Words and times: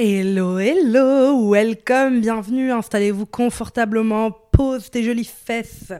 Hello, 0.00 0.60
hello, 0.60 1.50
welcome, 1.50 2.20
bienvenue, 2.20 2.70
installez-vous 2.70 3.26
confortablement, 3.26 4.30
pose 4.30 4.92
tes 4.92 5.02
jolies 5.02 5.24
fesses, 5.24 5.92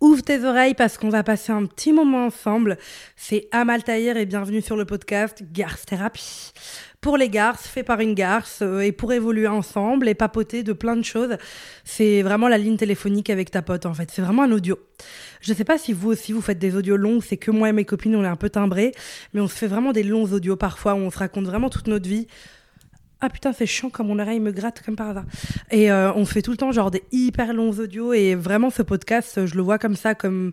ouvre 0.00 0.20
tes 0.20 0.42
oreilles 0.44 0.74
parce 0.74 0.98
qu'on 0.98 1.10
va 1.10 1.22
passer 1.22 1.52
un 1.52 1.64
petit 1.66 1.92
moment 1.92 2.26
ensemble. 2.26 2.76
C'est 3.14 3.46
Amal 3.52 3.84
Tahir 3.84 4.16
et 4.16 4.26
bienvenue 4.26 4.62
sur 4.62 4.76
le 4.76 4.84
podcast 4.84 5.44
Garce 5.52 5.86
Thérapie. 5.86 6.50
Pour 7.00 7.16
les 7.16 7.28
garces, 7.28 7.68
fait 7.68 7.84
par 7.84 8.00
une 8.00 8.14
garce 8.14 8.62
euh, 8.62 8.80
et 8.80 8.90
pour 8.90 9.12
évoluer 9.12 9.46
ensemble 9.46 10.08
et 10.08 10.14
papoter 10.14 10.64
de 10.64 10.72
plein 10.72 10.96
de 10.96 11.04
choses. 11.04 11.36
C'est 11.84 12.22
vraiment 12.22 12.48
la 12.48 12.58
ligne 12.58 12.76
téléphonique 12.76 13.30
avec 13.30 13.52
ta 13.52 13.62
pote 13.62 13.86
en 13.86 13.94
fait, 13.94 14.10
c'est 14.10 14.22
vraiment 14.22 14.42
un 14.42 14.50
audio. 14.50 14.76
Je 15.40 15.52
sais 15.52 15.62
pas 15.62 15.78
si 15.78 15.92
vous 15.92 16.10
aussi 16.10 16.32
vous 16.32 16.40
faites 16.40 16.58
des 16.58 16.74
audios 16.74 16.96
longs, 16.96 17.20
c'est 17.20 17.36
que 17.36 17.52
moi 17.52 17.68
et 17.68 17.72
mes 17.72 17.84
copines 17.84 18.16
on 18.16 18.24
est 18.24 18.26
un 18.26 18.34
peu 18.34 18.50
timbrés, 18.50 18.90
mais 19.34 19.40
on 19.40 19.46
se 19.46 19.54
fait 19.54 19.68
vraiment 19.68 19.92
des 19.92 20.02
longs 20.02 20.32
audios 20.32 20.56
parfois 20.56 20.94
où 20.94 20.98
on 20.98 21.12
se 21.12 21.18
raconte 21.18 21.44
vraiment 21.44 21.70
toute 21.70 21.86
notre 21.86 22.08
vie. 22.08 22.26
Ah 23.20 23.30
putain, 23.30 23.52
c'est 23.52 23.66
chiant 23.66 23.88
comme 23.88 24.08
mon 24.08 24.18
oreille 24.18 24.40
me 24.40 24.52
gratte 24.52 24.82
comme 24.84 24.96
par 24.96 25.08
hasard. 25.08 25.24
Et 25.70 25.90
euh, 25.90 26.12
on 26.14 26.26
fait 26.26 26.42
tout 26.42 26.50
le 26.50 26.58
temps 26.58 26.70
genre 26.72 26.90
des 26.90 27.02
hyper 27.12 27.54
longs 27.54 27.72
audios 27.72 28.12
et 28.12 28.34
vraiment 28.34 28.68
ce 28.70 28.82
podcast, 28.82 29.46
je 29.46 29.54
le 29.54 29.62
vois 29.62 29.78
comme 29.78 29.96
ça, 29.96 30.14
comme 30.14 30.52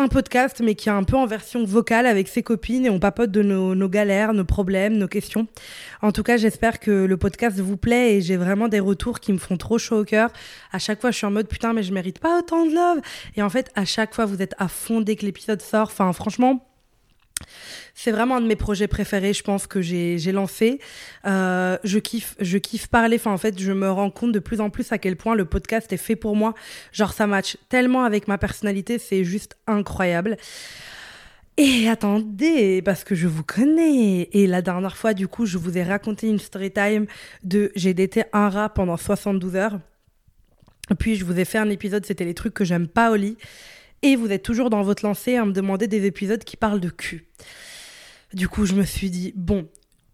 un 0.00 0.08
podcast 0.08 0.62
mais 0.64 0.74
qui 0.76 0.88
est 0.88 0.92
un 0.92 1.02
peu 1.02 1.16
en 1.16 1.26
version 1.26 1.64
vocale 1.64 2.06
avec 2.06 2.28
ses 2.28 2.42
copines 2.42 2.86
et 2.86 2.90
on 2.90 2.98
papote 2.98 3.30
de 3.30 3.42
nos, 3.42 3.74
nos 3.74 3.88
galères, 3.88 4.32
nos 4.32 4.44
problèmes, 4.44 4.96
nos 4.96 5.08
questions. 5.08 5.48
En 6.00 6.12
tout 6.12 6.22
cas, 6.22 6.36
j'espère 6.36 6.78
que 6.78 6.90
le 6.90 7.16
podcast 7.16 7.58
vous 7.58 7.76
plaît 7.76 8.14
et 8.14 8.20
j'ai 8.20 8.36
vraiment 8.36 8.68
des 8.68 8.80
retours 8.80 9.20
qui 9.20 9.32
me 9.32 9.38
font 9.38 9.56
trop 9.56 9.78
chaud 9.78 10.00
au 10.00 10.04
cœur. 10.04 10.30
À 10.72 10.78
chaque 10.78 11.00
fois, 11.00 11.10
je 11.10 11.16
suis 11.16 11.26
en 11.26 11.32
mode 11.32 11.48
putain, 11.48 11.72
mais 11.72 11.82
je 11.82 11.92
mérite 11.92 12.20
pas 12.20 12.38
autant 12.38 12.64
de 12.64 12.72
love. 12.72 13.00
Et 13.36 13.42
en 13.42 13.50
fait, 13.50 13.70
à 13.74 13.84
chaque 13.84 14.14
fois, 14.14 14.26
vous 14.26 14.40
êtes 14.40 14.54
à 14.58 14.68
fond 14.68 15.00
dès 15.00 15.16
que 15.16 15.26
l'épisode 15.26 15.60
sort. 15.60 15.88
Enfin, 15.88 16.12
franchement, 16.12 16.69
c'est 17.94 18.12
vraiment 18.12 18.36
un 18.36 18.40
de 18.40 18.46
mes 18.46 18.56
projets 18.56 18.88
préférés, 18.88 19.32
je 19.32 19.42
pense, 19.42 19.66
que 19.66 19.82
j'ai 19.82 20.32
lancé. 20.32 20.80
Euh, 21.26 21.76
je, 21.84 21.98
kiffe, 21.98 22.34
je 22.40 22.58
kiffe 22.58 22.86
parler. 22.86 23.20
En 23.24 23.36
fait, 23.36 23.60
je 23.60 23.72
me 23.72 23.90
rends 23.90 24.10
compte 24.10 24.32
de 24.32 24.38
plus 24.38 24.60
en 24.60 24.70
plus 24.70 24.90
à 24.92 24.98
quel 24.98 25.16
point 25.16 25.34
le 25.34 25.44
podcast 25.44 25.92
est 25.92 25.98
fait 25.98 26.16
pour 26.16 26.36
moi. 26.36 26.54
Genre, 26.92 27.12
ça 27.12 27.26
match 27.26 27.58
tellement 27.68 28.04
avec 28.04 28.28
ma 28.28 28.38
personnalité, 28.38 28.98
c'est 28.98 29.24
juste 29.24 29.56
incroyable. 29.66 30.36
Et 31.56 31.88
attendez, 31.90 32.80
parce 32.80 33.04
que 33.04 33.14
je 33.14 33.28
vous 33.28 33.42
connais. 33.42 34.30
Et 34.32 34.46
la 34.46 34.62
dernière 34.62 34.96
fois, 34.96 35.12
du 35.12 35.28
coup, 35.28 35.44
je 35.44 35.58
vous 35.58 35.76
ai 35.76 35.82
raconté 35.82 36.26
une 36.26 36.38
story 36.38 36.70
time 36.70 37.06
de 37.44 37.70
j'ai 37.76 37.92
daté 37.92 38.24
un 38.32 38.48
rat 38.48 38.70
pendant 38.70 38.96
72 38.96 39.56
heures. 39.56 39.78
Puis, 40.98 41.16
je 41.16 41.24
vous 41.24 41.38
ai 41.38 41.44
fait 41.44 41.58
un 41.58 41.68
épisode, 41.68 42.06
c'était 42.06 42.24
les 42.24 42.34
trucs 42.34 42.54
que 42.54 42.64
j'aime 42.64 42.88
pas 42.88 43.10
au 43.10 43.16
lit. 43.16 43.36
Et 44.02 44.16
vous 44.16 44.32
êtes 44.32 44.42
toujours 44.42 44.70
dans 44.70 44.82
votre 44.82 45.04
lancée 45.04 45.36
à 45.36 45.44
me 45.44 45.52
demander 45.52 45.86
des 45.86 46.06
épisodes 46.06 46.42
qui 46.42 46.56
parlent 46.56 46.80
de 46.80 46.88
cul. 46.88 47.26
Du 48.32 48.48
coup, 48.48 48.64
je 48.64 48.74
me 48.74 48.84
suis 48.84 49.10
dit, 49.10 49.32
bon, 49.36 49.68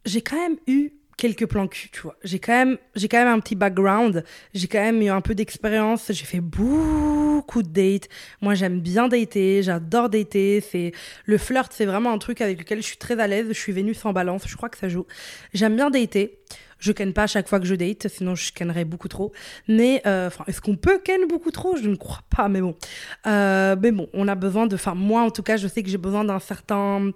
j'ai 0.04 0.22
quand 0.22 0.36
même 0.36 0.56
eu 0.66 0.92
quelques 1.16 1.46
plans 1.46 1.66
cul, 1.66 1.88
tu 1.90 2.02
vois. 2.02 2.16
J'ai 2.24 2.38
quand 2.38 2.52
même, 2.52 2.78
j'ai 2.94 3.08
quand 3.08 3.18
même 3.18 3.28
un 3.28 3.40
petit 3.40 3.54
background. 3.54 4.24
J'ai 4.54 4.68
quand 4.68 4.80
même 4.80 5.00
eu 5.02 5.08
un 5.08 5.20
peu 5.20 5.34
d'expérience. 5.34 6.06
J'ai 6.10 6.24
fait 6.24 6.40
beaucoup 6.40 7.62
de 7.62 7.68
dates. 7.68 8.08
Moi, 8.40 8.54
j'aime 8.54 8.80
bien 8.80 9.08
dater. 9.08 9.62
J'adore 9.62 10.08
dater. 10.08 10.60
C'est 10.60 10.92
le 11.24 11.38
flirt, 11.38 11.72
c'est 11.72 11.86
vraiment 11.86 12.12
un 12.12 12.18
truc 12.18 12.40
avec 12.40 12.58
lequel 12.58 12.78
je 12.78 12.86
suis 12.86 12.98
très 12.98 13.18
à 13.18 13.26
l'aise. 13.26 13.46
Je 13.48 13.58
suis 13.58 13.72
venue 13.72 13.94
sans 13.94 14.12
balance. 14.12 14.42
Je 14.46 14.56
crois 14.56 14.68
que 14.68 14.78
ça 14.78 14.88
joue. 14.88 15.06
J'aime 15.54 15.76
bien 15.76 15.90
dater. 15.90 16.38
Je 16.78 16.92
ken 16.92 17.12
pas 17.12 17.24
à 17.24 17.26
chaque 17.26 17.48
fois 17.48 17.60
que 17.60 17.66
je 17.66 17.74
date, 17.74 18.08
sinon 18.08 18.34
je 18.34 18.52
kennerais 18.52 18.84
beaucoup 18.84 19.08
trop. 19.08 19.32
Mais 19.68 20.02
euh, 20.06 20.30
est-ce 20.46 20.60
qu'on 20.60 20.76
peut 20.76 20.98
ken 21.02 21.26
beaucoup 21.28 21.50
trop? 21.50 21.76
Je 21.76 21.88
ne 21.88 21.96
crois 21.96 22.22
pas, 22.34 22.48
mais 22.48 22.60
bon. 22.60 22.76
Euh, 23.26 23.76
mais 23.80 23.92
bon, 23.92 24.08
on 24.12 24.28
a 24.28 24.34
besoin 24.34 24.66
de. 24.66 24.74
Enfin, 24.74 24.94
moi 24.94 25.22
en 25.22 25.30
tout 25.30 25.42
cas, 25.42 25.56
je 25.56 25.68
sais 25.68 25.82
que 25.82 25.88
j'ai 25.88 25.98
besoin 25.98 26.24
d'un 26.24 26.38
certain 26.38 27.10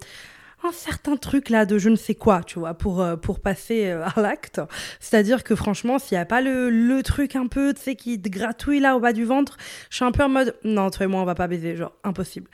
un 0.63 0.71
certain 0.71 1.17
truc 1.17 1.49
là 1.49 1.65
de 1.65 1.79
je 1.79 1.89
ne 1.89 1.95
sais 1.95 2.13
quoi, 2.13 2.43
tu 2.43 2.59
vois, 2.59 2.75
pour, 2.75 3.01
euh, 3.01 3.15
pour 3.15 3.39
passer 3.39 3.89
à 3.89 4.13
l'acte. 4.21 4.61
C'est-à-dire 4.99 5.43
que 5.43 5.55
franchement, 5.55 5.97
s'il 5.97 6.15
n'y 6.15 6.21
a 6.21 6.25
pas 6.25 6.39
le, 6.39 6.69
le, 6.69 7.01
truc 7.01 7.35
un 7.35 7.47
peu, 7.47 7.73
tu 7.73 7.81
sais, 7.81 7.95
qui 7.95 8.21
te 8.21 8.29
gratouille 8.29 8.79
là 8.79 8.95
au 8.95 8.99
bas 8.99 9.11
du 9.11 9.25
ventre, 9.25 9.57
je 9.89 9.95
suis 9.95 10.05
un 10.05 10.11
peu 10.11 10.23
en 10.23 10.29
mode 10.29 10.55
non, 10.63 10.91
toi 10.91 11.05
et 11.05 11.09
moi, 11.09 11.19
on 11.19 11.25
va 11.25 11.33
pas 11.33 11.47
baiser, 11.47 11.75
genre 11.75 11.93
impossible. 12.03 12.47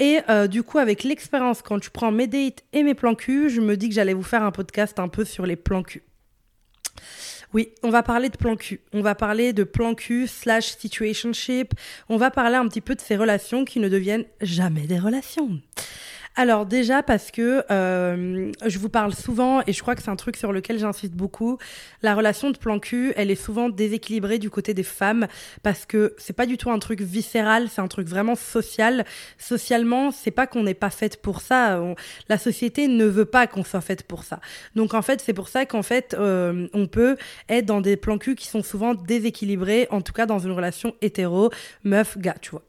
Et 0.00 0.18
du 0.48 0.64
coup, 0.64 0.78
avec 0.78 1.04
l'expérience, 1.04 1.62
quand 1.62 1.78
tu 1.78 1.90
prends 1.90 2.10
mes 2.10 2.26
dates 2.26 2.64
et 2.72 2.82
mes 2.82 2.94
plans 2.94 3.14
cul, 3.14 3.48
je 3.50 3.60
me 3.60 3.76
dis 3.76 3.88
que 3.88 3.94
j'allais 3.94 4.14
vous 4.14 4.24
faire 4.24 4.42
un 4.42 4.50
podcast 4.50 4.98
un 4.98 5.06
peu 5.06 5.24
sur 5.24 5.46
les 5.46 5.54
plans 5.54 5.84
cul. 5.84 6.02
Oui, 7.52 7.72
on 7.82 7.90
va 7.90 8.02
parler 8.02 8.30
de 8.30 8.36
plan 8.36 8.56
cul. 8.56 8.80
On 8.92 9.00
va 9.00 9.14
parler 9.14 9.52
de 9.52 9.62
plan 9.62 9.94
cul 9.94 10.26
slash 10.26 10.76
situationship. 10.76 11.72
On 12.08 12.16
va 12.16 12.30
parler 12.30 12.56
un 12.56 12.66
petit 12.68 12.80
peu 12.80 12.94
de 12.94 13.00
ces 13.00 13.16
relations 13.16 13.64
qui 13.64 13.78
ne 13.78 13.88
deviennent 13.88 14.26
jamais 14.40 14.86
des 14.86 14.98
relations. 14.98 15.60
Alors 16.36 16.66
déjà 16.66 17.04
parce 17.04 17.30
que 17.30 17.62
euh, 17.70 18.50
je 18.66 18.78
vous 18.80 18.88
parle 18.88 19.14
souvent 19.14 19.62
et 19.68 19.72
je 19.72 19.80
crois 19.80 19.94
que 19.94 20.02
c'est 20.02 20.10
un 20.10 20.16
truc 20.16 20.36
sur 20.36 20.52
lequel 20.52 20.80
j'insiste 20.80 21.12
beaucoup. 21.12 21.58
La 22.02 22.16
relation 22.16 22.50
de 22.50 22.58
plan 22.58 22.80
cul, 22.80 23.12
elle 23.14 23.30
est 23.30 23.36
souvent 23.36 23.68
déséquilibrée 23.68 24.40
du 24.40 24.50
côté 24.50 24.74
des 24.74 24.82
femmes 24.82 25.28
parce 25.62 25.86
que 25.86 26.16
c'est 26.18 26.32
pas 26.32 26.46
du 26.46 26.58
tout 26.58 26.72
un 26.72 26.80
truc 26.80 27.02
viscéral, 27.02 27.68
c'est 27.70 27.80
un 27.80 27.86
truc 27.86 28.08
vraiment 28.08 28.34
social. 28.34 29.04
Socialement, 29.38 30.10
c'est 30.10 30.32
pas 30.32 30.48
qu'on 30.48 30.64
n'est 30.64 30.74
pas 30.74 30.90
faite 30.90 31.22
pour 31.22 31.40
ça. 31.40 31.80
la 32.28 32.38
société 32.38 32.88
ne 32.88 33.04
veut 33.04 33.26
pas 33.26 33.46
qu'on 33.46 33.62
soit 33.62 33.80
faite 33.80 34.02
pour 34.02 34.24
ça. 34.24 34.40
Donc 34.74 34.94
en 34.94 35.02
fait, 35.02 35.20
c'est 35.20 35.34
pour 35.34 35.46
ça 35.46 35.66
qu'en 35.66 35.84
fait, 35.84 36.16
euh, 36.18 36.66
on 36.72 36.88
peut 36.88 37.16
être 37.48 37.66
dans 37.66 37.80
des 37.80 37.96
plans 37.96 38.18
cul 38.18 38.34
qui 38.34 38.48
sont 38.48 38.64
souvent 38.64 38.94
déséquilibrés, 38.94 39.86
en 39.90 40.00
tout 40.00 40.12
cas 40.12 40.26
dans 40.26 40.40
une 40.40 40.52
relation 40.52 40.96
hétéro, 41.00 41.50
meuf, 41.84 42.18
gars, 42.18 42.34
tu 42.40 42.50
vois. 42.50 42.62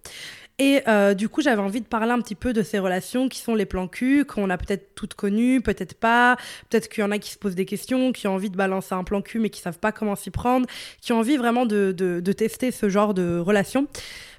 Et 0.58 0.82
euh, 0.88 1.14
du 1.14 1.28
coup, 1.28 1.42
j'avais 1.42 1.62
envie 1.62 1.82
de 1.82 1.86
parler 1.86 2.12
un 2.12 2.22
petit 2.22 2.36
peu 2.36 2.54
de 2.54 2.64
ces 2.64 2.80
relations 2.80 3.28
qui 3.28 3.40
sont 3.40 3.56
les 3.56 3.66
plans 3.66 3.90
cul, 3.90 4.24
qu'on 4.24 4.50
a 4.50 4.58
peut-être 4.58 4.96
toutes 4.96 5.14
connues, 5.14 5.60
peut-être 5.60 5.96
pas. 5.96 6.38
Peut-être 6.70 6.88
qu'il 6.88 7.02
y 7.02 7.04
en 7.04 7.12
a 7.12 7.18
qui 7.18 7.32
se 7.32 7.38
posent 7.38 7.56
des 7.56 7.66
questions, 7.66 8.14
qui 8.14 8.28
ont 8.28 8.36
envie 8.36 8.50
de 8.50 8.56
balancer 8.56 8.96
un 8.96 9.04
plan 9.04 9.22
cul 9.22 9.40
mais 9.40 9.50
qui 9.50 9.60
savent 9.60 9.80
pas 9.80 9.92
comment 9.92 10.16
s'y 10.16 10.32
prendre, 10.32 10.66
qui 11.02 11.12
ont 11.12 11.20
envie 11.20 11.36
vraiment 11.36 11.66
de, 11.66 11.92
de, 11.92 12.22
de 12.22 12.32
tester 12.32 12.72
ce 12.72 12.88
genre 12.88 13.14
de 13.14 13.38
relation. 13.38 13.88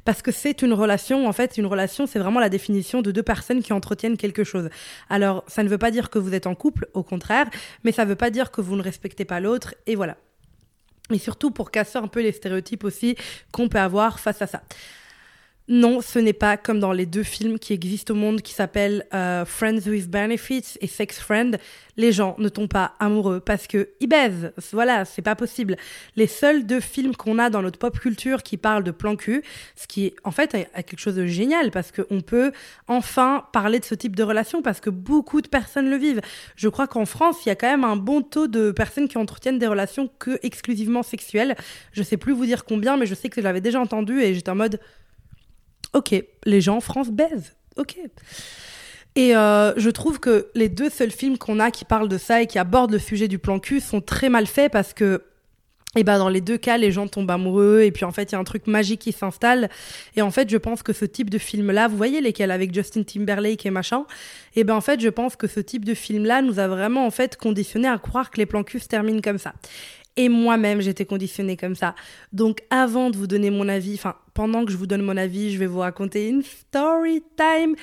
Parce 0.07 0.23
que 0.23 0.31
c'est 0.33 0.63
une 0.63 0.73
relation, 0.73 1.27
en 1.27 1.33
fait, 1.33 1.59
une 1.59 1.67
relation, 1.67 2.07
c'est 2.07 2.21
vraiment 2.21 2.41
la 2.41 2.49
définition 2.49 3.03
de 3.03 3.11
deux 3.11 3.25
personnes 3.25 3.63
qui 3.63 3.73
entretiennent 3.73 4.17
quelque 4.17 4.45
chose. 4.45 4.71
Alors, 5.11 5.45
ça 5.49 5.65
ne 5.65 5.69
veut 5.69 5.79
pas 5.79 5.91
dire 5.91 6.11
que 6.11 6.19
vous 6.19 6.33
êtes 6.33 6.47
en 6.47 6.55
couple, 6.55 6.89
au 6.95 7.03
contraire, 7.03 7.51
mais 7.83 7.91
ça 7.91 8.05
ne 8.05 8.11
veut 8.11 8.17
pas 8.17 8.31
dire 8.31 8.53
que 8.53 8.61
vous 8.61 8.77
ne 8.77 8.83
respectez 8.83 9.25
pas 9.25 9.41
l'autre, 9.41 9.75
et 9.87 9.97
voilà. 9.97 10.17
Et 11.11 11.19
surtout 11.19 11.51
pour 11.51 11.73
casser 11.73 11.99
un 11.99 12.07
peu 12.07 12.23
les 12.23 12.33
stéréotypes 12.33 12.85
aussi 12.85 13.17
qu'on 13.51 13.69
peut 13.69 13.81
avoir 13.81 14.21
face 14.21 14.41
à 14.43 14.47
ça. 14.47 14.63
Non, 15.69 16.01
ce 16.01 16.21
n'est 16.21 16.33
pas 16.33 16.57
comme 16.57 16.79
dans 16.79 16.93
les 16.93 17.07
deux 17.07 17.25
films 17.25 17.59
qui 17.59 17.73
existent 17.73 18.15
au 18.15 18.17
monde 18.17 18.41
qui 18.41 18.53
s'appellent 18.53 19.05
euh, 19.13 19.45
Friends 19.45 19.89
with 19.89 20.09
Benefits 20.09 20.79
et 20.81 20.87
Sex 20.87 21.19
Friend. 21.19 21.59
Les 21.97 22.13
gens 22.13 22.37
ne 22.39 22.49
tombent 22.49 22.69
pas 22.69 22.93
amoureux 23.01 23.41
parce 23.41 23.67
que 23.67 23.89
ils 23.99 24.07
baisent. 24.07 24.53
Voilà, 24.71 25.05
c'est 25.05 25.23
pas 25.23 25.35
possible. 25.35 25.77
Les 26.15 26.29
seuls 26.29 26.67
deux 26.67 26.79
films 26.79 27.17
qu'on 27.17 27.41
a 27.41 27.51
dans 27.51 27.63
notre 27.63 27.81
pop 27.81 27.99
culture 27.99 28.45
qui 28.45 28.59
parlent 28.59 28.85
de 28.85 28.93
plan 28.93 29.17
cul, 29.17 29.43
ce 29.75 29.89
qui 29.89 30.07
est 30.07 30.15
en 30.23 30.31
fait 30.31 30.53
quelque 30.53 31.01
chose 31.01 31.17
de 31.17 31.27
génial 31.27 31.73
parce 31.73 31.91
qu'on 31.91 32.21
peut 32.21 32.53
enfin 32.87 33.45
parler 33.53 33.81
de 33.81 33.85
ce 33.85 33.97
type 33.97 34.15
de 34.15 34.23
relation 34.23 34.63
parce 34.63 34.79
que 34.79 34.91
beaucoup 34.91 35.41
de 35.41 35.49
personnes 35.49 35.91
le 35.91 35.97
vivent. 35.97 36.21
Je 36.55 36.69
crois 36.69 36.87
qu'en 36.87 37.07
France, 37.07 37.39
il 37.45 37.49
y 37.49 37.53
a 37.53 37.57
quand 37.57 37.69
même 37.69 37.83
un 37.83 37.97
bon 37.97 38.23
taux 38.23 38.47
de 38.47 38.71
personnes 38.71 39.09
qui 39.09 39.19
entretiennent 39.19 39.59
des 39.59 39.67
relations 39.67 40.09
que 40.21 40.39
exclusivement 40.45 41.03
sexuelles. 41.03 41.57
Je 41.91 42.05
sais 42.05 42.17
plus 42.19 42.35
vous 42.35 42.47
dire 42.47 42.65
combien, 42.65 42.97
mais 42.97 43.07
je 43.07 43.17
sais 43.17 43.31
que 43.31 43.43
j'avais 43.43 43.61
déjà 43.61 43.81
entendu 43.81 44.21
et 44.21 44.33
j'étais 44.33 44.51
en 44.51 44.55
mode 44.55 44.79
Ok, 45.97 46.15
les 46.45 46.61
gens 46.61 46.77
en 46.77 46.81
France 46.83 47.09
baisent. 47.09 47.57
Ok. 47.77 47.97
Et 49.15 49.35
euh, 49.35 49.73
je 49.79 49.89
trouve 49.89 50.21
que 50.21 50.49
les 50.55 50.69
deux 50.69 50.91
seuls 50.91 51.11
films 51.11 51.39
qu'on 51.39 51.59
a 51.59 51.71
qui 51.71 51.87
parlent 51.87 52.09
de 52.09 52.19
ça 52.19 52.43
et 52.43 52.47
qui 52.47 52.59
abordent 52.59 52.93
le 52.93 52.99
sujet 52.99 53.29
du 53.29 53.39
plan 53.39 53.59
cul 53.59 53.81
sont 53.81 54.03
très 54.03 54.29
mal 54.29 54.47
faits 54.47 54.71
parce 54.71 54.93
que 54.93 55.23
et 55.97 56.05
ben 56.05 56.19
dans 56.19 56.29
les 56.29 56.43
deux 56.43 56.59
cas, 56.59 56.77
les 56.77 56.93
gens 56.93 57.09
tombent 57.09 57.31
amoureux 57.31 57.81
et 57.81 57.91
puis 57.91 58.05
en 58.05 58.13
fait, 58.13 58.31
il 58.31 58.33
y 58.33 58.35
a 58.35 58.39
un 58.39 58.45
truc 58.45 58.67
magique 58.67 59.01
qui 59.01 59.13
s'installe. 59.13 59.71
Et 60.15 60.21
en 60.21 60.31
fait, 60.31 60.51
je 60.51 60.59
pense 60.59 60.83
que 60.83 60.93
ce 60.93 61.07
type 61.07 61.31
de 61.31 61.39
film-là, 61.39 61.89
vous 61.89 61.97
voyez 61.97 62.21
lesquels 62.21 62.51
avec 62.51 62.75
Justin 62.75 63.03
Timberlake 63.03 63.65
et 63.65 63.71
machin, 63.71 64.05
et 64.55 64.65
ben 64.65 64.75
en 64.75 64.83
fait, 64.83 65.01
je 65.01 65.09
pense 65.09 65.37
que 65.37 65.47
ce 65.47 65.61
type 65.61 65.87
de 65.87 65.95
film-là 65.95 66.43
nous 66.43 66.59
a 66.59 66.69
vraiment 66.69 67.07
en 67.07 67.11
fait 67.11 67.39
conditionné 67.39 67.89
à 67.89 67.97
croire 67.97 68.31
que 68.31 68.37
les 68.37 68.45
plans 68.45 68.63
cul 68.63 68.79
se 68.79 68.89
terminent 68.89 69.23
comme 69.23 69.39
ça. 69.39 69.55
Et 70.17 70.29
moi-même, 70.29 70.81
j'étais 70.81 71.05
conditionnée 71.05 71.57
comme 71.57 71.75
ça. 71.75 71.95
Donc, 72.33 72.63
avant 72.71 73.11
de 73.11 73.17
vous 73.17 73.27
donner 73.27 73.51
mon 73.51 73.69
avis, 73.69 73.95
enfin, 73.95 74.17
pendant 74.33 74.65
que 74.65 74.73
je 74.73 74.77
vous 74.77 74.87
donne 74.87 75.03
mon 75.03 75.17
avis, 75.17 75.53
je 75.53 75.59
vais 75.59 75.67
vous 75.67 75.81
raconter 75.81 76.29
une 76.29 76.43
story 76.43 77.23
time. 77.37 77.75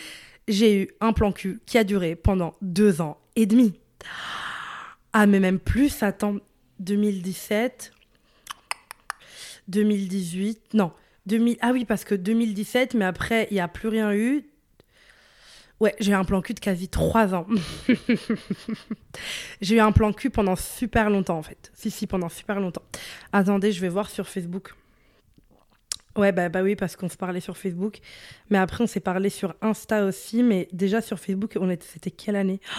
J'ai 0.48 0.82
eu 0.82 0.88
un 1.00 1.14
plan 1.14 1.32
cul 1.32 1.60
qui 1.66 1.78
a 1.78 1.84
duré 1.84 2.16
pendant 2.16 2.56
deux 2.62 3.02
ans 3.02 3.18
et 3.36 3.46
demi. 3.46 3.74
Ah, 5.14 5.28
mais 5.28 5.40
même 5.40 5.60
plus, 5.60 6.02
attends, 6.02 6.38
2017, 6.80 7.94
2018, 9.68 10.74
non, 10.74 10.92
2000, 11.28 11.58
ah 11.62 11.72
oui, 11.72 11.86
parce 11.86 12.04
que 12.04 12.16
2017, 12.16 12.96
mais 12.96 13.06
après, 13.06 13.48
il 13.52 13.54
n'y 13.56 13.60
a 13.60 13.68
plus 13.68 13.88
rien 13.88 14.14
eu. 14.14 14.44
Ouais, 15.84 15.94
j'ai 16.00 16.14
eu 16.14 16.16
un 16.16 16.24
plan 16.24 16.42
cul 16.42 16.54
de 16.54 16.62
quasi 16.62 16.88
trois 16.88 17.36
ans. 17.36 17.46
j'ai 19.62 19.76
eu 19.76 19.80
un 19.82 19.92
plan 19.92 20.14
cul 20.14 20.30
pendant 20.30 20.56
super 20.56 21.10
longtemps, 21.10 21.38
en 21.38 21.44
fait. 21.44 21.74
Si, 21.74 21.92
si, 21.92 22.08
pendant 22.08 22.30
super 22.30 22.62
longtemps. 22.62 22.84
Attendez, 23.34 23.74
je 23.74 23.82
vais 23.82 23.90
voir 23.90 24.10
sur 24.10 24.30
Facebook. 24.30 24.76
Ouais, 26.16 26.32
bah, 26.32 26.48
bah 26.48 26.64
oui, 26.64 26.78
parce 26.78 26.96
qu'on 26.96 27.10
se 27.10 27.18
parlait 27.18 27.42
sur 27.42 27.58
Facebook. 27.58 28.00
Mais 28.50 28.60
après, 28.60 28.82
on 28.82 28.88
s'est 28.88 29.02
parlé 29.02 29.30
sur 29.30 29.56
Insta 29.62 30.06
aussi. 30.06 30.42
Mais 30.42 30.70
déjà 30.72 31.02
sur 31.02 31.20
Facebook, 31.20 31.58
on 31.60 31.70
était, 31.70 31.86
c'était 31.92 32.12
quelle 32.12 32.38
année? 32.38 32.62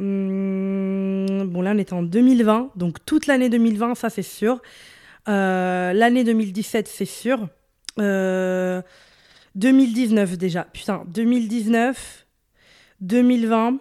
Hmm, 0.00 1.42
bon, 1.46 1.60
là, 1.60 1.72
on 1.74 1.78
était 1.78 1.92
en 1.92 2.04
2020, 2.04 2.70
donc 2.76 3.04
toute 3.04 3.26
l'année 3.26 3.48
2020, 3.48 3.96
ça 3.96 4.10
c'est 4.10 4.22
sûr. 4.22 4.62
Euh, 5.28 5.92
l'année 5.92 6.22
2017, 6.22 6.86
c'est 6.86 7.04
sûr. 7.04 7.48
2019 9.54 10.36
déjà. 10.38 10.64
Putain, 10.72 11.04
2019, 11.08 12.26
2020. 13.00 13.78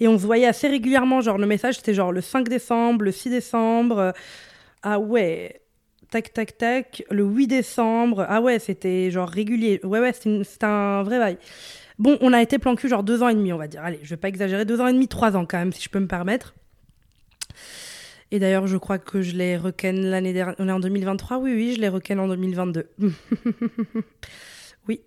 Et 0.00 0.08
on 0.08 0.18
se 0.18 0.24
voyait 0.24 0.46
assez 0.46 0.68
régulièrement. 0.68 1.20
Genre, 1.20 1.38
le 1.38 1.46
message, 1.46 1.76
c'était 1.76 1.94
genre 1.94 2.12
le 2.12 2.20
5 2.20 2.48
décembre, 2.48 3.04
le 3.04 3.12
6 3.12 3.30
décembre. 3.30 4.12
Ah 4.82 4.98
ouais, 4.98 5.60
tac, 6.10 6.32
tac, 6.32 6.58
tac. 6.58 7.04
Le 7.10 7.24
8 7.24 7.46
décembre. 7.46 8.26
Ah 8.28 8.40
ouais, 8.40 8.58
c'était 8.58 9.10
genre 9.10 9.28
régulier. 9.28 9.80
Ouais, 9.84 10.00
ouais, 10.00 10.12
c'était 10.12 10.66
un 10.66 11.02
vrai 11.02 11.18
bail. 11.18 11.38
Bon, 11.98 12.18
on 12.20 12.32
a 12.32 12.42
été 12.42 12.58
plan 12.58 12.76
genre 12.76 13.02
deux 13.02 13.22
ans 13.22 13.28
et 13.28 13.34
demi, 13.34 13.52
on 13.52 13.58
va 13.58 13.68
dire. 13.68 13.82
Allez, 13.82 14.00
je 14.02 14.10
vais 14.10 14.16
pas 14.18 14.28
exagérer. 14.28 14.64
Deux 14.64 14.80
ans 14.80 14.86
et 14.86 14.92
demi, 14.92 15.08
trois 15.08 15.36
ans 15.36 15.46
quand 15.46 15.58
même, 15.58 15.72
si 15.72 15.82
je 15.82 15.88
peux 15.88 16.00
me 16.00 16.08
permettre. 16.08 16.54
Et 18.36 18.38
d'ailleurs, 18.38 18.66
je 18.66 18.76
crois 18.76 18.98
que 18.98 19.22
je 19.22 19.34
l'ai 19.34 19.56
requenne 19.56 20.10
l'année 20.10 20.34
dernière. 20.34 20.54
On 20.58 20.68
est 20.68 20.72
en 20.72 20.78
2023 20.78 21.38
Oui, 21.38 21.54
oui, 21.54 21.74
je 21.74 21.80
l'ai 21.80 21.88
requenne 21.88 22.20
en 22.20 22.28
2022. 22.28 22.86
oui. 24.88 25.00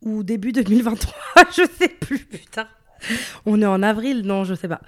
Ou 0.00 0.22
début 0.22 0.52
2023, 0.52 1.14
je 1.50 1.64
sais 1.78 1.90
plus, 1.90 2.20
putain. 2.20 2.66
On 3.44 3.60
est 3.60 3.66
en 3.66 3.82
avril 3.82 4.22
Non, 4.22 4.44
je 4.44 4.54
sais 4.54 4.66
pas. 4.66 4.80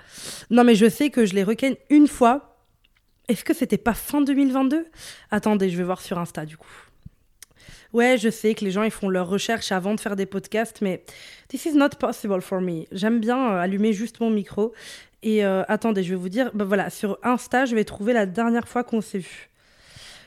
Non, 0.49 0.65
mais 0.65 0.75
je 0.75 0.89
sais 0.89 1.11
que 1.11 1.27
je 1.27 1.35
l'ai 1.35 1.43
requenne 1.43 1.77
une 1.91 2.09
fois. 2.09 2.57
Est-ce 3.29 3.45
que 3.45 3.53
c'était 3.53 3.77
pas 3.77 3.93
fin 3.93 4.23
2022 4.23 4.87
Attendez, 5.31 5.69
je 5.69 5.77
vais 5.77 5.85
voir 5.85 6.01
sur 6.01 6.19
Insta 6.19 6.47
du 6.47 6.57
coup. 6.57 6.73
Ouais, 7.93 8.17
je 8.17 8.31
sais 8.31 8.55
que 8.55 8.65
les 8.65 8.71
gens 8.71 8.85
ils 8.85 8.91
font 8.91 9.11
leurs 9.11 9.29
recherches 9.29 9.71
avant 9.71 9.95
de 9.95 10.01
faire 10.01 10.17
des 10.17 10.27
podcasts, 10.27 10.81
mais 10.81 11.05
this 11.49 11.67
is 11.67 11.75
not 11.75 11.91
possible 12.01 12.41
for 12.41 12.63
me. 12.63 12.85
J'aime 12.91 13.21
bien 13.21 13.53
euh, 13.53 13.61
allumer 13.61 13.93
juste 13.93 14.19
mon 14.21 14.31
micro. 14.31 14.73
Et 15.25 15.43
euh, 15.43 15.65
attendez, 15.69 16.03
je 16.05 16.11
vais 16.11 16.21
vous 16.21 16.29
dire, 16.29 16.51
bah 16.53 16.65
voilà, 16.65 16.91
sur 16.91 17.19
Insta, 17.23 17.65
je 17.65 17.75
vais 17.75 17.85
trouver 17.85 18.13
la 18.13 18.27
dernière 18.27 18.69
fois 18.69 18.85
qu'on 18.85 19.01
s'est 19.01 19.19
vu. 19.19 19.49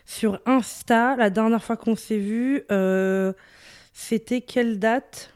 Sur 0.05 0.41
Insta, 0.47 1.15
la 1.17 1.29
dernière 1.29 1.63
fois 1.63 1.77
qu'on 1.77 1.95
s'est 1.95 2.17
vu, 2.17 2.63
euh, 2.71 3.31
c'était 3.93 4.41
quelle 4.41 4.79
date? 4.79 5.31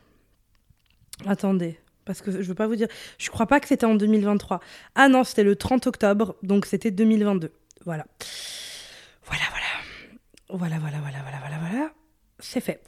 Attendez, 1.28 1.80
parce 2.06 2.22
que 2.24 2.32
je 2.32 2.48
veux 2.48 2.56
pas 2.56 2.66
vous 2.66 2.76
dire. 2.76 2.88
Je 3.20 3.30
crois 3.30 3.46
pas 3.46 3.60
que 3.60 3.68
c'était 3.68 3.86
en 3.86 3.94
2023. 3.94 4.62
Ah 4.96 5.08
non, 5.10 5.24
c'était 5.24 5.44
le 5.44 5.56
30 5.56 5.86
octobre, 5.86 6.36
donc 6.42 6.66
c'était 6.66 6.90
2022. 6.90 7.52
Voilà. 7.86 8.08
Voilà, 9.26 9.44
voilà. 9.52 10.60
Voilà, 10.60 10.80
voilà, 10.80 10.98
voilà, 11.02 11.20
voilà, 11.22 11.38
voilà, 11.40 11.58
voilà 11.60 11.92
c'est 12.42 12.62
fait. 12.62 12.82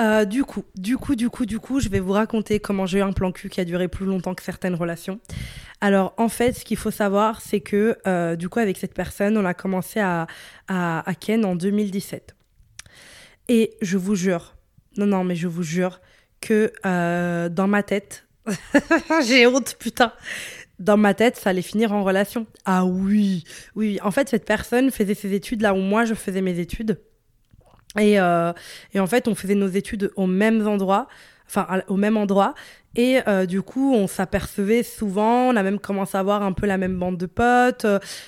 Euh, 0.00 0.24
du 0.24 0.44
coup, 0.44 0.64
du 0.74 0.96
coup, 0.96 1.14
du 1.14 1.28
coup, 1.28 1.44
du 1.44 1.58
coup, 1.58 1.80
je 1.80 1.88
vais 1.88 2.00
vous 2.00 2.12
raconter 2.12 2.60
comment 2.60 2.86
j'ai 2.86 2.98
eu 2.98 3.02
un 3.02 3.12
plan 3.12 3.30
cul 3.30 3.50
qui 3.50 3.60
a 3.60 3.64
duré 3.64 3.88
plus 3.88 4.06
longtemps 4.06 4.34
que 4.34 4.42
certaines 4.42 4.74
relations. 4.74 5.20
Alors, 5.80 6.14
en 6.16 6.28
fait, 6.28 6.52
ce 6.54 6.64
qu'il 6.64 6.78
faut 6.78 6.90
savoir, 6.90 7.40
c'est 7.42 7.60
que, 7.60 7.98
euh, 8.06 8.36
du 8.36 8.48
coup, 8.48 8.58
avec 8.58 8.78
cette 8.78 8.94
personne, 8.94 9.36
on 9.36 9.44
a 9.44 9.52
commencé 9.52 10.00
à, 10.00 10.26
à, 10.68 11.14
Ken 11.20 11.44
en 11.44 11.56
2017. 11.56 12.34
Et 13.48 13.76
je 13.82 13.98
vous 13.98 14.14
jure, 14.14 14.56
non, 14.96 15.06
non, 15.06 15.24
mais 15.24 15.34
je 15.34 15.48
vous 15.48 15.62
jure 15.62 16.00
que 16.40 16.72
euh, 16.86 17.48
dans 17.50 17.66
ma 17.66 17.82
tête, 17.82 18.26
j'ai 19.26 19.46
honte, 19.46 19.76
putain. 19.78 20.12
Dans 20.78 20.96
ma 20.96 21.14
tête, 21.14 21.36
ça 21.36 21.50
allait 21.50 21.62
finir 21.62 21.92
en 21.92 22.02
relation. 22.02 22.46
Ah 22.64 22.84
oui, 22.86 23.44
oui. 23.76 23.98
En 24.02 24.10
fait, 24.10 24.28
cette 24.28 24.46
personne 24.46 24.90
faisait 24.90 25.14
ses 25.14 25.34
études 25.34 25.60
là 25.60 25.74
où 25.74 25.78
moi 25.78 26.04
je 26.04 26.14
faisais 26.14 26.40
mes 26.40 26.58
études. 26.58 26.98
Et, 27.98 28.18
euh, 28.20 28.52
et, 28.94 29.00
en 29.00 29.06
fait, 29.06 29.28
on 29.28 29.34
faisait 29.34 29.54
nos 29.54 29.68
études 29.68 30.10
au 30.16 30.26
même 30.26 30.66
endroit, 30.66 31.08
enfin 31.46 31.82
au 31.88 31.96
même 31.96 32.16
endroit. 32.16 32.54
Et 32.94 33.20
euh, 33.26 33.46
du 33.46 33.62
coup, 33.62 33.94
on 33.94 34.06
s'apercevait 34.06 34.82
souvent, 34.82 35.48
on 35.48 35.56
a 35.56 35.62
même 35.62 35.78
commencé 35.78 36.16
à 36.16 36.20
avoir 36.20 36.42
un 36.42 36.52
peu 36.52 36.66
la 36.66 36.76
même 36.76 36.98
bande 36.98 37.16
de 37.16 37.26
potes. 37.26 37.86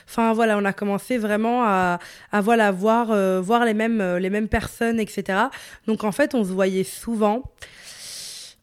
Enfin 0.09 0.33
voilà, 0.33 0.57
on 0.57 0.65
a 0.65 0.73
commencé 0.73 1.19
vraiment 1.19 1.65
à, 1.65 1.99
à 2.33 2.41
voilà 2.41 2.71
voir 2.71 3.11
euh, 3.11 3.43
voir 3.43 3.67
les 3.67 3.75
mêmes 3.75 4.17
les 4.17 4.31
mêmes 4.31 4.49
personnes, 4.49 5.01
etc. 5.01 5.39
Donc 5.87 6.03
en 6.05 6.13
fait, 6.13 6.35
on 6.35 6.45
se 6.45 6.51
voyait 6.51 6.85
souvent 6.85 7.43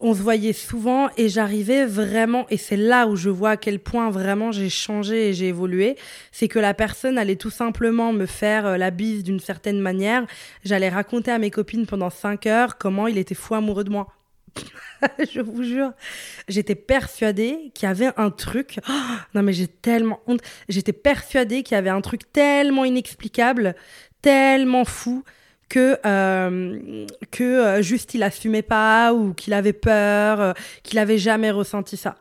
on 0.01 0.13
se 0.13 0.21
voyait 0.21 0.53
souvent 0.53 1.09
et 1.18 1.30
j'arrivais 1.30 1.86
vraiment, 1.86 2.45
et 2.50 2.57
c'est 2.57 2.77
là 2.77 3.07
où 3.07 3.15
je 3.15 3.30
vois 3.30 3.51
à 3.51 3.57
quel 3.57 3.80
point 3.80 4.09
vraiment 4.09 4.51
j'ai 4.51 4.69
changé 4.69 5.30
et 5.30 5.33
j'ai 5.33 5.48
évolué, 5.48 5.95
c'est 6.31 6.48
que 6.48 6.59
la 6.59 6.74
personne 6.74 7.18
allait 7.18 7.36
tout 7.36 7.50
simplement 7.50 8.12
me 8.12 8.25
faire 8.25 8.65
euh, 8.65 8.77
la 8.77 8.92
bise 8.92 9.24
d'une 9.24 9.39
certaine 9.39 9.80
manière. 9.80 10.25
J'allais 10.63 10.89
raconter 10.89 11.31
à 11.31 11.38
mes 11.38 11.51
copines 11.51 11.86
pendant 11.86 12.09
cinq 12.09 12.48
heures 12.48 12.77
comment 12.77 13.07
il 13.07 13.18
était 13.18 13.36
fou 13.36 13.56
amoureux 13.56 13.83
de 13.83 13.92
moi. 13.92 14.07
je 15.33 15.39
vous 15.39 15.63
jure, 15.63 15.94
j'étais 16.48 16.75
persuadée 16.75 17.71
qu'il 17.74 17.88
y 17.88 17.92
avait 17.92 18.12
un 18.18 18.30
truc. 18.31 18.80
non 19.33 19.44
mais 19.44 19.53
j'ai 19.53 19.68
tellement 19.68 20.19
honte. 20.27 20.42
J'étais 20.68 20.94
persuadée 20.94 21.63
qu'il 21.63 21.75
y 21.75 21.77
avait 21.77 21.89
un 21.89 22.01
truc 22.01 22.31
tellement 22.33 22.86
inexplicable, 22.86 23.75
tellement 24.21 24.86
fou 24.86 25.24
que, 25.72 25.98
euh, 26.06 27.06
que 27.32 27.44
euh, 27.44 27.82
juste 27.82 28.14
il 28.14 28.24
assumait 28.24 28.62
pas 28.62 29.14
ou 29.14 29.34
qu'il 29.34 29.54
avait 29.54 29.72
peur, 29.72 30.42
euh, 30.42 30.54
qu'il 30.84 31.00
avait 31.00 31.18
jamais 31.18 31.50
ressenti 31.50 31.96
ça. 31.96 32.18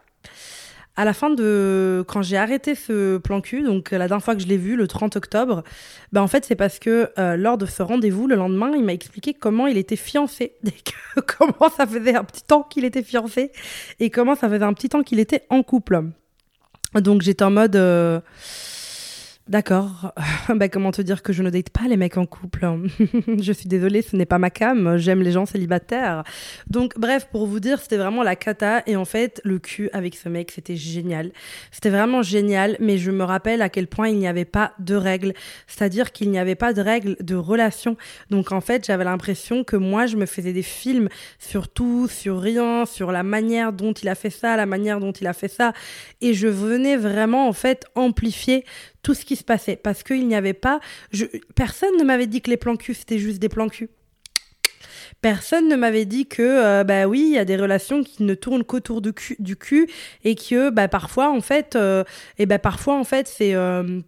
À 0.95 1.05
la 1.05 1.13
fin 1.13 1.31
de 1.31 2.05
quand 2.07 2.23
j'ai 2.23 2.37
arrêté 2.37 2.77
ce 2.77 3.19
plan 3.19 3.41
cul, 3.41 3.63
donc 3.63 3.91
la 3.91 4.07
dernière 4.07 4.23
fois 4.23 4.37
que 4.37 4.43
je 4.43 4.47
l'ai 4.47 4.57
vu, 4.57 4.77
le 4.77 4.87
30 4.87 5.17
octobre, 5.17 5.65
ben 6.13 6.23
en 6.23 6.29
fait 6.29 6.45
c'est 6.45 6.55
parce 6.55 6.79
que 6.79 7.11
lors 7.37 7.59
de 7.59 7.65
ce 7.67 7.83
rendez-vous, 7.83 8.27
le 8.27 8.37
lendemain, 8.37 8.71
il 8.77 8.85
m'a 8.85 8.93
expliqué 8.93 9.33
comment 9.33 9.67
il 9.67 9.79
était 9.79 9.97
fiancé, 9.97 10.57
et 10.65 10.75
comment 11.27 11.71
ça 11.75 11.87
faisait 11.87 12.15
un 12.15 12.25
petit 12.25 12.43
temps 12.43 12.63
qu'il 12.63 12.85
était 12.85 13.03
fiancé 13.03 13.51
et 13.99 14.11
comment 14.11 14.35
ça 14.35 14.49
faisait 14.49 14.65
un 14.65 14.75
petit 14.75 14.91
temps 14.91 15.03
qu'il 15.03 15.21
était 15.21 15.45
en 15.49 15.63
couple. 15.63 16.03
Donc 16.95 17.23
j'étais 17.23 17.45
en 17.45 17.51
mode 17.51 17.77
D'accord. 19.51 20.15
bah, 20.49 20.69
comment 20.69 20.93
te 20.93 21.03
dire 21.03 21.25
que 21.25 21.33
je 21.33 21.43
ne 21.43 21.51
date 21.51 21.71
pas 21.71 21.89
les 21.89 21.97
mecs 21.97 22.17
en 22.17 22.25
couple 22.25 22.65
Je 23.41 23.53
suis 23.53 23.69
désolée, 23.69 24.01
ce 24.01 24.15
n'est 24.15 24.25
pas 24.25 24.39
ma 24.39 24.49
cam. 24.49 24.97
J'aime 24.97 25.23
les 25.23 25.33
gens 25.33 25.45
célibataires. 25.45 26.23
Donc, 26.69 26.97
bref, 26.97 27.27
pour 27.33 27.49
vous 27.49 27.59
dire, 27.59 27.81
c'était 27.81 27.97
vraiment 27.97 28.23
la 28.23 28.37
cata. 28.37 28.85
Et 28.87 28.95
en 28.95 29.05
fait, 29.05 29.41
le 29.43 29.59
cul 29.59 29.91
avec 29.93 30.15
ce 30.15 30.29
mec, 30.29 30.53
c'était 30.53 30.77
génial. 30.77 31.33
C'était 31.73 31.91
vraiment 31.91 32.23
génial. 32.23 32.77
Mais 32.79 32.97
je 32.97 33.11
me 33.11 33.25
rappelle 33.25 33.61
à 33.61 33.69
quel 33.69 33.89
point 33.89 34.09
il 34.09 34.19
n'y 34.19 34.29
avait 34.29 34.45
pas 34.45 34.73
de 34.79 34.95
règles. 34.95 35.33
C'est-à-dire 35.67 36.13
qu'il 36.13 36.31
n'y 36.31 36.39
avait 36.39 36.55
pas 36.55 36.73
de 36.73 36.81
règles 36.81 37.17
de 37.19 37.35
relation. 37.35 37.97
Donc, 38.31 38.53
en 38.53 38.61
fait, 38.61 38.87
j'avais 38.87 39.03
l'impression 39.03 39.65
que 39.65 39.75
moi, 39.75 40.07
je 40.07 40.15
me 40.15 40.27
faisais 40.27 40.53
des 40.53 40.63
films 40.63 41.09
sur 41.41 41.67
tout, 41.67 42.07
sur 42.07 42.41
rien, 42.41 42.87
sur 42.87 43.11
la 43.11 43.25
manière 43.25 43.73
dont 43.73 43.95
il 43.95 44.09
a 44.11 44.15
fait 44.15 44.31
ça, 44.31 44.55
la 44.57 44.67
manière 44.67 45.01
dont 45.01 45.11
il 45.11 45.27
a 45.27 45.33
fait 45.33 45.49
ça. 45.49 45.73
Et 46.21 46.35
je 46.35 46.47
venais 46.47 46.97
vraiment, 46.97 47.49
en 47.49 47.53
fait, 47.53 47.87
amplifier 47.97 48.65
tout 49.03 49.15
ce 49.15 49.25
qui 49.25 49.37
se 49.37 49.45
passait 49.45 49.77
parce 49.77 50.03
qu'il 50.03 50.27
n'y 50.27 50.35
avait 50.35 50.53
pas. 50.53 50.81
Je, 51.13 51.27
personne 51.55 51.97
ne 51.99 52.05
m'avait 52.05 52.27
dit 52.27 52.41
que 52.41 52.51
les 52.51 52.57
plans 52.57 52.77
cul 52.77 52.95
c'était 52.95 53.19
juste 53.19 53.39
des 53.39 53.49
plans 53.49 53.69
cul. 53.69 53.89
Personne 55.23 55.69
ne 55.69 55.77
m'avait 55.77 56.07
dit 56.07 56.27
que 56.27 56.43
euh, 56.43 56.85
bah 56.85 57.07
oui, 57.07 57.25
il 57.27 57.35
y 57.35 57.39
a 57.39 57.45
des 57.45 57.57
relations 57.57 58.03
qui 58.03 58.23
ne 58.23 58.35
tournent 58.35 58.65
qu'autour 58.65 59.03
du 59.03 59.13
cul, 59.13 59.37
du 59.39 59.57
cul 59.57 59.89
et 60.25 60.35
que 60.35 60.71
bah 60.71 60.89
parfois 60.89 61.31
en 61.31 61.41
fait 61.41 61.77
euh, 61.77 62.05
et 62.39 62.47
bah 62.47 62.59
parfois 62.59 62.97
en 62.97 63.05
fait 63.05 63.29
c'est 63.29 63.55
euh, 63.55 64.01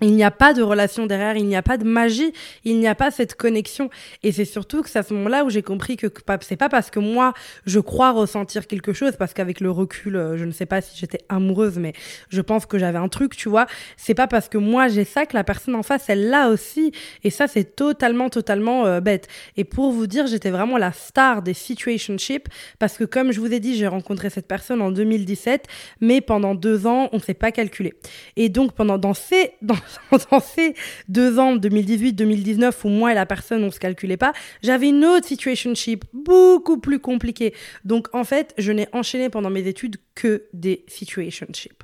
il 0.00 0.14
n'y 0.14 0.22
a 0.22 0.30
pas 0.30 0.54
de 0.54 0.62
relation 0.62 1.06
derrière, 1.06 1.36
il 1.36 1.46
n'y 1.46 1.56
a 1.56 1.62
pas 1.62 1.76
de 1.76 1.84
magie, 1.84 2.32
il 2.64 2.78
n'y 2.78 2.86
a 2.86 2.94
pas 2.94 3.10
cette 3.10 3.34
connexion. 3.34 3.90
Et 4.22 4.30
c'est 4.30 4.44
surtout 4.44 4.82
que 4.82 4.88
c'est 4.88 5.00
à 5.00 5.02
ce 5.02 5.12
moment-là 5.14 5.44
où 5.44 5.50
j'ai 5.50 5.62
compris 5.62 5.96
que 5.96 6.06
c'est 6.42 6.56
pas 6.56 6.68
parce 6.68 6.90
que 6.90 7.00
moi 7.00 7.34
je 7.66 7.80
crois 7.80 8.12
ressentir 8.12 8.68
quelque 8.68 8.92
chose, 8.92 9.16
parce 9.18 9.34
qu'avec 9.34 9.60
le 9.60 9.70
recul, 9.72 10.16
euh, 10.16 10.36
je 10.36 10.44
ne 10.44 10.52
sais 10.52 10.66
pas 10.66 10.80
si 10.80 10.96
j'étais 10.96 11.18
amoureuse, 11.28 11.78
mais 11.78 11.94
je 12.28 12.40
pense 12.40 12.64
que 12.64 12.78
j'avais 12.78 12.98
un 12.98 13.08
truc, 13.08 13.36
tu 13.36 13.48
vois. 13.48 13.66
C'est 13.96 14.14
pas 14.14 14.28
parce 14.28 14.48
que 14.48 14.58
moi 14.58 14.86
j'ai 14.86 15.04
ça 15.04 15.26
que 15.26 15.34
la 15.34 15.42
personne 15.42 15.74
en 15.74 15.82
face 15.82 16.04
elle 16.08 16.28
l'a 16.28 16.48
aussi. 16.48 16.92
Et 17.24 17.30
ça 17.30 17.48
c'est 17.48 17.74
totalement, 17.74 18.30
totalement 18.30 18.86
euh, 18.86 19.00
bête. 19.00 19.26
Et 19.56 19.64
pour 19.64 19.90
vous 19.90 20.06
dire, 20.06 20.28
j'étais 20.28 20.50
vraiment 20.50 20.78
la 20.78 20.92
star 20.92 21.42
des 21.42 21.54
situationships, 21.54 22.48
parce 22.78 22.96
que 22.96 23.04
comme 23.04 23.32
je 23.32 23.40
vous 23.40 23.52
ai 23.52 23.58
dit, 23.58 23.76
j'ai 23.76 23.88
rencontré 23.88 24.30
cette 24.30 24.46
personne 24.46 24.80
en 24.80 24.92
2017, 24.92 25.66
mais 26.00 26.20
pendant 26.20 26.54
deux 26.54 26.86
ans 26.86 27.08
on 27.12 27.18
s'est 27.18 27.34
pas 27.34 27.50
calculé. 27.50 27.94
Et 28.36 28.48
donc 28.48 28.74
pendant 28.74 28.96
dans 28.96 29.14
ces 29.14 29.54
dans 29.60 29.74
dans 30.30 30.40
ces 30.40 30.74
deux 31.08 31.38
ans, 31.38 31.56
2018-2019, 31.56 32.72
où 32.84 32.88
moi 32.88 33.12
et 33.12 33.14
la 33.14 33.26
personne, 33.26 33.64
on 33.64 33.70
se 33.70 33.80
calculait 33.80 34.16
pas, 34.16 34.32
j'avais 34.62 34.88
une 34.88 35.04
autre 35.04 35.26
situationship 35.26 36.04
beaucoup 36.12 36.78
plus 36.78 36.98
compliquée. 36.98 37.54
Donc, 37.84 38.08
en 38.12 38.24
fait, 38.24 38.54
je 38.58 38.72
n'ai 38.72 38.88
enchaîné 38.92 39.28
pendant 39.30 39.50
mes 39.50 39.66
études 39.66 39.96
que 40.14 40.44
des 40.52 40.84
situationships. 40.88 41.82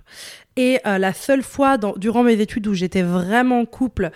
Et 0.56 0.80
euh, 0.86 0.98
la 0.98 1.12
seule 1.12 1.42
fois 1.42 1.78
durant 1.96 2.22
mes 2.22 2.40
études 2.40 2.66
où 2.66 2.74
j'étais 2.74 3.02
vraiment 3.02 3.64
couple, 3.64 4.10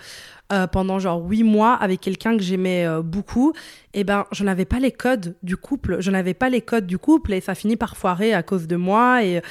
euh, 0.51 0.65
pendant 0.65 0.97
genre 0.97 1.23
huit 1.23 1.43
mois 1.43 1.75
avec 1.75 2.01
quelqu'un 2.01 2.35
que 2.35 2.41
j'aimais 2.41 2.83
euh, 2.83 3.03
beaucoup, 3.03 3.53
eh 3.93 4.03
ben 4.03 4.25
je 4.31 4.43
n'avais 4.43 4.65
pas 4.65 4.79
les 4.79 4.91
codes 4.91 5.35
du 5.43 5.55
couple, 5.57 6.01
je 6.01 6.09
n'avais 6.09 6.33
pas 6.33 6.49
les 6.49 6.61
codes 6.61 6.87
du 6.87 6.97
couple 6.97 7.33
et 7.33 7.41
ça 7.41 7.53
finit 7.53 7.75
par 7.75 7.95
foirer 7.95 8.33
à 8.33 8.41
cause 8.41 8.65
de 8.65 8.75
moi 8.75 9.23
et 9.23 9.43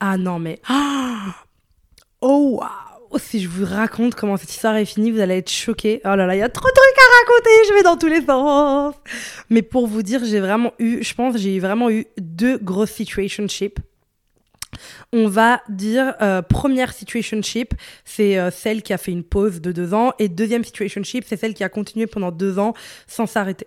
ah 0.00 0.16
non 0.16 0.38
mais 0.38 0.58
oh 2.22 2.56
waouh 2.60 2.87
Oh, 3.10 3.18
si 3.18 3.40
je 3.40 3.48
vous 3.48 3.64
raconte 3.64 4.14
comment 4.14 4.36
cette 4.36 4.50
histoire 4.50 4.76
est 4.76 4.84
finie, 4.84 5.10
vous 5.10 5.20
allez 5.20 5.38
être 5.38 5.50
choqués. 5.50 6.02
Oh 6.04 6.14
là 6.14 6.26
là, 6.26 6.36
il 6.36 6.38
y 6.38 6.42
a 6.42 6.48
trop 6.48 6.68
de 6.68 6.74
trucs 6.74 6.98
à 6.98 7.18
raconter, 7.20 7.68
je 7.68 7.74
vais 7.74 7.82
dans 7.82 7.96
tous 7.96 8.06
les 8.06 8.24
sens. 8.24 8.94
Mais 9.48 9.62
pour 9.62 9.86
vous 9.86 10.02
dire, 10.02 10.24
j'ai 10.24 10.40
vraiment 10.40 10.72
eu, 10.78 11.02
je 11.02 11.14
pense, 11.14 11.38
j'ai 11.38 11.58
vraiment 11.58 11.88
eu 11.90 12.06
deux 12.18 12.58
grosses 12.58 12.90
situationships. 12.90 13.78
on 15.14 15.26
va 15.26 15.62
dire 15.70 16.14
euh, 16.20 16.42
première 16.42 16.92
situationship, 16.92 17.72
c'est 18.04 18.38
euh, 18.38 18.50
celle 18.50 18.82
qui 18.82 18.92
a 18.92 18.98
fait 18.98 19.12
une 19.12 19.24
pause 19.24 19.62
de 19.62 19.72
deux 19.72 19.94
ans, 19.94 20.12
et 20.18 20.28
deuxième 20.28 20.64
situationship, 20.64 21.24
c'est 21.26 21.38
celle 21.38 21.54
qui 21.54 21.64
a 21.64 21.70
continué 21.70 22.06
pendant 22.06 22.30
deux 22.30 22.58
ans 22.58 22.74
sans 23.06 23.26
s'arrêter. 23.26 23.66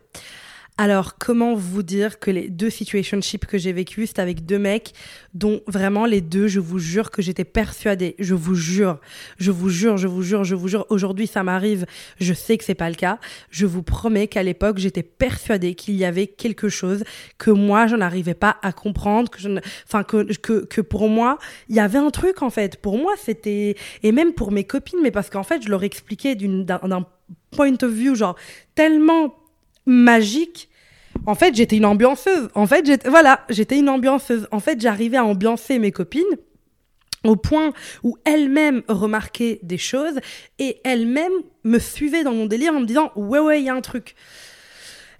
Alors, 0.83 1.19
comment 1.19 1.53
vous 1.53 1.83
dire 1.83 2.17
que 2.17 2.31
les 2.31 2.49
deux 2.49 2.71
situationships 2.71 3.45
que 3.45 3.59
j'ai 3.59 3.71
vécues, 3.71 4.07
c'était 4.07 4.23
avec 4.23 4.47
deux 4.47 4.57
mecs 4.57 4.93
dont 5.35 5.61
vraiment 5.67 6.07
les 6.07 6.21
deux, 6.21 6.47
je 6.47 6.59
vous 6.59 6.79
jure 6.79 7.11
que 7.11 7.21
j'étais 7.21 7.43
persuadée. 7.43 8.15
Je 8.17 8.33
vous 8.33 8.55
jure, 8.55 8.99
je 9.37 9.51
vous 9.51 9.69
jure, 9.69 9.97
je 9.97 10.07
vous 10.07 10.23
jure, 10.23 10.43
je 10.43 10.55
vous 10.55 10.67
jure. 10.67 10.87
Aujourd'hui, 10.89 11.27
ça 11.27 11.43
m'arrive. 11.43 11.85
Je 12.19 12.33
sais 12.33 12.57
que 12.57 12.63
c'est 12.63 12.73
pas 12.73 12.89
le 12.89 12.95
cas. 12.95 13.19
Je 13.51 13.67
vous 13.67 13.83
promets 13.83 14.25
qu'à 14.25 14.41
l'époque, 14.41 14.79
j'étais 14.79 15.03
persuadée 15.03 15.75
qu'il 15.75 15.93
y 15.93 16.03
avait 16.03 16.25
quelque 16.25 16.67
chose 16.67 17.03
que 17.37 17.51
moi, 17.51 17.85
je 17.85 17.95
n'arrivais 17.95 18.33
pas 18.33 18.57
à 18.63 18.71
comprendre, 18.71 19.29
que 19.29 19.39
je 19.39 19.49
enfin, 19.85 20.03
que, 20.03 20.33
que, 20.37 20.65
que 20.65 20.81
pour 20.81 21.09
moi, 21.09 21.37
il 21.69 21.75
y 21.75 21.79
avait 21.79 21.99
un 21.99 22.09
truc, 22.09 22.41
en 22.41 22.49
fait. 22.49 22.77
Pour 22.77 22.97
moi, 22.97 23.13
c'était, 23.23 23.75
et 24.01 24.11
même 24.11 24.33
pour 24.33 24.51
mes 24.51 24.63
copines, 24.63 25.01
mais 25.03 25.11
parce 25.11 25.29
qu'en 25.29 25.43
fait, 25.43 25.61
je 25.61 25.69
leur 25.69 25.83
expliquais 25.83 26.33
d'un 26.33 27.05
point 27.51 27.75
of 27.83 27.91
view, 27.91 28.15
genre, 28.15 28.35
tellement 28.73 29.35
magique 29.85 30.69
en 31.25 31.35
fait, 31.35 31.55
j'étais 31.55 31.77
une 31.77 31.85
ambianceuse. 31.85 32.49
En 32.55 32.67
fait, 32.67 32.85
j'étais, 32.85 33.09
voilà, 33.09 33.45
j'étais 33.49 33.79
une 33.79 33.89
ambianceuse. 33.89 34.47
En 34.51 34.59
fait, 34.59 34.79
j'arrivais 34.81 35.17
à 35.17 35.25
ambiancer 35.25 35.79
mes 35.79 35.91
copines 35.91 36.23
au 37.23 37.35
point 37.35 37.71
où 38.03 38.17
elles-mêmes 38.25 38.81
remarquaient 38.87 39.59
des 39.63 39.77
choses 39.77 40.19
et 40.57 40.81
elles-mêmes 40.83 41.31
me 41.63 41.77
suivaient 41.77 42.23
dans 42.23 42.33
mon 42.33 42.47
délire 42.47 42.73
en 42.73 42.79
me 42.79 42.85
disant 42.85 43.11
ouais 43.15 43.39
ouais 43.39 43.61
il 43.61 43.65
y 43.65 43.69
a 43.69 43.75
un 43.75 43.81
truc 43.81 44.15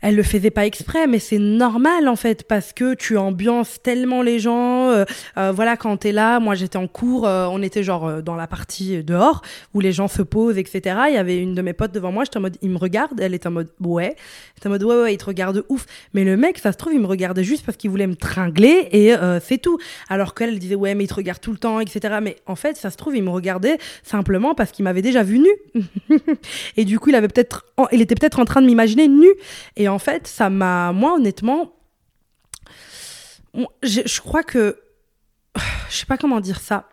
elle 0.01 0.15
le 0.15 0.24
faisait 0.24 0.50
pas 0.50 0.65
exprès, 0.65 1.08
mais 1.08 1.20
c'est 1.20 1.38
normal 1.38 2.08
en 2.08 2.15
fait 2.15 2.43
parce 2.43 2.74
que 2.74 2.96
tu 2.96 3.17
ambiances 3.17 3.81
tellement 3.81 4.22
les 4.22 4.39
gens. 4.39 4.89
Euh, 4.89 5.05
euh, 5.38 5.51
voilà, 5.51 5.77
quand 5.77 5.96
t'es 5.98 6.12
là, 6.12 6.39
moi 6.39 6.55
j'étais 6.55 6.77
en 6.77 6.88
cours, 6.88 7.27
euh, 7.27 7.48
on 7.51 7.62
était 7.62 7.84
genre 7.84 8.22
dans 8.22 8.36
la 8.36 8.48
partie 8.48 9.03
dehors 9.03 9.41
où 9.74 9.79
les 9.79 9.91
gens 9.91 10.08
se 10.08 10.22
posent, 10.22 10.58
etc. 10.58 10.96
Il 11.10 11.13
y 11.13 11.17
avait 11.17 11.38
une 11.38 11.53
de 11.53 11.62
mes 11.62 11.74
potes 11.74 11.91
devant 11.91 12.12
moi, 12.12 12.24
j'étais 12.24 12.38
en 12.38 12.41
mode, 12.41 12.58
il 12.62 12.70
me 12.70 12.77
regarde, 12.77 13.20
elle 13.22 13.34
est 13.34 13.46
en 13.46 13.51
mode 13.51 13.70
ouais, 13.79 14.15
j'étais 14.55 14.67
en 14.67 14.72
mode 14.72 14.84
ouais 14.84 15.01
ouais, 15.03 15.13
il 15.13 15.17
te 15.17 15.25
regarde 15.25 15.63
ouf. 15.70 15.86
Mais 16.13 16.24
le 16.24 16.36
mec, 16.36 16.58
ça 16.58 16.72
se 16.72 16.77
trouve, 16.77 16.93
il 16.93 17.00
me 17.00 17.08
regardait 17.08 17.43
juste 17.43 17.65
parce 17.65 17.77
qu'il 17.77 17.91
voulait 17.91 18.08
me 18.08 18.15
tringler 18.15 18.89
et 18.91 19.13
c'est 19.41 19.60
tout. 19.60 19.77
Alors 20.10 20.34
qu'elle 20.34 20.58
disait 20.58 20.75
ouais, 20.75 20.96
mais 20.96 21.03
il 21.03 21.08
te 21.08 21.13
regarde 21.13 21.39
tout 21.39 21.51
le 21.51 21.58
temps, 21.58 21.79
etc. 21.79 22.17
Mais 22.22 22.38
en 22.48 22.55
fait, 22.55 22.75
ça 22.75 22.89
se 22.89 22.98
trouve, 22.98 23.15
il 23.15 23.24
me 23.24 23.29
regardait 23.29 23.77
simplement 24.03 24.55
parce 24.55 24.72
qu'il 24.72 24.84
m'avait 24.84 25.01
déjà 25.01 25.24
vu 25.24 25.39
nu. 25.39 25.81
et 26.77 26.86
du 26.86 27.00
coup, 27.00 27.10
il 27.10 27.15
avait 27.15 27.27
peut-être, 27.27 27.65
il 27.91 28.01
était 28.01 28.15
peut-être 28.15 28.39
en 28.39 28.46
train 28.46 28.62
de 28.62 28.67
m'imaginer 28.67 29.08
nu. 29.08 29.29
Et 29.75 29.89
en 29.91 30.00
fait, 30.00 30.27
ça 30.27 30.50
m'a, 30.50 30.91
moi, 30.91 31.15
honnêtement, 31.15 31.74
je, 33.83 34.21
crois 34.21 34.43
que, 34.43 34.79
je 35.89 35.95
sais 35.95 36.05
pas 36.05 36.17
comment 36.17 36.39
dire 36.39 36.60
ça, 36.60 36.89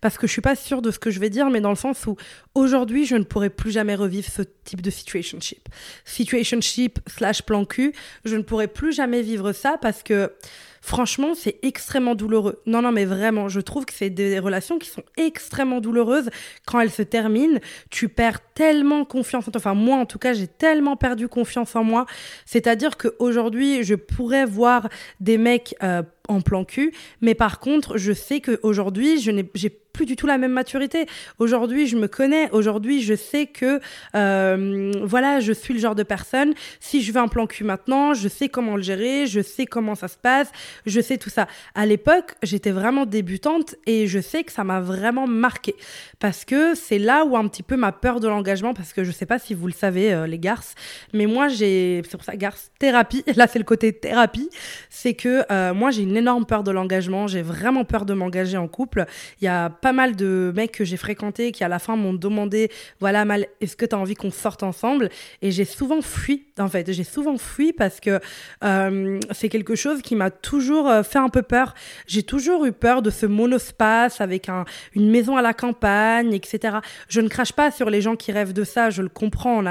parce 0.00 0.18
que 0.18 0.26
je 0.26 0.32
suis 0.32 0.42
pas 0.42 0.56
sûre 0.56 0.82
de 0.82 0.90
ce 0.90 0.98
que 0.98 1.10
je 1.10 1.20
vais 1.20 1.30
dire, 1.30 1.48
mais 1.50 1.60
dans 1.60 1.70
le 1.70 1.76
sens 1.76 2.06
où 2.06 2.16
aujourd'hui, 2.54 3.06
je 3.06 3.16
ne 3.16 3.24
pourrais 3.24 3.50
plus 3.50 3.70
jamais 3.70 3.94
revivre 3.94 4.28
ce 4.28 4.42
type 4.64 4.82
de 4.82 4.90
situationship. 4.90 5.68
Situationship 6.04 6.98
slash 7.06 7.42
plan 7.42 7.64
cul, 7.64 7.94
je 8.24 8.36
ne 8.36 8.42
pourrais 8.42 8.68
plus 8.68 8.92
jamais 8.92 9.22
vivre 9.22 9.52
ça 9.52 9.78
parce 9.80 10.02
que 10.02 10.32
Franchement, 10.80 11.34
c'est 11.34 11.58
extrêmement 11.62 12.14
douloureux. 12.14 12.62
Non, 12.66 12.80
non, 12.80 12.90
mais 12.90 13.04
vraiment, 13.04 13.48
je 13.48 13.60
trouve 13.60 13.84
que 13.84 13.92
c'est 13.92 14.10
des 14.10 14.38
relations 14.38 14.78
qui 14.78 14.88
sont 14.88 15.02
extrêmement 15.16 15.80
douloureuses. 15.80 16.30
Quand 16.66 16.80
elles 16.80 16.90
se 16.90 17.02
terminent, 17.02 17.58
tu 17.90 18.08
perds 18.08 18.40
tellement 18.54 19.04
confiance 19.04 19.46
en 19.46 19.50
toi. 19.50 19.60
Enfin, 19.60 19.74
moi, 19.74 19.96
en 19.96 20.06
tout 20.06 20.18
cas, 20.18 20.32
j'ai 20.32 20.46
tellement 20.46 20.96
perdu 20.96 21.28
confiance 21.28 21.76
en 21.76 21.84
moi. 21.84 22.06
C'est-à-dire 22.46 22.96
qu'aujourd'hui, 22.96 23.84
je 23.84 23.94
pourrais 23.94 24.46
voir 24.46 24.88
des 25.20 25.36
mecs 25.36 25.74
euh, 25.82 26.02
en 26.30 26.40
plan 26.40 26.64
cul, 26.64 26.92
mais 27.20 27.34
par 27.34 27.60
contre, 27.60 27.98
je 27.98 28.12
sais 28.12 28.40
qu'aujourd'hui, 28.40 29.20
je 29.20 29.30
n'ai, 29.30 29.44
plus 29.92 30.06
du 30.06 30.14
tout 30.14 30.26
la 30.26 30.38
même 30.38 30.52
maturité. 30.52 31.06
Aujourd'hui, 31.38 31.88
je 31.88 31.96
me 31.96 32.06
connais. 32.06 32.48
Aujourd'hui, 32.52 33.02
je 33.02 33.14
sais 33.14 33.46
que, 33.46 33.80
euh, 34.14 34.92
voilà, 35.02 35.40
je 35.40 35.52
suis 35.52 35.74
le 35.74 35.80
genre 35.80 35.96
de 35.96 36.04
personne. 36.04 36.54
Si 36.78 37.02
je 37.02 37.12
veux 37.12 37.20
un 37.20 37.26
plan 37.26 37.48
cul 37.48 37.64
maintenant, 37.64 38.14
je 38.14 38.28
sais 38.28 38.48
comment 38.48 38.76
le 38.76 38.82
gérer, 38.82 39.26
je 39.26 39.40
sais 39.40 39.66
comment 39.66 39.96
ça 39.96 40.06
se 40.06 40.16
passe, 40.16 40.52
je 40.86 41.00
sais 41.00 41.18
tout 41.18 41.28
ça. 41.28 41.48
À 41.74 41.86
l'époque, 41.86 42.36
j'étais 42.42 42.70
vraiment 42.70 43.04
débutante 43.04 43.74
et 43.86 44.06
je 44.06 44.20
sais 44.20 44.44
que 44.44 44.52
ça 44.52 44.62
m'a 44.62 44.80
vraiment 44.80 45.26
marqué 45.26 45.74
parce 46.20 46.44
que 46.44 46.74
c'est 46.74 46.98
là 46.98 47.24
où 47.24 47.36
un 47.36 47.48
petit 47.48 47.62
peu 47.62 47.76
ma 47.76 47.92
peur 47.92 48.20
de 48.20 48.28
l'engagement, 48.28 48.74
parce 48.74 48.92
que 48.92 49.04
je 49.04 49.10
sais 49.10 49.26
pas 49.26 49.38
si 49.38 49.54
vous 49.54 49.66
le 49.66 49.72
savez, 49.72 50.12
euh, 50.12 50.26
les 50.26 50.38
garces, 50.38 50.74
mais 51.12 51.26
moi 51.26 51.48
j'ai, 51.48 52.02
c'est 52.04 52.16
pour 52.16 52.24
ça 52.24 52.36
garce 52.36 52.70
thérapie. 52.78 53.24
Là, 53.36 53.46
c'est 53.46 53.58
le 53.58 53.64
côté 53.64 53.92
thérapie, 53.92 54.50
c'est 54.90 55.14
que 55.14 55.42
euh, 55.50 55.74
moi 55.74 55.90
j'ai 55.90 56.02
une 56.02 56.16
énorme 56.20 56.46
peur 56.46 56.62
de 56.62 56.70
l'engagement. 56.70 57.26
J'ai 57.26 57.42
vraiment 57.42 57.84
peur 57.84 58.06
de 58.06 58.14
m'engager 58.14 58.56
en 58.56 58.68
couple. 58.68 59.06
Il 59.40 59.44
y 59.44 59.48
a 59.48 59.70
pas 59.70 59.92
mal 59.92 60.16
de 60.16 60.52
mecs 60.54 60.72
que 60.72 60.84
j'ai 60.84 60.96
fréquentés 60.96 61.52
qui 61.52 61.64
à 61.64 61.68
la 61.68 61.78
fin 61.78 61.96
m'ont 61.96 62.14
demandé 62.14 62.70
voilà 63.00 63.24
mal 63.24 63.46
est-ce 63.60 63.76
que 63.76 63.86
tu 63.86 63.94
as 63.94 63.98
envie 63.98 64.14
qu'on 64.14 64.30
sorte 64.30 64.62
ensemble? 64.62 65.10
Et 65.42 65.50
j'ai 65.50 65.64
souvent 65.64 66.02
fui 66.02 66.44
en 66.58 66.68
fait. 66.68 66.92
J'ai 66.92 67.04
souvent 67.04 67.36
fui 67.36 67.72
parce 67.72 68.00
que 68.00 68.20
euh, 68.64 69.18
c'est 69.32 69.48
quelque 69.48 69.74
chose 69.74 70.02
qui 70.02 70.14
m'a 70.14 70.30
toujours 70.30 70.88
euh, 70.88 71.02
fait 71.02 71.18
un 71.18 71.28
peu 71.28 71.42
peur. 71.42 71.74
J'ai 72.06 72.22
toujours 72.22 72.64
eu 72.64 72.72
peur 72.72 73.02
de 73.02 73.10
ce 73.10 73.26
monospace 73.26 74.20
avec 74.20 74.48
un, 74.48 74.64
une 74.94 75.10
maison 75.10 75.36
à 75.36 75.42
la 75.42 75.54
campagne 75.54 76.32
etc 76.32 76.78
je 77.08 77.20
ne 77.20 77.28
crache 77.28 77.52
pas 77.52 77.70
sur 77.70 77.90
les 77.90 78.00
gens 78.00 78.16
qui 78.16 78.32
rêvent 78.32 78.52
de 78.52 78.64
ça 78.64 78.90
je 78.90 79.02
le 79.02 79.08
comprends. 79.08 79.62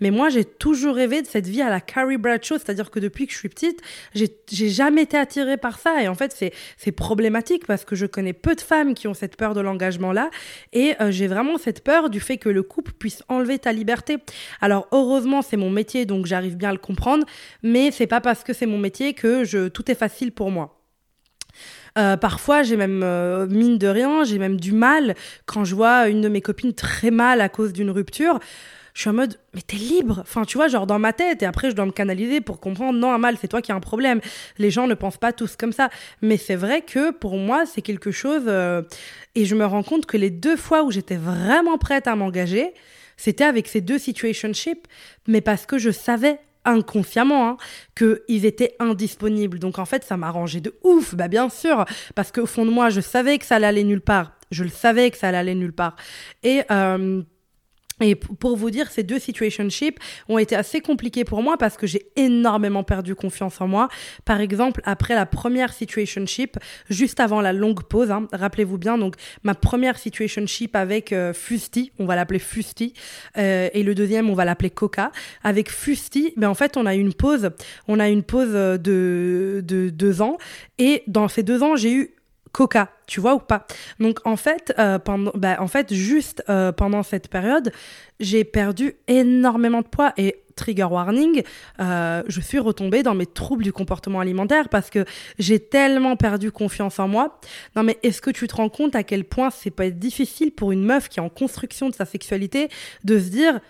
Mais 0.00 0.10
moi 0.10 0.28
j'ai 0.28 0.44
toujours 0.44 0.94
rêvé 0.94 1.22
de 1.22 1.26
cette 1.26 1.46
vie 1.46 1.62
à 1.62 1.70
la 1.70 1.80
Carrie 1.80 2.16
Bradshaw. 2.16 2.58
C'est-à-dire 2.58 2.90
que 2.90 3.00
depuis 3.00 3.26
que 3.26 3.32
je 3.32 3.38
suis 3.38 3.48
petite 3.48 3.80
j'ai 4.14 4.68
jamais 4.68 5.02
été 5.02 5.16
attirée 5.16 5.56
par 5.60 5.78
ça 5.78 6.02
et 6.02 6.08
en 6.08 6.14
fait 6.14 6.36
c'est 6.76 6.92
problématique 6.92 7.66
parce 7.66 7.84
que 7.84 7.94
je 7.94 8.06
connais 8.06 8.32
peu 8.32 8.54
de 8.54 8.60
femmes 8.60 8.94
qui 8.94 9.06
ont 9.06 9.14
cette 9.14 9.36
peur 9.36 9.54
de 9.54 9.60
l'engagement-là. 9.60 10.30
Et 10.72 10.94
euh, 11.00 11.10
j'ai 11.10 11.26
vraiment 11.26 11.58
cette 11.58 11.84
peur 11.84 12.10
du 12.10 12.20
fait 12.20 12.38
que 12.38 12.48
le 12.48 12.62
couple 12.62 12.92
puisse 12.92 13.22
enlever 13.28 13.58
ta 13.58 13.72
liberté. 13.72 14.18
Alors, 14.60 14.88
heureusement, 14.92 15.42
c'est 15.42 15.56
mon 15.56 15.70
métier, 15.70 16.06
donc 16.06 16.26
j'arrive 16.26 16.56
bien 16.56 16.70
à 16.70 16.72
le 16.72 16.78
comprendre. 16.78 17.24
Mais 17.62 17.90
c'est 17.90 18.06
pas 18.06 18.20
parce 18.20 18.42
que 18.42 18.52
c'est 18.52 18.66
mon 18.66 18.78
métier 18.78 19.14
que 19.14 19.68
tout 19.68 19.90
est 19.90 19.94
facile 19.94 20.32
pour 20.32 20.50
moi. 20.50 20.76
Euh, 21.98 22.16
parfois, 22.16 22.62
j'ai 22.62 22.76
même, 22.76 23.02
euh, 23.02 23.46
mine 23.48 23.78
de 23.78 23.88
rien, 23.88 24.24
j'ai 24.24 24.38
même 24.38 24.60
du 24.60 24.72
mal 24.72 25.14
quand 25.46 25.64
je 25.64 25.74
vois 25.74 26.08
une 26.08 26.20
de 26.20 26.28
mes 26.28 26.40
copines 26.40 26.72
très 26.72 27.10
mal 27.10 27.40
à 27.40 27.48
cause 27.48 27.72
d'une 27.72 27.90
rupture 27.90 28.38
je 29.00 29.04
suis 29.04 29.08
en 29.08 29.14
mode, 29.14 29.38
mais 29.54 29.62
t'es 29.62 29.78
libre. 29.78 30.18
Enfin, 30.20 30.44
tu 30.44 30.58
vois, 30.58 30.68
genre 30.68 30.86
dans 30.86 30.98
ma 30.98 31.14
tête. 31.14 31.42
Et 31.42 31.46
après, 31.46 31.70
je 31.70 31.74
dois 31.74 31.86
me 31.86 31.90
canaliser 31.90 32.42
pour 32.42 32.60
comprendre, 32.60 32.98
non, 32.98 33.10
Amal, 33.10 33.38
c'est 33.40 33.48
toi 33.48 33.62
qui 33.62 33.72
as 33.72 33.74
un 33.74 33.80
problème. 33.80 34.20
Les 34.58 34.70
gens 34.70 34.86
ne 34.86 34.92
pensent 34.92 35.16
pas 35.16 35.32
tous 35.32 35.56
comme 35.56 35.72
ça. 35.72 35.88
Mais 36.20 36.36
c'est 36.36 36.54
vrai 36.54 36.82
que 36.82 37.10
pour 37.10 37.38
moi, 37.38 37.64
c'est 37.64 37.80
quelque 37.80 38.10
chose. 38.10 38.42
Euh, 38.46 38.82
et 39.34 39.46
je 39.46 39.54
me 39.54 39.64
rends 39.64 39.82
compte 39.82 40.04
que 40.04 40.18
les 40.18 40.28
deux 40.28 40.54
fois 40.54 40.82
où 40.82 40.90
j'étais 40.90 41.16
vraiment 41.16 41.78
prête 41.78 42.08
à 42.08 42.14
m'engager, 42.14 42.74
c'était 43.16 43.44
avec 43.44 43.68
ces 43.68 43.80
deux 43.80 43.98
situationships. 43.98 44.86
Mais 45.26 45.40
parce 45.40 45.64
que 45.64 45.78
je 45.78 45.90
savais 45.90 46.38
inconsciemment 46.66 47.48
hein, 47.48 47.56
qu'ils 47.96 48.44
étaient 48.44 48.76
indisponibles. 48.80 49.58
Donc 49.58 49.78
en 49.78 49.86
fait, 49.86 50.04
ça 50.04 50.18
m'arrangeait 50.18 50.60
de 50.60 50.74
ouf, 50.84 51.14
bah 51.14 51.28
bien 51.28 51.48
sûr, 51.48 51.86
parce 52.14 52.32
qu'au 52.32 52.44
fond 52.44 52.66
de 52.66 52.70
moi, 52.70 52.90
je 52.90 53.00
savais 53.00 53.38
que 53.38 53.46
ça 53.46 53.56
allait 53.56 53.82
nulle 53.82 54.02
part. 54.02 54.32
Je 54.50 54.62
le 54.62 54.68
savais 54.68 55.10
que 55.10 55.16
ça 55.16 55.28
allait 55.28 55.54
nulle 55.54 55.72
part. 55.72 55.96
Et 56.42 56.64
euh, 56.70 57.22
et 58.00 58.14
pour 58.14 58.56
vous 58.56 58.70
dire, 58.70 58.90
ces 58.90 59.02
deux 59.02 59.18
situationships 59.18 59.98
ont 60.28 60.38
été 60.38 60.56
assez 60.56 60.80
compliqués 60.80 61.24
pour 61.24 61.42
moi 61.42 61.56
parce 61.58 61.76
que 61.76 61.86
j'ai 61.86 62.06
énormément 62.16 62.82
perdu 62.82 63.14
confiance 63.14 63.60
en 63.60 63.68
moi. 63.68 63.88
Par 64.24 64.40
exemple, 64.40 64.80
après 64.84 65.14
la 65.14 65.26
première 65.26 65.72
situationship, 65.72 66.56
juste 66.88 67.20
avant 67.20 67.40
la 67.40 67.52
longue 67.52 67.82
pause, 67.82 68.10
hein, 68.10 68.26
rappelez-vous 68.32 68.78
bien, 68.78 68.98
donc 68.98 69.16
ma 69.42 69.54
première 69.54 69.98
situationship 69.98 70.74
avec 70.76 71.12
euh, 71.12 71.32
Fusti, 71.32 71.92
on 71.98 72.06
va 72.06 72.16
l'appeler 72.16 72.38
Fusti, 72.38 72.94
euh, 73.36 73.68
et 73.72 73.82
le 73.82 73.94
deuxième, 73.94 74.30
on 74.30 74.34
va 74.34 74.44
l'appeler 74.44 74.70
Coca. 74.70 75.12
Avec 75.42 75.70
Fusti, 75.70 76.32
ben 76.36 76.48
en 76.48 76.54
fait, 76.54 76.76
on 76.76 76.86
a 76.86 76.94
une 76.94 77.12
pause, 77.12 77.50
on 77.88 78.00
a 78.00 78.08
une 78.08 78.22
pause 78.22 78.52
de, 78.52 79.62
de 79.64 79.90
deux 79.90 80.22
ans, 80.22 80.38
et 80.78 81.02
dans 81.06 81.28
ces 81.28 81.42
deux 81.42 81.62
ans, 81.62 81.76
j'ai 81.76 81.92
eu 81.92 82.14
Coca, 82.52 82.90
tu 83.06 83.20
vois 83.20 83.34
ou 83.34 83.38
pas? 83.38 83.66
Donc 83.98 84.18
en 84.24 84.36
fait, 84.36 84.74
euh, 84.78 84.98
pendant, 84.98 85.32
bah, 85.34 85.56
en 85.60 85.68
fait, 85.68 85.92
juste 85.94 86.42
euh, 86.48 86.72
pendant 86.72 87.02
cette 87.02 87.28
période, 87.28 87.72
j'ai 88.18 88.44
perdu 88.44 88.96
énormément 89.06 89.82
de 89.82 89.86
poids 89.86 90.12
et 90.16 90.42
trigger 90.56 90.84
warning, 90.84 91.42
euh, 91.80 92.22
je 92.28 92.40
suis 92.40 92.58
retombée 92.58 93.02
dans 93.02 93.14
mes 93.14 93.26
troubles 93.26 93.64
du 93.64 93.72
comportement 93.72 94.20
alimentaire 94.20 94.68
parce 94.68 94.90
que 94.90 95.04
j'ai 95.38 95.58
tellement 95.58 96.16
perdu 96.16 96.52
confiance 96.52 96.98
en 96.98 97.08
moi. 97.08 97.40
Non 97.76 97.82
mais 97.82 97.98
est-ce 98.02 98.20
que 98.20 98.30
tu 98.30 98.46
te 98.46 98.56
rends 98.56 98.68
compte 98.68 98.94
à 98.94 99.02
quel 99.02 99.24
point 99.24 99.50
c'est 99.50 99.70
pas 99.70 99.88
difficile 99.88 100.52
pour 100.52 100.72
une 100.72 100.84
meuf 100.84 101.08
qui 101.08 101.18
est 101.18 101.22
en 101.22 101.30
construction 101.30 101.88
de 101.88 101.94
sa 101.94 102.04
sexualité 102.04 102.68
de 103.04 103.18
se 103.18 103.28
dire 103.28 103.60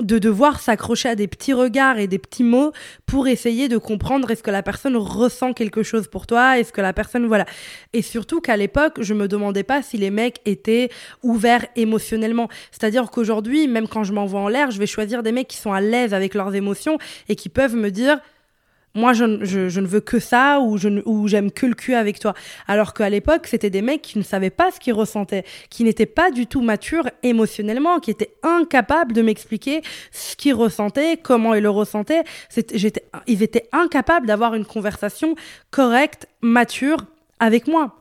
de 0.00 0.18
devoir 0.18 0.60
s'accrocher 0.60 1.08
à 1.10 1.14
des 1.14 1.28
petits 1.28 1.52
regards 1.52 1.98
et 1.98 2.06
des 2.06 2.18
petits 2.18 2.44
mots 2.44 2.72
pour 3.06 3.28
essayer 3.28 3.68
de 3.68 3.78
comprendre 3.78 4.30
est-ce 4.30 4.42
que 4.42 4.50
la 4.50 4.62
personne 4.62 4.96
ressent 4.96 5.52
quelque 5.52 5.82
chose 5.82 6.08
pour 6.08 6.26
toi, 6.26 6.58
est-ce 6.58 6.72
que 6.72 6.80
la 6.80 6.92
personne 6.92 7.26
voilà. 7.26 7.46
Et 7.92 8.02
surtout 8.02 8.40
qu'à 8.40 8.56
l'époque, 8.56 8.98
je 9.00 9.14
me 9.14 9.28
demandais 9.28 9.62
pas 9.62 9.82
si 9.82 9.96
les 9.96 10.10
mecs 10.10 10.40
étaient 10.44 10.90
ouverts 11.22 11.66
émotionnellement. 11.76 12.48
C'est-à-dire 12.70 13.10
qu'aujourd'hui, 13.10 13.68
même 13.68 13.88
quand 13.88 14.04
je 14.04 14.12
m'envoie 14.12 14.40
en 14.40 14.48
l'air, 14.48 14.70
je 14.70 14.78
vais 14.78 14.86
choisir 14.86 15.22
des 15.22 15.32
mecs 15.32 15.48
qui 15.48 15.56
sont 15.56 15.72
à 15.72 15.80
l'aise 15.80 16.14
avec 16.14 16.34
leurs 16.34 16.54
émotions 16.54 16.98
et 17.28 17.36
qui 17.36 17.48
peuvent 17.48 17.76
me 17.76 17.90
dire 17.90 18.18
moi 18.94 19.12
je, 19.12 19.24
ne 19.24 19.86
veux 19.86 20.00
que 20.00 20.18
ça 20.18 20.60
ou 20.60 20.76
je 20.78 20.88
ou 21.04 21.28
j'aime 21.28 21.50
que 21.50 21.66
le 21.66 21.74
cul 21.74 21.94
avec 21.94 22.18
toi. 22.18 22.34
Alors 22.66 22.94
qu'à 22.94 23.08
l'époque 23.08 23.46
c'était 23.46 23.70
des 23.70 23.82
mecs 23.82 24.02
qui 24.02 24.18
ne 24.18 24.24
savaient 24.24 24.50
pas 24.50 24.70
ce 24.70 24.80
qu'ils 24.80 24.94
ressentaient 24.94 25.44
qui 25.68 25.84
n'étaient 25.84 26.06
pas 26.06 26.30
du 26.30 26.46
tout 26.46 26.62
matures 26.62 27.08
émotionnellement 27.22 28.00
qui 28.00 28.10
étaient 28.10 28.34
incapables 28.42 29.12
de 29.12 29.22
m'expliquer 29.22 29.82
ce 30.10 30.36
qu'ils 30.36 30.54
ressentaient 30.54 31.16
comment 31.16 31.54
ils 31.54 31.62
le 31.62 31.70
ressentaient. 31.70 32.24
J'étais 32.74 33.04
ils 33.26 33.42
étaient 33.42 33.68
incapables 33.72 34.26
d'avoir 34.26 34.54
une 34.54 34.64
conversation 34.64 35.34
correcte 35.70 36.26
mature 36.40 37.04
avec 37.38 37.66
moi 37.66 37.99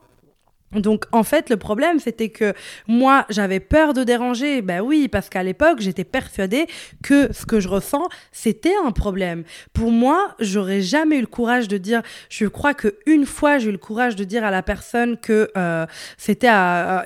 donc 0.74 1.06
en 1.12 1.24
fait 1.24 1.50
le 1.50 1.58
problème 1.58 2.00
c'était 2.00 2.30
que 2.30 2.54
moi 2.88 3.26
j'avais 3.30 3.60
peur 3.60 3.94
de 3.94 4.04
déranger. 4.04 4.62
Ben 4.62 4.82
oui 4.82 5.08
parce 5.08 5.30
qu'à 5.30 5.44
l'époque 5.44 5.80
j'étais 5.80 6.04
persuadée 6.04 6.68
que 7.02 7.34
ce 7.34 7.46
que 7.46 7.60
je 7.60 7.68
ressens 7.68 8.08
c'était 8.32 8.76
un 8.86 8.92
problème. 8.92 9.44
Pour 9.74 9.92
moi 9.92 10.36
j'aurais 10.40 10.82
jamais 10.82 11.18
eu 11.18 11.22
le 11.22 11.28
courage 11.28 11.68
de 11.68 11.78
dire 11.78 12.02
je 12.30 12.46
crois 12.46 12.74
que 12.74 12.96
une 13.06 13.26
fois 13.26 13.58
j'ai 13.58 13.70
eu 13.70 13.72
le 13.72 13.78
courage 13.78 14.16
de 14.16 14.24
dire 14.24 14.44
à 14.44 14.52
la 14.52 14.62
personne 14.62 15.18
que 15.18 15.50
euh, 15.58 15.86
c'était 16.18 16.50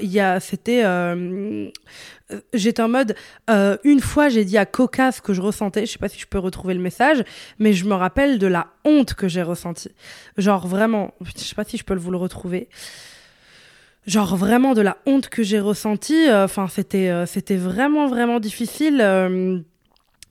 il 0.01 0.11
y 0.11 0.19
a 0.19 0.39
c'était 0.39 0.83
euh, 0.83 1.69
j'étais 2.53 2.81
en 2.81 2.89
mode 2.89 3.15
euh, 3.49 3.77
une 3.83 4.01
fois 4.01 4.27
j'ai 4.27 4.43
dit 4.43 4.57
à 4.57 4.65
Coca 4.65 5.13
ce 5.13 5.21
que 5.21 5.33
je 5.33 5.41
ressentais. 5.41 5.85
Je 5.85 5.91
sais 5.93 5.99
pas 5.99 6.09
si 6.09 6.19
je 6.19 6.27
peux 6.27 6.39
retrouver 6.39 6.73
le 6.73 6.81
message 6.81 7.23
mais 7.59 7.71
je 7.71 7.85
me 7.85 7.93
rappelle 7.93 8.39
de 8.39 8.47
la 8.47 8.67
honte 8.83 9.13
que 9.13 9.29
j'ai 9.29 9.41
ressentie. 9.41 9.91
Genre 10.37 10.67
vraiment 10.67 11.13
je 11.21 11.41
sais 11.41 11.55
pas 11.55 11.63
si 11.63 11.77
je 11.77 11.85
peux 11.85 11.95
vous 11.95 12.11
le 12.11 12.17
retrouver 12.17 12.67
genre 14.07 14.35
vraiment 14.35 14.73
de 14.73 14.81
la 14.81 14.97
honte 15.05 15.29
que 15.29 15.43
j'ai 15.43 15.59
ressentie. 15.59 16.27
Euh, 16.29 16.45
enfin, 16.45 16.67
c'était 16.67 17.09
euh, 17.09 17.25
c'était 17.25 17.55
vraiment 17.55 18.07
vraiment 18.07 18.39
difficile. 18.39 18.99
Euh, 19.01 19.59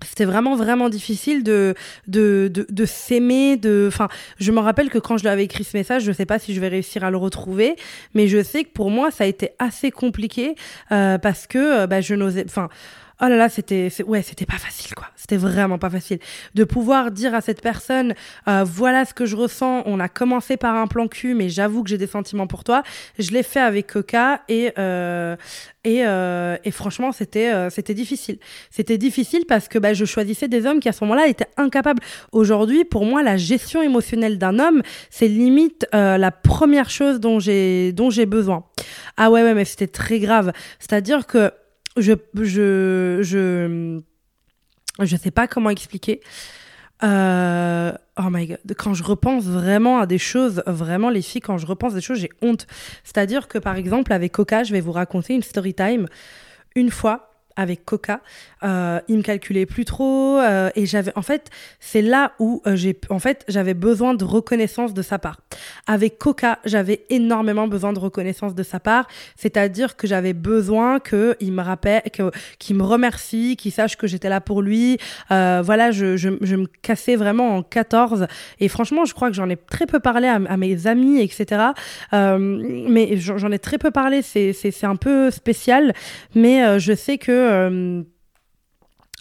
c'était 0.05 0.25
vraiment 0.25 0.57
vraiment 0.57 0.89
difficile 0.89 1.45
de 1.45 1.75
de, 2.09 2.51
de, 2.53 2.67
de 2.69 2.85
s'aimer 2.85 3.57
de 3.57 3.85
enfin 3.87 4.09
je 4.41 4.51
me 4.51 4.59
rappelle 4.59 4.91
que 4.91 4.99
quand 4.99 5.17
je 5.17 5.23
lui 5.23 5.29
avais 5.29 5.45
écrit 5.45 5.63
ce 5.63 5.77
message 5.77 6.03
je 6.03 6.11
sais 6.11 6.27
pas 6.27 6.41
si 6.41 6.55
je 6.55 6.61
vais 6.61 6.67
réussir 6.67 7.05
à 7.05 7.13
le 7.13 7.17
retrouver 7.19 7.77
mais 8.13 8.27
je 8.27 8.43
sais 8.43 8.65
que 8.65 8.71
pour 8.71 8.91
moi 8.91 9.13
ça 9.13 9.23
a 9.23 9.29
été 9.29 9.51
assez 9.61 9.93
compliqué 9.93 10.57
parce 10.89 11.47
que 11.47 11.87
bah, 11.87 12.01
je 12.01 12.17
n'osais 12.17 12.45
enfin 12.45 12.69
oh 13.23 13.29
là 13.29 13.37
là, 13.37 13.49
c'était, 13.49 13.89
ouais, 14.05 14.23
c'était 14.23 14.47
pas 14.47 14.59
facile, 14.59 14.95
quoi. 14.95 15.07
C'était 15.15 15.37
vraiment 15.37 15.79
pas 15.79 15.91
facile. 15.91 16.19
De 16.55 16.65
pouvoir 16.65 17.13
dire 17.13 17.35
à 17.35 17.41
cette 17.41 17.63
personne, 17.63 18.15
euh, 18.49 18.65
voilà 18.65 19.05
ce 19.05 19.15
que 19.15 19.27
je 19.27 19.37
ressens, 19.37 19.83
on 19.87 20.01
a 20.01 20.09
commencé 20.09 20.57
par 20.57 20.75
un 20.75 20.89
plan 20.89 21.07
cul, 21.07 21.35
mais 21.35 21.49
j'avoue 21.49 21.85
que 21.85 21.91
j'ai 21.91 21.99
des 21.99 22.09
sentiments 22.09 22.49
pour 22.49 22.65
toi. 22.65 22.83
Je 23.19 23.31
l'ai 23.31 23.45
fait 23.45 23.61
avec 23.61 23.87
Coca 23.87 24.43
et, 24.49 24.73
euh, 24.79 25.37
et, 25.85 26.05
euh, 26.05 26.57
et 26.65 26.73
franchement, 26.73 27.13
c'était, 27.13 27.71
c'était 27.71 27.95
difficile. 27.95 28.39
C'était 28.71 28.99
difficile 28.99 29.45
parce 29.47 29.69
que 29.69 29.79
bah, 29.79 29.95
je 29.95 30.05
choisissais 30.05 30.49
des 30.49 30.67
hommes 30.67 30.81
qui, 30.81 30.89
à 30.89 30.93
ce 30.93 31.05
moment-là, 31.05 31.29
étaient 31.29 31.47
incapables. 31.57 32.03
Aujourd'hui, 32.33 32.85
pour 32.85 33.05
moi, 33.07 33.23
la 33.23 33.37
gestion 33.37 33.83
émotionnelle 33.83 34.39
d'un 34.39 34.59
homme, 34.59 34.83
c'est 35.11 35.29
limite 35.29 35.87
la 35.93 36.31
première 36.33 36.91
chose 36.91 37.21
dont 37.21 37.39
j'ai, 37.39 37.93
dont 37.93 38.11
j'ai 38.11 38.27
besoin. 38.27 38.65
Ah 39.17 39.31
ouais, 39.31 39.43
ouais, 39.43 39.55
mais 39.55 39.65
c'était 39.65 39.87
très 39.87 40.19
grave. 40.19 40.53
C'est-à-dire 40.81 41.27
que 41.27 41.53
je, 41.97 42.13
je, 42.35 43.19
je, 43.23 44.01
je 45.01 45.17
sais 45.17 45.31
pas 45.31 45.47
comment 45.47 45.71
expliquer. 45.71 46.21
Euh, 47.03 47.93
oh 48.17 48.29
my 48.31 48.47
god, 48.47 48.61
quand 48.77 48.95
je 48.95 49.03
repense 49.03 49.45
vraiment 49.45 49.99
à 49.99 50.07
des 50.07 50.19
choses, 50.19 50.63
vraiment 50.67 51.11
les 51.11 51.23
filles, 51.23 51.41
quand 51.41 51.59
je 51.59 51.67
repense 51.67 51.93
à 51.93 51.97
des 51.97 52.01
choses, 52.01 52.19
j'ai 52.19 52.31
honte. 52.43 52.67
C'est-à-dire 53.03 53.49
que 53.49 53.59
par 53.59 53.77
exemple, 53.77 54.13
avec 54.13 54.33
Coca, 54.33 54.63
je 54.63 54.73
vais 54.73 54.81
vous 54.81 54.93
raconter 54.93 55.35
une 55.35 55.43
story 55.43 55.75
time. 55.75 56.07
Une 56.77 56.91
fois, 56.91 57.32
avec 57.57 57.85
Coca. 57.85 58.21
Euh, 58.65 59.01
il 59.09 59.19
me 59.19 59.23
calculait 59.23 59.67
plus 59.67 59.85
trop 59.85 60.39
euh, 60.39 60.71
et 60.77 60.87
j'avais 60.87 61.13
en 61.17 61.23
fait 61.23 61.51
c'est 61.81 62.03
là 62.03 62.33
où 62.39 62.63
euh, 62.67 62.77
j'ai 62.77 62.97
en 63.11 63.19
fait 63.19 63.45
j'avais 63.49 63.75
besoin 63.75 64.15
de 64.15 64.25
reconnaissance 64.25 64.95
de 64.95 65.03
sa 65.03 65.19
part. 65.19 65.41
Avec 65.87 66.19
Coca, 66.19 66.59
j'avais 66.65 67.05
énormément 67.11 67.69
besoin 67.69 67.93
de 67.93 67.99
reconnaissance 67.99 68.55
de 68.55 68.63
sa 68.63 68.81
part, 68.81 69.09
c'est-à-dire 69.37 69.97
que 69.97 70.07
j'avais 70.07 70.33
besoin 70.33 71.01
que 71.01 71.37
il 71.41 71.53
me 71.53 71.63
rappelle 71.63 72.03
que 72.13 72.31
qu'il 72.59 72.77
me 72.77 72.85
remercie, 72.85 73.57
qu'il 73.57 73.73
sache 73.73 73.97
que 73.97 74.07
j'étais 74.07 74.29
là 74.29 74.41
pour 74.41 74.63
lui. 74.63 74.99
Euh, 75.31 75.63
voilà, 75.65 75.91
je, 75.91 76.17
je, 76.17 76.29
me 76.57 76.67
cassais 76.83 77.17
vraiment 77.17 77.57
en 77.57 77.63
14 77.63 78.27
et 78.61 78.69
franchement, 78.69 79.05
je 79.05 79.15
crois 79.15 79.29
que 79.29 79.35
j'en 79.35 79.49
ai 79.49 79.57
très 79.57 79.87
peu 79.87 80.01
parlé 80.01 80.29
à, 80.29 80.57
mes 80.57 80.87
amis, 80.87 81.21
etc. 81.21 81.63
Mais 82.13 83.17
j'en 83.17 83.51
ai 83.51 83.59
très 83.59 83.79
peu 83.79 83.91
parlé, 83.91 84.23
c'est 84.23 84.53
c'est 84.53 84.87
un 84.87 84.97
peu 84.97 85.31
spécial, 85.31 85.93
mais 86.35 86.79
je 86.79 86.95
sais 86.95 87.19
que 87.19 87.42
euh, 87.43 88.03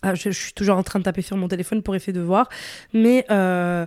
ah, 0.04 0.16
je, 0.16 0.30
suis 0.30 0.54
toujours 0.54 0.78
en 0.78 0.84
train 0.84 1.00
de 1.00 1.04
taper 1.04 1.22
sur 1.22 1.38
mon 1.38 1.48
téléphone 1.48 1.84
pour 1.84 1.96
essayer 1.96 2.14
de 2.14 2.22
voir, 2.22 2.50
mais 2.94 3.26
euh, 3.30 3.86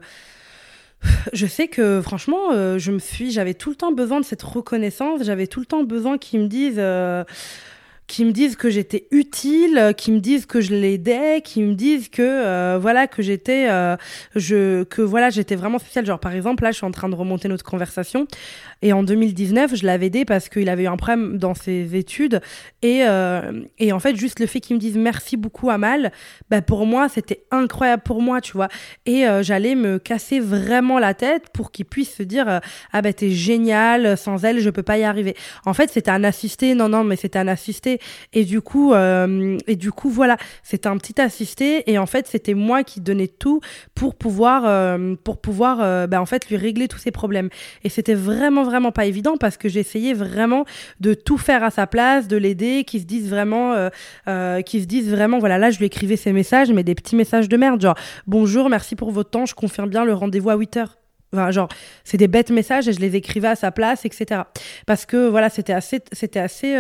je 1.33 1.47
sais 1.47 1.68
que 1.68 2.01
franchement, 2.03 2.53
euh, 2.53 2.79
je 2.79 2.92
me 2.92 2.99
suis, 2.99 3.31
j'avais 3.31 3.55
tout 3.55 3.70
le 3.70 3.77
temps 3.77 3.92
besoin 3.92 4.20
de 4.20 4.25
cette 4.25 4.42
reconnaissance, 4.42 5.23
j'avais 5.25 5.47
tout 5.47 5.61
le 5.61 5.66
temps 5.66 5.85
besoin 5.85 6.18
qu'ils 6.18 6.40
me 6.40 6.47
disent 6.47 6.81
qui 8.07 8.25
me 8.25 8.33
disent 8.33 8.57
que 8.57 8.68
j'étais 8.68 9.07
utile, 9.11 9.94
qui 9.97 10.12
me 10.12 10.20
disent 10.20 10.47
que 10.47 10.61
je 10.61 10.75
l'aidais, 10.75 11.40
qui 11.42 11.62
me 11.62 11.75
disent 11.75 12.09
que 12.09 12.23
euh, 12.23 12.79
voilà 12.79 13.07
que 13.07 13.23
j'étais 13.23 13.68
euh, 13.70 13.97
que 14.35 15.01
voilà 15.01 15.31
j'étais 15.31 15.57
vraiment 15.57 15.79
spéciale. 15.79 16.05
Genre 16.05 16.20
par 16.20 16.33
exemple 16.33 16.64
là 16.64 16.70
je 16.70 16.77
suis 16.77 16.87
en 16.87 16.90
train 16.90 17.09
de 17.09 17.14
remonter 17.14 17.49
notre 17.49 17.64
conversation 17.64 18.27
et 18.85 18.92
en 18.92 19.03
2019 19.03 19.75
je 19.75 19.85
l'avais 19.85 20.07
aidé 20.07 20.25
parce 20.25 20.49
qu'il 20.49 20.68
avait 20.68 20.85
eu 20.85 20.87
un 20.87 20.97
problème 20.97 21.38
dans 21.38 21.55
ses 21.55 21.97
études 21.97 22.40
et 22.83 23.01
euh, 23.05 23.64
et 23.79 23.92
en 23.92 23.99
fait 23.99 24.14
juste 24.14 24.38
le 24.38 24.47
fait 24.47 24.61
qu'il 24.61 24.77
me 24.77 24.81
dise 24.81 24.97
merci 24.97 25.37
beaucoup 25.37 25.70
Amal, 25.70 26.12
bah 26.51 26.62
pour 26.62 26.87
moi 26.87 27.09
c'était 27.09 27.42
incroyable 27.51 28.03
pour 28.05 28.23
moi 28.23 28.40
tu 28.40 28.53
vois 28.53 28.68
et 29.07 29.25
j'allais 29.40 29.75
me 29.75 29.99
casser 29.99 30.38
vraiment 30.38 30.99
la 30.99 31.14
tête 31.14 31.49
pour 31.53 31.73
qu'il 31.73 31.87
puisse 31.87 32.14
se 32.14 32.23
dire 32.23 32.61
ah 32.92 33.03
bah 33.03 33.12
t'es 33.12 33.31
génial 33.31 34.16
sans 34.16 34.44
elle 34.44 34.61
je 34.61 34.70
peux 34.70 34.83
pas 34.83 34.99
y 34.99 35.03
arriver. 35.03 35.35
En 35.66 35.75
fait 35.75 35.90
c'était 35.90 36.11
un 36.11 36.23
assisté 36.23 36.75
non 36.75 36.88
non 36.88 37.03
mais 37.03 37.16
c'était 37.16 37.38
un 37.38 37.49
assisté 37.49 37.99
et 38.33 38.44
du 38.44 38.61
coup, 38.61 38.92
euh, 38.92 39.59
et 39.66 39.77
du 39.77 39.92
coup, 39.92 40.11
voilà, 40.11 40.37
c'était 40.62 40.88
un 40.88 40.97
petit 40.97 41.20
assisté. 41.20 41.90
Et 41.90 41.99
en 41.99 42.07
fait, 42.07 42.27
c'était 42.27 42.55
moi 42.55 42.85
qui 42.85 43.01
donnais 43.01 43.29
tout 43.29 43.61
pour 43.94 44.14
pouvoir, 44.14 44.64
euh, 44.66 45.14
pour 45.23 45.40
pouvoir, 45.40 45.79
euh, 45.81 46.07
bah, 46.07 46.20
en 46.20 46.27
fait, 46.27 46.49
lui 46.49 46.57
régler 46.57 46.88
tous 46.88 46.99
ses 46.99 47.11
problèmes. 47.11 47.49
Et 47.85 47.88
c'était 47.88 48.14
vraiment, 48.14 48.64
vraiment 48.64 48.74
pas 48.93 49.07
évident 49.07 49.37
parce 49.37 49.57
que 49.57 49.69
j'essayais 49.69 50.15
vraiment 50.15 50.65
de 51.01 51.15
tout 51.15 51.39
faire 51.39 51.63
à 51.63 51.71
sa 51.71 51.87
place, 51.87 52.29
de 52.29 52.37
l'aider, 52.37 52.85
qui 52.85 53.01
se 53.01 53.05
disent 53.05 53.29
vraiment, 53.29 53.89
qui 54.65 54.81
se 54.81 54.87
disent 54.87 55.11
vraiment, 55.11 55.39
voilà, 55.39 55.59
là, 55.59 55.71
je 55.71 55.79
lui 55.79 55.87
écrivais 55.87 56.17
ces 56.17 56.33
messages, 56.33 56.71
mais 56.73 56.85
des 56.85 56.95
petits 56.95 57.17
messages 57.17 57.49
de 57.49 57.57
merde, 57.57 57.81
genre, 57.81 57.97
bonjour, 58.27 58.69
merci 58.69 58.97
pour 58.97 59.11
votre 59.11 59.31
temps, 59.31 59.47
je 59.47 59.55
confirme 59.55 59.89
bien 59.89 60.05
le 60.05 60.15
rendez-vous 60.15 60.51
à 60.51 60.57
8 60.57 60.77
heures. 60.77 60.99
Enfin, 61.33 61.51
genre, 61.51 61.69
c'est 62.05 62.17
des 62.17 62.29
bêtes 62.29 62.51
messages 62.51 62.87
et 62.87 62.93
je 62.93 63.01
les 63.01 63.17
écrivais 63.17 63.49
à 63.49 63.57
sa 63.57 63.73
place, 63.73 64.05
etc. 64.05 64.43
Parce 64.87 65.05
que 65.05 65.29
voilà, 65.29 65.49
c'était 65.49 65.73
assez, 65.73 66.01
c'était 66.13 66.39
assez, 66.39 66.79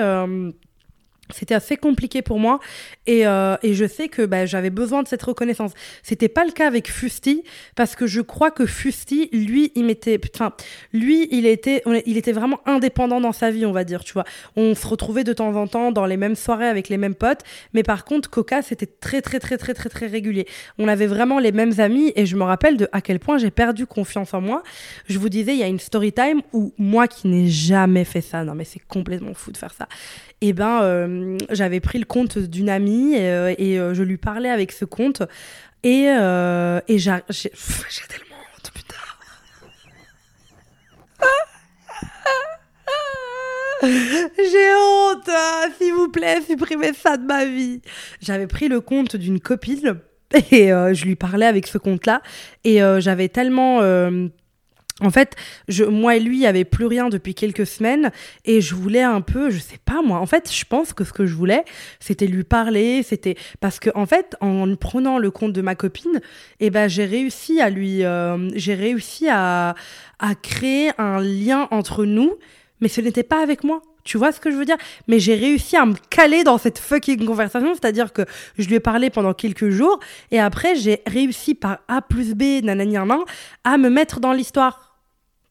c'était 1.30 1.54
assez 1.54 1.76
compliqué 1.76 2.20
pour 2.20 2.38
moi 2.38 2.60
et, 3.06 3.26
euh, 3.26 3.56
et 3.62 3.74
je 3.74 3.86
sais 3.86 4.08
que 4.08 4.22
bah, 4.22 4.44
j'avais 4.44 4.70
besoin 4.70 5.02
de 5.02 5.08
cette 5.08 5.22
reconnaissance. 5.22 5.72
C'était 6.02 6.28
pas 6.28 6.44
le 6.44 6.52
cas 6.52 6.66
avec 6.66 6.90
Fusti 6.90 7.42
parce 7.76 7.96
que 7.96 8.06
je 8.06 8.20
crois 8.20 8.50
que 8.50 8.66
Fusti, 8.66 9.30
lui, 9.32 9.72
il 9.74 9.84
m'était, 9.84 10.20
enfin, 10.34 10.52
lui, 10.92 11.28
il 11.30 11.46
était, 11.46 11.82
il 12.06 12.16
était 12.18 12.32
vraiment 12.32 12.60
indépendant 12.66 13.20
dans 13.20 13.32
sa 13.32 13.50
vie, 13.50 13.64
on 13.64 13.72
va 13.72 13.84
dire, 13.84 14.04
tu 14.04 14.12
vois. 14.12 14.24
On 14.56 14.74
se 14.74 14.86
retrouvait 14.86 15.24
de 15.24 15.32
temps 15.32 15.54
en 15.56 15.66
temps 15.66 15.92
dans 15.92 16.06
les 16.06 16.16
mêmes 16.16 16.36
soirées 16.36 16.68
avec 16.68 16.88
les 16.88 16.98
mêmes 16.98 17.14
potes, 17.14 17.40
mais 17.72 17.82
par 17.82 18.04
contre, 18.04 18.28
Coca, 18.28 18.60
c'était 18.62 18.86
très, 18.86 19.22
très, 19.22 19.40
très, 19.40 19.56
très, 19.56 19.72
très, 19.72 19.88
très 19.88 20.06
régulier. 20.06 20.46
On 20.78 20.88
avait 20.88 21.06
vraiment 21.06 21.38
les 21.38 21.52
mêmes 21.52 21.78
amis 21.78 22.12
et 22.16 22.26
je 22.26 22.36
me 22.36 22.44
rappelle 22.44 22.76
de 22.76 22.88
à 22.92 23.00
quel 23.00 23.18
point 23.18 23.38
j'ai 23.38 23.50
perdu 23.50 23.86
confiance 23.86 24.34
en 24.34 24.40
moi. 24.40 24.62
Je 25.08 25.18
vous 25.18 25.28
disais, 25.30 25.54
il 25.54 25.58
y 25.58 25.62
a 25.62 25.68
une 25.68 25.80
story 25.80 26.12
time 26.12 26.42
où 26.52 26.74
moi 26.76 27.08
qui 27.08 27.28
n'ai 27.28 27.48
jamais 27.48 28.04
fait 28.04 28.20
ça, 28.20 28.44
non 28.44 28.54
mais 28.54 28.64
c'est 28.64 28.80
complètement 28.86 29.34
fou 29.34 29.52
de 29.52 29.56
faire 29.56 29.72
ça 29.72 29.88
et 30.44 30.48
eh 30.48 30.52
ben 30.52 30.82
euh, 30.82 31.38
j'avais 31.52 31.80
pris 31.80 31.98
le 31.98 32.04
compte 32.04 32.36
d'une 32.36 32.68
amie 32.68 33.14
et, 33.14 33.30
euh, 33.30 33.54
euh, 33.58 33.94
je 33.94 34.02
lui 34.02 34.18
parlais 34.18 34.50
avec 34.50 34.72
ce 34.72 34.84
compte. 34.84 35.22
Et, 35.82 36.02
et 36.02 36.98
j'ai 36.98 37.10
tellement 37.30 38.36
honte 38.54 38.70
putain. 38.74 38.94
J'ai 44.36 44.74
honte, 44.76 45.30
s'il 45.78 45.94
vous 45.94 46.08
plaît, 46.08 46.40
supprimez 46.46 46.92
ça 46.92 47.16
de 47.16 47.24
ma 47.24 47.46
vie. 47.46 47.80
J'avais 48.20 48.46
pris 48.46 48.68
le 48.68 48.82
compte 48.82 49.16
d'une 49.16 49.40
copine 49.40 49.98
et 50.50 50.68
je 50.68 51.04
lui 51.06 51.16
parlais 51.16 51.46
avec 51.46 51.66
ce 51.66 51.78
compte-là. 51.78 52.20
Et 52.64 52.80
j'avais 52.98 53.30
tellement 53.30 53.80
en 55.00 55.10
fait, 55.10 55.34
je, 55.66 55.82
moi 55.82 56.16
et 56.16 56.20
lui, 56.20 56.36
il 56.36 56.40
n'y 56.40 56.46
avait 56.46 56.64
plus 56.64 56.86
rien 56.86 57.08
depuis 57.08 57.34
quelques 57.34 57.66
semaines 57.66 58.12
et 58.44 58.60
je 58.60 58.76
voulais 58.76 59.02
un 59.02 59.20
peu, 59.22 59.50
je 59.50 59.58
sais 59.58 59.78
pas 59.84 60.02
moi, 60.02 60.18
en 60.18 60.26
fait, 60.26 60.52
je 60.52 60.64
pense 60.64 60.92
que 60.92 61.02
ce 61.02 61.12
que 61.12 61.26
je 61.26 61.34
voulais, 61.34 61.64
c'était 61.98 62.28
lui 62.28 62.44
parler, 62.44 63.02
c'était 63.02 63.36
parce 63.58 63.80
que 63.80 63.90
en 63.96 64.06
fait, 64.06 64.36
en 64.40 64.76
prenant 64.76 65.18
le 65.18 65.32
compte 65.32 65.52
de 65.52 65.62
ma 65.62 65.74
copine, 65.74 66.20
eh 66.60 66.70
ben, 66.70 66.88
j'ai 66.88 67.06
réussi 67.06 67.60
à 67.60 67.70
lui, 67.70 68.04
euh, 68.04 68.48
j'ai 68.54 68.74
réussi 68.74 69.28
à, 69.28 69.74
à 70.20 70.34
créer 70.36 70.92
un 70.98 71.20
lien 71.20 71.66
entre 71.72 72.04
nous, 72.04 72.34
mais 72.80 72.88
ce 72.88 73.00
n'était 73.00 73.24
pas 73.24 73.42
avec 73.42 73.64
moi 73.64 73.82
Tu 74.04 74.18
vois 74.18 74.32
ce 74.32 74.40
que 74.40 74.50
je 74.50 74.56
veux 74.56 74.64
dire? 74.66 74.76
Mais 75.08 75.18
j'ai 75.18 75.34
réussi 75.34 75.76
à 75.76 75.86
me 75.86 75.94
caler 76.10 76.44
dans 76.44 76.58
cette 76.58 76.78
fucking 76.78 77.24
conversation, 77.24 77.72
c'est-à-dire 77.74 78.12
que 78.12 78.22
je 78.58 78.68
lui 78.68 78.74
ai 78.74 78.80
parlé 78.80 79.10
pendant 79.10 79.32
quelques 79.32 79.70
jours 79.70 79.98
et 80.30 80.38
après 80.38 80.76
j'ai 80.76 81.02
réussi 81.06 81.54
par 81.54 81.78
A 81.88 82.02
plus 82.02 82.34
B, 82.34 82.62
nanani, 82.62 82.96
à 83.64 83.78
me 83.78 83.88
mettre 83.88 84.20
dans 84.20 84.32
l'histoire. 84.32 84.93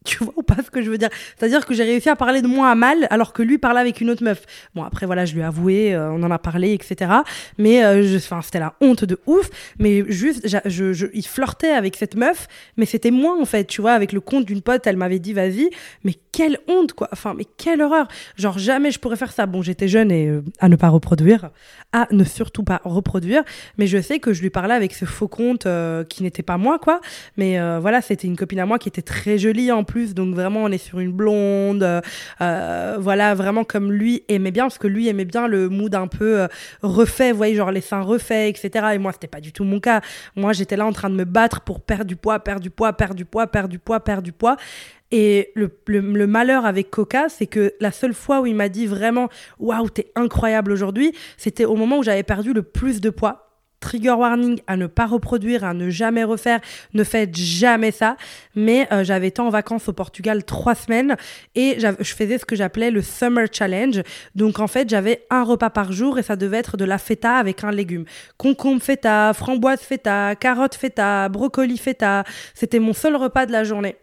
Tu 0.06 0.24
vois 0.24 0.34
ou 0.36 0.44
pas 0.44 0.58
ce 0.63 0.70
que 0.70 0.82
je 0.82 0.89
veux 0.89 0.98
dire? 0.98 1.10
C'est-à-dire 1.38 1.66
que 1.66 1.74
j'ai 1.74 1.84
réussi 1.84 2.10
à 2.10 2.16
parler 2.16 2.42
de 2.42 2.48
moi 2.48 2.70
à 2.70 2.76
mal 2.76 3.08
alors 3.10 3.32
que 3.32 3.42
lui 3.42 3.58
parlait 3.58 3.80
avec 3.80 4.02
une 4.02 4.10
autre 4.10 4.24
meuf. 4.24 4.44
Bon, 4.76 4.84
après, 4.84 5.06
voilà, 5.06 5.26
je 5.26 5.34
lui 5.34 5.42
ai 5.42 5.44
avoué, 5.44 5.96
euh, 5.96 6.12
on 6.12 6.22
en 6.24 6.32
a 6.32 6.39
parlé, 6.39 6.74
etc. 6.74 7.12
Mais 7.58 7.84
euh, 7.86 8.20
c'était 8.20 8.60
la 8.60 8.74
honte 8.82 9.06
de 9.06 9.20
ouf. 9.28 9.50
Mais 9.80 10.04
juste, 10.08 10.46
je, 10.66 11.08
il 11.13 11.26
flirtait 11.26 11.72
avec 11.72 11.96
cette 11.96 12.16
meuf, 12.16 12.48
mais 12.76 12.86
c'était 12.86 13.12
moi, 13.12 13.39
en 13.39 13.46
fait. 13.46 13.66
Tu 13.66 13.82
vois, 13.82 13.94
avec 13.94 14.12
le 14.12 14.20
compte 14.20 14.46
d'une 14.46 14.62
pote, 14.62 14.86
elle 14.86 14.98
m'avait 14.98 15.20
dit, 15.20 15.34
vas-y. 15.34 15.70
Mais 16.04 16.16
quelle 16.32 16.58
honte, 16.68 16.94
quoi. 16.94 17.08
Enfin, 17.13 17.34
mais 17.38 17.46
quelle 17.58 17.82
horreur. 17.82 18.08
Genre, 18.36 18.58
jamais 18.58 18.92
je 18.92 19.00
pourrais 19.00 19.16
faire 19.16 19.32
ça. 19.32 19.46
Bon, 19.46 19.62
j'étais 19.62 19.88
jeune 19.88 20.12
et 20.12 20.28
euh, 20.28 20.44
à 20.60 20.68
ne 20.68 20.76
pas 20.76 20.89
reproduire. 20.89 21.50
À 21.94 22.08
ne 22.12 22.24
surtout 22.26 22.63
pas 22.63 22.82
reproduire. 22.84 23.44
Mais 23.78 23.88
je 23.88 24.02
sais 24.02 24.20
que 24.20 24.34
je 24.34 24.42
lui 24.42 24.50
parlais 24.50 24.76
avec 24.76 24.94
ce 24.94 25.06
faux 25.06 25.28
compte 25.28 25.68
qui 26.10 26.24
n'était 26.24 26.44
pas 26.44 26.58
moi, 26.58 26.78
quoi. 26.80 27.00
Mais 27.38 27.58
voilà, 27.80 28.02
c'était 28.02 28.28
une 28.28 28.36
copine 28.36 28.60
à 28.60 28.66
moi 28.66 28.80
qui 28.80 28.89
était 28.89 29.02
très 29.02 29.38
jolie 29.38 29.72
en 29.72 29.84
plus 29.84 29.93
donc 30.14 30.36
vraiment, 30.36 30.64
on 30.64 30.70
est 30.70 30.78
sur 30.78 31.00
une 31.00 31.12
blonde. 31.12 32.02
Euh, 32.42 32.98
voilà, 33.00 33.36
vraiment 33.36 33.64
comme 33.64 33.92
lui 33.92 34.24
aimait 34.28 34.52
bien, 34.52 34.64
parce 34.64 34.78
que 34.78 34.88
lui 34.88 35.08
aimait 35.08 35.26
bien 35.26 35.48
le 35.48 35.70
mood 35.70 35.94
un 35.96 36.08
peu 36.08 36.42
euh, 36.42 36.48
refait, 36.82 37.32
vous 37.32 37.38
voyez, 37.38 37.56
genre 37.56 37.72
les 37.72 37.82
seins 37.82 38.02
refaits, 38.02 38.50
etc. 38.50 38.88
Et 38.94 38.98
moi, 38.98 39.12
c'était 39.12 39.28
pas 39.28 39.42
du 39.42 39.52
tout 39.52 39.64
mon 39.64 39.80
cas. 39.80 40.02
Moi, 40.36 40.54
j'étais 40.54 40.76
là 40.76 40.86
en 40.86 40.92
train 40.92 41.10
de 41.10 41.16
me 41.16 41.26
battre 41.26 41.62
pour 41.62 41.82
perdre 41.82 42.06
du 42.06 42.16
poids, 42.16 42.40
perdre 42.40 42.62
du 42.62 42.70
poids, 42.70 42.94
perdre 42.94 43.16
du 43.16 43.26
poids, 43.26 43.48
perdre 43.48 43.70
du 43.70 43.80
poids, 43.80 44.00
perdre 44.00 44.24
du 44.24 44.32
poids. 44.32 44.58
Et 45.12 45.52
le, 45.54 45.70
le, 45.88 46.26
malheur 46.26 46.66
avec 46.66 46.90
Coca, 46.90 47.30
c'est 47.30 47.46
que 47.46 47.74
la 47.80 47.92
seule 47.92 48.16
fois 48.16 48.42
où 48.42 48.48
il 48.48 48.56
m'a 48.56 48.68
dit 48.68 48.88
vraiment 48.88 49.30
Waouh, 49.60 49.90
t'es 49.90 50.12
incroyable 50.16 50.72
aujourd'hui, 50.72 51.14
c'était 51.38 51.66
au 51.66 51.76
moment 51.76 52.00
où 52.00 52.04
j'avais 52.04 52.24
perdu 52.24 52.52
le 52.52 52.64
plus 52.64 53.00
de 53.00 53.12
poids 53.12 53.53
trigger 53.84 54.13
warning 54.13 54.62
à 54.65 54.78
ne 54.78 54.88
pas 54.88 55.06
reproduire, 55.06 55.65
à 55.65 55.74
ne 55.74 55.89
jamais 55.89 56.24
refaire. 56.24 56.62
Ne 56.93 57.04
faites 57.04 57.36
jamais 57.36 57.91
ça. 57.91 58.15
Mais 58.56 58.88
euh, 58.91 59.04
j'avais 59.04 59.28
été 59.28 59.41
en 59.41 59.50
vacances 59.50 59.89
au 59.89 59.93
Portugal 59.93 60.46
trois 60.46 60.74
semaines 60.74 61.17
et 61.54 61.78
je 61.80 62.13
faisais 62.13 62.38
ce 62.38 62.46
que 62.46 62.56
j'appelais 62.56 62.91
le 62.91 63.02
Summer 63.02 63.48
Challenge. 63.52 64.02
Donc 64.36 64.60
en 64.60 64.67
fait, 64.67 64.89
j'avais 64.89 65.26
un 65.30 65.43
repas 65.43 65.69
par 65.69 65.91
jour 65.91 66.17
et 66.17 66.24
ça 66.24 66.36
devait 66.36 66.58
être 66.58 66.78
de 66.78 66.86
la 66.86 66.98
feta 66.98 67.36
avec 67.36 67.63
un 67.63 67.72
légume. 67.72 68.06
Concombre 68.38 68.82
feta, 68.82 69.34
framboise 69.34 69.82
feta, 69.82 70.36
carotte 70.36 70.76
feta, 70.76 71.28
brocoli 71.28 71.78
feta. 71.78 72.24
C'était 72.54 72.80
mon 72.80 72.93
seul 72.93 73.15
repas 73.15 73.46
de 73.46 73.52
la 73.52 73.63
journée 73.63 73.98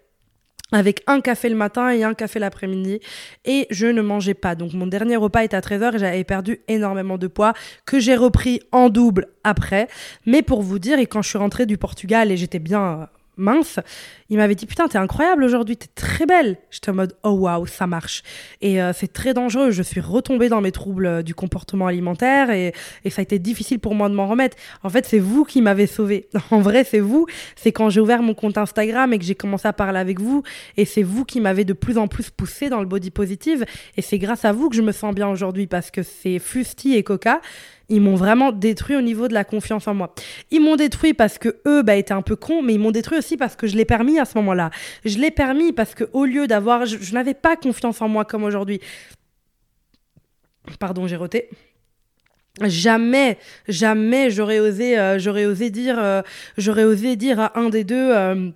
avec 0.72 1.02
un 1.06 1.20
café 1.20 1.48
le 1.48 1.56
matin 1.56 1.90
et 1.90 2.04
un 2.04 2.14
café 2.14 2.38
l'après-midi 2.38 3.00
et 3.44 3.66
je 3.70 3.86
ne 3.86 4.02
mangeais 4.02 4.34
pas. 4.34 4.54
Donc 4.54 4.72
mon 4.72 4.86
dernier 4.86 5.16
repas 5.16 5.44
était 5.44 5.56
à 5.56 5.60
13h 5.60 5.96
et 5.96 5.98
j'avais 5.98 6.24
perdu 6.24 6.60
énormément 6.68 7.18
de 7.18 7.26
poids 7.26 7.52
que 7.86 7.98
j'ai 8.00 8.16
repris 8.16 8.60
en 8.72 8.88
double 8.88 9.28
après. 9.44 9.88
Mais 10.26 10.42
pour 10.42 10.62
vous 10.62 10.78
dire, 10.78 10.98
et 10.98 11.06
quand 11.06 11.22
je 11.22 11.28
suis 11.28 11.38
rentrée 11.38 11.66
du 11.66 11.78
Portugal 11.78 12.30
et 12.30 12.36
j'étais 12.36 12.58
bien 12.58 13.08
mince, 13.40 13.80
il 14.28 14.36
m'avait 14.36 14.54
dit 14.54 14.66
putain 14.66 14.86
t'es 14.88 14.98
incroyable 14.98 15.42
aujourd'hui, 15.42 15.76
t'es 15.76 15.88
très 15.94 16.26
belle. 16.26 16.58
J'étais 16.70 16.90
en 16.90 16.94
mode 16.94 17.16
oh 17.24 17.30
waouh 17.30 17.66
ça 17.66 17.86
marche. 17.86 18.22
Et 18.60 18.80
euh, 18.80 18.92
c'est 18.92 19.12
très 19.12 19.34
dangereux. 19.34 19.70
Je 19.70 19.82
suis 19.82 20.00
retombée 20.00 20.48
dans 20.48 20.60
mes 20.60 20.72
troubles 20.72 21.06
euh, 21.06 21.22
du 21.22 21.34
comportement 21.34 21.86
alimentaire 21.86 22.50
et, 22.50 22.72
et, 23.04 23.10
ça 23.10 23.20
a 23.20 23.22
été 23.22 23.38
difficile 23.38 23.80
pour 23.80 23.94
moi 23.94 24.08
de 24.08 24.14
m'en 24.14 24.28
remettre. 24.28 24.56
En 24.82 24.88
fait 24.88 25.06
c'est 25.06 25.18
vous 25.18 25.44
qui 25.44 25.62
m'avez 25.62 25.86
sauvé. 25.86 26.28
En 26.50 26.60
vrai 26.60 26.84
c'est 26.84 27.00
vous. 27.00 27.26
C'est 27.56 27.72
quand 27.72 27.90
j'ai 27.90 28.00
ouvert 28.00 28.22
mon 28.22 28.34
compte 28.34 28.58
Instagram 28.58 29.12
et 29.12 29.18
que 29.18 29.24
j'ai 29.24 29.34
commencé 29.34 29.66
à 29.66 29.72
parler 29.72 29.98
avec 29.98 30.20
vous 30.20 30.42
et 30.76 30.84
c'est 30.84 31.02
vous 31.02 31.24
qui 31.24 31.40
m'avez 31.40 31.64
de 31.64 31.72
plus 31.72 31.98
en 31.98 32.08
plus 32.08 32.30
poussé 32.30 32.68
dans 32.68 32.80
le 32.80 32.86
body 32.86 33.10
positive 33.10 33.64
et 33.96 34.02
c'est 34.02 34.18
grâce 34.18 34.44
à 34.44 34.52
vous 34.52 34.68
que 34.68 34.76
je 34.76 34.82
me 34.82 34.92
sens 34.92 35.14
bien 35.14 35.28
aujourd'hui 35.28 35.66
parce 35.66 35.90
que 35.90 36.02
c'est 36.02 36.38
Fusti 36.38 36.94
et 36.94 37.02
Coca 37.02 37.40
ils 37.90 38.00
m'ont 38.00 38.14
vraiment 38.14 38.52
détruit 38.52 38.96
au 38.96 39.00
niveau 39.02 39.28
de 39.28 39.34
la 39.34 39.44
confiance 39.44 39.86
en 39.88 39.94
moi. 39.94 40.14
Ils 40.50 40.62
m'ont 40.62 40.76
détruit 40.76 41.12
parce 41.12 41.36
que 41.38 41.60
eux 41.66 41.82
bah, 41.82 41.96
étaient 41.96 42.14
un 42.14 42.22
peu 42.22 42.36
cons, 42.36 42.62
mais 42.62 42.74
ils 42.74 42.78
m'ont 42.78 42.92
détruit 42.92 43.18
aussi 43.18 43.36
parce 43.36 43.56
que 43.56 43.66
je 43.66 43.76
l'ai 43.76 43.84
permis 43.84 44.18
à 44.18 44.24
ce 44.24 44.38
moment-là. 44.38 44.70
Je 45.04 45.18
l'ai 45.18 45.30
permis 45.30 45.72
parce 45.72 45.94
que 45.94 46.04
au 46.12 46.24
lieu 46.24 46.46
d'avoir, 46.46 46.86
je, 46.86 47.12
n'avais 47.12 47.34
pas 47.34 47.56
confiance 47.56 48.00
en 48.00 48.08
moi 48.08 48.24
comme 48.24 48.44
aujourd'hui. 48.44 48.80
Pardon, 50.78 51.06
j'ai 51.06 51.16
roté 51.16 51.50
jamais 52.62 53.38
jamais 53.68 54.28
j'aurais 54.28 54.58
osé 54.58 54.98
euh, 54.98 55.18
j'aurais 55.18 55.46
osé 55.46 55.70
dire 55.70 55.96
euh, 55.98 56.20
j'aurais 56.58 56.84
osé 56.84 57.16
dire 57.16 57.40
à 57.40 57.58
un 57.58 57.70
des 57.70 57.84
deux 57.84 58.12
euh, 58.12 58.50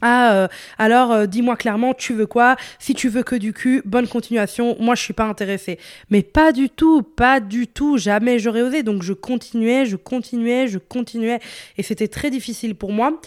ah, 0.00 0.34
euh, 0.34 0.48
alors 0.78 1.10
euh, 1.12 1.26
dis-moi 1.26 1.56
clairement, 1.56 1.92
tu 1.92 2.14
veux 2.14 2.26
quoi? 2.26 2.56
Si 2.78 2.94
tu 2.94 3.08
veux 3.08 3.22
que 3.22 3.34
du 3.34 3.52
cul, 3.52 3.82
bonne 3.84 4.06
continuation. 4.06 4.76
Moi, 4.78 4.94
je 4.94 5.02
suis 5.02 5.12
pas 5.12 5.24
intéressée. 5.24 5.78
Mais 6.10 6.22
pas 6.22 6.52
du 6.52 6.70
tout, 6.70 7.02
pas 7.02 7.40
du 7.40 7.66
tout. 7.66 7.98
Jamais 7.98 8.38
j'aurais 8.38 8.62
osé. 8.62 8.82
Donc, 8.82 9.02
je 9.02 9.12
continuais, 9.12 9.86
je 9.86 9.96
continuais, 9.96 10.68
je 10.68 10.78
continuais. 10.78 11.40
Et 11.76 11.82
c'était 11.82 12.08
très 12.08 12.30
difficile 12.30 12.74
pour 12.76 12.92
moi. 12.92 13.20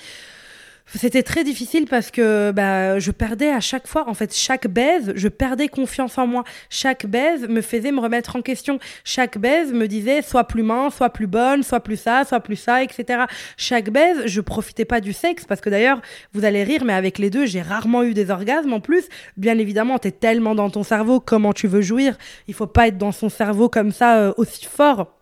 C'était 0.94 1.24
très 1.24 1.46
difficile 1.46 1.86
parce 1.90 2.12
que 2.12 2.52
bah, 2.52 3.00
je 3.00 3.12
perdais 3.12 3.50
à 3.50 3.62
chaque 3.62 3.88
fois, 3.88 4.10
en 4.10 4.14
fait, 4.14 4.36
chaque 4.36 4.68
baise, 4.68 5.14
je 5.16 5.30
perdais 5.30 5.70
confiance 5.70 6.18
en 6.18 6.28
moi. 6.28 6.44
Chaque 6.70 7.06
baise 7.06 7.48
me 7.48 7.62
faisait 7.62 7.94
me 7.94 8.02
remettre 8.02 8.36
en 8.36 8.42
question. 8.42 8.78
Chaque 9.06 9.38
baise 9.38 9.72
me 9.72 9.88
disait 9.88 10.22
soit 10.22 10.44
plus 10.44 10.64
mince, 10.64 10.96
soit 10.96 11.10
plus 11.10 11.28
bonne, 11.28 11.64
soit 11.64 11.80
plus 11.80 11.96
ça, 11.96 12.26
soit 12.26 12.42
plus 12.42 12.58
ça, 12.58 12.84
etc. 12.84 13.24
Chaque 13.56 13.90
baise, 13.90 14.24
je 14.26 14.42
profitais 14.42 14.86
pas 14.86 15.00
du 15.00 15.14
sexe 15.14 15.46
parce 15.46 15.62
que 15.62 15.70
d'ailleurs, 15.70 16.02
vous 16.34 16.44
allez 16.44 16.64
rire, 16.64 16.84
mais 16.84 16.94
avec 16.94 17.20
les 17.20 17.30
deux, 17.30 17.46
j'ai 17.46 17.62
rarement 17.62 18.04
eu 18.04 18.14
des 18.14 18.30
orgasmes 18.30 18.74
en 18.74 18.82
plus. 18.82 19.06
Bien 19.38 19.58
évidemment, 19.58 19.98
tu 19.98 20.10
es 20.10 20.12
tellement 20.12 20.56
dans 20.56 20.70
ton 20.70 20.84
cerveau, 20.84 21.22
comment 21.22 21.54
tu 21.54 21.68
veux 21.68 21.82
jouir? 21.82 22.18
Il 22.48 22.54
faut 22.54 22.68
pas 22.68 22.88
être 22.90 22.98
dans 22.98 23.14
son 23.14 23.30
cerveau 23.30 23.70
comme 23.70 23.92
ça 23.92 24.18
euh, 24.18 24.34
aussi 24.36 24.66
fort. 24.66 25.21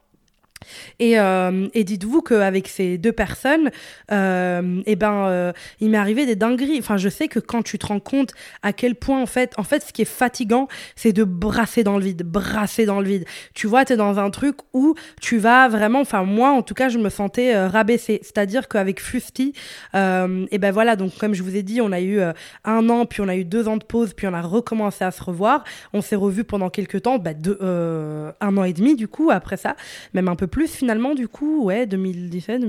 Et, 1.00 1.20
euh, 1.20 1.68
et 1.74 1.84
dites-vous 1.84 2.22
qu'avec 2.22 2.68
ces 2.68 2.98
deux 2.98 3.12
personnes, 3.12 3.72
euh, 4.12 4.82
eh 4.86 4.96
ben, 4.96 5.26
euh, 5.28 5.54
il 5.80 5.90
m'est 5.90 5.98
arrivé 5.98 6.26
des 6.26 6.36
dingueries. 6.36 6.80
Enfin, 6.80 6.98
je 6.98 7.10
sais 7.10 7.28
que 7.28 7.40
quand 7.40 7.64
tu 7.64 7.78
te 7.78 7.88
rends 7.88 8.00
compte 8.00 8.34
à 8.64 8.74
quel 8.74 8.96
point, 8.96 9.22
en 9.22 9.26
fait, 9.26 9.54
en 9.58 9.64
fait, 9.64 9.84
ce 9.84 9.94
qui 9.94 10.02
est 10.02 10.06
fatigant, 10.06 10.68
c'est 10.96 11.14
de 11.14 11.24
brasser 11.24 11.84
dans 11.84 11.98
le 11.98 12.04
vide, 12.04 12.24
brasser 12.24 12.86
dans 12.86 13.00
le 13.00 13.08
vide. 13.08 13.26
Tu 13.54 13.68
vois, 13.68 13.86
tu 13.86 13.94
es 13.94 13.98
dans 13.98 14.20
un 14.20 14.30
truc 14.30 14.58
où 14.74 14.96
tu 15.22 15.38
vas 15.38 15.68
vraiment, 15.68 16.02
enfin, 16.02 16.24
moi, 16.24 16.52
en 16.52 16.62
tout 16.62 16.74
cas, 16.74 16.90
je 16.90 16.98
me 16.98 17.10
sentais 17.10 17.58
rabaissée. 17.68 18.20
C'est-à-dire 18.22 18.68
qu'avec 18.68 19.02
Fusti, 19.02 19.54
et 19.94 20.58
ben 20.58 20.72
voilà, 20.72 20.96
donc, 20.96 21.18
comme 21.18 21.34
je 21.34 21.44
vous 21.44 21.56
ai 21.56 21.64
dit, 21.64 21.82
on 21.82 21.92
a 21.92 22.02
eu 22.02 22.20
un 22.66 22.90
an, 22.90 23.06
puis 23.06 23.22
on 23.22 23.28
a 23.28 23.36
eu 23.36 23.46
deux 23.46 23.68
ans 23.68 23.78
de 23.78 23.84
pause, 23.84 24.14
puis 24.14 24.28
on 24.28 24.34
a 24.34 24.42
recommencé 24.42 25.04
à 25.04 25.12
se 25.12 25.24
revoir. 25.24 25.64
On 25.94 26.02
s'est 26.02 26.16
revus 26.16 26.44
pendant 26.44 26.70
quelques 26.70 27.04
temps, 27.04 27.18
bah, 27.18 27.34
deux, 27.34 27.58
un 27.62 28.58
an 28.58 28.64
et 28.64 28.74
demi, 28.74 28.96
du 28.96 29.08
coup, 29.08 29.32
après 29.32 29.58
ça, 29.58 29.76
même 30.14 30.28
un 30.28 30.36
peu 30.36 30.48
plus 30.50 30.68
finalement, 30.68 31.16
du 31.16 31.28
coup, 31.28 31.64
ouais, 31.64 31.86
2017, 31.86 32.64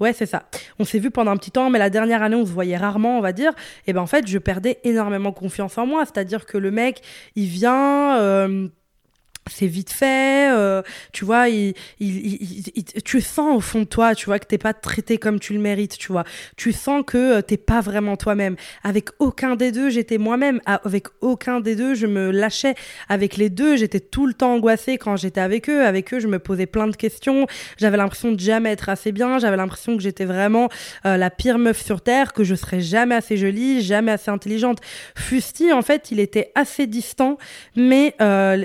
ouais, 0.00 0.12
c'est 0.12 0.26
ça. 0.26 0.44
On 0.78 0.84
s'est 0.84 0.98
vu 0.98 1.10
pendant 1.10 1.32
un 1.32 1.36
petit 1.36 1.50
temps, 1.50 1.68
mais 1.68 1.78
la 1.78 1.90
dernière 1.90 2.22
année, 2.22 2.36
on 2.36 2.46
se 2.46 2.52
voyait 2.52 2.76
rarement, 2.76 3.18
on 3.18 3.20
va 3.20 3.32
dire. 3.32 3.52
Et 3.86 3.92
ben 3.92 4.00
en 4.00 4.06
fait, 4.06 4.26
je 4.26 4.38
perdais 4.38 4.78
énormément 4.84 5.32
confiance 5.32 5.76
en 5.78 5.86
moi. 5.86 6.04
C'est-à-dire 6.04 6.46
que 6.46 6.58
le 6.58 6.70
mec, 6.70 7.02
il 7.34 7.46
vient. 7.46 8.18
Euh, 8.18 8.68
c'est 9.50 9.66
vite 9.66 9.90
fait, 9.90 10.50
euh, 10.50 10.82
tu 11.12 11.24
vois, 11.24 11.48
il, 11.48 11.74
il, 12.00 12.84
tu 13.04 13.20
sens 13.20 13.56
au 13.56 13.60
fond 13.60 13.80
de 13.80 13.84
toi, 13.84 14.14
tu 14.14 14.26
vois, 14.26 14.38
que 14.38 14.46
t'es 14.46 14.58
pas 14.58 14.74
traité 14.74 15.18
comme 15.18 15.38
tu 15.38 15.52
le 15.52 15.60
mérites, 15.60 15.96
tu 15.98 16.12
vois. 16.12 16.24
Tu 16.56 16.72
sens 16.72 17.02
que 17.06 17.38
euh, 17.38 17.42
t'es 17.42 17.56
pas 17.56 17.80
vraiment 17.80 18.16
toi-même. 18.16 18.56
Avec 18.82 19.10
aucun 19.18 19.56
des 19.56 19.72
deux, 19.72 19.90
j'étais 19.90 20.18
moi-même. 20.18 20.60
Avec 20.66 21.06
aucun 21.20 21.60
des 21.60 21.76
deux, 21.76 21.94
je 21.94 22.06
me 22.06 22.30
lâchais. 22.30 22.74
Avec 23.08 23.36
les 23.36 23.50
deux, 23.50 23.76
j'étais 23.76 24.00
tout 24.00 24.26
le 24.26 24.34
temps 24.34 24.54
angoissée 24.54 24.98
quand 24.98 25.16
j'étais 25.16 25.40
avec 25.40 25.70
eux. 25.70 25.84
Avec 25.84 26.12
eux, 26.12 26.20
je 26.20 26.28
me 26.28 26.38
posais 26.38 26.66
plein 26.66 26.88
de 26.88 26.96
questions. 26.96 27.46
J'avais 27.78 27.96
l'impression 27.96 28.32
de 28.32 28.40
jamais 28.40 28.72
être 28.72 28.88
assez 28.88 29.12
bien. 29.12 29.38
J'avais 29.38 29.56
l'impression 29.56 29.96
que 29.96 30.02
j'étais 30.02 30.24
vraiment 30.24 30.68
euh, 31.04 31.16
la 31.16 31.30
pire 31.30 31.58
meuf 31.58 31.82
sur 31.82 32.00
Terre, 32.00 32.32
que 32.32 32.44
je 32.44 32.54
serais 32.54 32.80
jamais 32.80 33.14
assez 33.14 33.36
jolie, 33.36 33.82
jamais 33.82 34.12
assez 34.12 34.30
intelligente. 34.30 34.78
Fusti, 35.14 35.72
en 35.72 35.82
fait, 35.82 36.10
il 36.10 36.20
était 36.20 36.50
assez 36.54 36.86
distant, 36.86 37.38
mais 37.76 38.14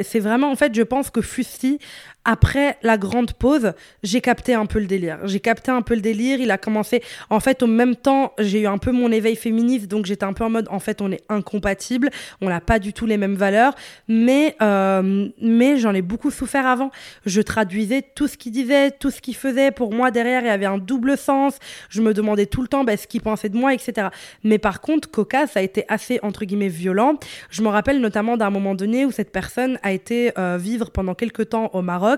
c'est 0.03 0.19
vraiment, 0.19 0.51
en 0.51 0.55
fait, 0.55 0.70
je 0.73 0.81
pense 0.83 1.09
que 1.09 1.21
Fusti 1.21 1.79
après 2.23 2.77
la 2.83 2.97
grande 2.97 3.33
pause, 3.33 3.73
j'ai 4.03 4.21
capté 4.21 4.53
un 4.53 4.65
peu 4.65 4.79
le 4.79 4.85
délire. 4.85 5.19
J'ai 5.23 5.39
capté 5.39 5.71
un 5.71 5.81
peu 5.81 5.95
le 5.95 6.01
délire. 6.01 6.39
Il 6.39 6.51
a 6.51 6.57
commencé. 6.57 7.01
En 7.29 7.39
fait, 7.39 7.63
au 7.63 7.67
même 7.67 7.95
temps, 7.95 8.33
j'ai 8.37 8.61
eu 8.61 8.67
un 8.67 8.77
peu 8.77 8.91
mon 8.91 9.11
éveil 9.11 9.35
féministe, 9.35 9.87
donc 9.87 10.05
j'étais 10.05 10.25
un 10.25 10.33
peu 10.33 10.43
en 10.43 10.49
mode. 10.49 10.67
En 10.69 10.79
fait, 10.79 11.01
on 11.01 11.11
est 11.11 11.23
incompatibles. 11.29 12.09
On 12.41 12.49
n'a 12.49 12.61
pas 12.61 12.77
du 12.77 12.93
tout 12.93 13.05
les 13.05 13.17
mêmes 13.17 13.35
valeurs. 13.35 13.73
Mais, 14.07 14.55
euh, 14.61 15.29
mais 15.41 15.77
j'en 15.77 15.93
ai 15.95 16.03
beaucoup 16.03 16.29
souffert 16.29 16.67
avant. 16.67 16.91
Je 17.25 17.41
traduisais 17.41 18.03
tout 18.13 18.27
ce 18.27 18.37
qu'il 18.37 18.51
disait, 18.51 18.91
tout 18.91 19.09
ce 19.09 19.19
qu'il 19.19 19.35
faisait. 19.35 19.71
Pour 19.71 19.91
moi, 19.91 20.11
derrière, 20.11 20.41
il 20.41 20.47
y 20.47 20.51
avait 20.51 20.65
un 20.65 20.77
double 20.77 21.17
sens. 21.17 21.57
Je 21.89 22.01
me 22.01 22.13
demandais 22.13 22.45
tout 22.45 22.61
le 22.61 22.67
temps 22.67 22.83
bah, 22.83 22.97
ce 22.97 23.07
qu'il 23.07 23.21
pensait 23.21 23.49
de 23.49 23.57
moi, 23.57 23.73
etc. 23.73 24.09
Mais 24.43 24.59
par 24.59 24.81
contre, 24.81 25.09
Coca, 25.09 25.47
ça 25.47 25.59
a 25.59 25.63
été 25.63 25.85
assez 25.87 26.19
entre 26.21 26.45
guillemets 26.45 26.67
violent. 26.67 27.15
Je 27.49 27.63
me 27.63 27.67
rappelle 27.67 27.99
notamment 27.99 28.37
d'un 28.37 28.51
moment 28.51 28.75
donné 28.75 29.05
où 29.05 29.11
cette 29.11 29.31
personne 29.31 29.79
a 29.81 29.91
été 29.91 30.31
euh, 30.37 30.57
vivre 30.59 30.91
pendant 30.91 31.15
quelques 31.15 31.49
temps 31.49 31.71
au 31.73 31.81
Maroc 31.81 32.10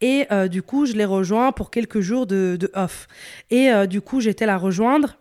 et 0.00 0.26
euh, 0.32 0.48
du 0.48 0.62
coup, 0.62 0.86
je 0.86 0.92
l'ai 0.92 1.04
rejoint 1.04 1.52
pour 1.52 1.70
quelques 1.70 2.00
jours 2.00 2.26
de, 2.26 2.58
off. 2.74 3.08
Et 3.50 3.70
euh, 3.70 3.86
du 3.86 4.00
coup, 4.00 4.20
j'étais 4.20 4.46
la 4.46 4.56
rejoindre. 4.56 5.18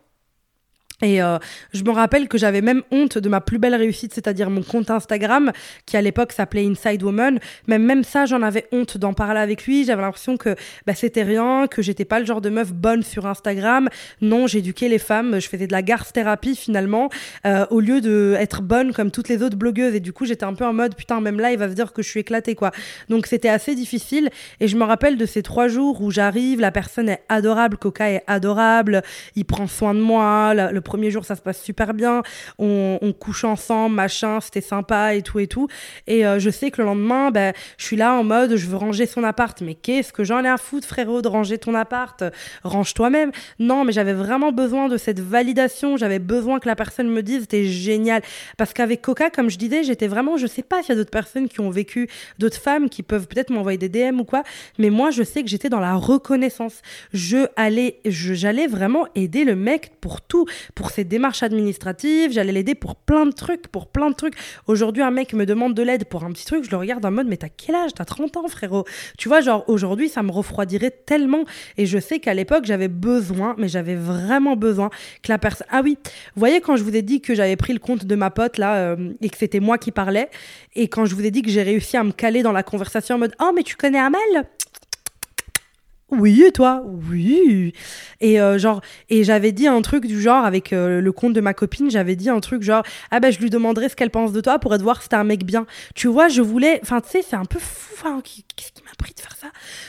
Et 1.03 1.21
euh, 1.21 1.37
je 1.73 1.83
me 1.83 1.91
rappelle 1.91 2.27
que 2.27 2.39
j'avais 2.39 2.61
même 2.61 2.81
honte 2.91 3.19
de 3.19 3.29
ma 3.29 3.39
plus 3.39 3.59
belle 3.59 3.75
réussite, 3.75 4.15
c'est-à-dire 4.15 4.49
mon 4.49 4.63
compte 4.63 4.89
Instagram, 4.89 5.51
qui 5.85 5.95
à 5.95 6.01
l'époque 6.01 6.31
s'appelait 6.31 6.65
Inside 6.65 7.03
Woman. 7.03 7.39
Mais 7.67 7.77
même 7.77 8.03
ça, 8.03 8.25
j'en 8.25 8.41
avais 8.41 8.65
honte 8.71 8.97
d'en 8.97 9.13
parler 9.13 9.39
avec 9.39 9.65
lui. 9.65 9.85
J'avais 9.85 10.01
l'impression 10.01 10.37
que 10.37 10.55
bah, 10.87 10.95
c'était 10.95 11.21
rien, 11.21 11.67
que 11.67 11.83
j'étais 11.83 12.05
pas 12.05 12.19
le 12.19 12.25
genre 12.25 12.41
de 12.41 12.49
meuf 12.49 12.73
bonne 12.73 13.03
sur 13.03 13.27
Instagram. 13.27 13.89
Non, 14.21 14.47
j'éduquais 14.47 14.89
les 14.89 14.97
femmes, 14.97 15.39
je 15.39 15.47
faisais 15.47 15.67
de 15.67 15.71
la 15.71 15.83
garce 15.83 16.11
thérapie 16.11 16.55
finalement, 16.55 17.09
euh, 17.45 17.67
au 17.69 17.79
lieu 17.79 18.01
d'être 18.01 18.63
bonne 18.63 18.91
comme 18.91 19.11
toutes 19.11 19.29
les 19.29 19.43
autres 19.43 19.57
blogueuses. 19.57 19.93
Et 19.93 19.99
du 19.99 20.13
coup, 20.13 20.25
j'étais 20.25 20.45
un 20.45 20.55
peu 20.55 20.65
en 20.65 20.73
mode, 20.73 20.95
putain, 20.95 21.21
même 21.21 21.39
là, 21.39 21.51
il 21.51 21.59
va 21.59 21.69
se 21.69 21.73
dire 21.73 21.93
que 21.93 22.01
je 22.01 22.09
suis 22.09 22.21
éclatée, 22.21 22.55
quoi. 22.55 22.71
Donc 23.07 23.27
c'était 23.27 23.49
assez 23.49 23.75
difficile. 23.75 24.31
Et 24.59 24.67
je 24.67 24.75
me 24.75 24.83
rappelle 24.83 25.17
de 25.17 25.25
ces 25.27 25.43
trois 25.43 25.67
jours 25.67 26.01
où 26.01 26.09
j'arrive, 26.09 26.59
la 26.59 26.71
personne 26.71 27.09
est 27.09 27.21
adorable, 27.29 27.77
Coca 27.77 28.09
est 28.09 28.23
adorable, 28.25 29.03
il 29.35 29.45
prend 29.45 29.67
soin 29.67 29.93
de 29.93 29.99
moi, 29.99 30.55
le 30.55 30.81
premier 30.87 31.11
jour, 31.11 31.25
ça 31.25 31.35
se 31.35 31.41
passe 31.41 31.61
super 31.61 31.93
bien. 31.93 32.23
On, 32.57 33.13
couche 33.19 33.43
ensemble, 33.43 33.95
machin, 33.95 34.39
c'était 34.41 34.61
sympa 34.61 35.13
et 35.15 35.21
tout 35.21 35.39
et 35.39 35.47
tout. 35.47 35.67
Et 36.07 36.25
euh, 36.25 36.39
je 36.39 36.49
sais 36.49 36.71
que 36.71 36.81
le 36.81 36.87
lendemain, 36.87 37.29
ben, 37.29 37.53
je 37.77 37.85
suis 37.85 37.95
là 37.95 38.13
en 38.13 38.23
mode, 38.23 38.55
je 38.55 38.67
veux 38.67 38.77
ranger 38.77 39.05
son 39.05 39.23
appart. 39.23 39.59
Mais 39.61 39.75
qu'est-ce 39.75 40.13
que 40.13 40.23
j'en 40.23 40.43
ai 40.43 40.47
à 40.47 40.57
foutre, 40.57 40.87
frérot, 40.87 41.21
de 41.21 41.27
ranger 41.27 41.57
ton 41.57 41.73
appart? 41.75 42.23
Range 42.63 42.93
toi-même. 42.93 43.31
Non, 43.59 43.83
mais 43.83 43.91
j'avais 43.91 44.13
vraiment 44.13 44.51
besoin 44.51 44.87
de 44.87 44.97
cette 44.97 45.19
validation. 45.19 45.97
J'avais 45.97 46.19
besoin 46.19 46.59
que 46.59 46.67
la 46.67 46.75
personne 46.75 47.09
me 47.09 47.21
dise, 47.21 47.41
c'était 47.41 47.65
génial. 47.65 48.21
Parce 48.57 48.73
qu'avec 48.73 49.01
Coca, 49.01 49.29
comme 49.29 49.49
je 49.49 49.57
disais, 49.57 49.83
j'étais 49.83 50.07
vraiment, 50.07 50.37
je 50.37 50.47
sais 50.47 50.63
pas 50.63 50.81
s'il 50.81 50.89
y 50.89 50.91
a 50.93 50.95
d'autres 50.95 51.11
personnes 51.11 51.49
qui 51.49 51.59
ont 51.59 51.69
vécu, 51.69 52.09
d'autres 52.39 52.59
femmes 52.59 52.89
qui 52.89 53.03
peuvent 53.03 53.27
peut-être 53.27 53.49
m'envoyer 53.49 53.77
des 53.77 53.89
DM 53.89 54.19
ou 54.19 54.23
quoi. 54.23 54.43
Mais 54.77 54.89
moi, 54.89 55.11
je 55.11 55.23
sais 55.23 55.43
que 55.43 55.49
j'étais 55.49 55.69
dans 55.69 55.79
la 55.79 55.95
reconnaissance. 55.95 56.81
Je 57.13 57.47
allais, 57.55 57.99
j'allais 58.05 58.67
vraiment 58.67 59.07
aider 59.15 59.43
le 59.43 59.55
mec 59.55 59.91
pour 59.99 60.21
tout, 60.21 60.45
pour 60.77 60.91
ses 60.91 61.03
démarches 61.03 61.41
administratives, 61.41 62.31
j'allais 62.31 62.51
l'aider 62.51 62.75
pour 62.75 62.95
plein 62.95 63.25
de 63.25 63.31
trucs, 63.31 63.67
pour 63.67 63.87
plein 63.87 64.11
de 64.11 64.15
trucs. 64.15 64.35
Aujourd'hui, 64.67 65.01
un 65.01 65.09
mec 65.09 65.33
me 65.33 65.43
demande 65.47 65.73
de 65.73 65.81
l'aide 65.81 66.05
pour 66.05 66.23
un 66.23 66.31
petit 66.31 66.45
truc, 66.45 66.63
je 66.63 66.69
le 66.69 66.77
regarde 66.77 67.03
en 67.03 67.09
mode, 67.09 67.25
mais 67.27 67.37
t'as 67.37 67.49
quel 67.49 67.73
âge? 67.73 67.95
T'as 67.95 68.05
30 68.05 68.37
ans, 68.37 68.47
frérot. 68.47 68.85
Tu 69.17 69.27
vois, 69.27 69.41
genre, 69.41 69.63
aujourd'hui, 69.67 70.07
ça 70.07 70.21
me 70.21 70.31
refroidirait 70.31 70.91
tellement. 70.91 71.45
Et 71.77 71.87
je 71.87 71.97
sais 71.97 72.19
qu'à 72.19 72.35
l'époque, 72.35 72.65
j'avais 72.65 72.89
besoin, 72.89 73.55
mais 73.57 73.67
j'avais 73.67 73.95
vraiment 73.95 74.55
besoin 74.55 74.91
que 75.23 75.31
la 75.31 75.39
personne. 75.39 75.65
Ah 75.71 75.81
oui, 75.83 75.97
vous 76.03 76.39
voyez, 76.39 76.61
quand 76.61 76.75
je 76.75 76.83
vous 76.83 76.95
ai 76.95 77.01
dit 77.01 77.21
que 77.21 77.33
j'avais 77.33 77.55
pris 77.55 77.73
le 77.73 77.79
compte 77.79 78.05
de 78.05 78.15
ma 78.15 78.29
pote, 78.29 78.59
là, 78.59 78.75
euh, 78.75 79.13
et 79.19 79.31
que 79.31 79.37
c'était 79.37 79.59
moi 79.59 79.79
qui 79.79 79.91
parlais, 79.91 80.29
et 80.75 80.89
quand 80.89 81.05
je 81.05 81.15
vous 81.15 81.25
ai 81.25 81.31
dit 81.31 81.41
que 81.41 81.49
j'ai 81.49 81.63
réussi 81.63 81.97
à 81.97 82.03
me 82.03 82.11
caler 82.11 82.43
dans 82.43 82.51
la 82.51 82.61
conversation 82.61 83.15
en 83.15 83.17
mode, 83.17 83.33
oh, 83.41 83.51
mais 83.55 83.63
tu 83.63 83.75
connais 83.75 83.99
Amal 83.99 84.45
oui, 86.09 86.41
et 86.47 86.53
toi? 86.53 86.83
Oui. 86.85 87.73
Et 88.21 88.39
euh, 88.39 88.57
genre, 88.57 88.79
et 89.09 89.25
j'avais 89.25 89.51
dit 89.51 89.67
un 89.67 89.81
truc 89.81 90.05
du 90.05 90.21
genre 90.21 90.45
avec 90.45 90.71
euh, 90.71 91.01
le 91.01 91.11
compte 91.11 91.33
de 91.33 91.41
ma 91.41 91.53
copine, 91.53 91.91
j'avais 91.91 92.15
dit 92.15 92.29
un 92.29 92.39
truc 92.39 92.63
genre 92.63 92.83
ah 93.11 93.19
ben 93.19 93.29
je 93.29 93.39
lui 93.39 93.49
demanderai 93.49 93.89
ce 93.89 93.95
qu'elle 93.97 94.09
pense 94.09 94.31
de 94.31 94.39
toi 94.39 94.57
pour 94.57 94.73
être 94.73 94.81
voir 94.81 95.01
si 95.01 95.09
t'es 95.09 95.17
un 95.17 95.25
mec 95.25 95.43
bien. 95.43 95.65
Tu 95.95 96.07
vois, 96.07 96.29
je 96.29 96.41
voulais, 96.41 96.79
enfin 96.81 97.01
tu 97.01 97.09
sais, 97.09 97.21
c'est 97.27 97.35
un 97.35 97.43
peu 97.43 97.59
fou. 97.59 97.93
Enfin, 97.99 98.21
qu'est-ce 98.23 98.71
qui 98.71 98.83
m'a 98.83 98.91
pris 98.97 99.13
de 99.15 99.19
faire 99.19 99.35
ça? 99.35 99.47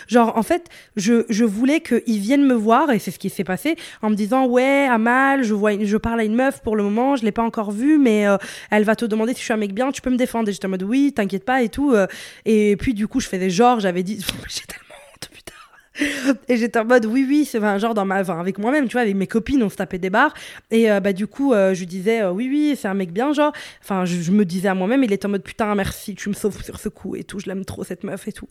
Genre 0.08 0.36
en 0.36 0.42
fait, 0.42 0.66
je, 0.96 1.24
je 1.28 1.44
voulais 1.44 1.80
qu'ils 1.80 2.18
viennent 2.18 2.46
me 2.46 2.54
voir 2.54 2.90
et 2.90 2.98
c'est 2.98 3.12
ce 3.12 3.18
qui 3.20 3.30
s'est 3.30 3.44
passé 3.44 3.76
en 4.02 4.10
me 4.10 4.16
disant 4.16 4.46
ouais 4.46 4.88
Amal, 4.90 5.44
je 5.44 5.54
vois, 5.54 5.72
je 5.80 5.96
parle 5.98 6.18
à 6.20 6.24
une 6.24 6.34
meuf 6.34 6.62
pour 6.62 6.74
le 6.74 6.82
moment, 6.82 7.14
je 7.14 7.24
l'ai 7.24 7.32
pas 7.32 7.44
encore 7.44 7.70
vue, 7.70 7.96
mais 7.96 8.26
euh, 8.26 8.38
elle 8.72 8.82
va 8.82 8.96
te 8.96 9.04
demander 9.04 9.34
si 9.34 9.40
je 9.40 9.44
suis 9.44 9.52
un 9.52 9.58
mec 9.58 9.72
bien, 9.72 9.92
tu 9.92 10.02
peux 10.02 10.10
me 10.10 10.16
défendre. 10.16 10.48
Et 10.48 10.52
j'étais 10.52 10.66
en 10.66 10.70
mode 10.70 10.82
oui, 10.82 11.12
t'inquiète 11.14 11.44
pas 11.44 11.62
et 11.62 11.68
tout. 11.68 11.94
et 12.44 12.76
puis 12.76 12.94
du 12.94 13.06
coup, 13.06 13.20
je 13.20 13.28
faisais 13.28 13.50
genre, 13.50 13.78
j'avais 13.78 14.02
dit 14.02 14.18
et 16.48 16.56
j'étais 16.56 16.78
en 16.78 16.84
mode 16.84 17.06
oui 17.06 17.24
oui 17.28 17.44
c'est 17.44 17.62
un 17.62 17.78
genre 17.78 17.94
dans 17.94 18.04
ma 18.04 18.20
enfin, 18.20 18.38
avec 18.38 18.58
moi-même 18.58 18.86
tu 18.86 18.92
vois 18.92 19.02
avec 19.02 19.14
mes 19.14 19.26
copines 19.26 19.62
on 19.62 19.68
se 19.68 19.76
tapait 19.76 19.98
des 19.98 20.10
barres. 20.10 20.34
Et 20.70 20.90
euh, 20.90 21.00
bah 21.00 21.12
du 21.12 21.26
coup 21.26 21.52
euh, 21.52 21.74
je 21.74 21.84
disais 21.84 22.22
euh, 22.22 22.30
oui 22.32 22.48
oui 22.48 22.76
c'est 22.80 22.88
un 22.88 22.94
mec 22.94 23.12
bien 23.12 23.32
genre. 23.32 23.52
Enfin 23.82 24.04
je, 24.04 24.30
me 24.30 24.44
disais 24.44 24.68
à 24.68 24.74
moi-même 24.74 25.04
il 25.04 25.12
était 25.12 25.26
en 25.26 25.30
mode 25.30 25.42
putain 25.42 25.74
merci 25.74 26.14
tu 26.14 26.28
me 26.28 26.34
sauves 26.34 26.62
sur 26.62 26.78
ce 26.78 26.88
coup 26.88 27.16
et 27.16 27.24
tout 27.24 27.40
je 27.40 27.46
l'aime 27.46 27.64
trop 27.64 27.84
cette 27.84 28.04
meuf 28.04 28.28
et 28.28 28.32
tout 28.32 28.48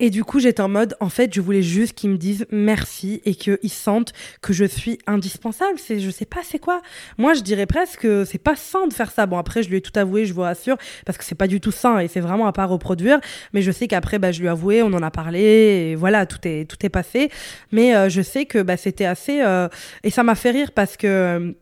et 0.00 0.10
du 0.10 0.24
coup, 0.24 0.40
j'étais 0.40 0.60
en 0.60 0.68
mode, 0.68 0.96
en 1.00 1.08
fait, 1.08 1.34
je 1.34 1.40
voulais 1.40 1.62
juste 1.62 1.94
qu'ils 1.94 2.10
me 2.10 2.16
disent 2.16 2.46
merci 2.50 3.22
et 3.24 3.34
qu'ils 3.34 3.58
sentent 3.70 4.12
que 4.42 4.52
je 4.52 4.64
suis 4.64 4.98
indispensable. 5.06 5.78
C'est, 5.78 6.00
je 6.00 6.10
sais 6.10 6.24
pas, 6.24 6.40
c'est 6.42 6.58
quoi? 6.58 6.82
Moi, 7.18 7.34
je 7.34 7.40
dirais 7.42 7.66
presque 7.66 8.00
que 8.00 8.24
c'est 8.24 8.38
pas 8.38 8.56
sain 8.56 8.86
de 8.86 8.92
faire 8.92 9.10
ça. 9.10 9.26
Bon, 9.26 9.38
après, 9.38 9.62
je 9.62 9.68
lui 9.68 9.76
ai 9.76 9.80
tout 9.80 9.98
avoué, 9.98 10.26
je 10.26 10.34
vous 10.34 10.42
rassure, 10.42 10.76
parce 11.06 11.18
que 11.18 11.24
c'est 11.24 11.34
pas 11.34 11.46
du 11.46 11.60
tout 11.60 11.72
sain 11.72 11.98
et 11.98 12.08
c'est 12.08 12.20
vraiment 12.20 12.46
à 12.46 12.52
pas 12.52 12.66
reproduire. 12.66 13.20
Mais 13.52 13.62
je 13.62 13.70
sais 13.70 13.88
qu'après, 13.88 14.18
bah, 14.18 14.32
je 14.32 14.40
lui 14.40 14.46
ai 14.46 14.50
avoué, 14.50 14.82
on 14.82 14.92
en 14.92 15.02
a 15.02 15.10
parlé 15.10 15.40
et 15.40 15.94
voilà, 15.94 16.26
tout 16.26 16.38
est, 16.44 16.68
tout 16.68 16.84
est 16.84 16.90
passé. 16.90 17.30
Mais 17.72 17.94
euh, 17.94 18.08
je 18.08 18.22
sais 18.22 18.46
que 18.46 18.62
bah, 18.62 18.76
c'était 18.76 19.04
assez. 19.04 19.40
Euh, 19.42 19.68
et 20.02 20.10
ça 20.10 20.22
m'a 20.22 20.34
fait 20.34 20.50
rire 20.50 20.72
parce 20.72 20.96
que 20.96 21.54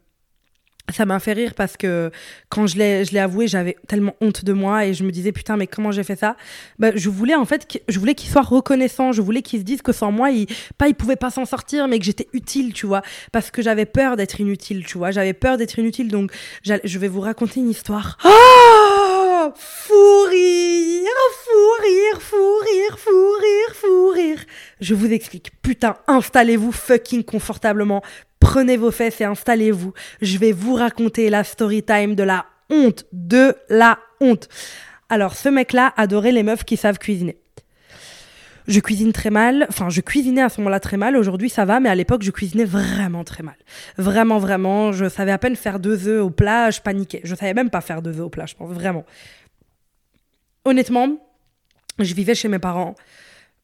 ça 0.90 1.06
m'a 1.06 1.18
fait 1.20 1.32
rire 1.32 1.54
parce 1.54 1.76
que 1.76 2.10
quand 2.48 2.66
je 2.66 2.76
l'ai, 2.76 3.04
je 3.04 3.12
l'ai 3.12 3.18
avoué, 3.18 3.46
j'avais 3.46 3.76
tellement 3.88 4.14
honte 4.20 4.44
de 4.44 4.52
moi 4.52 4.84
et 4.86 4.94
je 4.94 5.04
me 5.04 5.10
disais 5.10 5.32
putain 5.32 5.56
mais 5.56 5.66
comment 5.66 5.92
j'ai 5.92 6.02
fait 6.02 6.18
ça? 6.18 6.36
Bah, 6.78 6.90
Je 6.94 7.08
voulais 7.08 7.34
en 7.34 7.44
fait, 7.44 7.80
je 7.88 7.98
voulais 7.98 8.14
qu'il 8.14 8.30
soit 8.30 8.42
reconnaissant, 8.42 9.12
je 9.12 9.22
voulais 9.22 9.42
qu'il 9.42 9.60
se 9.60 9.64
dise 9.64 9.82
que 9.82 9.92
sans 9.92 10.12
moi, 10.12 10.30
il, 10.30 10.46
pas 10.78 10.88
il 10.88 10.94
pouvait 10.94 11.16
pas 11.16 11.30
s'en 11.30 11.44
sortir, 11.44 11.88
mais 11.88 11.98
que 11.98 12.04
j'étais 12.04 12.28
utile, 12.32 12.72
tu 12.72 12.86
vois, 12.86 13.02
parce 13.30 13.50
que 13.50 13.62
j'avais 13.62 13.86
peur 13.86 14.16
d'être 14.16 14.40
inutile, 14.40 14.84
tu 14.84 14.98
vois, 14.98 15.10
j'avais 15.10 15.34
peur 15.34 15.56
d'être 15.56 15.78
inutile, 15.78 16.08
donc 16.08 16.32
je 16.62 16.98
vais 16.98 17.08
vous 17.08 17.20
raconter 17.20 17.60
une 17.60 17.70
histoire. 17.70 18.18
Oh 18.24 19.52
Fou 19.56 19.94
rire, 20.30 21.08
fou 21.44 21.82
rire, 21.82 22.22
fou 22.22 22.36
rire, 22.60 22.98
fou 22.98 23.32
rire, 23.40 23.74
fou 23.74 24.08
rire. 24.10 24.38
Je 24.80 24.94
vous 24.94 25.12
explique. 25.12 25.50
Putain, 25.62 25.96
installez-vous 26.06 26.70
fucking 26.70 27.24
confortablement 27.24 28.02
Prenez 28.42 28.76
vos 28.76 28.90
fesses 28.90 29.20
et 29.20 29.24
installez-vous. 29.24 29.92
Je 30.20 30.36
vais 30.36 30.50
vous 30.50 30.74
raconter 30.74 31.30
la 31.30 31.44
story 31.44 31.84
time 31.84 32.16
de 32.16 32.24
la 32.24 32.44
honte, 32.70 33.06
de 33.12 33.54
la 33.68 34.00
honte. 34.20 34.48
Alors, 35.08 35.36
ce 35.36 35.48
mec-là 35.48 35.94
adorait 35.96 36.32
les 36.32 36.42
meufs 36.42 36.64
qui 36.64 36.76
savent 36.76 36.98
cuisiner. 36.98 37.38
Je 38.66 38.80
cuisine 38.80 39.12
très 39.12 39.30
mal, 39.30 39.66
enfin 39.68 39.90
je 39.90 40.00
cuisinais 40.00 40.42
à 40.42 40.48
ce 40.48 40.60
moment-là 40.60 40.80
très 40.80 40.96
mal, 40.96 41.16
aujourd'hui 41.16 41.50
ça 41.50 41.64
va, 41.64 41.80
mais 41.80 41.88
à 41.88 41.94
l'époque 41.94 42.22
je 42.22 42.30
cuisinais 42.30 42.64
vraiment 42.64 43.22
très 43.24 43.42
mal. 43.42 43.56
Vraiment, 43.96 44.38
vraiment, 44.38 44.92
je 44.92 45.08
savais 45.08 45.32
à 45.32 45.38
peine 45.38 45.56
faire 45.56 45.78
deux 45.78 46.08
œufs 46.08 46.22
au 46.22 46.30
plat, 46.30 46.70
je 46.70 46.80
paniquais. 46.80 47.20
Je 47.22 47.34
savais 47.36 47.54
même 47.54 47.70
pas 47.70 47.80
faire 47.80 48.02
deux 48.02 48.18
œufs 48.18 48.26
au 48.26 48.28
plat, 48.28 48.46
je 48.46 48.54
pense, 48.54 48.70
vraiment. 48.72 49.04
Honnêtement, 50.64 51.16
je 52.00 52.12
vivais 52.14 52.34
chez 52.34 52.48
mes 52.48 52.60
parents, 52.60 52.96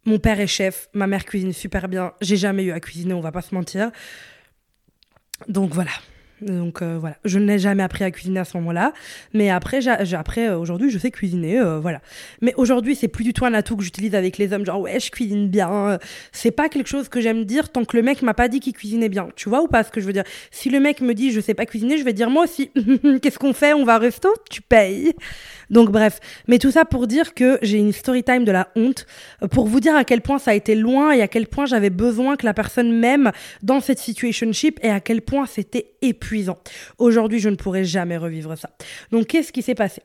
mon 0.04 0.18
père 0.18 0.38
est 0.38 0.46
chef, 0.46 0.88
ma 0.94 1.08
mère 1.08 1.24
cuisine 1.24 1.52
super 1.52 1.88
bien, 1.88 2.12
j'ai 2.20 2.36
jamais 2.36 2.62
eu 2.62 2.72
à 2.72 2.80
cuisiner, 2.80 3.14
on 3.14 3.20
va 3.20 3.32
pas 3.32 3.42
se 3.42 3.54
mentir. 3.54 3.90
Donc 5.46 5.72
voilà. 5.72 5.92
Donc 6.40 6.82
euh, 6.82 6.98
voilà, 6.98 7.16
je 7.24 7.38
n'ai 7.38 7.58
jamais 7.58 7.82
appris 7.82 8.04
à 8.04 8.10
cuisiner 8.10 8.40
à 8.40 8.44
ce 8.44 8.56
moment-là, 8.58 8.92
mais 9.34 9.50
après, 9.50 9.80
après 9.88 10.48
euh, 10.48 10.58
aujourd'hui, 10.58 10.90
je 10.90 10.98
sais 10.98 11.10
cuisiner, 11.10 11.58
euh, 11.58 11.80
voilà. 11.80 12.00
Mais 12.40 12.54
aujourd'hui, 12.56 12.94
c'est 12.94 13.08
plus 13.08 13.24
du 13.24 13.32
tout 13.32 13.44
un 13.44 13.54
atout 13.54 13.76
que 13.76 13.82
j'utilise 13.82 14.14
avec 14.14 14.38
les 14.38 14.52
hommes, 14.52 14.64
genre 14.64 14.80
ouais, 14.80 15.00
je 15.00 15.10
cuisine 15.10 15.48
bien. 15.48 15.98
C'est 16.30 16.52
pas 16.52 16.68
quelque 16.68 16.86
chose 16.86 17.08
que 17.08 17.20
j'aime 17.20 17.44
dire 17.44 17.70
tant 17.70 17.84
que 17.84 17.96
le 17.96 18.04
mec 18.04 18.22
m'a 18.22 18.34
pas 18.34 18.48
dit 18.48 18.60
qu'il 18.60 18.72
cuisinait 18.72 19.08
bien. 19.08 19.28
Tu 19.34 19.48
vois 19.48 19.62
ou 19.62 19.66
pas 19.66 19.82
ce 19.82 19.90
que 19.90 20.00
je 20.00 20.06
veux 20.06 20.12
dire? 20.12 20.24
Si 20.52 20.70
le 20.70 20.78
mec 20.78 21.00
me 21.00 21.12
dit 21.12 21.32
je 21.32 21.40
sais 21.40 21.54
pas 21.54 21.66
cuisiner, 21.66 21.98
je 21.98 22.04
vais 22.04 22.12
dire 22.12 22.30
moi 22.30 22.44
aussi. 22.44 22.70
Qu'est-ce 23.22 23.38
qu'on 23.38 23.52
fait? 23.52 23.72
On 23.72 23.84
va 23.84 23.96
au 23.96 24.00
resto? 24.00 24.28
Tu 24.48 24.62
payes? 24.62 25.14
Donc 25.70 25.90
bref, 25.90 26.20
mais 26.46 26.58
tout 26.58 26.70
ça 26.70 26.84
pour 26.84 27.06
dire 27.06 27.34
que 27.34 27.58
j'ai 27.62 27.78
une 27.78 27.92
story 27.92 28.22
time 28.22 28.44
de 28.44 28.52
la 28.52 28.68
honte, 28.76 29.06
euh, 29.42 29.48
pour 29.48 29.66
vous 29.66 29.80
dire 29.80 29.94
à 29.94 30.04
quel 30.04 30.20
point 30.20 30.38
ça 30.38 30.52
a 30.52 30.54
été 30.54 30.74
loin 30.74 31.12
et 31.12 31.22
à 31.22 31.28
quel 31.28 31.46
point 31.46 31.66
j'avais 31.66 31.90
besoin 31.90 32.36
que 32.36 32.46
la 32.46 32.54
personne 32.54 32.92
m'aime 32.98 33.32
dans 33.62 33.80
cette 33.80 33.98
situationship 33.98 34.78
et 34.82 34.90
à 34.90 35.00
quel 35.00 35.22
point 35.22 35.46
c'était 35.46 35.92
épuisant. 36.02 36.58
Aujourd'hui, 36.98 37.38
je 37.38 37.48
ne 37.48 37.56
pourrais 37.56 37.84
jamais 37.84 38.16
revivre 38.16 38.56
ça. 38.56 38.70
Donc 39.12 39.26
qu'est-ce 39.26 39.52
qui 39.52 39.62
s'est 39.62 39.74
passé? 39.74 40.02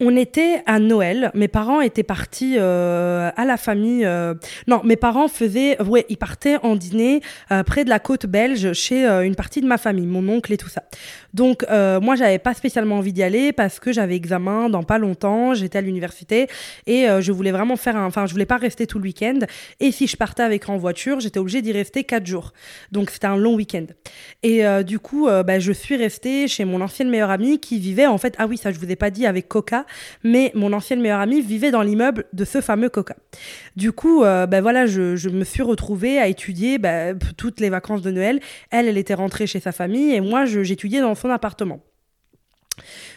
On 0.00 0.16
était 0.16 0.60
à 0.66 0.80
Noël. 0.80 1.30
Mes 1.34 1.46
parents 1.46 1.80
étaient 1.80 2.02
partis 2.02 2.56
euh, 2.58 3.30
à 3.36 3.44
la 3.44 3.56
famille. 3.56 4.04
Euh, 4.04 4.34
non, 4.66 4.80
mes 4.82 4.96
parents 4.96 5.28
faisaient. 5.28 5.80
Ouais, 5.80 6.04
ils 6.08 6.16
partaient 6.16 6.56
en 6.64 6.74
dîner 6.74 7.20
euh, 7.52 7.62
près 7.62 7.84
de 7.84 7.90
la 7.90 8.00
côte 8.00 8.26
belge 8.26 8.72
chez 8.72 9.06
une 9.06 9.36
partie 9.36 9.60
de 9.60 9.66
ma 9.66 9.78
famille, 9.78 10.06
mon 10.06 10.28
oncle 10.28 10.52
et 10.52 10.56
tout 10.56 10.68
ça. 10.68 10.82
Donc 11.32 11.64
moi, 11.70 12.16
j'avais 12.16 12.38
pas 12.38 12.54
spécialement 12.54 12.98
envie 12.98 13.12
d'y 13.12 13.22
aller 13.22 13.52
parce 13.52 13.80
que 13.80 13.92
j'avais 13.92 14.16
examen 14.16 14.68
dans 14.68 14.82
pas 14.82 14.98
longtemps. 14.98 15.54
J'étais 15.54 15.78
à 15.78 15.80
l'université 15.80 16.48
et 16.86 17.06
je 17.20 17.32
voulais 17.32 17.52
vraiment 17.52 17.76
faire 17.76 17.96
un. 17.96 18.06
Enfin, 18.06 18.26
je 18.26 18.32
voulais 18.32 18.46
pas 18.46 18.56
rester 18.56 18.86
tout 18.86 18.98
le 18.98 19.04
week-end. 19.04 19.38
Et 19.80 19.90
si 19.90 20.06
je 20.06 20.16
partais 20.16 20.42
avec 20.42 20.68
en 20.68 20.76
voiture, 20.76 21.20
j'étais 21.20 21.38
obligée 21.38 21.62
d'y 21.62 21.72
rester 21.72 22.04
quatre 22.04 22.26
jours. 22.26 22.52
Donc 22.92 23.10
c'était 23.10 23.26
un 23.26 23.36
long 23.36 23.54
week-end. 23.54 23.86
Et 24.42 24.62
du 24.84 24.98
coup, 24.98 25.26
bah, 25.26 25.58
je 25.58 25.72
suis 25.72 25.96
restée 25.96 26.46
chez 26.48 26.64
mon 26.64 26.80
ancienne 26.80 27.10
meilleure 27.10 27.30
amie 27.30 27.58
qui 27.58 27.78
vivait 27.78 28.06
en 28.06 28.18
fait. 28.18 28.34
Ah 28.38 28.46
oui, 28.46 28.56
ça 28.56 28.70
je 28.70 28.78
vous 28.78 28.90
ai 28.90 28.96
pas 28.96 29.10
dit 29.10 29.26
avec 29.26 29.48
Coca 29.48 29.83
mais 30.22 30.52
mon 30.54 30.72
ancienne 30.72 31.00
meilleure 31.00 31.20
amie 31.20 31.40
vivait 31.40 31.70
dans 31.70 31.82
l'immeuble 31.82 32.24
de 32.32 32.44
ce 32.44 32.60
fameux 32.60 32.88
Coca. 32.88 33.16
Du 33.76 33.92
coup, 33.92 34.24
euh, 34.24 34.46
ben 34.46 34.60
voilà, 34.60 34.86
je, 34.86 35.28
me 35.28 35.44
suis 35.44 35.62
retrouvée 35.62 36.18
à 36.18 36.28
étudier 36.28 36.78
ben, 36.78 37.18
toutes 37.36 37.60
les 37.60 37.70
vacances 37.70 38.02
de 38.02 38.10
Noël. 38.10 38.40
Elle, 38.70 38.88
elle 38.88 38.98
était 38.98 39.14
rentrée 39.14 39.46
chez 39.46 39.60
sa 39.60 39.72
famille 39.72 40.12
et 40.12 40.20
moi, 40.20 40.44
j'étudiais 40.44 41.00
dans 41.00 41.14
son 41.14 41.30
appartement. 41.30 41.80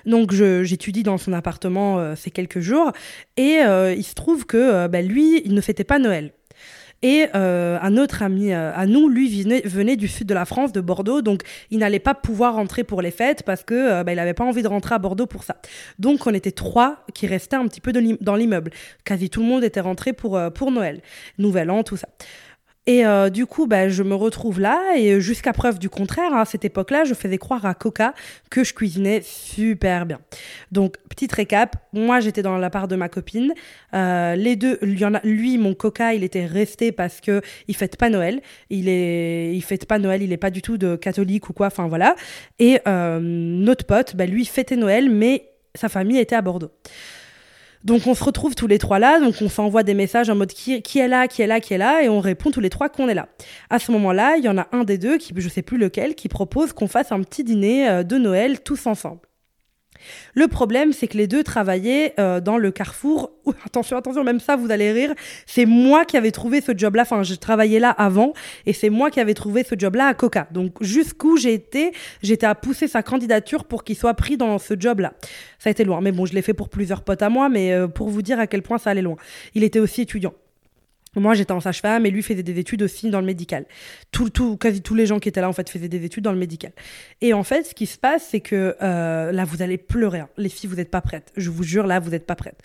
Donc 0.06 0.32
j'étudie 0.32 1.04
dans 1.04 1.18
son 1.18 1.34
appartement 1.34 2.00
euh, 2.00 2.16
ces 2.16 2.30
quelques 2.30 2.60
jours 2.60 2.92
et 3.38 3.60
euh, 3.66 3.94
il 3.94 4.04
se 4.04 4.14
trouve 4.14 4.46
que 4.46 4.88
ben, 4.88 5.06
lui, 5.06 5.42
il 5.46 5.54
ne 5.54 5.62
fêtait 5.62 5.84
pas 5.84 6.00
Noël. 6.00 6.32
Et 7.04 7.28
euh, 7.36 7.78
un 7.82 7.96
autre 7.98 8.24
ami 8.24 8.54
euh, 8.54 8.72
à 8.74 8.88
nous, 8.88 9.08
lui, 9.08 9.44
venait, 9.44 9.96
du 9.96 10.08
sud 10.08 10.28
de 10.28 10.34
la 10.34 10.46
France, 10.46 10.72
de 10.72 10.82
Bordeaux, 10.82 11.22
donc 11.22 11.44
il 11.70 11.80
n'allait 11.80 12.00
pas 12.00 12.16
pouvoir 12.16 12.56
rentrer 12.56 12.84
pour 12.84 13.02
les 13.02 13.12
fêtes 13.12 13.44
parce 13.44 13.64
que 13.64 13.74
euh, 13.74 14.04
bah, 14.04 14.14
il 14.14 14.16
n'avait 14.16 14.34
pas 14.34 14.44
envie 14.44 14.64
de 14.64 14.68
rentrer 14.68 14.96
à 14.96 15.00
Bordeaux 15.00 15.28
pour 15.28 15.44
ça. 15.44 15.58
Donc 16.00 16.26
on 16.26 16.34
était 16.34 16.52
trois 16.52 17.06
qui 17.14 17.28
restaient 17.28 17.56
un 17.56 17.68
petit 17.68 17.82
peu 17.82 17.94
dans 17.94 18.36
l'immeuble. 18.36 18.72
Quasi 19.04 19.30
tout 19.30 19.42
le 19.42 19.48
monde 19.48 19.64
était 19.64 19.80
rentré 19.80 20.14
pour, 20.14 20.40
pour 20.56 20.72
Noël, 20.72 21.02
Nouvel 21.38 21.70
An, 21.70 21.84
tout 21.84 21.98
ça. 21.98 22.08
Et 22.88 23.06
euh, 23.06 23.30
du 23.30 23.46
coup, 23.46 23.68
bah, 23.68 23.90
je 23.90 24.02
me 24.02 24.16
retrouve 24.16 24.62
là 24.62 24.96
et 24.98 25.20
jusqu'à 25.20 25.52
preuve 25.52 25.78
du 25.78 25.90
contraire, 25.90 26.34
hein, 26.34 26.42
à 26.42 26.46
cette 26.46 26.64
époque-là, 26.64 27.04
je 27.04 27.14
faisais 27.14 27.38
croire 27.38 27.66
à 27.66 27.74
Coca 27.74 28.14
que 28.50 28.64
je 28.64 28.74
cuisinais 28.74 29.22
super 29.24 30.06
bien. 30.06 30.20
Donc, 30.72 30.96
petite 31.10 31.34
récap, 31.34 31.76
moi 31.92 32.22
j'étais 32.22 32.42
dans 32.42 32.58
la 32.58 32.70
part 32.70 32.88
de 32.88 32.96
ma 32.96 33.10
copine. 33.10 33.54
Euh, 33.94 34.36
les 34.36 34.56
deux, 34.56 34.80
y 34.82 35.04
en 35.04 35.14
a, 35.14 35.22
lui, 35.26 35.58
mon 35.58 35.74
Coca, 35.74 36.14
il 36.14 36.24
était 36.24 36.46
resté 36.46 36.94
parce 36.94 37.20
que 37.20 37.42
il 37.68 37.76
fête 37.76 37.98
pas 37.98 38.10
Noël. 38.10 38.42
Il 38.70 38.88
est, 38.88 39.54
il 39.54 39.62
fête 39.62 39.86
pas 39.86 40.00
Noël, 40.00 40.22
il 40.22 40.32
est 40.32 40.38
pas 40.38 40.50
du 40.50 40.62
tout 40.62 40.78
de 40.78 40.96
catholique 40.96 41.50
ou 41.50 41.54
quoi. 41.54 41.68
Enfin 41.68 41.88
voilà. 41.88 42.16
Et 42.58 42.80
euh, 42.88 43.20
notre 43.22 43.86
pote, 43.86 44.16
bah, 44.16 44.26
lui 44.26 44.46
fêtait 44.46 44.78
Noël, 44.78 45.10
mais 45.10 45.50
sa 45.76 45.90
famille 45.90 46.20
était 46.20 46.36
à 46.36 46.42
Bordeaux. 46.42 46.72
Donc 47.84 48.08
on 48.08 48.16
se 48.16 48.24
retrouve 48.24 48.56
tous 48.56 48.68
les 48.68 48.80
trois 48.80 49.00
là, 49.00 49.20
donc 49.20 49.36
on 49.42 49.50
s'envoie 49.50 49.84
des 49.84 49.94
messages 49.94 50.30
en 50.30 50.36
mode 50.36 50.52
qui, 50.52 50.74
est 50.74 51.08
là, 51.08 51.28
qui 51.28 51.42
est 51.42 51.48
là, 51.48 51.60
qui 51.60 51.74
est 51.74 51.78
là, 51.78 52.04
et 52.04 52.10
on 52.10 52.20
répond 52.20 52.52
tous 52.52 52.60
les 52.60 52.70
trois 52.70 52.90
qu'on 52.90 53.08
est 53.08 53.14
là. 53.14 53.28
À 53.70 53.80
ce 53.80 53.92
moment-là, 53.92 54.38
il 54.38 54.44
y 54.44 54.50
en 54.50 54.58
a 54.58 54.68
un 54.72 54.84
des 54.84 54.98
deux, 54.98 55.18
qui 55.18 55.34
je 55.36 55.50
sais 55.50 55.62
plus 55.62 55.78
lequel, 55.78 56.16
qui 56.16 56.28
propose 56.28 56.74
qu'on 56.74 56.88
fasse 56.88 57.12
un 57.12 57.22
petit 57.22 57.44
dîner 57.44 57.88
euh, 57.88 58.04
de 58.04 58.18
Noël 58.18 58.62
tous 58.62 58.88
ensemble. 58.88 59.22
Le 60.34 60.48
problème, 60.48 60.94
c'est 60.94 61.08
que 61.08 61.18
les 61.18 61.28
deux 61.28 61.44
travaillaient 61.44 62.14
euh, 62.20 62.40
dans 62.40 62.58
le 62.58 62.72
carrefour. 62.72 63.32
attention, 63.66 63.98
attention, 63.98 64.24
même 64.24 64.40
ça, 64.40 64.56
vous 64.56 64.72
allez 64.72 64.92
rire. 64.92 65.14
C'est 65.46 65.66
moi 65.66 66.06
qui 66.06 66.18
avais 66.18 66.32
trouvé 66.32 66.62
ce 66.62 66.72
job-là. 66.76 67.04
Enfin, 67.04 67.24
je 67.24 67.36
travaillais 67.36 67.80
là 67.80 67.90
avant 67.90 68.34
et 68.66 68.74
c'est 68.74 68.90
moi 68.90 69.10
qui 69.12 69.20
avais 69.20 69.34
trouvé 69.34 69.64
ce 69.64 69.76
job-là 69.78 70.08
à 70.08 70.14
Coca. 70.14 70.48
Donc, 70.52 70.82
jusqu'où 70.82 71.38
j'ai 71.38 71.54
été, 71.54 71.92
j'étais 72.22 72.46
à 72.46 72.56
pousser 72.56 72.88
sa 72.88 73.04
candidature 73.04 73.66
pour 73.66 73.84
qu'il 73.84 73.96
soit 73.96 74.14
pris 74.14 74.38
dans 74.38 74.58
ce 74.58 74.74
job-là. 74.78 75.14
Ça 75.60 75.70
a 75.70 75.72
été 75.72 75.84
loin. 75.84 76.02
Mais 76.02 76.12
bon, 76.12 76.26
je 76.26 76.34
l'ai 76.34 76.42
fait 76.42 76.54
pour 76.54 76.70
plusieurs 76.70 77.02
potes 77.02 77.22
à 77.22 77.30
moi, 77.30 77.50
mais 77.50 77.74
euh, 77.74 77.88
pour 77.88 78.10
vous 78.10 78.22
dire 78.22 78.40
à 78.40 78.48
quel 78.48 78.62
point 78.62 78.78
ça 78.78 78.92
allait 78.92 79.02
loin. 79.02 79.18
Il 79.56 79.64
était 79.64 79.80
aussi 79.80 80.02
étudiant. 80.02 80.34
Moi, 81.20 81.34
j'étais 81.34 81.52
en 81.52 81.60
sage-femme 81.60 82.06
et 82.06 82.12
lui 82.12 82.22
faisait 82.24 82.44
des 82.44 82.60
études 82.60 82.84
aussi 82.84 83.10
dans 83.10 83.20
le 83.20 83.26
médical. 83.26 83.66
Tout, 84.12 84.30
tout, 84.30 84.58
quasi 84.58 84.82
tous 84.82 84.96
les 84.96 85.06
gens 85.06 85.20
qui 85.20 85.30
étaient 85.30 85.42
là, 85.42 85.50
en 85.50 85.54
fait, 85.54 85.70
faisaient 85.70 85.90
des 85.90 86.06
études 86.06 86.24
dans 86.24 86.32
le 86.32 86.38
médical. 86.38 86.72
Et 87.22 87.34
en 87.34 87.44
fait, 87.44 87.64
ce 87.64 87.74
qui 87.74 87.86
se 87.86 87.98
passe, 87.98 88.28
c'est 88.30 88.42
que 88.42 88.76
euh, 88.82 89.32
là, 89.32 89.46
vous 89.46 89.62
allez 89.62 89.78
pleurer. 89.78 90.20
Hein. 90.20 90.30
Les 90.38 90.50
filles, 90.50 90.70
vous 90.70 90.76
n'êtes 90.76 90.92
pas 90.92 91.02
prêtes. 91.02 91.32
Je 91.36 91.50
vous 91.50 91.64
jure, 91.64 91.88
là, 91.88 92.00
vous 92.00 92.12
n'êtes 92.12 92.26
pas 92.26 92.36
prêtes. 92.36 92.62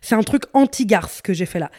C'est 0.00 0.16
un 0.16 0.22
truc 0.22 0.42
anti-garce 0.52 1.22
que 1.22 1.32
j'ai 1.32 1.46
fait 1.46 1.60
là. 1.60 1.70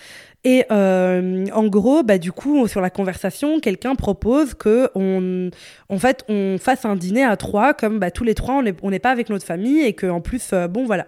Et 0.46 0.66
euh, 0.72 1.46
en 1.54 1.68
gros, 1.68 2.04
bah, 2.04 2.18
du 2.18 2.32
coup, 2.32 2.68
sur 2.68 2.82
la 2.82 2.90
conversation, 2.90 3.60
quelqu'un 3.60 3.96
propose 3.96 4.54
que 4.54 4.90
on, 4.96 5.50
en 5.90 6.00
fait, 6.00 6.26
on 6.28 6.58
fasse 6.58 6.84
un 6.86 6.96
dîner 6.96 7.24
à 7.24 7.38
trois, 7.38 7.74
comme 7.74 8.00
bah, 8.00 8.12
tous 8.12 8.26
les 8.26 8.34
trois, 8.34 8.62
on 8.82 8.90
n'est 8.90 9.00
pas 9.00 9.12
avec 9.12 9.30
notre 9.30 9.46
famille 9.46 9.82
et 9.82 9.94
que 9.94 10.08
en 10.08 10.20
plus, 10.20 10.52
euh, 10.52 10.68
bon, 10.68 10.86
voilà. 10.86 11.08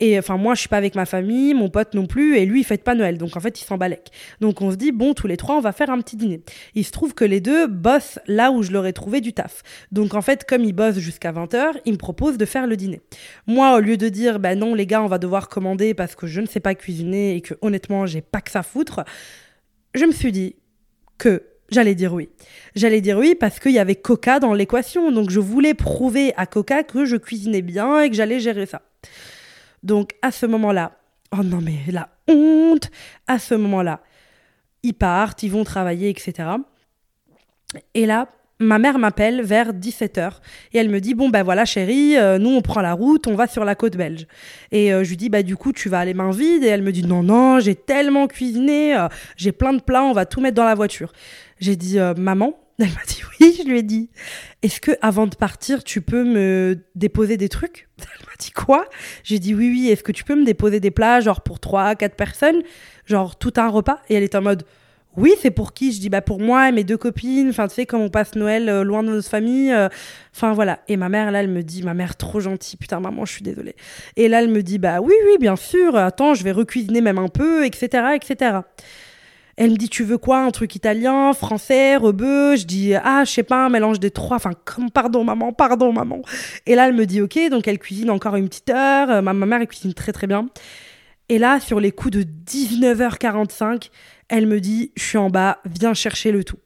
Et 0.00 0.18
enfin, 0.18 0.36
moi, 0.36 0.54
je 0.54 0.60
suis 0.60 0.68
pas 0.68 0.78
avec 0.78 0.94
ma 0.94 1.06
famille, 1.06 1.54
mon 1.54 1.70
pote 1.70 1.94
non 1.94 2.06
plus, 2.06 2.36
et 2.36 2.44
lui, 2.44 2.60
il 2.60 2.64
fête 2.64 2.82
pas 2.82 2.94
Noël. 2.94 3.18
Donc, 3.18 3.36
en 3.36 3.40
fait, 3.40 3.60
il 3.60 3.64
s'en 3.64 3.78
balèque. 3.78 4.10
Donc, 4.40 4.60
on 4.60 4.72
se 4.72 4.76
dit, 4.76 4.90
bon, 4.90 5.14
tous 5.14 5.28
les 5.28 5.36
trois, 5.36 5.56
on 5.56 5.60
va 5.60 5.70
faire 5.72 5.90
un 5.90 6.00
petit 6.00 6.16
dîner. 6.16 6.42
Il 6.74 6.84
se 6.84 6.90
trouve 6.90 7.14
que 7.14 7.24
les 7.24 7.40
deux 7.40 7.68
bossent 7.68 8.18
là 8.26 8.50
où 8.50 8.62
je 8.62 8.72
leur 8.72 8.84
ai 8.84 8.92
trouvé 8.92 9.20
du 9.20 9.32
taf. 9.32 9.62
Donc, 9.92 10.14
en 10.14 10.22
fait, 10.22 10.44
comme 10.44 10.64
ils 10.64 10.72
bossent 10.72 10.98
jusqu'à 10.98 11.30
20h, 11.30 11.74
ils 11.84 11.92
me 11.92 11.98
proposent 11.98 12.36
de 12.36 12.44
faire 12.44 12.66
le 12.66 12.76
dîner. 12.76 13.00
Moi, 13.46 13.76
au 13.76 13.80
lieu 13.80 13.96
de 13.96 14.08
dire, 14.08 14.40
ben 14.40 14.58
non, 14.58 14.74
les 14.74 14.86
gars, 14.86 15.02
on 15.02 15.08
va 15.08 15.18
devoir 15.18 15.48
commander 15.48 15.94
parce 15.94 16.16
que 16.16 16.26
je 16.26 16.40
ne 16.40 16.46
sais 16.46 16.60
pas 16.60 16.74
cuisiner 16.74 17.36
et 17.36 17.40
que 17.40 17.54
honnêtement, 17.60 18.06
j'ai 18.06 18.22
pas 18.22 18.40
que 18.40 18.50
ça 18.50 18.64
foutre, 18.64 19.04
je 19.94 20.04
me 20.04 20.12
suis 20.12 20.32
dit 20.32 20.56
que 21.18 21.42
J'allais 21.72 21.94
dire 21.94 22.12
oui. 22.12 22.28
J'allais 22.74 23.00
dire 23.00 23.16
oui 23.16 23.34
parce 23.34 23.58
qu'il 23.58 23.72
y 23.72 23.78
avait 23.78 23.94
Coca 23.94 24.40
dans 24.40 24.52
l'équation. 24.52 25.10
Donc 25.10 25.30
je 25.30 25.40
voulais 25.40 25.72
prouver 25.72 26.34
à 26.36 26.44
Coca 26.44 26.82
que 26.82 27.06
je 27.06 27.16
cuisinais 27.16 27.62
bien 27.62 28.00
et 28.00 28.10
que 28.10 28.16
j'allais 28.16 28.40
gérer 28.40 28.66
ça. 28.66 28.82
Donc 29.82 30.12
à 30.22 30.30
ce 30.30 30.46
moment-là, 30.46 30.92
oh 31.32 31.42
non 31.42 31.60
mais 31.60 31.78
la 31.90 32.08
honte, 32.28 32.90
à 33.26 33.38
ce 33.38 33.54
moment-là, 33.54 34.00
ils 34.82 34.94
partent, 34.94 35.42
ils 35.42 35.50
vont 35.50 35.64
travailler, 35.64 36.08
etc. 36.08 36.50
Et 37.94 38.06
là, 38.06 38.28
ma 38.62 38.78
mère 38.78 38.98
m'appelle 38.98 39.42
vers 39.42 39.72
17h 39.72 40.34
et 40.72 40.78
elle 40.78 40.88
me 40.88 41.00
dit 41.00 41.14
bon 41.14 41.28
ben 41.28 41.42
voilà 41.42 41.64
chérie 41.64 42.16
euh, 42.16 42.38
nous 42.38 42.50
on 42.50 42.62
prend 42.62 42.80
la 42.80 42.92
route 42.92 43.26
on 43.26 43.34
va 43.34 43.46
sur 43.46 43.64
la 43.64 43.74
côte 43.74 43.96
belge. 43.96 44.26
Et 44.70 44.92
euh, 44.92 45.04
je 45.04 45.10
lui 45.10 45.16
dis 45.16 45.28
bah 45.28 45.42
du 45.42 45.56
coup 45.56 45.72
tu 45.72 45.88
vas 45.88 45.98
aller 46.00 46.14
main 46.14 46.30
vide. 46.30 46.64
Et 46.64 46.68
elle 46.68 46.82
me 46.82 46.92
dit 46.92 47.04
non 47.04 47.22
non 47.22 47.60
j'ai 47.60 47.74
tellement 47.74 48.26
cuisiné 48.26 48.96
euh, 48.96 49.08
j'ai 49.36 49.52
plein 49.52 49.72
de 49.72 49.80
plats 49.80 50.04
on 50.04 50.12
va 50.12 50.26
tout 50.26 50.40
mettre 50.40 50.54
dans 50.54 50.64
la 50.64 50.74
voiture. 50.74 51.12
J'ai 51.58 51.76
dit 51.76 51.98
maman 52.16 52.58
elle 52.78 52.86
m'a 52.86 53.04
dit 53.06 53.22
oui, 53.40 53.54
je 53.58 53.68
lui 53.68 53.78
ai 53.78 53.82
dit. 53.82 54.10
Est-ce 54.62 54.80
que 54.80 54.92
avant 55.00 55.26
de 55.26 55.34
partir, 55.34 55.84
tu 55.84 56.00
peux 56.00 56.24
me 56.24 56.78
déposer 56.94 57.36
des 57.36 57.48
trucs? 57.48 57.88
Elle 57.98 58.26
m'a 58.26 58.36
dit 58.38 58.50
quoi? 58.50 58.86
J'ai 59.24 59.38
dit 59.38 59.54
oui, 59.54 59.70
oui. 59.70 59.90
Est-ce 59.90 60.02
que 60.02 60.12
tu 60.12 60.24
peux 60.24 60.34
me 60.34 60.44
déposer 60.44 60.80
des 60.80 60.90
plats, 60.90 61.20
genre 61.20 61.42
pour 61.42 61.60
3, 61.60 61.94
4 61.94 62.16
personnes, 62.16 62.62
genre 63.06 63.36
tout 63.36 63.52
un 63.56 63.68
repas? 63.68 64.00
Et 64.08 64.14
elle 64.14 64.22
est 64.22 64.34
en 64.34 64.42
mode 64.42 64.64
oui, 65.16 65.34
c'est 65.40 65.50
pour 65.50 65.74
qui? 65.74 65.92
Je 65.92 66.00
dis 66.00 66.08
bah 66.08 66.22
pour 66.22 66.40
moi 66.40 66.68
et 66.68 66.72
mes 66.72 66.84
deux 66.84 66.96
copines. 66.96 67.50
Enfin, 67.50 67.68
tu 67.68 67.74
sais, 67.74 67.86
comme 67.86 68.00
on 68.00 68.08
passe 68.08 68.34
Noël 68.34 68.68
euh, 68.68 68.82
loin 68.82 69.02
de 69.02 69.10
notre 69.10 69.28
famille. 69.28 69.70
Euh, 69.70 69.88
enfin, 70.34 70.54
voilà. 70.54 70.80
Et 70.88 70.96
ma 70.96 71.10
mère, 71.10 71.30
là, 71.30 71.42
elle 71.42 71.50
me 71.50 71.62
dit, 71.62 71.82
ma 71.82 71.92
mère 71.92 72.16
trop 72.16 72.40
gentille. 72.40 72.78
Putain, 72.78 73.00
maman, 73.00 73.26
je 73.26 73.32
suis 73.32 73.42
désolée. 73.42 73.76
Et 74.16 74.28
là, 74.28 74.42
elle 74.42 74.48
me 74.48 74.62
dit, 74.62 74.78
bah 74.78 75.00
oui, 75.00 75.12
oui, 75.26 75.36
bien 75.38 75.56
sûr. 75.56 75.96
Attends, 75.96 76.34
je 76.34 76.44
vais 76.44 76.52
recuisiner 76.52 77.02
même 77.02 77.18
un 77.18 77.28
peu, 77.28 77.66
etc., 77.66 78.16
etc. 78.16 78.60
Elle 79.56 79.72
me 79.72 79.76
dit, 79.76 79.88
tu 79.88 80.02
veux 80.04 80.18
quoi 80.18 80.40
Un 80.40 80.50
truc 80.50 80.74
italien, 80.74 81.32
français, 81.32 81.96
rebeu? 81.96 82.56
Je 82.56 82.64
dis, 82.64 82.94
ah, 82.94 83.24
je 83.24 83.30
sais 83.30 83.42
pas, 83.42 83.66
un 83.66 83.68
mélange 83.68 84.00
des 84.00 84.10
trois. 84.10 84.36
Enfin, 84.36 84.52
comme, 84.64 84.90
pardon, 84.90 85.24
maman, 85.24 85.52
pardon, 85.52 85.92
maman. 85.92 86.22
Et 86.66 86.74
là, 86.74 86.88
elle 86.88 86.94
me 86.94 87.06
dit, 87.06 87.20
ok, 87.20 87.38
donc 87.50 87.68
elle 87.68 87.78
cuisine 87.78 88.10
encore 88.10 88.36
une 88.36 88.48
petite 88.48 88.70
heure. 88.70 89.10
Euh, 89.10 89.22
ma, 89.22 89.32
ma 89.32 89.46
mère, 89.46 89.60
elle 89.60 89.68
cuisine 89.68 89.94
très, 89.94 90.12
très 90.12 90.26
bien. 90.26 90.48
Et 91.28 91.38
là, 91.38 91.60
sur 91.60 91.80
les 91.80 91.92
coups 91.92 92.18
de 92.18 92.22
19h45, 92.22 93.90
elle 94.28 94.46
me 94.46 94.60
dit, 94.60 94.92
je 94.96 95.02
suis 95.02 95.18
en 95.18 95.30
bas, 95.30 95.58
viens 95.64 95.94
chercher 95.94 96.32
le 96.32 96.44
tout. 96.44 96.58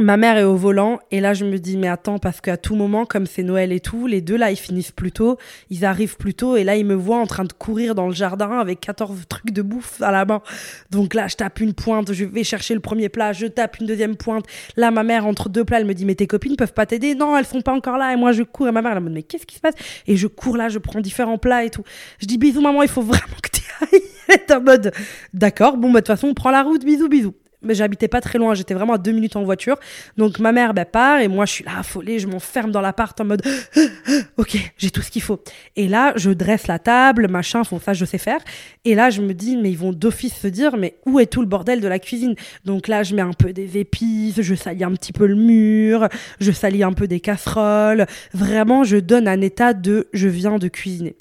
Ma 0.00 0.16
mère 0.16 0.36
est 0.36 0.42
au 0.42 0.56
volant 0.56 0.98
et 1.12 1.20
là 1.20 1.34
je 1.34 1.44
me 1.44 1.56
dis 1.56 1.76
mais 1.76 1.86
attends 1.86 2.18
parce 2.18 2.40
qu'à 2.40 2.56
tout 2.56 2.74
moment 2.74 3.06
comme 3.06 3.26
c'est 3.26 3.44
Noël 3.44 3.70
et 3.70 3.78
tout 3.78 4.08
les 4.08 4.20
deux 4.22 4.36
là 4.36 4.50
ils 4.50 4.56
finissent 4.56 4.90
plus 4.90 5.12
tôt 5.12 5.38
ils 5.70 5.84
arrivent 5.84 6.16
plus 6.16 6.34
tôt 6.34 6.56
et 6.56 6.64
là 6.64 6.74
ils 6.74 6.84
me 6.84 6.96
voient 6.96 7.20
en 7.20 7.28
train 7.28 7.44
de 7.44 7.52
courir 7.52 7.94
dans 7.94 8.08
le 8.08 8.12
jardin 8.12 8.58
avec 8.58 8.80
14 8.80 9.16
trucs 9.28 9.52
de 9.52 9.62
bouffe 9.62 10.02
à 10.02 10.10
la 10.10 10.24
main. 10.24 10.42
Donc 10.90 11.14
là 11.14 11.28
je 11.28 11.36
tape 11.36 11.60
une 11.60 11.74
pointe 11.74 12.12
je 12.12 12.24
vais 12.24 12.42
chercher 12.42 12.74
le 12.74 12.80
premier 12.80 13.08
plat 13.08 13.32
je 13.32 13.46
tape 13.46 13.78
une 13.78 13.86
deuxième 13.86 14.16
pointe. 14.16 14.46
Là 14.76 14.90
ma 14.90 15.04
mère 15.04 15.26
entre 15.26 15.48
deux 15.48 15.64
plats 15.64 15.78
elle 15.78 15.86
me 15.86 15.94
dit 15.94 16.04
mais 16.04 16.16
tes 16.16 16.26
copines 16.26 16.56
peuvent 16.56 16.74
pas 16.74 16.86
t'aider? 16.86 17.14
Non 17.14 17.36
elles 17.38 17.46
sont 17.46 17.62
pas 17.62 17.72
encore 17.72 17.96
là 17.96 18.12
et 18.12 18.16
moi 18.16 18.32
je 18.32 18.42
cours. 18.42 18.66
Et 18.66 18.72
ma 18.72 18.82
mère 18.82 18.96
elle 18.96 19.00
me 19.04 19.10
dit 19.10 19.14
mais 19.14 19.22
qu'est-ce 19.22 19.46
qui 19.46 19.54
se 19.54 19.60
passe? 19.60 19.76
Et 20.08 20.16
je 20.16 20.26
cours 20.26 20.56
là 20.56 20.68
je 20.68 20.80
prends 20.80 21.00
différents 21.00 21.38
plats 21.38 21.64
et 21.64 21.70
tout. 21.70 21.84
Je 22.18 22.26
dis 22.26 22.36
bisous 22.36 22.62
maman 22.62 22.82
il 22.82 22.88
faut 22.88 23.02
vraiment 23.02 23.36
que 23.44 23.48
tu 23.48 23.62
ailles. 23.80 24.02
Elle 24.26 24.40
est 24.40 24.52
en 24.52 24.60
mode 24.60 24.92
d'accord 25.32 25.76
bon 25.76 25.92
bah 25.92 26.00
de 26.00 26.06
toute 26.06 26.16
façon 26.16 26.26
on 26.26 26.34
prend 26.34 26.50
la 26.50 26.64
route. 26.64 26.84
Bisous 26.84 27.08
bisous 27.08 27.34
mais 27.64 27.74
j'habitais 27.74 28.08
pas 28.08 28.20
très 28.20 28.38
loin, 28.38 28.54
j'étais 28.54 28.74
vraiment 28.74 28.94
à 28.94 28.98
deux 28.98 29.12
minutes 29.12 29.36
en 29.36 29.44
voiture. 29.44 29.76
Donc 30.16 30.38
ma 30.38 30.52
mère 30.52 30.74
bah, 30.74 30.84
part 30.84 31.20
et 31.20 31.28
moi 31.28 31.46
je 31.46 31.52
suis 31.52 31.64
là 31.64 31.78
affolée, 31.78 32.18
je 32.18 32.26
m'enferme 32.26 32.70
dans 32.70 32.80
l'appart 32.80 33.18
en 33.20 33.24
mode 33.24 33.42
ok, 34.36 34.72
j'ai 34.76 34.90
tout 34.90 35.02
ce 35.02 35.10
qu'il 35.10 35.22
faut. 35.22 35.42
Et 35.76 35.88
là, 35.88 36.12
je 36.16 36.30
dresse 36.30 36.66
la 36.66 36.78
table, 36.78 37.28
machin, 37.28 37.64
font 37.64 37.80
ça, 37.80 37.92
je 37.92 38.04
sais 38.04 38.18
faire. 38.18 38.40
Et 38.84 38.94
là, 38.94 39.10
je 39.10 39.20
me 39.22 39.34
dis, 39.34 39.56
mais 39.56 39.70
ils 39.70 39.78
vont 39.78 39.92
d'office 39.92 40.34
se 40.34 40.48
dire, 40.48 40.76
mais 40.76 40.96
où 41.06 41.20
est 41.20 41.26
tout 41.26 41.40
le 41.40 41.46
bordel 41.46 41.80
de 41.80 41.88
la 41.88 41.98
cuisine? 41.98 42.34
Donc 42.64 42.88
là, 42.88 43.02
je 43.02 43.14
mets 43.14 43.22
un 43.22 43.32
peu 43.32 43.52
des 43.52 43.78
épices, 43.78 44.40
je 44.40 44.54
salis 44.54 44.84
un 44.84 44.92
petit 44.92 45.12
peu 45.12 45.26
le 45.26 45.34
mur, 45.34 46.08
je 46.40 46.52
salis 46.52 46.82
un 46.82 46.92
peu 46.92 47.06
des 47.06 47.20
casseroles. 47.20 48.06
Vraiment, 48.32 48.84
je 48.84 48.96
donne 48.96 49.28
un 49.28 49.40
état 49.40 49.72
de 49.72 50.08
je 50.12 50.28
viens 50.28 50.58
de 50.58 50.68
cuisiner. 50.68 51.16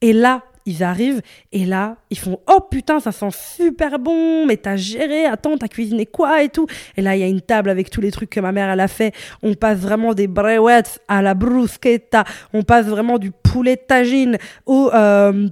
Et 0.00 0.12
là, 0.12 0.44
ils 0.66 0.82
arrivent 0.82 1.22
et 1.52 1.64
là, 1.64 1.96
ils 2.10 2.18
font 2.18 2.40
Oh 2.48 2.60
putain, 2.60 3.00
ça 3.00 3.12
sent 3.12 3.30
super 3.30 3.98
bon, 3.98 4.46
mais 4.46 4.56
t'as 4.56 4.76
géré, 4.76 5.24
attends, 5.24 5.56
t'as 5.56 5.68
cuisiné 5.68 6.04
quoi 6.04 6.42
et 6.42 6.48
tout. 6.48 6.66
Et 6.96 7.02
là, 7.02 7.16
il 7.16 7.20
y 7.20 7.22
a 7.22 7.28
une 7.28 7.40
table 7.40 7.70
avec 7.70 7.88
tous 7.88 8.00
les 8.00 8.10
trucs 8.10 8.30
que 8.30 8.40
ma 8.40 8.52
mère, 8.52 8.68
elle 8.68 8.80
a 8.80 8.88
fait. 8.88 9.14
On 9.42 9.54
passe 9.54 9.78
vraiment 9.78 10.12
des 10.12 10.26
brewets 10.26 11.00
à 11.08 11.22
la 11.22 11.34
bruschetta, 11.34 12.24
on 12.52 12.62
passe 12.62 12.86
vraiment 12.86 13.18
du 13.18 13.30
poulet 13.30 13.76
tagine 13.76 14.36
au. 14.66 14.90
Euh, 14.92 15.48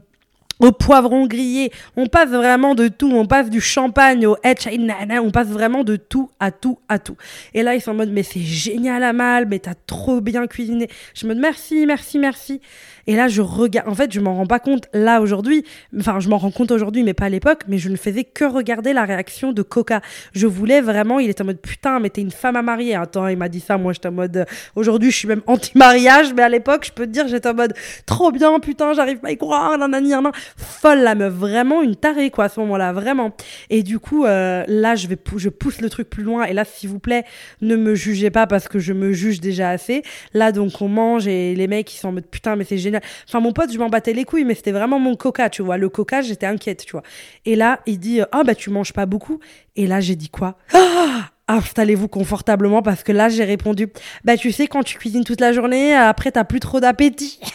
au 0.60 0.72
poivron 0.72 1.26
grillé, 1.26 1.72
on 1.96 2.06
passe 2.06 2.30
vraiment 2.30 2.74
de 2.74 2.88
tout, 2.88 3.10
on 3.10 3.26
passe 3.26 3.50
du 3.50 3.60
champagne 3.60 4.26
au 4.26 4.36
on 4.44 5.30
passe 5.30 5.48
vraiment 5.48 5.84
de 5.84 5.96
tout 5.96 6.30
à 6.38 6.50
tout 6.50 6.78
à 6.88 6.98
tout. 6.98 7.16
Et 7.54 7.62
là, 7.62 7.74
ils 7.74 7.80
sont 7.80 7.90
en 7.90 7.94
mode, 7.94 8.10
mais 8.10 8.22
c'est 8.22 8.40
génial 8.40 9.02
à 9.02 9.12
mal, 9.12 9.46
mais 9.48 9.58
t'as 9.58 9.74
trop 9.74 10.20
bien 10.20 10.46
cuisiné. 10.46 10.88
Je 11.14 11.26
me 11.26 11.34
dis, 11.34 11.40
merci, 11.40 11.86
merci, 11.86 12.18
merci. 12.18 12.60
Et 13.06 13.16
là, 13.16 13.28
je 13.28 13.42
regarde. 13.42 13.88
En 13.88 13.94
fait, 13.94 14.12
je 14.12 14.20
m'en 14.20 14.34
rends 14.34 14.46
pas 14.46 14.58
compte 14.58 14.88
là 14.92 15.20
aujourd'hui. 15.20 15.64
Enfin, 15.98 16.20
je 16.20 16.28
m'en 16.28 16.38
rends 16.38 16.50
compte 16.50 16.70
aujourd'hui, 16.70 17.02
mais 17.02 17.14
pas 17.14 17.26
à 17.26 17.28
l'époque. 17.28 17.62
Mais 17.68 17.78
je 17.78 17.88
ne 17.88 17.96
faisais 17.96 18.24
que 18.24 18.44
regarder 18.44 18.92
la 18.92 19.04
réaction 19.04 19.52
de 19.52 19.62
Coca. 19.62 20.00
Je 20.32 20.46
voulais 20.46 20.80
vraiment. 20.80 21.18
Il 21.18 21.30
était 21.30 21.42
en 21.42 21.46
mode 21.46 21.60
putain, 21.60 22.00
mais 22.00 22.10
t'es 22.10 22.20
une 22.20 22.30
femme 22.30 22.56
à 22.56 22.62
marier. 22.62 22.94
Attends, 22.94 23.28
il 23.28 23.36
m'a 23.36 23.48
dit 23.48 23.60
ça. 23.60 23.76
Moi, 23.78 23.92
j'étais 23.92 24.08
en 24.08 24.12
mode. 24.12 24.36
euh, 24.36 24.44
Aujourd'hui, 24.76 25.10
je 25.10 25.16
suis 25.16 25.28
même 25.28 25.42
anti-mariage. 25.46 26.32
Mais 26.34 26.42
à 26.42 26.48
l'époque, 26.48 26.84
je 26.86 26.92
peux 26.92 27.06
te 27.06 27.10
dire, 27.10 27.28
j'étais 27.28 27.48
en 27.48 27.54
mode 27.54 27.74
trop 28.06 28.32
bien, 28.32 28.58
putain, 28.60 28.92
j'arrive 28.94 29.18
pas 29.18 29.28
à 29.28 29.32
y 29.32 29.36
croire. 29.36 29.76
Nanani, 29.78 30.08
nan, 30.10 30.24
nan. 30.24 30.32
Folle, 30.56 31.00
la 31.00 31.14
meuf. 31.14 31.32
Vraiment 31.32 31.82
une 31.82 31.96
tarée, 31.96 32.30
quoi, 32.30 32.44
à 32.44 32.48
ce 32.48 32.60
moment-là. 32.60 32.92
Vraiment. 32.92 33.32
Et 33.70 33.82
du 33.82 33.98
coup, 33.98 34.24
euh, 34.24 34.64
là, 34.66 34.94
je, 34.94 35.06
vais 35.08 35.18
je 35.36 35.48
pousse 35.48 35.80
le 35.80 35.90
truc 35.90 36.08
plus 36.08 36.22
loin. 36.22 36.44
Et 36.44 36.52
là, 36.52 36.64
s'il 36.64 36.88
vous 36.88 36.98
plaît, 36.98 37.24
ne 37.60 37.76
me 37.76 37.94
jugez 37.94 38.30
pas 38.30 38.46
parce 38.46 38.68
que 38.68 38.78
je 38.78 38.92
me 38.92 39.12
juge 39.12 39.40
déjà 39.40 39.70
assez. 39.70 40.02
Là, 40.32 40.52
donc, 40.52 40.80
on 40.80 40.88
mange 40.88 41.26
et 41.26 41.54
les 41.54 41.66
mecs, 41.66 41.92
ils 41.94 41.98
sont 41.98 42.08
en 42.08 42.12
mode 42.12 42.26
putain, 42.26 42.56
mais 42.56 42.64
c'est 42.64 42.78
génial. 42.78 42.93
Enfin, 43.28 43.40
mon 43.40 43.52
pote, 43.52 43.72
je 43.72 43.78
m'en 43.78 43.88
battais 43.88 44.12
les 44.12 44.24
couilles, 44.24 44.44
mais 44.44 44.54
c'était 44.54 44.72
vraiment 44.72 44.98
mon 44.98 45.16
coca, 45.16 45.50
tu 45.50 45.62
vois. 45.62 45.76
Le 45.76 45.88
coca, 45.88 46.22
j'étais 46.22 46.46
inquiète, 46.46 46.84
tu 46.84 46.92
vois. 46.92 47.02
Et 47.44 47.56
là, 47.56 47.80
il 47.86 47.98
dit 47.98 48.20
Ah, 48.32 48.42
bah, 48.44 48.54
tu 48.54 48.70
manges 48.70 48.92
pas 48.92 49.06
beaucoup. 49.06 49.40
Et 49.76 49.86
là, 49.86 50.00
j'ai 50.00 50.16
dit 50.16 50.28
quoi? 50.28 50.56
Ah 50.72 51.30
Installez-vous 51.46 52.08
confortablement 52.08 52.80
parce 52.80 53.02
que 53.02 53.12
là, 53.12 53.28
j'ai 53.28 53.44
répondu 53.44 53.88
Bah, 54.24 54.36
tu 54.36 54.50
sais, 54.50 54.66
quand 54.66 54.82
tu 54.82 54.98
cuisines 54.98 55.24
toute 55.24 55.40
la 55.40 55.52
journée, 55.52 55.94
après, 55.94 56.32
t'as 56.32 56.44
plus 56.44 56.60
trop 56.60 56.80
d'appétit. 56.80 57.38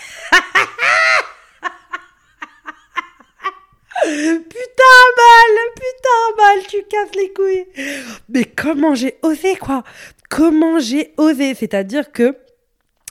Putain, 4.02 5.04
mal, 5.18 5.58
putain, 5.76 6.36
mal, 6.38 6.68
tu 6.68 6.84
casses 6.90 7.16
les 7.16 7.34
couilles. 7.34 7.66
Mais 8.30 8.46
comment 8.46 8.96
j'ai 8.96 9.18
osé, 9.22 9.56
quoi? 9.58 9.84
Comment 10.30 10.80
j'ai 10.80 11.14
osé? 11.18 11.54
C'est-à-dire 11.54 12.12
que 12.12 12.36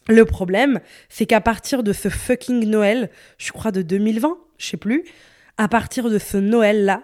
le 0.09 0.25
problème, 0.25 0.81
c'est 1.09 1.27
qu'à 1.27 1.41
partir 1.41 1.83
de 1.83 1.93
ce 1.93 2.09
fucking 2.09 2.69
Noël, 2.69 3.11
je 3.37 3.53
crois 3.53 3.73
de 3.73 3.83
2020, 3.83 4.37
je 4.59 4.67
sais 4.67 4.77
plus, 4.77 5.05
à 5.57 5.69
partir 5.69 6.09
de 6.09 6.19
ce 6.19 6.37
Noël-là, 6.37 7.03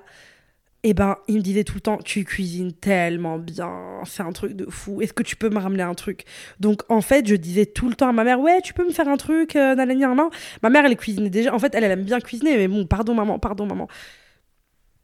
eh 0.86 0.92
ben, 0.92 1.16
il 1.28 1.36
me 1.36 1.40
disait 1.40 1.64
tout 1.64 1.76
le 1.76 1.80
temps, 1.80 1.96
tu 1.96 2.24
cuisines 2.24 2.74
tellement 2.74 3.38
bien, 3.38 4.02
c'est 4.04 4.22
un 4.22 4.32
truc 4.32 4.52
de 4.52 4.66
fou. 4.68 5.00
Est-ce 5.00 5.14
que 5.14 5.22
tu 5.22 5.34
peux 5.34 5.48
me 5.48 5.58
ramener 5.58 5.82
un 5.82 5.94
truc? 5.94 6.24
Donc, 6.60 6.82
en 6.90 7.00
fait, 7.00 7.26
je 7.26 7.34
disais 7.36 7.64
tout 7.64 7.88
le 7.88 7.94
temps 7.94 8.08
à 8.08 8.12
ma 8.12 8.22
mère, 8.22 8.38
ouais, 8.38 8.60
tu 8.60 8.74
peux 8.74 8.86
me 8.86 8.92
faire 8.92 9.08
un 9.08 9.16
truc, 9.16 9.56
euh, 9.56 9.74
nanani. 9.74 10.04
Ma 10.62 10.68
mère, 10.68 10.84
elle 10.84 10.96
cuisinait 10.96 11.30
déjà. 11.30 11.54
En 11.54 11.58
fait, 11.58 11.74
elle 11.74 11.84
aime 11.84 12.04
bien 12.04 12.20
cuisiner, 12.20 12.56
mais 12.58 12.68
bon, 12.68 12.86
pardon 12.86 13.14
maman, 13.14 13.38
pardon 13.38 13.64
maman. 13.64 13.88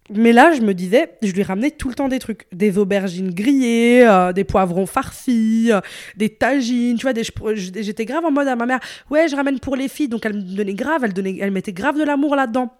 Mais 0.08 0.32
là, 0.32 0.52
je 0.52 0.60
me 0.60 0.74
disais, 0.74 1.10
je 1.22 1.30
lui 1.32 1.42
ramenais 1.42 1.70
tout 1.70 1.88
le 1.88 1.94
temps 1.94 2.08
des 2.08 2.18
trucs. 2.18 2.46
Des 2.52 2.78
aubergines 2.78 3.32
grillées, 3.32 4.04
euh, 4.06 4.32
des 4.32 4.44
poivrons 4.44 4.86
farcis, 4.86 5.68
euh, 5.70 5.80
des 6.16 6.30
tagines, 6.30 6.96
tu 6.96 7.02
vois. 7.02 7.12
Des, 7.12 7.22
j'étais 7.54 8.04
grave 8.04 8.24
en 8.24 8.32
mode 8.32 8.48
à 8.48 8.56
ma 8.56 8.66
mère, 8.66 8.80
ouais, 9.10 9.28
je 9.28 9.36
ramène 9.36 9.60
pour 9.60 9.76
les 9.76 9.88
filles. 9.88 10.08
Donc 10.08 10.26
elle 10.26 10.34
me 10.34 10.40
donnait 10.40 10.74
grave, 10.74 11.04
elle, 11.04 11.12
donnait, 11.12 11.36
elle 11.40 11.52
mettait 11.52 11.72
grave 11.72 11.96
de 11.96 12.04
l'amour 12.04 12.34
là-dedans. 12.34 12.72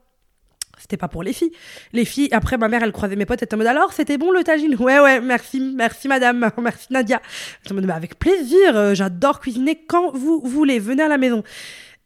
C'était 0.81 0.97
pas 0.97 1.09
pour 1.09 1.23
les 1.23 1.35
filles. 1.35 1.53
Les 1.93 2.07
filles, 2.07 2.31
après 2.33 2.57
ma 2.57 2.69
mère, 2.69 2.83
elle 2.83 2.93
croisait 2.93 3.15
mes 3.15 3.27
potes, 3.27 3.43
elle 3.43 3.47
était 3.47 3.55
en 3.55 3.59
mode 3.59 3.67
alors, 3.67 3.93
c'était 3.93 4.17
bon 4.17 4.31
le 4.31 4.43
tagine? 4.43 4.75
Ouais, 4.77 4.99
ouais, 4.99 5.21
merci, 5.21 5.61
merci 5.77 6.09
madame, 6.09 6.51
merci 6.61 6.87
Nadia. 6.91 7.21
J'étais 7.63 7.73
en 7.73 7.75
mode, 7.77 7.87
bah, 7.87 7.95
avec 7.95 8.19
plaisir, 8.19 8.75
euh, 8.75 8.95
j'adore 8.95 9.41
cuisiner 9.41 9.85
quand 9.87 10.11
vous 10.13 10.41
voulez, 10.43 10.79
venez 10.79 11.03
à 11.03 11.09
la 11.09 11.19
maison. 11.19 11.45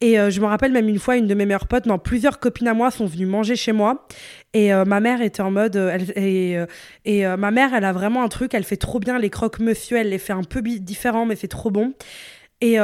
Et 0.00 0.18
euh, 0.18 0.28
je 0.30 0.40
me 0.40 0.46
rappelle 0.46 0.72
même 0.72 0.88
une 0.88 0.98
fois, 0.98 1.16
une 1.16 1.26
de 1.26 1.34
mes 1.34 1.46
meilleures 1.46 1.68
potes, 1.68 1.86
non, 1.86 1.98
plusieurs 1.98 2.38
copines 2.38 2.68
à 2.68 2.74
moi 2.74 2.90
sont 2.90 3.06
venues 3.06 3.26
manger 3.26 3.56
chez 3.56 3.72
moi. 3.72 4.06
Et 4.52 4.74
euh, 4.74 4.84
ma 4.84 5.00
mère 5.00 5.22
était 5.22 5.40
en 5.40 5.50
mode. 5.50 5.76
euh, 5.76 5.98
et 6.16 6.56
et 7.04 7.26
ma 7.36 7.50
mère, 7.50 7.74
elle 7.74 7.84
a 7.84 7.92
vraiment 7.92 8.22
un 8.22 8.28
truc, 8.28 8.54
elle 8.54 8.64
fait 8.64 8.76
trop 8.76 8.98
bien 9.00 9.18
les 9.18 9.30
croque-monsieur, 9.30 9.96
elle 9.96 10.10
les 10.10 10.18
fait 10.18 10.32
un 10.32 10.42
peu 10.42 10.60
différents, 10.62 11.26
mais 11.26 11.36
c'est 11.36 11.48
trop 11.48 11.70
bon. 11.70 11.94
Et. 12.60 12.74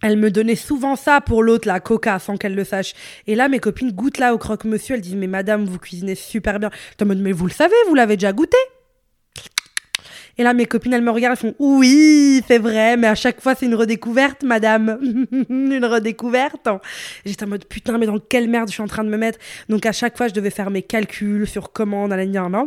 elle 0.00 0.16
me 0.16 0.30
donnait 0.30 0.54
souvent 0.54 0.94
ça 0.94 1.20
pour 1.20 1.42
l'autre, 1.42 1.66
la 1.66 1.80
coca, 1.80 2.20
sans 2.20 2.36
qu'elle 2.36 2.54
le 2.54 2.62
sache. 2.64 2.94
Et 3.26 3.34
là, 3.34 3.48
mes 3.48 3.58
copines 3.58 3.90
goûtent 3.90 4.18
là 4.18 4.32
au 4.32 4.38
croque-monsieur. 4.38 4.94
Elles 4.94 5.00
disent, 5.00 5.16
mais 5.16 5.26
madame, 5.26 5.64
vous 5.64 5.78
cuisinez 5.80 6.14
super 6.14 6.60
bien. 6.60 6.70
J'étais 6.90 7.02
en 7.02 7.06
mode, 7.06 7.18
mais 7.18 7.32
vous 7.32 7.46
le 7.46 7.52
savez, 7.52 7.74
vous 7.88 7.96
l'avez 7.96 8.16
déjà 8.16 8.32
goûté? 8.32 8.56
Et 10.38 10.44
là, 10.44 10.54
mes 10.54 10.66
copines, 10.66 10.92
elles 10.92 11.02
me 11.02 11.10
regardent, 11.10 11.36
elles 11.36 11.50
font 11.50 11.54
Oui, 11.58 12.42
c'est 12.46 12.58
vrai, 12.58 12.96
mais 12.96 13.08
à 13.08 13.16
chaque 13.16 13.40
fois, 13.40 13.56
c'est 13.56 13.66
une 13.66 13.74
redécouverte, 13.74 14.44
madame. 14.44 14.98
une 15.50 15.84
redécouverte. 15.84 16.68
J'étais 17.24 17.44
en 17.44 17.48
mode 17.48 17.64
Putain, 17.64 17.98
mais 17.98 18.06
dans 18.06 18.20
quelle 18.20 18.48
merde 18.48 18.68
je 18.68 18.74
suis 18.74 18.82
en 18.82 18.86
train 18.86 19.02
de 19.02 19.08
me 19.10 19.16
mettre 19.16 19.40
Donc, 19.68 19.84
à 19.84 19.92
chaque 19.92 20.16
fois, 20.16 20.28
je 20.28 20.34
devais 20.34 20.50
faire 20.50 20.70
mes 20.70 20.82
calculs 20.82 21.48
sur 21.48 21.72
comment, 21.72 22.06
nanana. 22.06 22.66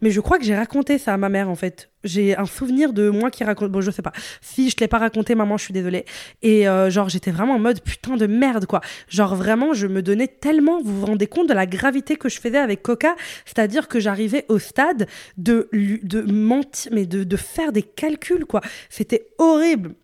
Mais 0.00 0.10
je 0.10 0.20
crois 0.20 0.38
que 0.38 0.44
j'ai 0.44 0.56
raconté 0.56 0.96
ça 0.96 1.12
à 1.12 1.16
ma 1.18 1.28
mère, 1.28 1.50
en 1.50 1.56
fait. 1.56 1.89
J'ai 2.02 2.36
un 2.36 2.46
souvenir 2.46 2.92
de 2.92 3.10
moi 3.10 3.30
qui 3.30 3.44
raconte. 3.44 3.70
Bon, 3.70 3.80
je 3.80 3.90
sais 3.90 4.00
pas. 4.02 4.12
Si 4.40 4.70
je 4.70 4.76
te 4.76 4.80
l'ai 4.82 4.88
pas 4.88 4.98
raconté, 4.98 5.34
maman, 5.34 5.58
je 5.58 5.64
suis 5.64 5.74
désolée. 5.74 6.06
Et 6.40 6.66
euh, 6.68 6.88
genre, 6.90 7.08
j'étais 7.08 7.30
vraiment 7.30 7.54
en 7.54 7.58
mode 7.58 7.82
putain 7.82 8.16
de 8.16 8.26
merde, 8.26 8.64
quoi. 8.66 8.80
Genre, 9.08 9.34
vraiment, 9.36 9.74
je 9.74 9.86
me 9.86 10.00
donnais 10.02 10.28
tellement. 10.28 10.80
Vous 10.82 11.00
vous 11.00 11.06
rendez 11.06 11.26
compte 11.26 11.48
de 11.48 11.54
la 11.54 11.66
gravité 11.66 12.16
que 12.16 12.28
je 12.28 12.40
faisais 12.40 12.58
avec 12.58 12.82
Coca 12.82 13.14
C'est-à-dire 13.44 13.86
que 13.88 14.00
j'arrivais 14.00 14.46
au 14.48 14.58
stade 14.58 15.06
de, 15.36 15.68
de 15.72 16.22
mentir, 16.22 16.90
mais 16.94 17.04
de, 17.06 17.24
de 17.24 17.36
faire 17.36 17.72
des 17.72 17.82
calculs, 17.82 18.46
quoi. 18.46 18.62
C'était 18.88 19.26
horrible. 19.38 19.94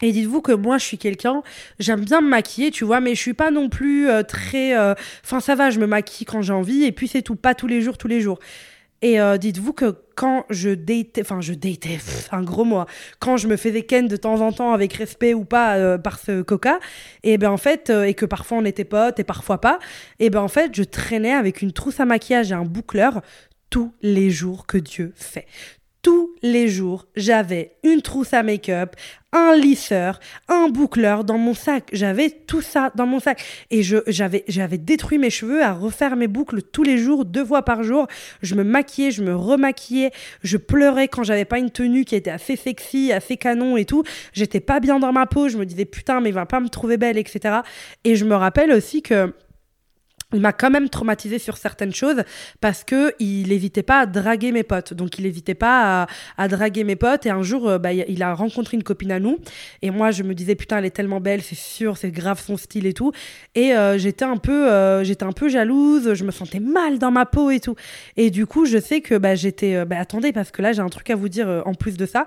Et 0.00 0.12
dites-vous 0.12 0.42
que 0.42 0.52
moi, 0.52 0.78
je 0.78 0.84
suis 0.84 0.96
quelqu'un, 0.98 1.42
j'aime 1.80 2.04
bien 2.04 2.20
me 2.20 2.28
maquiller, 2.28 2.70
tu 2.70 2.84
vois, 2.84 3.00
mais 3.00 3.16
je 3.16 3.20
suis 3.20 3.34
pas 3.34 3.50
non 3.50 3.68
plus 3.68 4.08
euh, 4.08 4.22
très. 4.22 4.78
euh, 4.78 4.94
Enfin, 5.24 5.40
ça 5.40 5.56
va, 5.56 5.70
je 5.70 5.80
me 5.80 5.86
maquille 5.86 6.24
quand 6.24 6.40
j'ai 6.40 6.52
envie, 6.52 6.84
et 6.84 6.92
puis 6.92 7.08
c'est 7.08 7.20
tout, 7.22 7.34
pas 7.34 7.54
tous 7.54 7.66
les 7.66 7.82
jours, 7.82 7.98
tous 7.98 8.06
les 8.06 8.20
jours. 8.20 8.38
Et 9.00 9.20
euh, 9.20 9.38
dites-vous 9.38 9.72
que 9.72 9.94
quand 10.16 10.44
je 10.50 10.70
datais, 10.70 11.20
enfin 11.20 11.40
je 11.40 11.54
datais, 11.54 11.98
un 12.32 12.42
gros 12.42 12.64
mot, 12.64 12.84
quand 13.20 13.36
je 13.36 13.46
me 13.46 13.56
faisais 13.56 13.82
ken 13.82 14.08
de 14.08 14.16
temps 14.16 14.40
en 14.40 14.50
temps 14.50 14.72
avec 14.72 14.92
respect 14.94 15.34
ou 15.34 15.44
pas 15.44 15.76
euh, 15.76 15.98
par 15.98 16.18
ce 16.18 16.42
coca, 16.42 16.80
et 17.22 17.38
ben 17.38 17.50
en 17.50 17.56
fait, 17.56 17.90
euh, 17.90 18.04
et 18.04 18.14
que 18.14 18.26
parfois 18.26 18.58
on 18.58 18.64
était 18.64 18.84
potes 18.84 19.20
et 19.20 19.24
parfois 19.24 19.60
pas, 19.60 19.78
et 20.18 20.30
ben 20.30 20.40
en 20.40 20.48
fait 20.48 20.74
je 20.74 20.82
traînais 20.82 21.32
avec 21.32 21.62
une 21.62 21.72
trousse 21.72 22.00
à 22.00 22.06
maquillage 22.06 22.50
et 22.50 22.54
un 22.54 22.64
boucleur 22.64 23.22
tous 23.70 23.92
les 24.02 24.30
jours 24.30 24.66
que 24.66 24.78
Dieu 24.78 25.12
fait. 25.14 25.46
Tous 26.08 26.30
les 26.42 26.68
jours, 26.68 27.06
j'avais 27.16 27.72
une 27.84 28.00
trousse 28.00 28.32
à 28.32 28.42
make-up, 28.42 28.96
un 29.30 29.54
lisseur, 29.54 30.20
un 30.48 30.70
boucleur 30.70 31.22
dans 31.22 31.36
mon 31.36 31.52
sac. 31.52 31.84
J'avais 31.92 32.30
tout 32.30 32.62
ça 32.62 32.90
dans 32.94 33.04
mon 33.04 33.20
sac. 33.20 33.44
Et 33.70 33.82
je, 33.82 33.98
j'avais, 34.06 34.42
j'avais 34.48 34.78
détruit 34.78 35.18
mes 35.18 35.28
cheveux 35.28 35.62
à 35.62 35.74
refaire 35.74 36.16
mes 36.16 36.26
boucles 36.26 36.62
tous 36.62 36.82
les 36.82 36.96
jours, 36.96 37.26
deux 37.26 37.44
fois 37.44 37.60
par 37.62 37.82
jour. 37.82 38.06
Je 38.40 38.54
me 38.54 38.64
maquillais, 38.64 39.10
je 39.10 39.22
me 39.22 39.36
remaquillais, 39.36 40.10
je 40.42 40.56
pleurais 40.56 41.08
quand 41.08 41.24
j'avais 41.24 41.44
pas 41.44 41.58
une 41.58 41.70
tenue 41.70 42.06
qui 42.06 42.14
était 42.14 42.30
assez 42.30 42.56
sexy, 42.56 43.12
assez 43.12 43.36
canon 43.36 43.76
et 43.76 43.84
tout. 43.84 44.02
J'étais 44.32 44.60
pas 44.60 44.80
bien 44.80 44.98
dans 44.98 45.12
ma 45.12 45.26
peau. 45.26 45.50
Je 45.50 45.58
me 45.58 45.66
disais 45.66 45.84
putain, 45.84 46.22
mais 46.22 46.30
il 46.30 46.34
va 46.34 46.46
pas 46.46 46.60
me 46.60 46.70
trouver 46.70 46.96
belle, 46.96 47.18
etc. 47.18 47.56
Et 48.04 48.16
je 48.16 48.24
me 48.24 48.34
rappelle 48.34 48.72
aussi 48.72 49.02
que 49.02 49.34
il 50.34 50.40
m'a 50.40 50.52
quand 50.52 50.68
même 50.68 50.90
traumatisé 50.90 51.38
sur 51.38 51.56
certaines 51.56 51.94
choses 51.94 52.22
parce 52.60 52.84
que 52.84 53.14
il 53.18 53.48
n'hésitait 53.48 53.82
pas 53.82 54.00
à 54.00 54.06
draguer 54.06 54.52
mes 54.52 54.62
potes. 54.62 54.92
Donc 54.92 55.18
il 55.18 55.24
n'hésitait 55.24 55.54
pas 55.54 56.06
à, 56.36 56.48
draguer 56.48 56.84
mes 56.84 56.96
potes. 56.96 57.24
Et 57.24 57.30
un 57.30 57.42
jour, 57.42 57.66
euh, 57.66 57.78
bah, 57.78 57.94
il 57.94 58.22
a 58.22 58.34
rencontré 58.34 58.76
une 58.76 58.82
copine 58.82 59.10
à 59.10 59.20
nous. 59.20 59.38
Et 59.80 59.90
moi, 59.90 60.10
je 60.10 60.22
me 60.22 60.34
disais 60.34 60.54
putain, 60.54 60.78
elle 60.78 60.84
est 60.84 60.90
tellement 60.90 61.20
belle, 61.20 61.40
c'est 61.40 61.56
sûr, 61.56 61.96
c'est 61.96 62.10
grave 62.10 62.42
son 62.44 62.58
style 62.58 62.84
et 62.84 62.92
tout. 62.92 63.10
Et 63.54 63.72
euh, 63.72 63.96
j'étais 63.96 64.26
un 64.26 64.36
peu, 64.36 64.70
euh, 64.70 65.02
j'étais 65.02 65.24
un 65.24 65.32
peu 65.32 65.48
jalouse. 65.48 66.12
Je 66.12 66.24
me 66.24 66.30
sentais 66.30 66.60
mal 66.60 66.98
dans 66.98 67.10
ma 67.10 67.24
peau 67.24 67.50
et 67.50 67.60
tout. 67.60 67.76
Et 68.18 68.30
du 68.30 68.44
coup, 68.44 68.66
je 68.66 68.76
sais 68.76 69.00
que 69.00 69.14
bah, 69.14 69.34
j'étais, 69.34 69.86
bah, 69.86 69.96
attendez 69.98 70.32
parce 70.32 70.50
que 70.50 70.60
là, 70.60 70.72
j'ai 70.72 70.82
un 70.82 70.90
truc 70.90 71.08
à 71.08 71.16
vous 71.16 71.30
dire 71.30 71.62
en 71.64 71.72
plus 71.72 71.96
de 71.96 72.04
ça. 72.04 72.26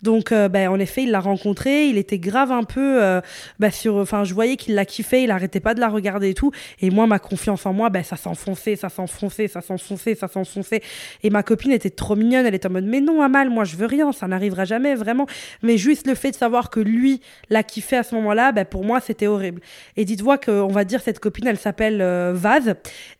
Donc, 0.00 0.32
bah, 0.32 0.70
en 0.70 0.78
effet, 0.78 1.02
il 1.02 1.10
l'a 1.10 1.20
rencontrée. 1.20 1.88
Il 1.88 1.98
était 1.98 2.18
grave 2.18 2.50
un 2.50 2.64
peu 2.64 3.20
bah, 3.58 3.70
sur, 3.70 3.96
enfin, 3.96 4.24
je 4.24 4.32
voyais 4.32 4.56
qu'il 4.56 4.74
la 4.74 4.86
kiffait. 4.86 5.24
Il 5.24 5.30
arrêtait 5.30 5.60
pas 5.60 5.74
de 5.74 5.80
la 5.80 5.88
regarder 5.90 6.30
et 6.30 6.34
tout. 6.34 6.50
Et 6.80 6.88
moi, 6.88 7.06
ma 7.06 7.18
confiance 7.18 7.41
en 7.50 7.72
moi, 7.72 7.90
ben, 7.90 8.02
ça 8.02 8.16
s'enfonçait, 8.16 8.76
ça 8.76 8.88
s'enfonçait, 8.88 9.48
ça 9.48 9.60
s'enfonçait, 9.60 10.14
ça 10.14 10.28
s'enfonçait. 10.28 10.82
Et 11.22 11.30
ma 11.30 11.42
copine 11.42 11.72
était 11.72 11.90
trop 11.90 12.16
mignonne, 12.16 12.46
elle 12.46 12.54
était 12.54 12.68
en 12.68 12.72
mode, 12.72 12.84
mais 12.84 13.00
non, 13.00 13.22
Amal, 13.22 13.50
moi 13.50 13.64
je 13.64 13.76
veux 13.76 13.86
rien, 13.86 14.12
ça 14.12 14.26
n'arrivera 14.26 14.64
jamais, 14.64 14.94
vraiment. 14.94 15.26
Mais 15.62 15.78
juste 15.78 16.06
le 16.06 16.14
fait 16.14 16.30
de 16.30 16.36
savoir 16.36 16.70
que 16.70 16.80
lui 16.80 17.20
l'a 17.50 17.62
kiffé 17.62 17.96
à 17.96 18.02
ce 18.02 18.14
moment-là, 18.14 18.52
ben, 18.52 18.64
pour 18.64 18.84
moi, 18.84 19.00
c'était 19.00 19.26
horrible. 19.26 19.60
Et 19.96 20.04
dites-vous 20.04 20.32
qu'on 20.44 20.68
va 20.68 20.84
dire, 20.84 21.00
cette 21.00 21.18
copine, 21.18 21.46
elle 21.46 21.58
s'appelle 21.58 22.00
euh, 22.00 22.32
Vaz. 22.34 22.74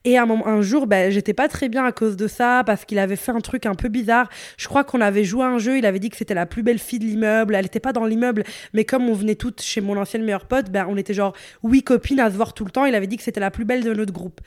Et 0.05 0.19
un, 0.19 0.63
jour, 0.63 0.87
ben, 0.87 1.11
j'étais 1.11 1.35
pas 1.35 1.49
très 1.49 1.69
bien 1.69 1.85
à 1.85 1.93
cause 1.93 2.17
de 2.17 2.27
ça, 2.27 2.63
parce 2.65 2.85
qu'il 2.85 2.99
avait 2.99 3.17
fait 3.17 3.33
un 3.33 3.41
truc 3.41 3.67
un 3.67 3.75
peu 3.75 3.89
bizarre. 3.89 4.29
Je 4.57 4.69
crois 4.69 4.85
qu'on 4.85 5.01
avait 5.01 5.25
joué 5.25 5.45
à 5.45 5.49
un 5.49 5.59
jeu, 5.59 5.79
il 5.79 5.87
avait 5.87 5.99
dit 5.99 6.11
que 6.11 6.17
c'était 6.17 6.35
la 6.35 6.47
plus 6.47 6.63
belle 6.63 6.79
fille 6.79 6.99
de 6.99 7.05
l'immeuble. 7.05 7.55
Elle 7.55 7.67
était 7.67 7.81
pas 7.81 7.93
dans 7.93 8.05
l'immeuble, 8.05 8.45
mais 8.73 8.85
comme 8.85 9.09
on 9.09 9.15
venait 9.15 9.35
toutes 9.35 9.63
chez 9.63 9.81
mon 9.81 9.97
ancienne 9.97 10.25
meilleure 10.25 10.47
pote, 10.47 10.71
ben, 10.71 10.87
on 10.89 10.97
était 10.97 11.15
genre 11.15 11.35
huit 11.63 11.83
copines 11.83 12.21
à 12.21 12.31
se 12.31 12.37
voir 12.37 12.55
tout 12.55 12.65
le 12.65 12.71
temps. 12.71 12.85
Il 12.85 12.95
avait 12.95 13.07
dit 13.07 13.17
que 13.17 13.23
c'était 13.23 13.41
la 13.41 13.51
plus 13.51 13.65
belle 13.65 13.85
de 13.85 13.93
notre 13.93 14.12
groupe. 14.13 14.41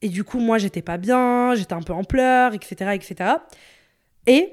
Et 0.00 0.08
du 0.08 0.24
coup, 0.24 0.38
moi, 0.38 0.58
j'étais 0.58 0.82
pas 0.82 0.96
bien, 0.96 1.54
j'étais 1.54 1.72
un 1.72 1.82
peu 1.82 1.92
en 1.92 2.04
pleurs, 2.04 2.54
etc., 2.54 2.92
etc. 2.94 3.30
Et 4.26 4.52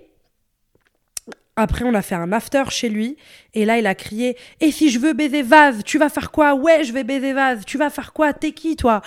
Après, 1.57 1.85
on 1.85 1.93
a 1.93 2.01
fait 2.01 2.15
un 2.15 2.33
after 2.33 2.63
chez 2.69 2.89
lui. 2.89 3.15
Et 3.53 3.63
là, 3.63 3.77
il 3.77 3.87
a 3.87 3.95
crié 3.95 4.35
Et 4.59 4.71
si 4.71 4.89
je 4.89 4.99
veux 4.99 5.13
baiser 5.13 5.41
Vase, 5.41 5.83
tu 5.85 5.97
vas 5.97 6.09
faire 6.09 6.31
quoi? 6.31 6.53
Ouais, 6.53 6.83
je 6.83 6.91
vais 6.91 7.05
baiser 7.05 7.31
Vase. 7.31 7.63
Tu 7.65 7.77
vas 7.77 7.89
faire 7.89 8.11
quoi? 8.11 8.33
T'es 8.33 8.51
qui, 8.51 8.75
toi? 8.75 9.01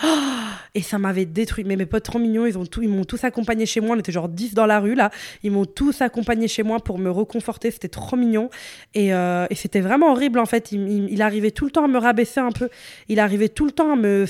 Et 0.75 0.81
ça 0.81 0.97
m'avait 0.97 1.27
détruit. 1.27 1.65
Mais 1.65 1.77
mes 1.77 1.85
potes 1.85 2.05
trop 2.05 2.19
mignons, 2.19 2.47
ils, 2.47 2.57
ont 2.57 2.65
ils 2.81 2.89
m'ont 2.89 3.05
tous 3.05 3.23
accompagné 3.25 3.67
chez 3.67 3.81
moi. 3.83 3.97
On 3.97 3.99
était 3.99 4.13
genre 4.13 4.31
10 4.31 4.55
dans 4.55 4.65
la 4.65 4.81
rue, 4.81 4.95
là. 4.95 5.11
Ils 5.43 5.51
m'ont 5.51 5.67
tous 5.67 6.01
accompagné 6.01 6.49
chez 6.49 6.63
moi 6.63 6.81
pour 6.81 6.99
me 6.99 7.11
reconforter. 7.11 7.71
C'était 7.71 7.89
trop 7.89 8.17
mignon. 8.17 8.49
Et, 8.95 9.13
euh, 9.13 9.47
et 9.51 9.55
c'était 9.55 9.81
vraiment 9.81 10.13
horrible, 10.13 10.39
en 10.39 10.47
fait. 10.47 10.73
Il 10.73 11.21
arrivait 11.21 11.51
tout 11.51 11.67
le 11.67 11.71
temps 11.71 11.85
à 11.85 11.89
me 11.89 11.99
rabaisser 11.99 12.41
un 12.41 12.53
peu. 12.53 12.71
Il 13.09 13.21
arrivait 13.21 13.51
tout 13.51 13.67
le 13.67 13.73
temps 13.73 13.93
à 13.93 13.97
me 13.97 14.25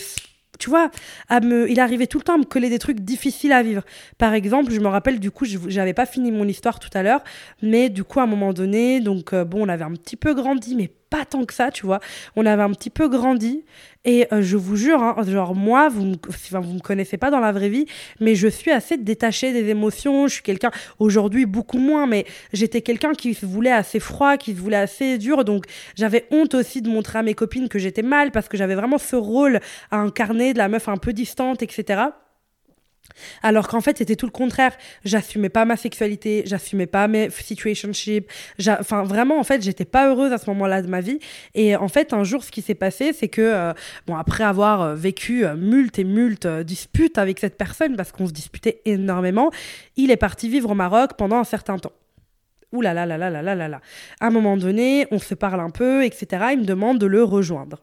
tu 0.59 0.71
vois, 0.71 0.91
à 1.29 1.41
me, 1.41 1.71
il 1.71 1.81
arrivait 1.81 2.07
tout 2.07 2.19
le 2.19 2.25
temps 2.25 2.35
à 2.35 2.39
me 2.39 2.45
coller 2.45 2.69
des 2.69 2.79
trucs 2.79 3.01
difficiles 3.01 3.53
à 3.53 3.63
vivre. 3.63 3.83
Par 4.19 4.35
exemple, 4.35 4.73
je 4.73 4.81
me 4.81 4.89
rappelle, 4.89 5.21
du 5.21 5.31
coup, 5.31 5.45
je 5.45 5.59
n'avais 5.77 5.95
pas 5.95 6.07
fini 6.07 6.33
mon 6.33 6.47
histoire 6.47 6.79
tout 6.79 6.91
à 6.95 7.03
l'heure, 7.03 7.23
mais 7.63 7.89
du 7.89 8.05
coup, 8.05 8.21
à 8.21 8.25
un 8.25 8.27
moment 8.27 8.53
donné, 8.53 9.01
donc 9.01 9.33
euh, 9.33 9.45
bon, 9.45 9.65
on 9.65 9.69
avait 9.69 9.85
un 9.85 9.93
petit 9.93 10.17
peu 10.17 10.35
grandi, 10.35 10.75
mais 10.75 10.91
pas 11.11 11.25
tant 11.25 11.45
que 11.45 11.55
ça, 11.55 11.71
tu 11.71 11.87
vois. 11.87 12.01
On 12.37 12.47
avait 12.47 12.63
un 12.63 12.73
petit 12.73 12.91
peu 12.91 13.09
grandi. 13.09 13.65
Et 14.05 14.27
euh, 14.33 14.43
je 14.43 14.57
vous 14.57 14.77
jure, 14.77 15.03
hein, 15.03 15.17
genre 15.27 15.55
moi, 15.55 15.89
vous 15.89 16.15
enfin, 16.29 16.61
vous 16.61 16.75
me 16.75 16.81
connaissez 16.81 17.19
pas 17.19 17.31
dans 17.31 17.41
la 17.41 17.53
vraie 17.53 17.69
vie, 17.69 17.85
mais 18.21 18.35
je 18.35 18.49
suis 18.49 18.71
assez 18.71 18.97
détachée 18.97 19.53
des 19.53 19.69
émotions. 19.69 20.29
Je 20.29 20.35
suis 20.35 20.43
quelqu'un, 20.43 20.71
aujourd'hui 20.99 21.47
beaucoup 21.47 21.79
moins, 21.79 22.07
mais 22.07 22.25
j'étais 22.53 22.81
quelqu'un 22.81 23.13
qui 23.13 23.35
se 23.35 23.45
voulait 23.45 23.73
assez 23.73 24.01
froid, 24.01 24.37
qui 24.37 24.55
se 24.55 24.61
voulait 24.61 24.77
assez 24.77 25.19
dur. 25.19 25.45
Donc 25.45 25.65
j'avais 25.95 26.27
honte 26.31 26.55
aussi 26.55 26.81
de 26.81 26.89
montrer 26.89 27.19
à 27.19 27.23
mes 27.23 27.35
copines 27.35 27.69
que 27.69 27.79
j'étais 27.79 28.03
mal 28.03 28.31
parce 28.31 28.49
que 28.49 28.57
j'avais 28.57 28.77
vraiment 28.77 28.99
ce 28.99 29.17
rôle 29.17 29.61
à 29.91 29.99
incarner 29.99 30.53
de 30.53 30.59
la 30.59 30.69
meuf 30.69 30.89
un 30.89 30.97
peu 30.97 31.13
distante, 31.13 31.63
etc. 31.63 32.05
Alors 33.43 33.69
qu'en 33.69 33.81
fait, 33.81 33.99
c'était 33.99 34.17
tout 34.17 34.27
le 34.27 34.33
contraire. 34.33 34.73
J'assumais 35.05 35.49
pas 35.49 35.65
ma 35.65 35.77
sexualité, 35.77 36.43
j'assumais 36.47 36.87
pas 36.87 37.09
mes 37.09 37.31
situationships. 37.31 38.27
Enfin, 38.69 39.03
vraiment, 39.03 39.39
en 39.39 39.45
fait, 39.45 39.63
j'étais 39.63 39.85
pas 39.85 40.09
heureuse 40.09 40.33
à 40.33 40.39
ce 40.39 40.49
moment-là 40.51 40.83
de 40.83 40.89
ma 40.89 41.01
vie. 41.01 41.19
Et 41.55 41.77
en 41.77 41.89
fait, 41.89 42.13
un 42.13 42.25
jour, 42.25 42.45
ce 42.45 42.51
qui 42.51 42.63
s'est 42.63 42.75
passé, 42.75 43.13
c'est 43.13 43.29
que, 43.29 43.43
euh, 43.43 43.73
bon, 44.07 44.17
après 44.17 44.45
avoir 44.45 44.83
euh, 44.83 44.95
vécu 44.95 45.45
euh, 45.45 45.57
et 45.97 46.05
mult 46.05 46.47
euh, 46.47 46.63
disputes 46.63 47.19
avec 47.19 47.39
cette 47.39 47.57
personne, 47.57 47.97
parce 47.97 48.13
qu'on 48.13 48.27
se 48.27 48.33
disputait 48.33 48.81
énormément, 48.85 49.51
il 49.97 50.11
est 50.11 50.17
parti 50.17 50.49
vivre 50.49 50.71
au 50.71 50.75
Maroc 50.75 51.13
pendant 51.17 51.37
un 51.37 51.45
certain 51.45 51.79
temps. 51.79 51.93
Ouh 52.73 52.83
là 52.83 52.93
là 52.93 53.07
là 53.07 53.17
là 53.17 53.31
là 53.31 53.43
là 53.43 53.55
là 53.55 53.69
là. 53.69 53.81
À 54.21 54.27
un 54.27 54.31
moment 54.31 54.57
donné, 54.57 55.07
on 55.11 55.19
se 55.19 55.35
parle 55.35 55.61
un 55.61 55.71
peu, 55.71 56.05
etc. 56.05 56.49
Il 56.53 56.61
me 56.61 56.65
demande 56.65 56.99
de 56.99 57.07
le 57.07 57.25
rejoindre. 57.25 57.83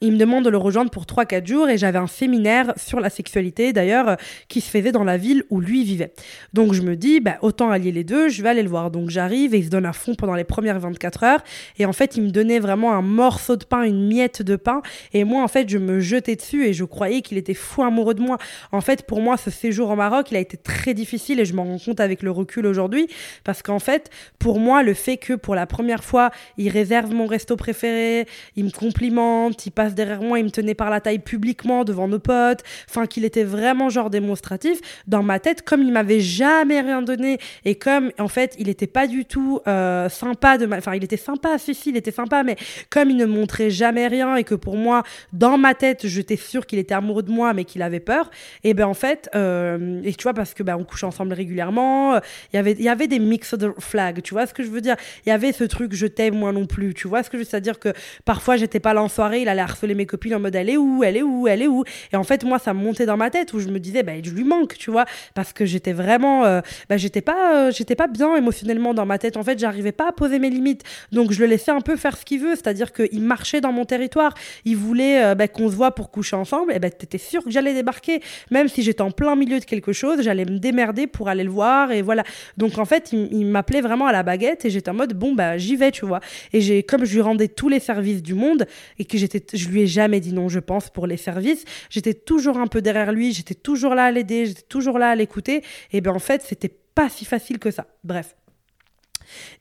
Il 0.00 0.12
me 0.12 0.18
demande 0.18 0.44
de 0.44 0.50
le 0.50 0.58
rejoindre 0.58 0.90
pour 0.90 1.04
3-4 1.04 1.46
jours 1.46 1.68
et 1.68 1.78
j'avais 1.78 1.98
un 1.98 2.06
séminaire 2.06 2.72
sur 2.76 3.00
la 3.00 3.10
sexualité 3.10 3.72
d'ailleurs 3.72 4.08
euh, 4.10 4.16
qui 4.48 4.60
se 4.60 4.70
faisait 4.70 4.92
dans 4.92 5.04
la 5.04 5.16
ville 5.16 5.44
où 5.50 5.60
lui 5.60 5.84
vivait. 5.84 6.12
Donc 6.52 6.72
je 6.72 6.82
me 6.82 6.96
dis, 6.96 7.20
bah, 7.20 7.36
autant 7.42 7.70
allier 7.70 7.92
les 7.92 8.04
deux, 8.04 8.28
je 8.28 8.42
vais 8.42 8.48
aller 8.48 8.62
le 8.62 8.68
voir. 8.68 8.90
Donc 8.90 9.10
j'arrive 9.10 9.54
et 9.54 9.58
il 9.58 9.64
se 9.64 9.70
donne 9.70 9.86
à 9.86 9.92
fond 9.92 10.14
pendant 10.14 10.34
les 10.34 10.44
premières 10.44 10.78
24 10.78 11.24
heures. 11.24 11.44
Et 11.78 11.86
en 11.86 11.92
fait, 11.92 12.16
il 12.16 12.22
me 12.22 12.30
donnait 12.30 12.58
vraiment 12.58 12.92
un 12.92 13.02
morceau 13.02 13.56
de 13.56 13.64
pain, 13.64 13.82
une 13.82 14.06
miette 14.06 14.42
de 14.42 14.56
pain. 14.56 14.82
Et 15.12 15.24
moi, 15.24 15.42
en 15.42 15.48
fait, 15.48 15.68
je 15.68 15.78
me 15.78 16.00
jetais 16.00 16.36
dessus 16.36 16.66
et 16.66 16.72
je 16.72 16.84
croyais 16.84 17.22
qu'il 17.22 17.38
était 17.38 17.54
fou 17.54 17.82
amoureux 17.82 18.14
de 18.14 18.22
moi. 18.22 18.38
En 18.72 18.80
fait, 18.80 19.06
pour 19.06 19.20
moi, 19.20 19.36
ce 19.36 19.50
séjour 19.50 19.90
au 19.90 19.96
Maroc, 19.96 20.30
il 20.30 20.36
a 20.36 20.40
été 20.40 20.56
très 20.56 20.94
difficile 20.94 21.40
et 21.40 21.44
je 21.44 21.54
m'en 21.54 21.64
rends 21.64 21.78
compte 21.78 22.00
avec 22.00 22.22
le 22.22 22.30
recul 22.30 22.66
aujourd'hui. 22.66 23.08
Parce 23.44 23.62
qu'en 23.62 23.78
fait, 23.78 24.10
pour 24.38 24.58
moi, 24.58 24.82
le 24.82 24.94
fait 24.94 25.16
que 25.16 25.34
pour 25.34 25.54
la 25.54 25.66
première 25.66 26.04
fois, 26.04 26.30
il 26.56 26.68
réserve 26.68 27.12
mon 27.12 27.26
resto 27.26 27.56
préféré, 27.56 28.26
il 28.56 28.64
me 28.64 28.70
complimente, 28.70 29.66
il 29.66 29.70
passe 29.70 29.83
derrière 29.92 30.22
moi, 30.22 30.38
il 30.38 30.44
me 30.44 30.50
tenait 30.50 30.74
par 30.74 30.90
la 30.90 31.00
taille 31.00 31.18
publiquement 31.18 31.84
devant 31.84 32.08
nos 32.08 32.18
potes, 32.18 32.62
enfin 32.88 33.06
qu'il 33.06 33.24
était 33.24 33.44
vraiment 33.44 33.88
genre 33.88 34.10
démonstratif, 34.10 34.78
dans 35.06 35.22
ma 35.22 35.38
tête, 35.40 35.62
comme 35.62 35.82
il 35.82 35.92
m'avait 35.92 36.20
jamais 36.20 36.80
rien 36.80 37.02
donné 37.02 37.38
et 37.64 37.74
comme 37.74 38.10
en 38.18 38.28
fait 38.28 38.54
il 38.58 38.68
était 38.68 38.86
pas 38.86 39.06
du 39.06 39.24
tout 39.24 39.60
euh, 39.66 40.08
sympa 40.08 40.58
de 40.58 40.64
Enfin 40.74 40.94
il 40.94 41.04
était 41.04 41.16
sympa, 41.16 41.58
si 41.58 41.74
si, 41.74 41.90
il 41.90 41.96
était 41.96 42.10
sympa, 42.10 42.42
mais 42.42 42.56
comme 42.90 43.10
il 43.10 43.16
ne 43.16 43.26
montrait 43.26 43.70
jamais 43.70 44.06
rien 44.06 44.36
et 44.36 44.44
que 44.44 44.54
pour 44.54 44.76
moi, 44.76 45.02
dans 45.32 45.58
ma 45.58 45.74
tête, 45.74 46.06
j'étais 46.06 46.36
sûre 46.36 46.66
qu'il 46.66 46.78
était 46.78 46.94
amoureux 46.94 47.22
de 47.22 47.30
moi 47.30 47.52
mais 47.52 47.64
qu'il 47.64 47.82
avait 47.82 48.00
peur, 48.00 48.30
et 48.62 48.74
ben 48.74 48.86
en 48.86 48.94
fait, 48.94 49.28
euh, 49.34 50.00
et 50.04 50.14
tu 50.14 50.22
vois, 50.22 50.34
parce 50.34 50.54
que 50.54 50.62
ben 50.62 50.76
on 50.76 50.84
couchait 50.84 51.06
ensemble 51.06 51.34
régulièrement, 51.34 52.16
il 52.52 52.56
y 52.56 52.58
avait, 52.58 52.74
y 52.74 52.88
avait 52.88 53.08
des 53.08 53.18
mixed 53.18 53.72
flags, 53.78 54.22
tu 54.22 54.34
vois 54.34 54.46
ce 54.46 54.54
que 54.54 54.62
je 54.62 54.68
veux 54.68 54.80
dire? 54.80 54.96
Il 55.26 55.28
y 55.28 55.32
avait 55.32 55.52
ce 55.52 55.64
truc 55.64 55.92
je 55.92 56.06
t'aime 56.06 56.36
moi 56.36 56.52
non 56.52 56.66
plus, 56.66 56.94
tu 56.94 57.08
vois 57.08 57.22
ce 57.22 57.30
que 57.30 57.38
je 57.38 57.44
veux 57.44 57.60
dire? 57.60 57.78
Que 57.78 57.92
parfois 58.24 58.56
j'étais 58.56 58.80
pas 58.80 58.94
là 58.94 59.02
en 59.02 59.08
soirée, 59.08 59.42
il 59.42 59.48
allait 59.48 59.62
harceler 59.74 59.94
mes 59.94 60.06
copines 60.06 60.34
en 60.34 60.40
mode 60.40 60.54
elle 60.54 60.70
est 60.70 60.76
où, 60.76 61.02
elle 61.02 61.16
est 61.16 61.22
où, 61.22 61.48
elle 61.48 61.62
est 61.62 61.66
où. 61.66 61.84
Et 62.12 62.16
en 62.16 62.22
fait, 62.22 62.44
moi, 62.44 62.58
ça 62.58 62.72
me 62.72 62.80
montait 62.80 63.06
dans 63.06 63.16
ma 63.16 63.30
tête 63.30 63.52
où 63.52 63.60
je 63.60 63.68
me 63.68 63.78
disais, 63.78 64.02
bah, 64.02 64.12
je 64.22 64.30
lui 64.30 64.44
manque, 64.44 64.76
tu 64.78 64.90
vois, 64.90 65.04
parce 65.34 65.52
que 65.52 65.64
j'étais 65.64 65.92
vraiment, 65.92 66.44
euh, 66.44 66.60
bah, 66.88 66.96
j'étais 66.96 67.20
pas, 67.20 67.68
euh, 67.68 67.94
pas 67.96 68.06
bien 68.06 68.36
émotionnellement 68.36 68.94
dans 68.94 69.06
ma 69.06 69.18
tête. 69.18 69.36
En 69.36 69.42
fait, 69.42 69.58
j'arrivais 69.58 69.92
pas 69.92 70.08
à 70.08 70.12
poser 70.12 70.38
mes 70.38 70.50
limites. 70.50 70.82
Donc, 71.12 71.32
je 71.32 71.40
le 71.40 71.46
laissais 71.46 71.70
un 71.70 71.80
peu 71.80 71.96
faire 71.96 72.16
ce 72.16 72.24
qu'il 72.24 72.40
veut, 72.40 72.54
c'est-à-dire 72.54 72.92
qu'il 72.92 73.22
marchait 73.22 73.60
dans 73.60 73.72
mon 73.72 73.84
territoire. 73.84 74.34
Il 74.64 74.76
voulait 74.76 75.24
euh, 75.24 75.34
bah, 75.34 75.48
qu'on 75.48 75.68
se 75.70 75.74
voit 75.74 75.92
pour 75.94 76.10
coucher 76.10 76.36
ensemble. 76.36 76.72
Et 76.72 76.78
ben, 76.78 76.88
bah, 76.88 76.96
t'étais 76.96 77.18
sûr 77.18 77.42
que 77.42 77.50
j'allais 77.50 77.74
débarquer, 77.74 78.20
même 78.50 78.68
si 78.68 78.82
j'étais 78.82 79.02
en 79.02 79.10
plein 79.10 79.36
milieu 79.36 79.58
de 79.58 79.64
quelque 79.64 79.92
chose, 79.92 80.22
j'allais 80.22 80.44
me 80.44 80.58
démerder 80.58 81.06
pour 81.06 81.28
aller 81.28 81.44
le 81.44 81.50
voir 81.50 81.92
et 81.92 82.02
voilà. 82.02 82.24
Donc, 82.56 82.78
en 82.78 82.84
fait, 82.84 83.12
il, 83.12 83.46
m'appelait 83.46 83.80
vraiment 83.80 84.06
à 84.06 84.12
la 84.12 84.22
baguette 84.22 84.64
et 84.64 84.70
j'étais 84.70 84.90
en 84.90 84.94
mode, 84.94 85.14
bon, 85.14 85.34
bah, 85.34 85.58
j'y 85.58 85.76
vais, 85.76 85.90
tu 85.90 86.06
vois. 86.06 86.20
Et 86.52 86.60
j'ai, 86.60 86.82
comme 86.82 87.04
je 87.04 87.14
lui 87.14 87.20
rendais 87.20 87.48
tous 87.48 87.68
les 87.68 87.80
services 87.80 88.22
du 88.22 88.34
monde 88.34 88.66
et 88.98 89.04
que 89.04 89.18
j'étais, 89.18 89.44
lui 89.68 89.82
ai 89.82 89.86
jamais 89.86 90.20
dit 90.20 90.32
non, 90.32 90.48
je 90.48 90.60
pense, 90.60 90.90
pour 90.90 91.06
les 91.06 91.16
services. 91.16 91.64
J'étais 91.90 92.14
toujours 92.14 92.58
un 92.58 92.66
peu 92.66 92.82
derrière 92.82 93.12
lui, 93.12 93.32
j'étais 93.32 93.54
toujours 93.54 93.94
là 93.94 94.04
à 94.04 94.10
l'aider, 94.10 94.46
j'étais 94.46 94.62
toujours 94.62 94.98
là 94.98 95.10
à 95.10 95.14
l'écouter. 95.14 95.62
Et 95.92 96.00
bien 96.00 96.12
en 96.12 96.18
fait, 96.18 96.42
c'était 96.42 96.74
pas 96.94 97.08
si 97.08 97.24
facile 97.24 97.58
que 97.58 97.70
ça. 97.70 97.86
Bref. 98.04 98.34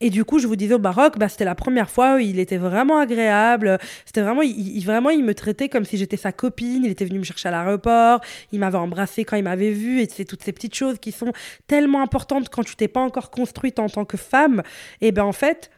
Et 0.02 0.10
du 0.10 0.26
coup, 0.26 0.40
je 0.40 0.48
vous 0.48 0.56
disais 0.56 0.76
au 0.76 0.80
Maroc, 0.80 1.18
bah, 1.18 1.30
c'était 1.30 1.46
la 1.46 1.56
première 1.56 1.90
fois 1.90 2.22
il 2.22 2.40
était 2.40 2.58
vraiment 2.58 2.98
agréable. 2.98 3.78
C'était 4.06 4.22
vraiment 4.22 4.42
il, 4.42 4.84
vraiment, 4.84 5.10
il 5.10 5.24
me 5.24 5.34
traitait 5.34 5.70
comme 5.70 5.86
si 5.86 5.98
j'étais 5.98 6.18
sa 6.18 6.32
copine. 6.32 6.84
Il 6.86 6.92
était 6.92 7.06
venu 7.06 7.20
me 7.20 7.24
chercher 7.24 7.50
à 7.50 7.52
l'aéroport. 7.52 8.22
Il 8.52 8.60
m'avait 8.60 8.78
embrassé 8.78 9.24
quand 9.24 9.38
il 9.38 9.44
m'avait 9.44 9.72
vu. 9.72 10.02
Et 10.02 10.08
c'est 10.10 10.26
toutes 10.26 10.44
ces 10.44 10.52
petites 10.52 10.76
choses 10.76 11.00
qui 11.00 11.12
sont 11.12 11.32
tellement 11.68 12.02
importantes 12.02 12.50
quand 12.50 12.64
tu 12.64 12.76
t'es 12.76 12.88
pas 12.88 13.02
encore 13.02 13.32
construite 13.32 13.80
en 13.80 13.90
tant 13.90 14.06
que 14.06 14.18
femme. 14.18 14.62
Et 15.02 15.12
ben 15.12 15.24
en 15.24 15.32
fait, 15.32 15.70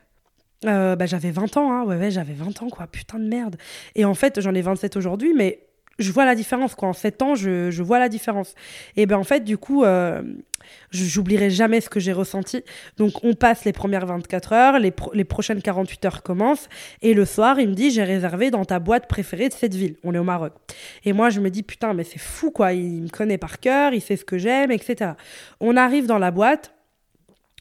euh, 0.65 0.95
bah, 0.95 1.05
j'avais 1.05 1.31
20 1.31 1.57
ans, 1.57 1.71
hein. 1.71 1.83
ouais, 1.83 1.97
ouais, 1.97 2.11
j'avais 2.11 2.33
20 2.33 2.63
ans, 2.63 2.69
quoi, 2.69 2.87
putain 2.87 3.19
de 3.19 3.27
merde. 3.27 3.57
Et 3.95 4.05
en 4.05 4.13
fait, 4.13 4.39
j'en 4.41 4.53
ai 4.53 4.61
27 4.61 4.95
aujourd'hui, 4.97 5.33
mais 5.33 5.59
je 5.99 6.11
vois 6.11 6.25
la 6.25 6.35
différence, 6.35 6.75
quoi. 6.75 6.89
En 6.89 6.93
7 6.93 7.21
ans, 7.21 7.35
je, 7.35 7.71
je 7.71 7.83
vois 7.83 7.99
la 7.99 8.09
différence. 8.09 8.53
Et 8.97 9.05
ben 9.05 9.17
en 9.17 9.23
fait, 9.23 9.41
du 9.41 9.57
coup, 9.57 9.83
euh, 9.83 10.21
j'oublierai 10.91 11.49
jamais 11.49 11.79
ce 11.79 11.89
que 11.89 11.99
j'ai 11.99 12.11
ressenti. 12.11 12.63
Donc, 12.97 13.23
on 13.23 13.33
passe 13.33 13.63
les 13.65 13.71
premières 13.71 14.05
24 14.05 14.53
heures, 14.53 14.79
les, 14.79 14.93
les 15.13 15.23
prochaines 15.23 15.61
48 15.61 16.05
heures 16.05 16.23
commencent, 16.23 16.67
et 17.01 17.13
le 17.13 17.25
soir, 17.25 17.59
il 17.59 17.69
me 17.69 17.73
dit, 17.73 17.91
j'ai 17.91 18.03
réservé 18.03 18.51
dans 18.51 18.65
ta 18.65 18.79
boîte 18.79 19.07
préférée 19.07 19.47
de 19.47 19.53
cette 19.53 19.73
ville. 19.73 19.95
On 20.03 20.13
est 20.13 20.17
au 20.17 20.23
Maroc. 20.23 20.53
Et 21.05 21.13
moi, 21.13 21.29
je 21.29 21.39
me 21.39 21.49
dis, 21.49 21.63
putain, 21.63 21.93
mais 21.93 22.03
c'est 22.03 22.19
fou, 22.19 22.51
quoi. 22.51 22.73
Il 22.73 23.03
me 23.03 23.09
connaît 23.09 23.37
par 23.37 23.59
cœur, 23.59 23.93
il 23.93 24.01
sait 24.01 24.17
ce 24.17 24.25
que 24.25 24.37
j'aime, 24.37 24.71
etc. 24.71 25.11
On 25.61 25.77
arrive 25.77 26.07
dans 26.07 26.19
la 26.19 26.31
boîte, 26.31 26.73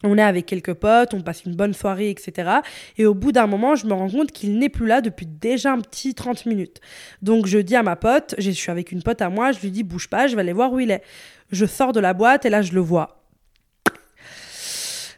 on 0.04 0.18
est 0.18 0.22
avec 0.22 0.46
quelques 0.46 0.74
potes, 0.74 1.14
on 1.14 1.22
passe 1.22 1.44
une 1.44 1.56
bonne 1.56 1.74
soirée, 1.74 2.10
etc. 2.10 2.58
Et 2.98 3.06
au 3.06 3.14
bout 3.14 3.32
d'un 3.32 3.46
moment, 3.46 3.74
je 3.74 3.86
me 3.86 3.94
rends 3.94 4.10
compte 4.10 4.30
qu'il 4.30 4.58
n'est 4.58 4.68
plus 4.68 4.86
là 4.86 5.00
depuis 5.00 5.26
déjà 5.26 5.72
un 5.72 5.80
petit 5.80 6.14
30 6.14 6.46
minutes. 6.46 6.80
Donc 7.22 7.46
je 7.46 7.58
dis 7.58 7.74
à 7.74 7.82
ma 7.82 7.96
pote, 7.96 8.34
je 8.38 8.50
suis 8.50 8.70
avec 8.70 8.92
une 8.92 9.02
pote 9.02 9.22
à 9.22 9.30
moi, 9.30 9.52
je 9.52 9.60
lui 9.60 9.70
dis 9.70 9.82
bouge 9.82 10.08
pas, 10.08 10.26
je 10.26 10.34
vais 10.34 10.42
aller 10.42 10.52
voir 10.52 10.72
où 10.72 10.78
il 10.78 10.90
est. 10.90 11.02
Je 11.50 11.66
sors 11.66 11.92
de 11.92 12.00
la 12.00 12.14
boîte 12.14 12.44
et 12.44 12.50
là 12.50 12.62
je 12.62 12.72
le 12.72 12.80
vois. 12.80 13.24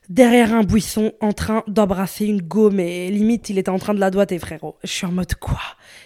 Derrière 0.09 0.55
un 0.55 0.63
buisson, 0.63 1.13
en 1.21 1.33
train 1.33 1.65
d'embrasser 1.67 2.27
une 2.27 2.41
gomme 2.41 2.79
et 2.79 3.11
limite 3.11 3.51
il 3.51 3.59
était 3.59 3.71
en 3.71 3.79
train 3.79 3.93
de 3.93 3.99
la 3.99 4.13
doigter, 4.13 4.39
frérot. 4.39 4.77
Je 4.85 4.89
suis 4.89 5.07
en 5.07 5.11
mode 5.11 5.35
quoi? 5.35 5.59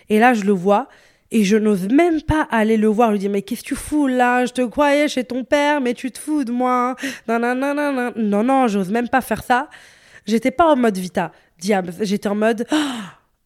Et 0.08 0.18
là 0.18 0.32
je 0.32 0.44
le 0.44 0.52
vois 0.52 0.88
et 1.32 1.44
je 1.44 1.56
n'ose 1.56 1.88
même 1.88 2.22
pas 2.22 2.42
aller 2.50 2.76
le 2.76 2.88
voir, 2.88 3.12
lui 3.12 3.18
dire 3.18 3.30
Mais 3.30 3.42
qu'est-ce 3.42 3.62
que 3.62 3.68
tu 3.68 3.76
fous 3.76 4.06
là? 4.06 4.46
Je 4.46 4.52
te 4.52 4.62
croyais 4.62 5.08
chez 5.08 5.24
ton 5.24 5.44
père, 5.44 5.80
mais 5.80 5.94
tu 5.94 6.10
te 6.10 6.18
fous 6.18 6.44
de 6.44 6.52
moi. 6.52 6.96
Non, 7.28 7.38
non, 7.38 7.54
non, 7.54 7.74
non, 7.74 8.12
non, 8.16 8.42
non, 8.42 8.68
j'ose 8.68 8.90
même 8.90 9.08
pas 9.08 9.20
faire 9.20 9.42
ça. 9.42 9.68
J'étais 10.26 10.50
pas 10.50 10.66
en 10.66 10.76
mode 10.76 10.98
Vita, 10.98 11.32
diable. 11.58 11.92
J'étais 12.00 12.28
en 12.28 12.34
mode. 12.34 12.66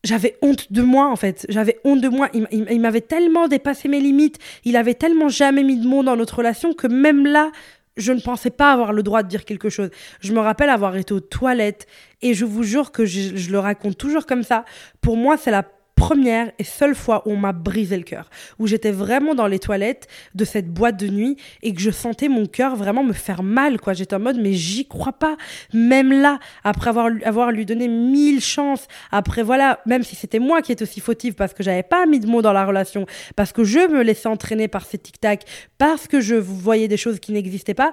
j'avais 0.04 0.36
honte 0.42 0.72
de 0.72 0.82
moi 0.82 1.10
en 1.10 1.16
fait. 1.16 1.44
J'avais 1.48 1.78
honte 1.84 2.00
de 2.00 2.08
moi. 2.08 2.28
Il, 2.32 2.46
il 2.50 2.80
m'avait 2.80 3.00
tellement 3.00 3.48
dépassé 3.48 3.88
mes 3.88 4.00
limites. 4.00 4.38
Il 4.64 4.76
avait 4.76 4.94
tellement 4.94 5.28
jamais 5.28 5.62
mis 5.62 5.78
de 5.78 5.86
mots 5.86 6.02
dans 6.02 6.16
notre 6.16 6.38
relation 6.38 6.72
que 6.72 6.86
même 6.86 7.26
là, 7.26 7.52
je 7.96 8.12
ne 8.12 8.20
pensais 8.20 8.50
pas 8.50 8.72
avoir 8.72 8.92
le 8.92 9.02
droit 9.02 9.22
de 9.22 9.28
dire 9.28 9.44
quelque 9.44 9.68
chose. 9.68 9.90
Je 10.20 10.32
me 10.32 10.40
rappelle 10.40 10.70
avoir 10.70 10.96
été 10.96 11.14
aux 11.14 11.20
toilettes 11.20 11.86
et 12.22 12.34
je 12.34 12.44
vous 12.44 12.62
jure 12.62 12.92
que 12.92 13.04
je, 13.04 13.36
je 13.36 13.50
le 13.50 13.58
raconte 13.58 13.96
toujours 13.96 14.26
comme 14.26 14.42
ça. 14.42 14.64
Pour 15.00 15.16
moi, 15.16 15.36
c'est 15.36 15.50
la 15.50 15.62
première 15.94 16.52
et 16.58 16.64
seule 16.64 16.94
fois 16.94 17.22
où 17.26 17.32
on 17.32 17.36
m'a 17.36 17.52
brisé 17.52 17.96
le 17.96 18.02
cœur, 18.02 18.28
où 18.58 18.66
j'étais 18.66 18.90
vraiment 18.90 19.34
dans 19.34 19.46
les 19.46 19.58
toilettes 19.58 20.08
de 20.34 20.44
cette 20.44 20.68
boîte 20.68 20.98
de 20.98 21.08
nuit 21.08 21.36
et 21.62 21.72
que 21.72 21.80
je 21.80 21.90
sentais 21.90 22.28
mon 22.28 22.46
cœur 22.46 22.76
vraiment 22.76 23.04
me 23.04 23.12
faire 23.12 23.42
mal, 23.42 23.80
quoi. 23.80 23.92
J'étais 23.92 24.16
en 24.16 24.20
mode, 24.20 24.38
mais 24.38 24.52
j'y 24.52 24.86
crois 24.86 25.12
pas. 25.12 25.36
Même 25.72 26.12
là, 26.12 26.38
après 26.64 26.90
avoir, 26.90 27.10
avoir 27.24 27.52
lui 27.52 27.64
donné 27.64 27.88
mille 27.88 28.40
chances, 28.40 28.86
après 29.10 29.42
voilà, 29.42 29.80
même 29.86 30.02
si 30.02 30.16
c'était 30.16 30.38
moi 30.38 30.62
qui 30.62 30.72
étais 30.72 30.82
aussi 30.82 31.00
fautive 31.00 31.34
parce 31.34 31.54
que 31.54 31.62
j'avais 31.62 31.82
pas 31.82 32.06
mis 32.06 32.20
de 32.20 32.26
mots 32.26 32.42
dans 32.42 32.52
la 32.52 32.64
relation, 32.64 33.06
parce 33.36 33.52
que 33.52 33.64
je 33.64 33.88
me 33.88 34.02
laissais 34.02 34.28
entraîner 34.28 34.68
par 34.68 34.84
ces 34.86 34.98
tic-tac, 34.98 35.44
parce 35.78 36.08
que 36.08 36.20
je 36.20 36.34
voyais 36.34 36.88
des 36.88 36.96
choses 36.96 37.20
qui 37.20 37.32
n'existaient 37.32 37.74
pas, 37.74 37.92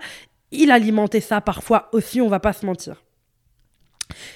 il 0.52 0.72
alimentait 0.72 1.22
ça 1.22 1.42
parfois 1.42 1.90
aussi, 1.94 2.22
on 2.22 2.28
va 2.28 2.40
pas 2.40 2.54
se 2.54 2.66
mentir. 2.66 3.04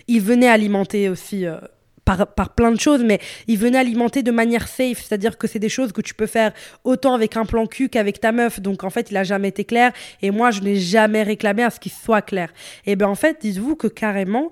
il 0.07 0.21
venait 0.21 0.47
alimenter 0.47 1.09
aussi 1.09 1.45
euh, 1.45 1.57
par, 2.05 2.27
par, 2.27 2.51
plein 2.51 2.71
de 2.71 2.79
choses, 2.79 3.03
mais 3.03 3.19
il 3.47 3.57
venait 3.57 3.79
alimenter 3.79 4.23
de 4.23 4.31
manière 4.31 4.67
safe, 4.67 5.03
c'est-à-dire 5.03 5.37
que 5.37 5.47
c'est 5.47 5.59
des 5.59 5.69
choses 5.69 5.91
que 5.91 6.01
tu 6.01 6.13
peux 6.13 6.27
faire 6.27 6.53
autant 6.83 7.13
avec 7.13 7.35
un 7.35 7.45
plan 7.45 7.65
cul 7.65 7.89
qu'avec 7.89 8.19
ta 8.19 8.31
meuf. 8.31 8.59
Donc 8.59 8.83
en 8.83 8.89
fait, 8.89 9.11
il 9.11 9.17
a 9.17 9.23
jamais 9.23 9.49
été 9.49 9.65
clair 9.65 9.91
et 10.21 10.31
moi, 10.31 10.51
je 10.51 10.61
n'ai 10.61 10.75
jamais 10.75 11.23
réclamé 11.23 11.63
à 11.63 11.69
ce 11.69 11.79
qu'il 11.79 11.91
soit 11.91 12.21
clair. 12.21 12.53
Et 12.85 12.95
bien 12.95 13.07
en 13.07 13.15
fait, 13.15 13.41
dites-vous 13.41 13.75
que 13.75 13.87
carrément, 13.87 14.51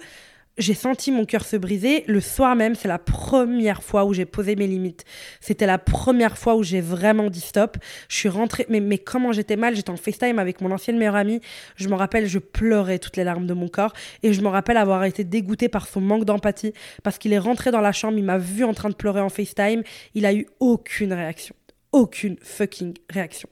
j'ai 0.57 0.73
senti 0.73 1.11
mon 1.11 1.25
cœur 1.25 1.45
se 1.45 1.55
briser. 1.55 2.03
Le 2.07 2.21
soir 2.21 2.55
même, 2.55 2.75
c'est 2.75 2.87
la 2.87 2.99
première 2.99 3.83
fois 3.83 4.05
où 4.05 4.13
j'ai 4.13 4.25
posé 4.25 4.55
mes 4.55 4.67
limites. 4.67 5.03
C'était 5.39 5.65
la 5.65 5.77
première 5.77 6.37
fois 6.37 6.55
où 6.55 6.63
j'ai 6.63 6.81
vraiment 6.81 7.29
dit 7.29 7.41
stop. 7.41 7.77
Je 8.07 8.15
suis 8.15 8.29
rentrée, 8.29 8.65
mais, 8.69 8.79
mais 8.79 8.97
comment 8.97 9.31
j'étais 9.31 9.55
mal. 9.55 9.75
J'étais 9.75 9.89
en 9.89 9.97
FaceTime 9.97 10.39
avec 10.39 10.61
mon 10.61 10.71
ancienne 10.71 10.97
meilleure 10.97 11.15
amie. 11.15 11.41
Je 11.75 11.89
me 11.89 11.95
rappelle, 11.95 12.27
je 12.27 12.39
pleurais 12.39 12.99
toutes 12.99 13.17
les 13.17 13.23
larmes 13.23 13.47
de 13.47 13.53
mon 13.53 13.67
corps. 13.67 13.93
Et 14.21 14.33
je 14.33 14.41
me 14.41 14.47
rappelle 14.47 14.77
avoir 14.77 15.03
été 15.05 15.23
dégoûtée 15.23 15.69
par 15.69 15.87
son 15.87 16.01
manque 16.01 16.25
d'empathie. 16.25 16.73
Parce 17.01 17.17
qu'il 17.17 17.33
est 17.33 17.39
rentré 17.39 17.71
dans 17.71 17.81
la 17.81 17.91
chambre, 17.91 18.17
il 18.17 18.23
m'a 18.23 18.37
vu 18.37 18.63
en 18.63 18.73
train 18.73 18.89
de 18.89 18.95
pleurer 18.95 19.21
en 19.21 19.29
FaceTime. 19.29 19.83
Il 20.13 20.25
a 20.25 20.33
eu 20.33 20.47
aucune 20.59 21.13
réaction 21.13 21.55
aucune 21.93 22.35
fucking 22.41 22.95
réaction. 23.09 23.47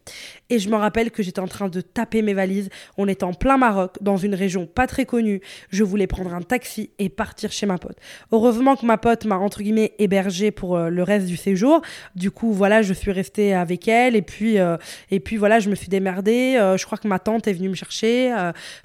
Et 0.49 0.59
je 0.59 0.67
me 0.67 0.75
rappelle 0.75 1.11
que 1.11 1.23
j'étais 1.23 1.39
en 1.39 1.47
train 1.47 1.69
de 1.69 1.79
taper 1.79 2.23
mes 2.23 2.33
valises. 2.33 2.69
On 2.97 3.07
était 3.07 3.23
en 3.23 3.33
plein 3.33 3.57
Maroc, 3.57 3.97
dans 4.01 4.17
une 4.17 4.33
région 4.33 4.65
pas 4.65 4.87
très 4.87 5.05
connue. 5.05 5.41
Je 5.69 5.83
voulais 5.83 6.07
prendre 6.07 6.33
un 6.33 6.41
taxi 6.41 6.89
et 6.97 7.07
partir 7.07 7.51
chez 7.51 7.67
ma 7.67 7.77
pote. 7.77 7.97
Heureusement 8.31 8.75
que 8.75 8.85
ma 8.85 8.97
pote 8.97 9.25
m'a 9.25 9.37
entre 9.37 9.61
guillemets 9.61 9.93
hébergée 9.99 10.49
pour 10.49 10.75
euh, 10.75 10.89
le 10.89 11.03
reste 11.03 11.27
du 11.27 11.37
séjour. 11.37 11.81
Du 12.15 12.31
coup, 12.31 12.51
voilà, 12.51 12.81
je 12.81 12.93
suis 12.93 13.11
restée 13.11 13.53
avec 13.53 13.87
elle 13.87 14.15
et 14.15 14.23
puis 14.23 14.57
euh, 14.57 14.77
et 15.11 15.19
puis 15.19 15.37
voilà, 15.37 15.59
je 15.59 15.69
me 15.69 15.75
suis 15.75 15.89
démerdée. 15.89 16.57
Euh, 16.59 16.77
je 16.77 16.85
crois 16.85 16.97
que 16.97 17.07
ma 17.07 17.19
tante 17.19 17.47
est 17.47 17.53
venue 17.53 17.69
me 17.69 17.75
chercher. 17.75 18.33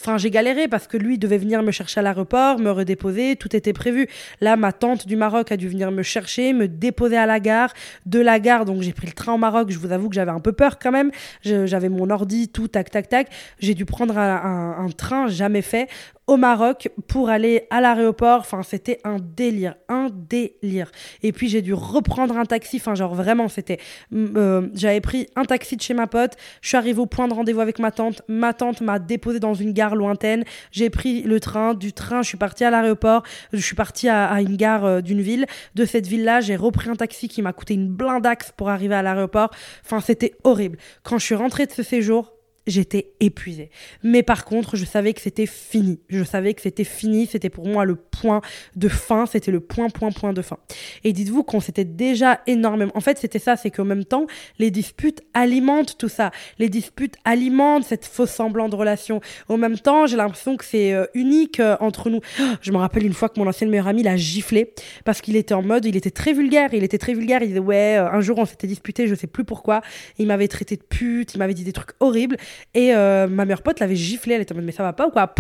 Enfin, 0.01 0.19
j'ai 0.19 0.31
galéré 0.31 0.69
parce 0.69 0.87
que 0.87 0.99
lui 0.99 1.19
devait 1.19 1.39
venir 1.39 1.63
me 1.63 1.71
chercher 1.71 2.01
à 2.01 2.03
l'aéroport, 2.03 2.59
me 2.59 2.71
redéposer. 2.71 3.37
Tout 3.37 3.57
était 3.57 3.73
prévu. 3.73 4.07
Là, 4.43 4.57
ma 4.57 4.73
tante 4.73 5.07
du 5.07 5.17
Maroc 5.17 5.51
a 5.51 5.57
dû 5.57 5.69
venir 5.69 5.91
me 5.91 6.03
chercher, 6.03 6.53
me 6.53 6.69
déposer 6.69 7.17
à 7.17 7.25
la 7.25 7.41
gare. 7.41 7.73
De 8.05 8.21
la 8.21 8.39
gare, 8.39 8.67
donc 8.67 8.83
j'ai 8.83 8.93
pris 8.93 9.07
le 9.07 9.13
train 9.13 9.33
en 9.33 9.39
Maroc, 9.47 9.71
je 9.71 9.79
vous 9.79 9.93
avoue 9.93 10.09
que 10.09 10.17
j'avais 10.17 10.33
un 10.33 10.41
peu 10.41 10.53
peur 10.53 10.81
quand 10.81 10.91
même. 10.91 11.13
J'avais 11.43 11.89
mon 11.89 12.11
ordi, 12.11 12.49
tout, 12.49 12.67
tac, 12.67 12.91
tac, 12.91 13.09
tac. 13.09 13.29
J'ai 13.61 13.75
dû 13.75 13.85
prendre 13.85 14.19
un, 14.19 14.89
train 14.97 15.29
jamais 15.29 15.63
fait 15.63 15.89
au 16.27 16.37
Maroc 16.37 16.89
pour 17.07 17.29
aller 17.29 17.67
à 17.71 17.81
l'aéroport. 17.81 18.41
Enfin, 18.41 18.63
c'était 18.63 18.99
un 19.05 19.19
délire, 19.21 19.77
un 19.89 20.09
délire. 20.13 20.91
Et 21.23 21.33
puis 21.33 21.49
j'ai 21.49 21.63
dû 21.63 21.75
reprendre 21.75 22.37
un 22.37 22.45
taxi. 22.45 22.77
Enfin, 22.77 22.95
genre 22.95 23.15
vraiment, 23.15 23.49
c'était. 23.49 23.79
Euh, 24.13 24.69
j'avais 24.75 25.01
pris 25.01 25.29
un 25.37 25.45
taxi 25.45 25.77
de 25.77 25.83
chez 25.83 25.95
ma 25.95 26.07
pote. 26.07 26.33
Je 26.63 26.69
suis 26.69 26.77
arrivée 26.77 27.01
au 27.01 27.07
point 27.07 27.29
de 27.29 27.35
rendez-vous 27.35 27.61
avec 27.61 27.79
ma 27.79 27.91
tante. 27.91 28.23
Ma 28.29 28.53
tante 28.53 28.81
m'a 28.81 28.99
déposé 28.99 29.39
dans 29.39 29.55
une 29.55 29.73
gare 29.73 29.95
lointaine. 29.95 30.45
J'ai 30.73 30.91
pris 30.91 31.23
le 31.23 31.41
train. 31.41 31.75
Du 31.75 31.93
train, 31.93 32.23
je 32.23 32.29
suis 32.29 32.39
partie 32.39 32.65
à 32.65 32.71
l'aéroport. 32.71 33.23
Je 33.53 33.61
suis 33.61 33.77
partie 33.77 34.09
à, 34.09 34.41
une 34.41 34.57
gare 34.57 34.85
euh, 34.85 35.01
d'une 35.01 35.21
ville. 35.21 35.47
De 35.75 35.85
cette 35.85 36.07
ville-là, 36.07 36.41
j'ai 36.41 36.57
repris 36.57 36.91
un 36.91 36.97
taxi 36.97 37.29
qui 37.29 37.43
m'a 37.43 37.53
coûté 37.53 37.75
une 37.75 37.89
blindaxe 37.89 38.53
pour 38.57 38.69
arriver 38.69 38.95
à 38.95 39.03
l'aéroport. 39.03 39.51
Enfin, 39.85 40.01
c'était 40.01 40.35
horrible. 40.45 40.79
Quand 41.03 41.19
je 41.19 41.25
suis 41.25 41.35
rentrée 41.35 41.67
de 41.67 41.73
ce 41.73 41.83
séjour, 41.83 42.36
j'étais 42.67 43.13
épuisée. 43.21 43.71
Mais 44.03 44.23
par 44.23 44.45
contre, 44.45 44.77
je 44.77 44.85
savais 44.85 45.13
que 45.13 45.21
c'était 45.21 45.47
fini. 45.47 46.01
Je 46.09 46.25
savais 46.25 46.55
que 46.55 46.63
c'était 46.63 46.85
fini. 46.85 47.27
C'était 47.27 47.51
pour 47.51 47.67
moi 47.67 47.85
le 47.85 47.97
point 47.97 48.41
de 48.75 48.89
fin. 48.89 49.27
C'était 49.27 49.51
le 49.51 49.61
point, 49.61 49.89
point, 49.89 50.11
point 50.11 50.33
de 50.33 50.43
fin. 50.43 50.59
Et 51.05 51.13
dites-vous 51.13 51.45
qu'on 51.45 51.61
s'était 51.61 51.85
déjà 51.85 52.41
énormément. 52.47 52.93
En 52.95 53.01
fait, 53.01 53.19
c'était 53.19 53.39
ça. 53.39 53.57
C'est 53.57 53.71
qu'en 53.71 53.85
même 53.85 54.05
temps, 54.05 54.27
les 54.59 54.71
disputes 54.71 55.23
alimentent 55.35 55.97
tout 55.99 56.09
ça. 56.09 56.31
Les 56.59 56.69
disputes 56.69 57.17
alimentent 57.25 57.85
cette 57.85 58.05
fausse 58.05 58.31
semblant 58.31 58.69
de 58.69 58.77
relation. 58.77 59.21
Au 59.49 59.57
même 59.57 59.79
temps, 59.79 60.07
j'ai 60.07 60.17
l'impression 60.17 60.57
que 60.57 60.65
c'est 60.65 60.93
euh, 60.93 61.07
unique 61.15 61.61
euh, 61.61 61.77
entre 61.81 62.11
nous. 62.11 62.21
Je 62.61 62.73
me 62.73 62.79
rappelle 62.79 63.07
une 63.07 63.15
fois 63.15 63.29
que 63.29 63.39
mon 63.39 63.47
ancienne 63.47 63.71
meilleure 63.71 63.89
amie 63.89 64.03
l'a 64.03 64.17
giflé 64.17 64.73
parce 65.05 65.21
qu'il 65.21 65.37
était 65.37 65.55
en 65.55 65.63
mode, 65.63 65.85
il 65.85 65.97
était 65.97 66.11
très 66.11 66.33
vulgaire. 66.33 66.71
Il 66.73 66.83
était 66.85 66.99
très 66.99 67.15
vulgaire. 67.15 67.43
Il 67.43 67.49
disait, 67.49 67.61
ouais, 67.61 67.97
euh, 67.99 68.11
un 68.11 68.21
jour 68.21 68.39
on 68.39 68.45
s'était 68.45 68.67
disputé, 68.67 69.07
je 69.07 69.15
sais 69.15 69.27
plus 69.27 69.45
pourquoi. 69.45 69.83
Il 70.19 70.27
m'avait 70.27 70.49
traité 70.49 70.77
de 70.77 70.83
pute. 70.83 71.35
Il 71.35 71.39
m'avait 71.39 71.55
dit 71.55 71.65
des 71.65 71.73
trucs 71.73 71.91
horribles. 72.01 72.37
Et 72.75 72.95
euh, 72.95 73.27
ma 73.27 73.45
meilleure 73.45 73.63
pote 73.63 73.81
l'avait 73.81 73.97
giflé, 73.97 74.35
elle 74.35 74.43
était 74.43 74.53
en 74.53 74.57
mode 74.57 74.65
mais 74.65 74.73
ça 74.73 74.83
va 74.83 74.93
pas 74.93 75.07
ou 75.07 75.11
quoi? 75.11 75.35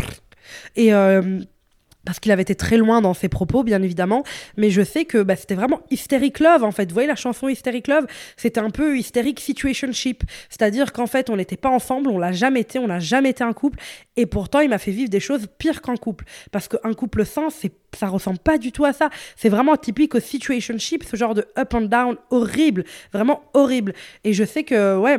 Et 0.76 0.94
euh, 0.94 1.40
parce 2.06 2.20
qu'il 2.20 2.32
avait 2.32 2.42
été 2.42 2.54
très 2.54 2.78
loin 2.78 3.02
dans 3.02 3.12
ses 3.12 3.28
propos, 3.28 3.64
bien 3.64 3.82
évidemment, 3.82 4.22
mais 4.56 4.70
je 4.70 4.82
sais 4.82 5.04
que 5.04 5.22
bah, 5.22 5.36
c'était 5.36 5.56
vraiment 5.56 5.80
hysteric 5.90 6.38
love, 6.38 6.62
en 6.62 6.70
fait. 6.70 6.86
Vous 6.86 6.94
voyez 6.94 7.08
la 7.08 7.16
chanson 7.16 7.48
hysteric 7.48 7.88
love? 7.88 8.06
C'était 8.36 8.60
un 8.60 8.70
peu 8.70 8.96
hysteric 8.96 9.40
situationship, 9.40 10.22
c'est-à-dire 10.48 10.92
qu'en 10.92 11.06
fait, 11.06 11.28
on 11.28 11.36
n'était 11.36 11.56
pas 11.56 11.68
ensemble, 11.68 12.08
on 12.08 12.18
l'a 12.18 12.32
jamais 12.32 12.60
été, 12.60 12.78
on 12.78 12.86
n'a 12.86 13.00
jamais 13.00 13.30
été 13.30 13.42
un 13.42 13.52
couple, 13.52 13.80
et 14.16 14.24
pourtant, 14.24 14.60
il 14.60 14.70
m'a 14.70 14.78
fait 14.78 14.92
vivre 14.92 15.10
des 15.10 15.20
choses 15.20 15.48
pires 15.58 15.82
qu'un 15.82 15.96
couple, 15.96 16.24
parce 16.52 16.68
qu'un 16.68 16.94
couple 16.94 17.26
sain, 17.26 17.50
c'est 17.50 17.72
ça 17.96 18.08
ressemble 18.08 18.38
pas 18.38 18.58
du 18.58 18.72
tout 18.72 18.84
à 18.84 18.92
ça. 18.92 19.08
C'est 19.36 19.48
vraiment 19.48 19.74
typique 19.76 20.14
au 20.14 20.20
situationship, 20.20 21.02
ce 21.02 21.16
genre 21.16 21.34
de 21.34 21.46
up 21.58 21.74
and 21.74 21.82
down 21.82 22.16
horrible, 22.30 22.84
vraiment 23.12 23.42
horrible. 23.54 23.94
Et 24.22 24.32
je 24.34 24.44
sais 24.44 24.64
que, 24.64 24.98
ouais, 24.98 25.18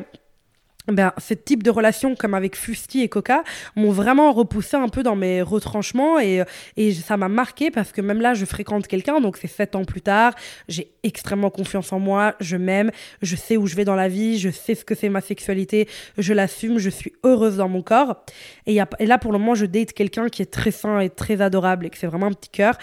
ben, 0.88 1.12
ce 1.18 1.34
type 1.34 1.64
de 1.64 1.70
relation, 1.70 2.16
comme 2.16 2.34
avec 2.34 2.56
Fusti 2.56 3.02
et 3.02 3.10
Coca, 3.10 3.44
m'ont 3.76 3.92
vraiment 3.92 4.32
repoussé 4.32 4.78
un 4.78 4.88
peu 4.88 5.04
dans 5.04 5.16
mes 5.16 5.42
retranchements 5.42 6.20
et, 6.20 6.44
et 6.78 6.94
ça 6.94 7.18
m'a 7.18 7.28
marqué 7.28 7.72
parce 7.72 7.92
que 7.92 8.02
même 8.02 8.22
là, 8.22 8.34
je 8.34 8.46
fréquente 8.46 8.88
quelqu'un, 8.88 9.20
donc 9.20 9.38
c'est 9.38 9.48
sept 9.48 9.76
ans 9.76 9.84
plus 9.84 10.02
tard, 10.02 10.34
j'ai 10.68 10.92
extrêmement 11.04 11.50
confiance 11.50 11.92
en 11.92 12.00
moi, 12.00 12.36
je 12.40 12.58
m'aime, 12.58 12.92
je 13.22 13.36
sais 13.36 13.58
où 13.58 13.68
je 13.68 13.76
vais 13.76 13.86
dans 13.86 13.96
la 13.96 14.08
vie, 14.08 14.38
je 14.40 14.50
sais 14.50 14.76
ce 14.76 14.86
que 14.86 14.96
c'est 14.96 15.10
ma 15.10 15.22
sexualité, 15.22 15.88
je 16.18 16.34
l'assume, 16.34 16.78
je 16.78 16.90
suis 16.90 17.14
heureuse 17.24 17.58
dans 17.58 17.70
mon 17.70 17.82
corps. 17.82 18.24
Et, 18.66 18.74
y 18.74 18.80
a, 18.80 18.88
et 19.00 19.06
là, 19.06 19.18
pour 19.18 19.32
le 19.32 19.40
moment, 19.40 19.56
je 19.56 19.66
date 19.66 19.94
quelqu'un 19.94 20.30
qui 20.30 20.42
est 20.42 20.52
très 20.52 20.72
sain 20.72 21.00
et 21.00 21.10
très 21.10 21.42
adorable 21.42 21.86
et 21.86 21.90
que 21.90 21.98
c'est 21.98 22.08
vraiment 22.08 22.28
un 22.28 22.34
petit 22.34 22.50
cœur. 22.50 22.78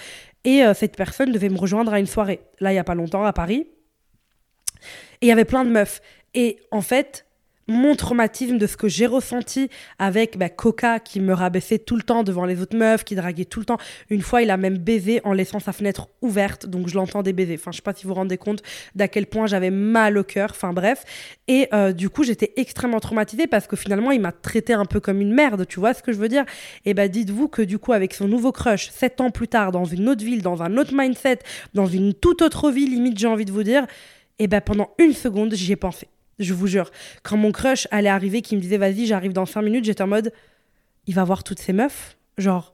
Et 0.44 0.62
euh, 0.62 0.74
cette 0.74 0.96
personne 0.96 1.32
devait 1.32 1.48
me 1.48 1.59
rejoindre 1.59 1.92
à 1.92 1.98
une 1.98 2.07
soirée, 2.07 2.40
là, 2.61 2.72
il 2.72 2.76
y 2.76 2.78
a 2.78 2.84
pas 2.84 2.94
longtemps, 2.94 3.24
à 3.24 3.32
Paris. 3.32 3.66
Et 5.20 5.26
il 5.26 5.28
y 5.28 5.32
avait 5.32 5.46
plein 5.46 5.64
de 5.64 5.70
meufs. 5.70 6.02
Et 6.34 6.59
en 6.70 6.82
fait, 6.82 7.26
mon 7.67 7.95
traumatisme 7.95 8.59
de 8.59 8.67
ce 8.67 8.77
que 8.77 8.89
j'ai 8.89 9.07
ressenti 9.07 9.71
avec 9.99 10.39
bah, 10.39 10.49
Coca 10.49 11.01
qui 11.01 11.21
me 11.21 11.33
rabaissait 11.33 11.79
tout 11.79 11.97
le 11.97 12.03
temps 12.03 12.23
devant 12.23 12.45
les 12.45 12.61
autres 12.61 12.77
meufs, 12.77 13.05
qui 13.05 13.15
draguait 13.15 13.45
tout 13.45 13.61
le 13.61 13.67
temps. 13.67 13.79
Une 14.11 14.23
fois, 14.23 14.43
il 14.43 14.51
a 14.51 14.57
même 14.57 14.79
baisé 14.79 15.21
en 15.25 15.33
laissant 15.33 15.61
sa 15.61 15.73
fenêtre 15.73 16.09
ouverte, 16.23 16.67
donc 16.67 16.89
je 16.89 16.95
l'entendais 16.95 17.33
baiser. 17.33 17.55
Enfin, 17.55 17.71
je 17.71 17.77
sais 17.77 17.83
pas 17.83 17.95
si 17.95 18.05
vous 18.05 18.11
vous 18.11 18.15
rendez 18.15 18.37
compte 18.37 18.62
d'à 18.95 19.09
quel 19.09 19.27
point 19.27 19.47
j'avais 19.47 19.71
mal 19.71 20.19
au 20.19 20.25
cœur. 20.25 20.51
Enfin, 20.51 20.73
bref. 20.73 21.05
Et 21.49 21.69
euh, 21.73 21.93
du 21.93 22.11
coup, 22.11 22.25
j'étais 22.25 22.53
extrêmement 22.57 23.01
traumatisée 23.01 23.47
parce 23.47 23.67
que 23.67 23.77
finalement, 23.77 24.11
il 24.11 24.21
m'a 24.21 24.33
traité 24.33 24.73
un 24.73 24.85
peu 24.85 25.01
comme 25.01 25.21
une 25.21 25.33
merde. 25.33 25.67
Tu 25.67 25.81
vois 25.81 25.95
ce 25.95 26.03
que 26.03 26.12
je 26.12 26.19
veux 26.19 26.29
dire? 26.29 26.45
Et 26.85 26.95
bah, 26.95 27.09
dites-vous 27.09 27.49
que 27.49 27.62
du 27.62 27.79
coup, 27.79 27.93
avec 27.93 28.15
son 28.15 28.29
nouveau 28.29 28.53
crush, 28.53 28.91
sept 28.91 29.21
ans 29.21 29.31
plus 29.31 29.49
tard, 29.49 29.73
dans 29.73 29.85
une 29.85 30.09
autre 30.09 30.25
ville, 30.25 30.43
dans 30.43 30.62
un 30.62 30.77
autre 30.77 30.93
mindset, 30.95 31.39
dans 31.73 31.87
une 31.87 32.15
toute 32.15 32.43
autre 32.43 32.71
vie, 32.71 32.87
limite, 32.87 33.19
j'ai 33.19 33.27
envie 33.27 33.45
de 33.45 33.53
vous 33.53 33.62
dire, 33.62 33.87
et 34.39 34.47
ben 34.47 34.61
pendant 34.61 34.91
une 34.99 35.12
seconde, 35.12 35.55
j'y 35.55 35.73
ai 35.73 35.77
pensé. 35.77 36.09
Je 36.39 36.55
vous 36.55 36.66
jure. 36.66 36.91
Quand 37.22 37.37
mon 37.37 37.53
crush 37.53 37.87
allait 37.91 38.09
arriver, 38.09 38.43
qui 38.43 38.57
me 38.57 38.61
disait 38.61 38.78
vas-y, 38.78 39.07
j'arrive 39.07 39.32
dans 39.32 39.47
5 39.47 39.62
minutes, 39.62 39.85
j'étais 39.85 40.03
en 40.03 40.09
mode 40.09 40.32
il 41.07 41.14
va 41.14 41.24
voir 41.24 41.45
toutes 41.45 41.59
ces 41.59 41.72
meufs? 41.72 42.16
Genre, 42.39 42.74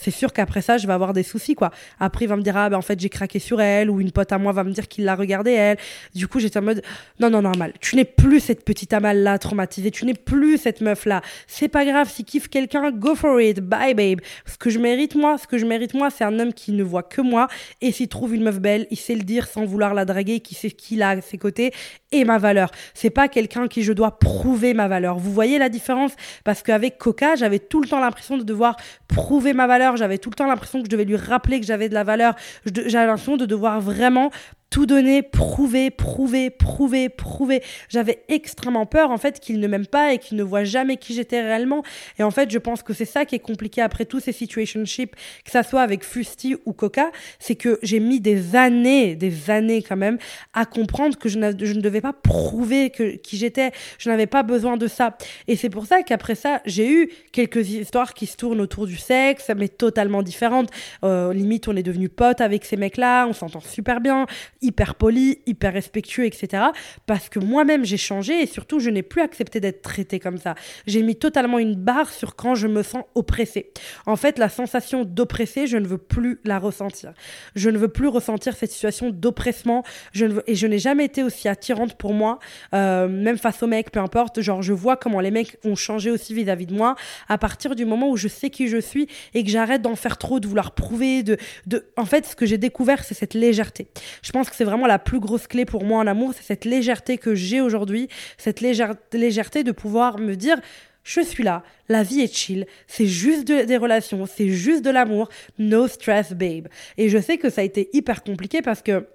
c'est 0.00 0.10
sûr 0.10 0.32
qu'après 0.32 0.62
ça, 0.62 0.78
je 0.78 0.86
vais 0.86 0.94
avoir 0.94 1.12
des 1.12 1.22
soucis, 1.22 1.54
quoi. 1.54 1.70
Après, 1.98 2.24
il 2.24 2.28
va 2.28 2.36
me 2.36 2.42
dire, 2.42 2.56
ah, 2.56 2.70
ben, 2.70 2.78
en 2.78 2.82
fait, 2.82 2.98
j'ai 2.98 3.10
craqué 3.10 3.38
sur 3.38 3.60
elle, 3.60 3.90
ou 3.90 4.00
une 4.00 4.12
pote 4.12 4.32
à 4.32 4.38
moi 4.38 4.52
va 4.52 4.64
me 4.64 4.72
dire 4.72 4.88
qu'il 4.88 5.04
l'a 5.04 5.14
regardé, 5.14 5.50
elle. 5.52 5.76
Du 6.14 6.26
coup, 6.26 6.40
j'étais 6.40 6.58
en 6.58 6.62
mode, 6.62 6.82
non, 7.18 7.28
non, 7.28 7.42
normal. 7.42 7.74
Tu 7.80 7.96
n'es 7.96 8.06
plus 8.06 8.40
cette 8.40 8.64
petite 8.64 8.94
Amal-là 8.94 9.38
traumatisée. 9.38 9.90
Tu 9.90 10.06
n'es 10.06 10.14
plus 10.14 10.56
cette 10.56 10.80
meuf-là. 10.80 11.20
C'est 11.46 11.68
pas 11.68 11.84
grave. 11.84 12.10
Si 12.10 12.24
kiffe 12.24 12.48
quelqu'un, 12.48 12.90
go 12.90 13.14
for 13.14 13.40
it. 13.42 13.60
Bye, 13.60 13.92
babe. 13.92 14.20
Ce 14.46 14.56
que 14.56 14.70
je 14.70 14.78
mérite, 14.78 15.16
moi, 15.16 15.36
ce 15.36 15.46
que 15.46 15.58
je 15.58 15.66
mérite, 15.66 15.92
moi, 15.92 16.08
c'est 16.08 16.24
un 16.24 16.38
homme 16.38 16.54
qui 16.54 16.72
ne 16.72 16.82
voit 16.82 17.02
que 17.02 17.20
moi. 17.20 17.48
Et 17.82 17.92
s'il 17.92 18.08
trouve 18.08 18.34
une 18.34 18.44
meuf 18.44 18.58
belle, 18.58 18.86
il 18.90 18.96
sait 18.96 19.14
le 19.14 19.22
dire 19.22 19.46
sans 19.48 19.66
vouloir 19.66 19.92
la 19.92 20.06
draguer, 20.06 20.40
qui 20.40 20.54
sait 20.54 20.70
qu'il 20.70 21.02
a 21.02 21.10
à 21.10 21.20
ses 21.20 21.36
côtés 21.36 21.72
et 22.10 22.24
ma 22.24 22.38
valeur. 22.38 22.70
C'est 22.94 23.10
pas 23.10 23.28
quelqu'un 23.28 23.68
qui 23.68 23.82
je 23.82 23.92
dois 23.92 24.18
prouver 24.18 24.72
ma 24.72 24.88
valeur. 24.88 25.18
Vous 25.18 25.32
voyez 25.32 25.58
la 25.58 25.68
différence? 25.68 26.12
Parce 26.42 26.62
qu'avec 26.62 26.96
Coca, 26.96 27.36
j'avais 27.36 27.58
tout 27.58 27.82
le 27.82 27.88
temps 27.88 28.00
l'impression 28.00 28.38
de 28.38 28.42
devoir 28.42 28.76
prouver 29.08 29.52
ma 29.52 29.66
valeur 29.66 29.89
j'avais 29.96 30.18
tout 30.18 30.30
le 30.30 30.34
temps 30.34 30.46
l'impression 30.46 30.80
que 30.80 30.86
je 30.86 30.90
devais 30.90 31.04
lui 31.04 31.16
rappeler 31.16 31.60
que 31.60 31.66
j'avais 31.66 31.88
de 31.88 31.94
la 31.94 32.04
valeur. 32.04 32.34
J'avais 32.66 33.06
l'impression 33.06 33.36
de 33.36 33.46
devoir 33.46 33.80
vraiment 33.80 34.30
tout 34.70 34.86
donner, 34.86 35.22
prouver, 35.22 35.90
prouver, 35.90 36.48
prouver, 36.48 37.08
prouver. 37.08 37.62
J'avais 37.88 38.22
extrêmement 38.28 38.86
peur 38.86 39.10
en 39.10 39.18
fait 39.18 39.40
qu'il 39.40 39.58
ne 39.58 39.66
m'aime 39.66 39.86
pas 39.86 40.12
et 40.12 40.18
qu'il 40.18 40.36
ne 40.36 40.44
voit 40.44 40.62
jamais 40.62 40.96
qui 40.96 41.12
j'étais 41.12 41.42
réellement. 41.42 41.82
Et 42.20 42.22
en 42.22 42.30
fait, 42.30 42.50
je 42.50 42.58
pense 42.58 42.84
que 42.84 42.94
c'est 42.94 43.04
ça 43.04 43.24
qui 43.24 43.34
est 43.34 43.40
compliqué 43.40 43.82
après 43.82 44.04
tous 44.04 44.20
ces 44.20 44.32
situationships, 44.32 45.16
que 45.44 45.50
ça 45.50 45.64
soit 45.64 45.82
avec 45.82 46.04
Fusti 46.04 46.56
ou 46.66 46.72
Coca, 46.72 47.10
c'est 47.40 47.56
que 47.56 47.80
j'ai 47.82 47.98
mis 47.98 48.20
des 48.20 48.54
années, 48.54 49.16
des 49.16 49.50
années 49.50 49.82
quand 49.82 49.96
même, 49.96 50.18
à 50.54 50.66
comprendre 50.66 51.18
que 51.18 51.28
je, 51.28 51.38
ne 51.38 51.80
devais 51.80 52.00
pas 52.00 52.12
prouver 52.12 52.90
que, 52.90 53.16
qui 53.16 53.36
j'étais. 53.36 53.72
Je 53.98 54.08
n'avais 54.08 54.28
pas 54.28 54.44
besoin 54.44 54.76
de 54.76 54.86
ça. 54.86 55.18
Et 55.48 55.56
c'est 55.56 55.70
pour 55.70 55.86
ça 55.86 56.04
qu'après 56.04 56.36
ça, 56.36 56.62
j'ai 56.64 56.88
eu 56.88 57.10
quelques 57.32 57.70
histoires 57.70 58.14
qui 58.14 58.26
se 58.26 58.36
tournent 58.36 58.60
autour 58.60 58.86
du 58.86 58.96
sexe, 58.96 59.50
mais 59.56 59.68
totalement 59.68 60.22
différentes. 60.22 60.70
Euh, 61.02 61.32
limite, 61.32 61.66
on 61.66 61.74
est 61.74 61.82
devenus 61.82 62.10
potes 62.14 62.40
avec 62.40 62.64
ces 62.64 62.76
mecs-là, 62.76 63.26
on 63.26 63.32
s'entend 63.32 63.60
super 63.60 64.00
bien 64.00 64.26
hyper 64.62 64.94
poli, 64.94 65.40
hyper 65.46 65.72
respectueux, 65.72 66.26
etc. 66.26 66.64
Parce 67.06 67.28
que 67.28 67.38
moi-même 67.38 67.84
j'ai 67.84 67.96
changé 67.96 68.42
et 68.42 68.46
surtout 68.46 68.78
je 68.78 68.90
n'ai 68.90 69.02
plus 69.02 69.22
accepté 69.22 69.60
d'être 69.60 69.82
traité 69.82 70.20
comme 70.20 70.38
ça. 70.38 70.54
J'ai 70.86 71.02
mis 71.02 71.16
totalement 71.16 71.58
une 71.58 71.74
barre 71.74 72.12
sur 72.12 72.36
quand 72.36 72.54
je 72.54 72.66
me 72.66 72.82
sens 72.82 73.04
oppressée. 73.14 73.72
En 74.06 74.16
fait, 74.16 74.38
la 74.38 74.48
sensation 74.48 75.04
d'oppresser, 75.04 75.66
je 75.66 75.76
ne 75.76 75.86
veux 75.86 75.98
plus 75.98 76.40
la 76.44 76.58
ressentir. 76.58 77.12
Je 77.54 77.70
ne 77.70 77.78
veux 77.78 77.88
plus 77.88 78.08
ressentir 78.08 78.56
cette 78.56 78.70
situation 78.70 79.10
d'oppressement. 79.10 79.82
Je 80.12 80.26
ne 80.26 80.34
veux... 80.34 80.42
Et 80.46 80.54
je 80.54 80.66
n'ai 80.66 80.78
jamais 80.78 81.04
été 81.04 81.22
aussi 81.22 81.48
attirante 81.48 81.96
pour 81.96 82.12
moi, 82.12 82.38
euh, 82.74 83.08
même 83.08 83.38
face 83.38 83.62
aux 83.62 83.66
mecs, 83.66 83.90
peu 83.90 84.00
importe. 84.00 84.40
Genre, 84.40 84.62
je 84.62 84.72
vois 84.72 84.96
comment 84.96 85.20
les 85.20 85.30
mecs 85.30 85.56
ont 85.64 85.76
changé 85.76 86.10
aussi 86.10 86.34
vis-à-vis 86.34 86.66
de 86.66 86.74
moi 86.74 86.96
à 87.28 87.38
partir 87.38 87.74
du 87.74 87.84
moment 87.84 88.10
où 88.10 88.16
je 88.16 88.28
sais 88.28 88.50
qui 88.50 88.68
je 88.68 88.78
suis 88.78 89.08
et 89.34 89.44
que 89.44 89.50
j'arrête 89.50 89.82
d'en 89.82 89.96
faire 89.96 90.18
trop, 90.18 90.40
de 90.40 90.46
vouloir 90.46 90.72
prouver. 90.74 91.22
De, 91.22 91.36
de... 91.66 91.86
En 91.96 92.04
fait, 92.04 92.26
ce 92.26 92.36
que 92.36 92.46
j'ai 92.46 92.58
découvert, 92.58 93.04
c'est 93.04 93.14
cette 93.14 93.34
légèreté. 93.34 93.88
Je 94.22 94.32
pense 94.32 94.49
c'est 94.54 94.64
vraiment 94.64 94.86
la 94.86 94.98
plus 94.98 95.20
grosse 95.20 95.46
clé 95.46 95.64
pour 95.64 95.84
moi 95.84 96.00
en 96.00 96.06
amour, 96.06 96.32
c'est 96.34 96.44
cette 96.44 96.64
légèreté 96.64 97.18
que 97.18 97.34
j'ai 97.34 97.60
aujourd'hui, 97.60 98.08
cette 98.38 98.60
légèreté 98.60 99.64
de 99.64 99.72
pouvoir 99.72 100.18
me 100.18 100.34
dire 100.34 100.58
je 101.02 101.20
suis 101.20 101.42
là, 101.42 101.62
la 101.88 102.02
vie 102.02 102.20
est 102.20 102.34
chill, 102.34 102.66
c'est 102.86 103.06
juste 103.06 103.44
des 103.46 103.76
relations, 103.76 104.26
c'est 104.26 104.48
juste 104.48 104.84
de 104.84 104.90
l'amour, 104.90 105.28
no 105.58 105.88
stress 105.88 106.32
babe. 106.32 106.68
Et 106.98 107.08
je 107.08 107.18
sais 107.18 107.38
que 107.38 107.48
ça 107.48 107.62
a 107.62 107.64
été 107.64 107.88
hyper 107.92 108.22
compliqué 108.22 108.60
parce 108.60 108.82
que 108.82 109.06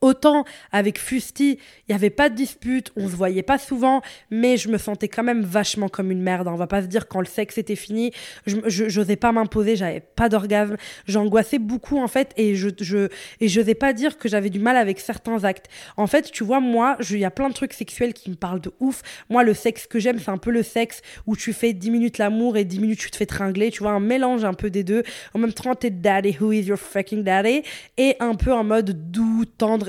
Autant 0.00 0.44
avec 0.72 0.98
Fusti, 0.98 1.52
il 1.52 1.90
n'y 1.90 1.94
avait 1.94 2.10
pas 2.10 2.28
de 2.28 2.34
dispute, 2.34 2.92
on 2.96 3.08
se 3.08 3.16
voyait 3.16 3.42
pas 3.42 3.58
souvent, 3.58 4.02
mais 4.30 4.56
je 4.56 4.68
me 4.68 4.78
sentais 4.78 5.08
quand 5.08 5.22
même 5.22 5.42
vachement 5.42 5.88
comme 5.88 6.10
une 6.10 6.22
merde. 6.22 6.48
Hein. 6.48 6.52
On 6.54 6.56
va 6.56 6.66
pas 6.66 6.82
se 6.82 6.86
dire 6.86 7.08
quand 7.08 7.20
le 7.20 7.26
sexe 7.26 7.58
était 7.58 7.76
fini, 7.76 8.12
je 8.46 8.98
n'osais 8.98 9.16
pas 9.16 9.32
m'imposer, 9.32 9.76
j'avais 9.76 10.00
pas 10.00 10.28
d'orgasme, 10.28 10.76
j'angoissais 11.06 11.58
beaucoup 11.58 11.98
en 11.98 12.08
fait, 12.08 12.32
et 12.36 12.54
je, 12.54 12.68
je 12.80 13.08
et 13.40 13.48
j'osais 13.48 13.74
pas 13.74 13.92
dire 13.92 14.18
que 14.18 14.28
j'avais 14.28 14.50
du 14.50 14.60
mal 14.60 14.76
avec 14.76 15.00
certains 15.00 15.44
actes. 15.44 15.66
En 15.96 16.06
fait, 16.06 16.30
tu 16.30 16.44
vois, 16.44 16.60
moi, 16.60 16.96
il 17.10 17.18
y 17.18 17.24
a 17.24 17.30
plein 17.30 17.48
de 17.48 17.54
trucs 17.54 17.72
sexuels 17.72 18.14
qui 18.14 18.30
me 18.30 18.36
parlent 18.36 18.60
de 18.60 18.72
ouf. 18.80 19.02
Moi, 19.28 19.44
le 19.44 19.54
sexe 19.54 19.86
que 19.86 19.98
j'aime, 19.98 20.18
c'est 20.18 20.30
un 20.30 20.38
peu 20.38 20.50
le 20.50 20.62
sexe 20.62 21.02
où 21.26 21.36
tu 21.36 21.52
fais 21.52 21.72
10 21.72 21.90
minutes 21.90 22.18
l'amour 22.18 22.56
et 22.56 22.64
10 22.64 22.80
minutes 22.80 22.98
tu 22.98 23.10
te 23.10 23.16
fais 23.16 23.26
tringler, 23.26 23.70
tu 23.70 23.82
vois, 23.82 23.92
un 23.92 24.00
mélange 24.00 24.44
un 24.44 24.54
peu 24.54 24.70
des 24.70 24.84
deux. 24.84 25.02
En 25.34 25.38
même 25.38 25.52
temps, 25.52 25.74
t'es 25.74 25.90
daddy, 25.90 26.36
who 26.40 26.52
is 26.52 26.64
your 26.64 26.78
fucking 26.78 27.22
daddy, 27.22 27.62
et 27.96 28.16
un 28.20 28.34
peu 28.34 28.52
en 28.52 28.64
mode 28.64 29.10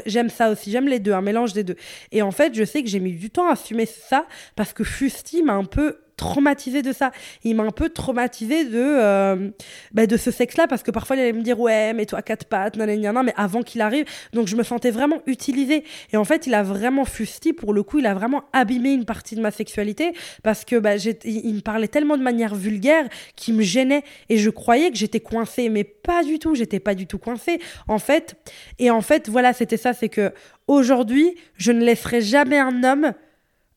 J'aime 0.06 0.30
ça 0.30 0.50
aussi. 0.50 0.72
J'aime 0.72 0.88
les 0.88 1.00
deux, 1.00 1.14
un 1.14 1.22
mélange 1.22 1.54
des 1.54 1.64
deux. 1.64 1.76
Et 2.12 2.22
en 2.22 2.32
fait, 2.32 2.54
je 2.54 2.64
sais 2.64 2.84
que 2.84 2.90
j'ai 2.90 3.00
mis 3.00 3.14
du 3.14 3.30
temps 3.30 3.48
à 3.48 3.54
assumer 3.54 3.86
ça 3.86 4.26
parce 4.56 4.74
que 4.74 4.84
Fusti 4.84 5.44
m'a 5.44 5.54
un 5.54 5.66
peu 5.66 5.98
traumatisé 6.18 6.82
de 6.82 6.92
ça. 6.92 7.12
Il 7.44 7.56
m'a 7.56 7.64
un 7.64 7.72
peu 7.72 7.90
traumatisé 7.90 8.66
de, 8.66 8.72
euh, 8.76 9.50
bah, 9.94 10.08
de 10.08 10.18
ce 10.18 10.32
sexe-là 10.32 10.68
parce 10.68 10.84
que 10.84 10.92
parfois 10.92 11.16
il 11.16 11.22
allait 11.22 11.34
me 11.34 11.44
dire 11.44 11.60
ouais 11.60 11.94
mais 11.94 12.06
toi 12.06 12.22
quatre 12.22 12.46
pattes, 12.46 12.76
nanana, 12.76 13.24
mais 13.24 13.34
avant 13.38 13.62
qu'il 13.62 13.82
arrive, 13.82 14.06
donc 14.34 14.48
je 14.48 14.56
me 14.56 14.64
sentais 14.64 14.92
vraiment 14.92 15.22
utilisée. 15.28 15.84
Et 16.12 16.18
en 16.18 16.26
fait 16.26 16.48
il 16.48 16.54
a 16.54 16.64
vraiment 16.64 17.06
fusti 17.06 17.54
pour 17.54 17.74
le 17.74 17.84
coup, 17.84 18.00
il 18.00 18.08
a 18.08 18.14
vraiment 18.14 18.44
abîmé 18.52 18.92
une 18.92 19.06
partie 19.06 19.36
de 19.36 19.42
ma 19.42 19.52
sexualité 19.52 20.14
parce 20.44 20.66
que 20.66 20.78
bah, 20.78 20.96
il 20.98 21.54
me 21.54 21.62
parlait 21.62 21.88
tellement 21.88 22.18
de 22.18 22.24
manière 22.24 22.56
vulgaire 22.56 23.08
qui 23.36 23.54
me 23.54 23.62
gênait 23.62 24.04
et 24.30 24.38
je 24.38 24.50
croyais 24.50 24.90
que 24.90 24.98
j'étais 24.98 25.20
coincée, 25.20 25.70
mais 25.70 25.84
pas 25.84 26.24
du 26.24 26.40
tout, 26.40 26.56
j'étais 26.56 26.80
pas 26.80 26.96
du 26.96 27.06
tout 27.06 27.20
coincée 27.20 27.60
en 27.88 28.00
fait. 28.00 28.36
Et 28.80 28.90
en 28.90 29.02
fait 29.02 29.30
voilà 29.30 29.54
c'était 29.54 29.78
ça, 29.78 29.94
c'est 29.94 30.10
que 30.10 30.34
aujourd'hui 30.68 31.36
je 31.58 31.72
ne 31.72 31.86
laisserai 31.86 32.22
jamais 32.22 32.58
un 32.58 32.84
homme 32.84 33.14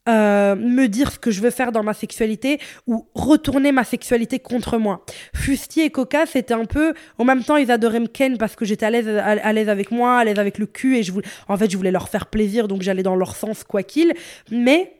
euh, 0.08 0.56
me 0.56 0.86
dire 0.86 1.12
ce 1.12 1.18
que 1.18 1.30
je 1.30 1.40
veux 1.40 1.50
faire 1.50 1.72
dans 1.72 1.82
ma 1.82 1.92
sexualité 1.92 2.58
ou 2.86 3.06
retourner 3.14 3.70
ma 3.70 3.84
sexualité 3.84 4.38
contre 4.38 4.78
moi. 4.78 5.04
Fusti 5.34 5.82
et 5.82 5.90
Coca, 5.90 6.26
c'était 6.26 6.54
un 6.54 6.64
peu. 6.64 6.94
En 7.18 7.24
même 7.24 7.44
temps, 7.44 7.56
ils 7.56 7.70
adoraient 7.70 8.00
me 8.00 8.06
ken 8.06 8.38
parce 8.38 8.56
que 8.56 8.64
j'étais 8.64 8.86
à 8.86 8.90
l'aise, 8.90 9.08
à, 9.08 9.52
l'aise 9.52 9.68
avec 9.68 9.90
moi, 9.90 10.18
à 10.18 10.24
l'aise 10.24 10.38
avec 10.38 10.58
le 10.58 10.66
cul 10.66 10.96
et 10.96 11.02
je 11.02 11.12
voulais, 11.12 11.26
en 11.48 11.56
fait, 11.56 11.70
je 11.70 11.76
voulais 11.76 11.90
leur 11.90 12.08
faire 12.08 12.26
plaisir 12.26 12.66
donc 12.66 12.82
j'allais 12.82 13.02
dans 13.02 13.16
leur 13.16 13.36
sens 13.36 13.62
quoi 13.62 13.82
qu'il. 13.82 14.14
Mais 14.50 14.94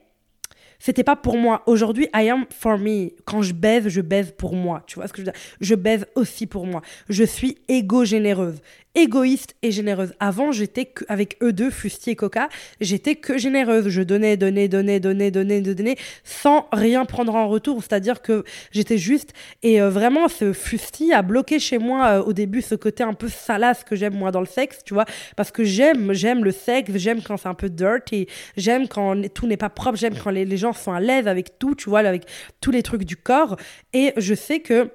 c'était 0.81 1.03
pas 1.03 1.15
pour 1.15 1.37
moi. 1.37 1.61
Aujourd'hui, 1.67 2.07
I 2.15 2.29
am 2.29 2.45
for 2.49 2.79
me. 2.79 3.09
Quand 3.25 3.43
je 3.43 3.53
baise, 3.53 3.87
je 3.87 4.01
baise 4.01 4.33
pour 4.35 4.55
moi. 4.55 4.83
Tu 4.87 4.95
vois 4.95 5.07
ce 5.07 5.13
que 5.13 5.21
je 5.21 5.27
veux 5.27 5.31
dire? 5.31 5.41
Je 5.61 5.75
baise 5.75 6.07
aussi 6.15 6.47
pour 6.47 6.65
moi. 6.65 6.81
Je 7.07 7.23
suis 7.23 7.59
égo-généreuse 7.67 8.61
égoïste 8.95 9.55
et 9.61 9.71
généreuse. 9.71 10.13
Avant, 10.19 10.51
j'étais 10.51 10.93
avec 11.07 11.37
eux 11.41 11.53
deux, 11.53 11.69
Fusti 11.69 12.11
et 12.11 12.15
Coca, 12.15 12.49
j'étais 12.79 13.15
que 13.15 13.37
généreuse. 13.37 13.89
Je 13.89 14.01
donnais, 14.01 14.37
donnais, 14.37 14.67
donnais, 14.67 14.99
donnais, 14.99 15.31
donnais, 15.31 15.61
donnais, 15.61 15.95
sans 16.23 16.67
rien 16.71 17.05
prendre 17.05 17.35
en 17.35 17.47
retour. 17.47 17.81
C'est-à-dire 17.81 18.21
que 18.21 18.43
j'étais 18.71 18.97
juste. 18.97 19.33
Et 19.63 19.81
euh, 19.81 19.89
vraiment, 19.89 20.27
ce 20.27 20.53
Fusti 20.53 21.13
a 21.13 21.21
bloqué 21.21 21.59
chez 21.59 21.77
moi 21.77 22.07
euh, 22.07 22.23
au 22.23 22.33
début 22.33 22.61
ce 22.61 22.75
côté 22.75 23.03
un 23.03 23.13
peu 23.13 23.29
salace 23.29 23.83
que 23.83 23.95
j'aime 23.95 24.15
moi 24.15 24.31
dans 24.31 24.41
le 24.41 24.45
sexe, 24.45 24.79
tu 24.85 24.93
vois. 24.93 25.05
Parce 25.35 25.51
que 25.51 25.63
j'aime, 25.63 26.13
j'aime 26.13 26.43
le 26.43 26.51
sexe, 26.51 26.91
j'aime 26.95 27.21
quand 27.21 27.37
c'est 27.37 27.49
un 27.49 27.53
peu 27.53 27.69
dirty, 27.69 28.27
j'aime 28.57 28.87
quand 28.87 29.15
tout 29.33 29.47
n'est 29.47 29.57
pas 29.57 29.69
propre, 29.69 29.97
j'aime 29.97 30.15
quand 30.17 30.31
les, 30.31 30.45
les 30.45 30.57
gens 30.57 30.73
sont 30.73 30.91
à 30.91 30.99
l'aise 30.99 31.27
avec 31.27 31.57
tout, 31.59 31.75
tu 31.75 31.89
vois, 31.89 31.99
avec 31.99 32.23
tous 32.59 32.71
les 32.71 32.83
trucs 32.83 33.03
du 33.03 33.15
corps. 33.15 33.55
Et 33.93 34.13
je 34.17 34.33
sais 34.35 34.59
que 34.59 34.89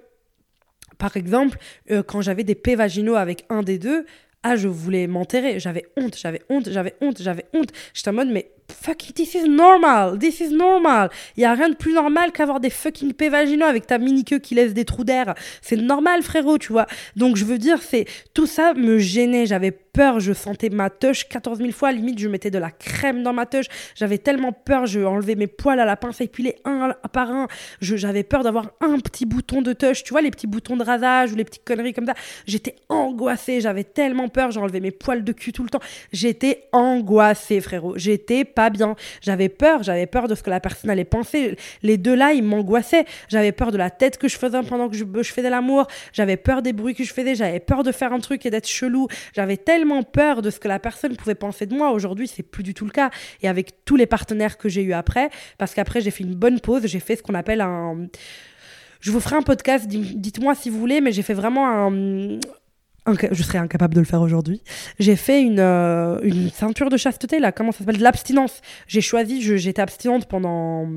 par 0.98 1.16
exemple, 1.16 1.58
euh, 1.90 2.02
quand 2.02 2.20
j'avais 2.20 2.44
des 2.44 2.54
P 2.54 2.74
vaginaux 2.74 3.16
avec 3.16 3.44
un 3.48 3.62
des 3.62 3.78
deux, 3.78 4.06
ah, 4.42 4.56
je 4.56 4.68
voulais 4.68 5.06
m'enterrer. 5.06 5.58
J'avais 5.58 5.86
honte, 5.96 6.16
j'avais 6.16 6.42
honte, 6.48 6.68
j'avais 6.70 6.94
honte, 7.00 7.20
j'avais 7.20 7.46
honte. 7.52 7.72
J'étais 7.94 8.10
en 8.10 8.12
mode, 8.12 8.28
mais 8.28 8.52
fuck 8.70 8.98
this 9.14 9.34
is 9.34 9.48
normal, 9.48 10.18
this 10.18 10.40
is 10.40 10.54
normal. 10.54 11.10
Il 11.36 11.42
y 11.42 11.44
a 11.44 11.52
rien 11.54 11.68
de 11.68 11.74
plus 11.74 11.92
normal 11.92 12.32
qu'avoir 12.32 12.60
des 12.60 12.70
fucking 12.70 13.12
P 13.12 13.28
vaginaux 13.28 13.66
avec 13.66 13.86
ta 13.86 13.98
mini 13.98 14.24
queue 14.24 14.38
qui 14.38 14.54
laisse 14.54 14.74
des 14.74 14.84
trous 14.84 15.04
d'air. 15.04 15.34
C'est 15.62 15.76
normal, 15.76 16.22
frérot, 16.22 16.58
tu 16.58 16.72
vois. 16.72 16.86
Donc, 17.16 17.36
je 17.36 17.44
veux 17.44 17.58
dire, 17.58 17.82
c'est 17.82 18.06
tout 18.34 18.46
ça 18.46 18.74
me 18.74 18.98
gênait. 18.98 19.46
J'avais 19.46 19.70
peur, 19.96 20.20
je 20.20 20.32
sentais 20.32 20.68
ma 20.68 20.90
touche 20.90 21.26
14 21.28 21.58
000 21.58 21.72
fois. 21.72 21.90
Limite, 21.92 22.18
je 22.18 22.28
mettais 22.28 22.50
de 22.50 22.58
la 22.58 22.70
crème 22.70 23.22
dans 23.22 23.32
ma 23.32 23.46
touche. 23.46 23.66
J'avais 23.94 24.18
tellement 24.18 24.52
peur, 24.52 24.86
je 24.86 25.00
enlevais 25.00 25.34
mes 25.34 25.46
poils 25.46 25.80
à 25.80 25.84
la 25.84 25.96
pince 25.96 26.20
à 26.20 26.24
épiler 26.24 26.56
un 26.64 26.94
par 27.12 27.30
un. 27.30 27.48
J'avais 27.80 28.22
peur 28.22 28.42
d'avoir 28.42 28.72
un 28.80 28.98
petit 28.98 29.26
bouton 29.26 29.62
de 29.62 29.72
touche, 29.72 30.04
tu 30.04 30.12
vois, 30.12 30.20
les 30.20 30.30
petits 30.30 30.46
boutons 30.46 30.76
de 30.76 30.84
rasage 30.84 31.32
ou 31.32 31.36
les 31.36 31.44
petites 31.44 31.64
conneries 31.64 31.94
comme 31.94 32.06
ça. 32.06 32.14
J'étais 32.46 32.76
angoissée, 32.88 33.60
j'avais 33.60 33.84
tellement 33.84 34.28
peur, 34.28 34.50
j'enlevais 34.50 34.80
mes 34.80 34.90
poils 34.90 35.24
de 35.24 35.32
cul 35.32 35.52
tout 35.52 35.62
le 35.62 35.70
temps. 35.70 35.80
J'étais 36.12 36.68
angoissée, 36.72 37.60
frérot. 37.60 37.94
J'étais 37.96 38.44
pas 38.56 38.70
bien. 38.70 38.96
J'avais 39.20 39.48
peur, 39.48 39.84
j'avais 39.84 40.06
peur 40.06 40.26
de 40.26 40.34
ce 40.34 40.42
que 40.42 40.50
la 40.50 40.58
personne 40.58 40.90
allait 40.90 41.04
penser. 41.04 41.56
Les 41.82 41.98
deux 41.98 42.16
là, 42.16 42.32
ils 42.32 42.42
m'angoissaient. 42.42 43.04
J'avais 43.28 43.52
peur 43.52 43.70
de 43.70 43.76
la 43.76 43.90
tête 43.90 44.18
que 44.18 44.26
je 44.26 44.36
faisais 44.36 44.62
pendant 44.62 44.88
que 44.88 44.96
je, 44.96 45.04
je 45.04 45.32
faisais 45.32 45.50
l'amour. 45.50 45.86
J'avais 46.12 46.36
peur 46.36 46.62
des 46.62 46.72
bruits 46.72 46.94
que 46.94 47.04
je 47.04 47.12
faisais. 47.12 47.34
J'avais 47.36 47.60
peur 47.60 47.84
de 47.84 47.92
faire 47.92 48.12
un 48.12 48.18
truc 48.18 48.44
et 48.46 48.50
d'être 48.50 48.66
chelou. 48.66 49.06
J'avais 49.34 49.58
tellement 49.58 50.02
peur 50.02 50.42
de 50.42 50.50
ce 50.50 50.58
que 50.58 50.68
la 50.68 50.78
personne 50.78 51.14
pouvait 51.16 51.34
penser 51.34 51.66
de 51.66 51.76
moi. 51.76 51.92
Aujourd'hui, 51.92 52.26
c'est 52.26 52.42
plus 52.42 52.62
du 52.62 52.74
tout 52.74 52.86
le 52.86 52.90
cas. 52.90 53.10
Et 53.42 53.48
avec 53.48 53.84
tous 53.84 53.96
les 53.96 54.06
partenaires 54.06 54.56
que 54.56 54.68
j'ai 54.68 54.82
eu 54.82 54.94
après, 54.94 55.28
parce 55.58 55.74
qu'après, 55.74 56.00
j'ai 56.00 56.10
fait 56.10 56.24
une 56.24 56.34
bonne 56.34 56.60
pause. 56.60 56.86
J'ai 56.86 57.00
fait 57.00 57.16
ce 57.16 57.22
qu'on 57.22 57.34
appelle 57.34 57.60
un. 57.60 58.06
Je 59.00 59.10
vous 59.10 59.20
ferai 59.20 59.36
un 59.36 59.42
podcast, 59.42 59.86
dites-moi 59.86 60.54
si 60.54 60.70
vous 60.70 60.78
voulez, 60.78 61.00
mais 61.00 61.12
j'ai 61.12 61.22
fait 61.22 61.34
vraiment 61.34 61.68
un, 61.68 62.40
je 63.06 63.42
serais 63.42 63.58
incapable 63.58 63.94
de 63.94 64.00
le 64.00 64.06
faire 64.06 64.20
aujourd'hui. 64.20 64.62
J'ai 64.98 65.16
fait 65.16 65.42
une, 65.42 65.60
euh, 65.60 66.18
une 66.22 66.50
ceinture 66.50 66.90
de 66.90 66.96
chasteté, 66.96 67.38
là, 67.38 67.52
comment 67.52 67.72
ça 67.72 67.78
s'appelle? 67.78 67.98
De 67.98 68.02
l'abstinence. 68.02 68.60
J'ai 68.86 69.00
choisi, 69.00 69.40
j'étais 69.58 69.82
abstinente 69.82 70.26
pendant 70.26 70.88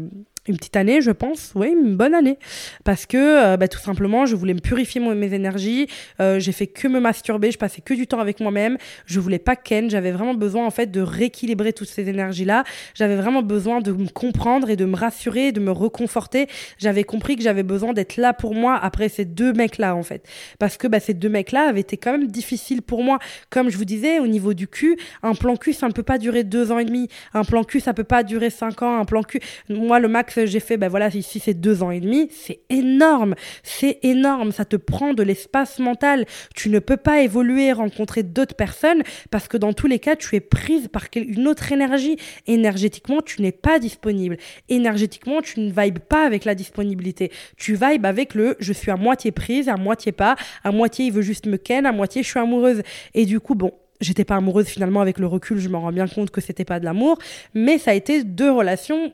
une 0.50 0.58
petite 0.58 0.76
année, 0.76 1.02
je 1.02 1.12
pense, 1.12 1.52
oui, 1.56 1.70
une 1.70 1.96
bonne 1.96 2.16
année, 2.16 2.38
parce 2.84 3.06
que 3.06 3.18
euh, 3.18 3.58
bah, 3.58 3.68
tout 3.68 3.80
simplement, 3.80 4.26
je 4.26 4.36
voulais 4.36 4.56
me 4.56 4.60
purifier 4.60 5.00
mes 5.00 5.34
énergies. 5.34 5.88
Euh, 6.20 6.40
j'ai 6.40 6.52
fait 6.52 6.68
que 6.68 6.88
me 6.88 7.00
masturber, 7.00 7.52
je 7.52 7.58
passais 7.58 7.82
que 7.82 7.94
du 7.94 8.08
temps 8.08 8.20
avec 8.20 8.40
moi-même. 8.40 8.78
Je 9.06 9.20
voulais 9.20 9.40
pas 9.40 9.56
ken, 9.56 9.90
j'avais 9.90 10.12
vraiment 10.12 10.34
besoin 10.34 10.66
en 10.66 10.72
fait 10.72 10.88
de 10.88 11.02
rééquilibrer 11.02 11.72
toutes 11.72 11.88
ces 11.88 12.10
énergies-là. 12.10 12.64
J'avais 12.96 13.16
vraiment 13.16 13.44
besoin 13.44 13.80
de 13.80 13.92
me 13.92 14.08
comprendre 14.08 14.70
et 14.70 14.76
de 14.76 14.86
me 14.86 14.96
rassurer, 14.96 15.52
de 15.52 15.60
me 15.60 15.72
reconforter. 15.72 16.48
J'avais 16.80 17.04
compris 17.04 17.36
que 17.36 17.44
j'avais 17.44 17.64
besoin 17.64 17.94
d'être 17.94 18.18
là 18.18 18.34
pour 18.34 18.56
moi 18.56 18.78
après 18.82 19.08
ces 19.08 19.26
deux 19.26 19.54
mecs-là 19.54 19.96
en 19.96 20.04
fait, 20.04 20.28
parce 20.58 20.78
que 20.78 20.88
bah, 20.88 21.00
ces 21.00 21.14
deux 21.14 21.30
mecs-là 21.30 21.70
avaient 21.70 21.82
été 21.82 21.98
quand 21.98 22.12
même 22.12 22.28
difficiles 22.28 22.82
pour 22.82 23.04
moi. 23.04 23.20
Comme 23.52 23.70
je 23.70 23.78
vous 23.78 23.86
disais, 23.86 24.20
au 24.20 24.28
niveau 24.28 24.56
du 24.56 24.68
cul, 24.68 24.98
un 25.22 25.36
plan 25.36 25.56
cul 25.56 25.74
ça 25.74 25.88
ne 25.88 25.94
peut 25.94 26.04
pas 26.04 26.18
durer 26.18 26.44
deux 26.44 26.72
ans 26.72 26.80
et 26.80 26.86
demi. 26.86 27.08
Un 27.36 27.44
plan 27.44 27.64
cul 27.64 27.80
ça 27.80 27.94
peut 27.94 28.04
pas 28.04 28.24
durer 28.24 28.50
cinq 28.50 28.82
ans. 28.82 29.00
Un 29.00 29.06
plan 29.06 29.22
cul, 29.22 29.42
moi 29.70 30.00
le 30.00 30.08
max 30.08 30.39
j'ai 30.46 30.60
fait, 30.60 30.78
ben 30.78 30.90
voilà, 30.90 31.08
ici 31.10 31.40
c'est 31.40 31.54
deux 31.54 31.84
ans 31.84 31.92
et 31.92 32.00
demi, 32.00 32.30
c'est 32.32 32.62
énorme, 32.70 33.36
c'est 33.64 34.00
énorme, 34.04 34.52
ça 34.52 34.66
te 34.66 34.76
prend 34.76 35.14
de 35.14 35.24
l'espace 35.24 35.80
mental. 35.80 36.26
Tu 36.56 36.70
ne 36.70 36.80
peux 36.80 36.98
pas 36.98 37.22
évoluer, 37.22 37.72
rencontrer 37.72 38.24
d'autres 38.24 38.56
personnes 38.56 39.04
parce 39.32 39.48
que 39.48 39.58
dans 39.58 39.74
tous 39.74 39.88
les 39.88 40.00
cas, 40.00 40.16
tu 40.16 40.36
es 40.36 40.40
prise 40.40 40.88
par 40.88 41.06
une 41.16 41.48
autre 41.48 41.72
énergie. 41.72 42.18
Énergétiquement, 42.48 43.22
tu 43.22 43.42
n'es 43.42 43.52
pas 43.52 43.80
disponible. 43.80 44.38
Énergétiquement, 44.70 45.42
tu 45.42 45.60
ne 45.60 45.72
vibes 45.72 46.00
pas 46.00 46.26
avec 46.26 46.46
la 46.46 46.56
disponibilité. 46.56 47.32
Tu 47.58 47.74
vibes 47.74 48.06
avec 48.06 48.34
le 48.34 48.56
je 48.60 48.74
suis 48.74 48.92
à 48.92 48.96
moitié 48.96 49.32
prise, 49.32 49.70
à 49.70 49.78
moitié 49.78 50.12
pas, 50.12 50.36
à 50.64 50.72
moitié 50.72 51.06
il 51.06 51.12
veut 51.14 51.22
juste 51.22 51.46
me 51.46 51.58
ken, 51.58 51.86
à 51.86 51.92
moitié 51.92 52.24
je 52.24 52.30
suis 52.30 52.40
amoureuse. 52.40 52.82
Et 53.14 53.26
du 53.26 53.40
coup, 53.40 53.56
bon, 53.56 53.72
j'étais 54.02 54.26
pas 54.26 54.36
amoureuse 54.36 54.68
finalement 54.68 55.02
avec 55.02 55.20
le 55.20 55.28
recul, 55.28 55.60
je 55.60 55.70
me 55.70 55.78
rends 55.78 55.92
bien 55.92 56.08
compte 56.08 56.32
que 56.32 56.42
c'était 56.42 56.66
pas 56.66 56.80
de 56.80 56.86
l'amour, 56.86 57.18
mais 57.54 57.78
ça 57.78 57.92
a 57.92 57.94
été 57.94 58.24
deux 58.24 58.52
relations 58.52 59.14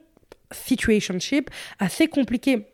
situationship 0.55 1.49
assez 1.79 2.07
compliqué. 2.07 2.65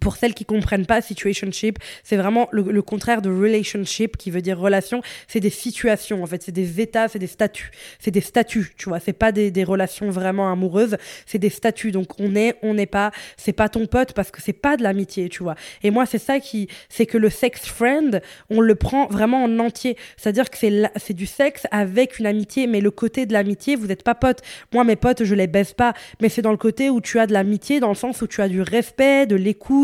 Pour 0.00 0.16
celles 0.16 0.34
qui 0.34 0.44
comprennent 0.44 0.86
pas 0.86 1.00
situationship, 1.02 1.78
c'est 2.02 2.16
vraiment 2.16 2.48
le, 2.50 2.82
contraire 2.82 3.22
de 3.22 3.30
relationship 3.30 4.16
qui 4.16 4.30
veut 4.30 4.40
dire 4.40 4.58
relation. 4.58 5.02
C'est 5.28 5.40
des 5.40 5.50
situations 5.50 6.22
en 6.22 6.26
fait, 6.26 6.42
c'est 6.42 6.52
des 6.52 6.80
états, 6.80 7.08
c'est 7.08 7.18
des 7.18 7.26
statuts, 7.26 7.70
c'est 7.98 8.10
des 8.10 8.20
statuts, 8.20 8.72
tu 8.76 8.88
vois. 8.88 9.00
C'est 9.00 9.12
pas 9.12 9.32
des, 9.32 9.50
des, 9.50 9.64
relations 9.64 10.10
vraiment 10.10 10.50
amoureuses, 10.50 10.96
c'est 11.26 11.38
des 11.38 11.50
statuts. 11.50 11.92
Donc 11.92 12.18
on 12.18 12.34
est, 12.34 12.56
on 12.62 12.74
n'est 12.74 12.86
pas, 12.86 13.12
c'est 13.36 13.52
pas 13.52 13.68
ton 13.68 13.86
pote 13.86 14.12
parce 14.14 14.30
que 14.30 14.40
c'est 14.42 14.52
pas 14.52 14.76
de 14.76 14.82
l'amitié, 14.82 15.28
tu 15.28 15.42
vois. 15.42 15.56
Et 15.82 15.90
moi 15.90 16.06
c'est 16.06 16.18
ça 16.18 16.40
qui, 16.40 16.68
c'est 16.88 17.06
que 17.06 17.18
le 17.18 17.30
sex 17.30 17.66
friend, 17.66 18.22
on 18.50 18.60
le 18.60 18.74
prend 18.74 19.06
vraiment 19.06 19.44
en 19.44 19.58
entier. 19.58 19.96
C'est-à-dire 20.16 20.50
que 20.50 20.56
c'est 20.56 20.90
c'est 20.96 21.14
du 21.14 21.26
sexe 21.26 21.66
avec 21.70 22.18
une 22.18 22.26
amitié, 22.26 22.66
mais 22.66 22.80
le 22.80 22.90
côté 22.90 23.26
de 23.26 23.32
l'amitié, 23.32 23.76
vous 23.76 23.86
n'êtes 23.86 24.02
pas 24.02 24.14
potes. 24.14 24.40
Moi 24.72 24.84
mes 24.84 24.96
potes, 24.96 25.24
je 25.24 25.34
les 25.34 25.46
baisse 25.46 25.74
pas, 25.74 25.92
mais 26.20 26.28
c'est 26.28 26.42
dans 26.42 26.50
le 26.50 26.56
côté 26.56 26.88
où 26.88 27.00
tu 27.00 27.18
as 27.18 27.26
de 27.26 27.32
l'amitié, 27.32 27.78
dans 27.78 27.90
le 27.90 27.94
sens 27.94 28.22
où 28.22 28.26
tu 28.26 28.40
as 28.40 28.48
du 28.48 28.62
respect, 28.62 29.26
de 29.26 29.36
l'écoute 29.36 29.81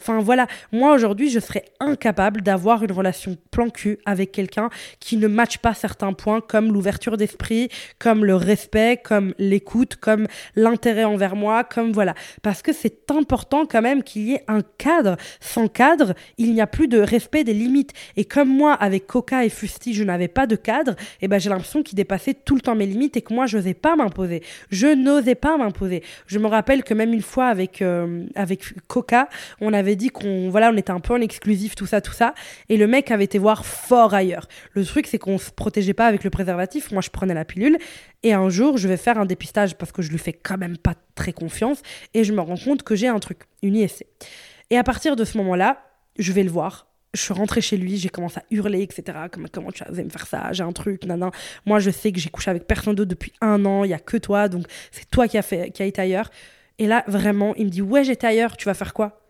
Enfin 0.00 0.20
voilà, 0.20 0.46
moi 0.72 0.94
aujourd'hui, 0.94 1.30
je 1.30 1.40
serais 1.40 1.64
incapable 1.80 2.42
d'avoir 2.42 2.82
une 2.82 2.92
relation 2.92 3.36
plan 3.50 3.70
cul 3.70 3.98
avec 4.04 4.32
quelqu'un 4.32 4.70
qui 5.00 5.16
ne 5.16 5.28
matche 5.28 5.58
pas 5.58 5.74
certains 5.74 6.12
points 6.12 6.40
comme 6.40 6.72
l'ouverture 6.72 7.16
d'esprit, 7.16 7.68
comme 7.98 8.24
le 8.24 8.36
respect, 8.36 9.00
comme 9.02 9.34
l'écoute, 9.38 9.96
comme 9.96 10.26
l'intérêt 10.56 11.04
envers 11.04 11.36
moi, 11.36 11.64
comme 11.64 11.92
voilà. 11.92 12.14
Parce 12.42 12.62
que 12.62 12.72
c'est 12.72 13.10
important 13.10 13.66
quand 13.66 13.82
même 13.82 14.02
qu'il 14.02 14.22
y 14.22 14.34
ait 14.34 14.44
un 14.48 14.62
cadre. 14.78 15.16
Sans 15.40 15.68
cadre, 15.68 16.14
il 16.38 16.52
n'y 16.54 16.60
a 16.60 16.66
plus 16.66 16.88
de 16.88 16.98
respect 16.98 17.44
des 17.44 17.54
limites. 17.54 17.92
Et 18.16 18.24
comme 18.24 18.48
moi, 18.48 18.72
avec 18.74 19.06
Coca 19.06 19.44
et 19.44 19.48
Fusti, 19.48 19.94
je 19.94 20.04
n'avais 20.04 20.28
pas 20.28 20.46
de 20.46 20.56
cadre, 20.56 20.92
et 20.92 21.24
eh 21.26 21.28
ben 21.28 21.38
j'ai 21.38 21.50
l'impression 21.50 21.82
qu'il 21.82 21.96
dépassait 21.96 22.34
tout 22.34 22.54
le 22.54 22.60
temps 22.60 22.74
mes 22.74 22.86
limites 22.86 23.16
et 23.16 23.22
que 23.22 23.32
moi, 23.34 23.46
je 23.46 23.56
n'osais 23.56 23.74
pas 23.74 23.96
m'imposer. 23.96 24.42
Je 24.70 24.86
n'osais 24.86 25.34
pas 25.34 25.56
m'imposer. 25.56 26.02
Je 26.26 26.38
me 26.38 26.46
rappelle 26.46 26.82
que 26.84 26.94
même 26.94 27.12
une 27.12 27.22
fois 27.22 27.46
avec, 27.46 27.82
euh, 27.82 28.24
avec 28.34 28.74
Coca, 28.88 29.28
on 29.60 29.72
avait 29.72 29.96
dit 29.96 30.08
qu'on 30.08 30.50
voilà, 30.50 30.70
on 30.70 30.76
était 30.76 30.90
un 30.90 31.00
peu 31.00 31.14
en 31.14 31.20
exclusif, 31.20 31.74
tout 31.74 31.86
ça, 31.86 32.00
tout 32.00 32.12
ça. 32.12 32.34
Et 32.68 32.76
le 32.76 32.86
mec 32.86 33.10
avait 33.10 33.24
été 33.24 33.38
voir 33.38 33.66
fort 33.66 34.14
ailleurs. 34.14 34.48
Le 34.72 34.84
truc, 34.84 35.06
c'est 35.06 35.18
qu'on 35.18 35.38
se 35.38 35.50
protégeait 35.50 35.94
pas 35.94 36.06
avec 36.06 36.24
le 36.24 36.30
préservatif. 36.30 36.90
Moi, 36.92 37.02
je 37.02 37.10
prenais 37.10 37.34
la 37.34 37.44
pilule. 37.44 37.78
Et 38.22 38.32
un 38.32 38.48
jour, 38.48 38.78
je 38.78 38.88
vais 38.88 38.96
faire 38.96 39.18
un 39.18 39.26
dépistage 39.26 39.76
parce 39.76 39.92
que 39.92 40.02
je 40.02 40.10
lui 40.10 40.18
fais 40.18 40.32
quand 40.32 40.58
même 40.58 40.78
pas 40.78 40.94
très 41.14 41.32
confiance. 41.32 41.82
Et 42.14 42.24
je 42.24 42.32
me 42.32 42.40
rends 42.40 42.56
compte 42.56 42.82
que 42.82 42.94
j'ai 42.94 43.08
un 43.08 43.18
truc, 43.18 43.40
une 43.62 43.76
ISC. 43.76 44.04
Et 44.70 44.78
à 44.78 44.82
partir 44.82 45.16
de 45.16 45.24
ce 45.24 45.36
moment-là, 45.38 45.82
je 46.18 46.32
vais 46.32 46.42
le 46.42 46.50
voir 46.50 46.86
je 47.14 47.20
suis 47.20 47.32
rentrée 47.32 47.60
chez 47.60 47.76
lui, 47.76 47.96
j'ai 47.96 48.08
commencé 48.08 48.40
à 48.40 48.44
hurler, 48.50 48.82
etc. 48.82 49.18
Comment, 49.30 49.46
comment 49.50 49.70
tu 49.70 49.84
vas 49.84 50.02
me 50.02 50.10
faire 50.10 50.26
ça? 50.26 50.52
J'ai 50.52 50.64
un 50.64 50.72
truc, 50.72 51.04
nan, 51.04 51.30
Moi, 51.64 51.78
je 51.78 51.90
sais 51.90 52.12
que 52.12 52.18
j'ai 52.18 52.28
couché 52.28 52.50
avec 52.50 52.66
personne 52.66 52.94
d'autre 52.94 53.08
depuis 53.08 53.32
un 53.40 53.64
an, 53.64 53.84
il 53.84 53.90
y 53.90 53.94
a 53.94 53.98
que 53.98 54.16
toi, 54.16 54.48
donc 54.48 54.66
c'est 54.90 55.08
toi 55.08 55.28
qui 55.28 55.38
a, 55.38 55.42
fait, 55.42 55.70
qui 55.70 55.82
a 55.82 55.86
été 55.86 56.02
ailleurs. 56.02 56.30
Et 56.78 56.86
là, 56.86 57.04
vraiment, 57.06 57.54
il 57.54 57.66
me 57.66 57.70
dit 57.70 57.82
Ouais, 57.82 58.04
j'étais 58.04 58.26
ailleurs, 58.26 58.56
tu 58.56 58.64
vas 58.66 58.74
faire 58.74 58.92
quoi? 58.92 59.23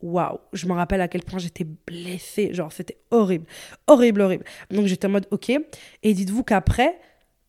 Waouh, 0.00 0.38
je 0.52 0.66
me 0.66 0.72
rappelle 0.72 1.00
à 1.00 1.08
quel 1.08 1.22
point 1.22 1.38
j'étais 1.38 1.66
blessée, 1.86 2.54
genre 2.54 2.72
c'était 2.72 2.98
horrible, 3.10 3.46
horrible, 3.86 4.20
horrible. 4.20 4.44
Donc 4.70 4.86
j'étais 4.86 5.06
en 5.06 5.10
mode 5.10 5.26
ok, 5.30 5.50
et 5.50 6.14
dites-vous 6.14 6.44
qu'après, 6.44 6.98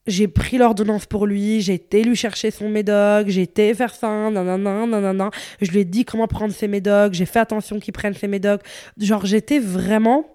j'ai 0.08 0.28
pris 0.28 0.58
l'ordonnance 0.58 1.06
pour 1.06 1.28
lui, 1.28 1.62
j'ai 1.62 1.76
été 1.76 2.04
lui 2.04 2.16
chercher 2.16 2.52
son 2.52 2.68
médoc, 2.70 3.28
j'ai 3.28 3.44
été 3.44 3.74
faire 3.74 3.94
ça, 3.94 4.30
nanana, 4.30 4.86
nanana. 4.86 5.30
Je 5.62 5.72
lui 5.72 5.82
ai 5.82 5.86
dit 5.86 6.06
comment 6.06 6.28
prendre 6.28 6.54
ses 6.54 6.68
médocs, 6.68 7.14
j'ai 7.14 7.26
fait 7.26 7.40
attention 7.40 7.80
qu'il 7.80 7.94
prenne 7.94 8.14
ses 8.14 8.28
médocs. 8.28 8.62
Genre 8.98 9.26
j'étais 9.26 9.60
vraiment, 9.60 10.26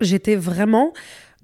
j'étais 0.00 0.34
vraiment 0.34 0.92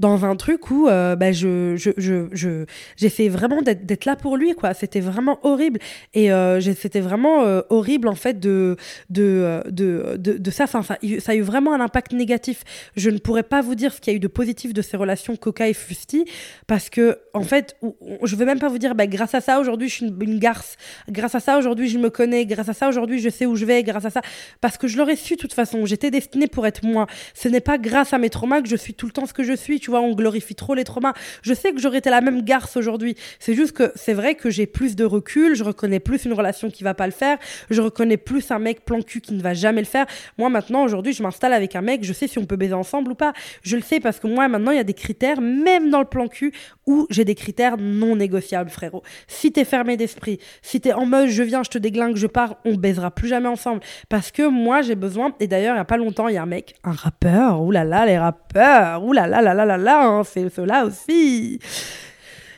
dans 0.02 0.24
un 0.24 0.34
truc 0.34 0.72
où 0.72 0.88
euh, 0.88 1.14
bah, 1.14 1.30
je, 1.30 1.76
je, 1.76 1.90
je, 1.96 2.26
je, 2.32 2.64
j'essayais 2.96 3.28
vraiment 3.28 3.62
d'être 3.62 4.04
là 4.04 4.16
pour 4.16 4.36
lui, 4.36 4.52
quoi. 4.56 4.74
C'était 4.74 4.98
vraiment 4.98 5.38
horrible. 5.44 5.78
Et 6.12 6.32
euh, 6.32 6.60
c'était 6.60 7.00
vraiment 7.00 7.44
euh, 7.44 7.60
horrible, 7.70 8.08
en 8.08 8.16
fait, 8.16 8.40
de, 8.40 8.76
de, 9.10 9.62
de, 9.70 10.16
de, 10.18 10.38
de 10.38 10.50
ça. 10.50 10.64
Enfin, 10.64 10.82
ça, 10.82 10.96
a 11.00 11.34
eu 11.36 11.42
vraiment 11.42 11.72
un 11.72 11.80
impact 11.80 12.12
négatif. 12.14 12.64
Je 12.96 13.10
ne 13.10 13.18
pourrais 13.18 13.44
pas 13.44 13.62
vous 13.62 13.76
dire 13.76 13.94
ce 13.94 14.00
qu'il 14.00 14.12
y 14.12 14.14
a 14.14 14.16
eu 14.16 14.20
de 14.20 14.26
positif 14.26 14.74
de 14.74 14.82
ces 14.82 14.96
relations 14.96 15.36
Coca 15.36 15.68
et 15.68 15.72
Fusti, 15.72 16.24
parce 16.66 16.90
que, 16.90 17.18
en 17.32 17.44
fait, 17.44 17.76
je 18.24 18.34
ne 18.34 18.38
vais 18.40 18.44
même 18.44 18.58
pas 18.58 18.68
vous 18.68 18.78
dire, 18.78 18.96
bah, 18.96 19.06
grâce 19.06 19.36
à 19.36 19.40
ça, 19.40 19.60
aujourd'hui, 19.60 19.88
je 19.88 19.94
suis 19.94 20.06
une, 20.06 20.20
une, 20.20 20.40
garce. 20.40 20.76
Grâce 21.10 21.36
à 21.36 21.40
ça, 21.40 21.58
aujourd'hui, 21.58 21.88
je 21.88 21.98
me 21.98 22.10
connais. 22.10 22.44
Grâce 22.44 22.68
à 22.68 22.74
ça, 22.74 22.88
aujourd'hui, 22.88 23.20
je 23.20 23.28
sais 23.28 23.46
où 23.46 23.54
je 23.54 23.64
vais. 23.64 23.84
Grâce 23.84 24.04
à 24.04 24.10
ça. 24.10 24.20
Parce 24.60 24.78
que 24.78 24.88
je 24.88 24.98
l'aurais 24.98 25.14
su, 25.14 25.36
de 25.36 25.40
toute 25.40 25.54
façon. 25.54 25.86
J'étais 25.86 26.10
destinée 26.10 26.48
pour 26.48 26.66
être 26.66 26.84
moi. 26.84 27.06
Ce 27.34 27.46
n'est 27.46 27.60
pas 27.60 27.78
grâce 27.78 28.12
à 28.12 28.18
mes 28.18 28.30
traumas 28.30 28.62
que 28.62 28.68
je 28.68 28.74
suis 28.74 28.94
tout 28.94 29.06
le 29.06 29.12
temps 29.12 29.26
ce 29.26 29.32
que 29.32 29.44
je 29.44 29.54
suis. 29.54 29.78
Tu 29.78 29.91
on 30.00 30.14
glorifie 30.14 30.54
trop 30.54 30.74
les 30.74 30.84
traumas. 30.84 31.12
Je 31.42 31.54
sais 31.54 31.72
que 31.72 31.80
j'aurais 31.80 31.98
été 31.98 32.10
la 32.10 32.20
même 32.20 32.42
garce 32.42 32.76
aujourd'hui. 32.76 33.16
C'est 33.38 33.54
juste 33.54 33.72
que 33.72 33.92
c'est 33.94 34.14
vrai 34.14 34.34
que 34.34 34.50
j'ai 34.50 34.66
plus 34.66 34.96
de 34.96 35.04
recul, 35.04 35.54
je 35.54 35.64
reconnais 35.64 36.00
plus 36.00 36.24
une 36.24 36.32
relation 36.32 36.70
qui 36.70 36.84
va 36.84 36.94
pas 36.94 37.06
le 37.06 37.12
faire, 37.12 37.38
je 37.70 37.80
reconnais 37.80 38.16
plus 38.16 38.50
un 38.50 38.58
mec 38.58 38.84
plan 38.84 39.00
cul 39.02 39.20
qui 39.20 39.34
ne 39.34 39.42
va 39.42 39.54
jamais 39.54 39.80
le 39.80 39.86
faire. 39.86 40.06
Moi, 40.38 40.48
maintenant, 40.48 40.84
aujourd'hui, 40.84 41.12
je 41.12 41.22
m'installe 41.22 41.52
avec 41.52 41.76
un 41.76 41.82
mec, 41.82 42.04
je 42.04 42.12
sais 42.12 42.26
si 42.26 42.38
on 42.38 42.46
peut 42.46 42.56
baiser 42.56 42.74
ensemble 42.74 43.12
ou 43.12 43.14
pas. 43.14 43.32
Je 43.62 43.76
le 43.76 43.82
sais 43.82 44.00
parce 44.00 44.18
que 44.18 44.26
moi, 44.26 44.48
maintenant, 44.48 44.70
il 44.70 44.76
y 44.76 44.80
a 44.80 44.84
des 44.84 44.94
critères, 44.94 45.40
même 45.40 45.90
dans 45.90 46.00
le 46.00 46.06
plan 46.06 46.28
cul, 46.28 46.52
où 46.86 47.06
j'ai 47.10 47.24
des 47.24 47.34
critères 47.34 47.76
non 47.78 48.16
négociables, 48.16 48.70
frérot. 48.70 49.02
Si 49.26 49.52
t'es 49.52 49.64
fermé 49.64 49.96
d'esprit, 49.96 50.38
si 50.62 50.80
t'es 50.80 50.92
en 50.92 51.06
mode 51.06 51.28
je 51.28 51.42
viens, 51.42 51.62
je 51.62 51.70
te 51.70 51.78
déglingue, 51.78 52.16
je 52.16 52.26
pars, 52.26 52.56
on 52.64 52.74
baisera 52.74 53.10
plus 53.10 53.28
jamais 53.28 53.48
ensemble. 53.48 53.80
Parce 54.08 54.30
que 54.30 54.48
moi, 54.48 54.82
j'ai 54.82 54.94
besoin, 54.94 55.32
et 55.40 55.46
d'ailleurs, 55.46 55.74
il 55.74 55.78
y 55.78 55.80
a 55.80 55.84
pas 55.84 55.96
longtemps, 55.96 56.28
il 56.28 56.34
y 56.34 56.38
a 56.38 56.42
un 56.42 56.46
mec, 56.46 56.74
un 56.84 56.92
rappeur, 56.92 57.62
oulala, 57.62 58.06
les 58.06 58.18
rappeurs, 58.18 59.04
oulala, 59.04 59.40
là 59.40 59.54
là 59.54 59.64
là 59.64 59.64
là 59.64 59.71
Hein, 59.78 60.22
c'est 60.24 60.48
cela 60.48 60.84
aussi. 60.84 61.58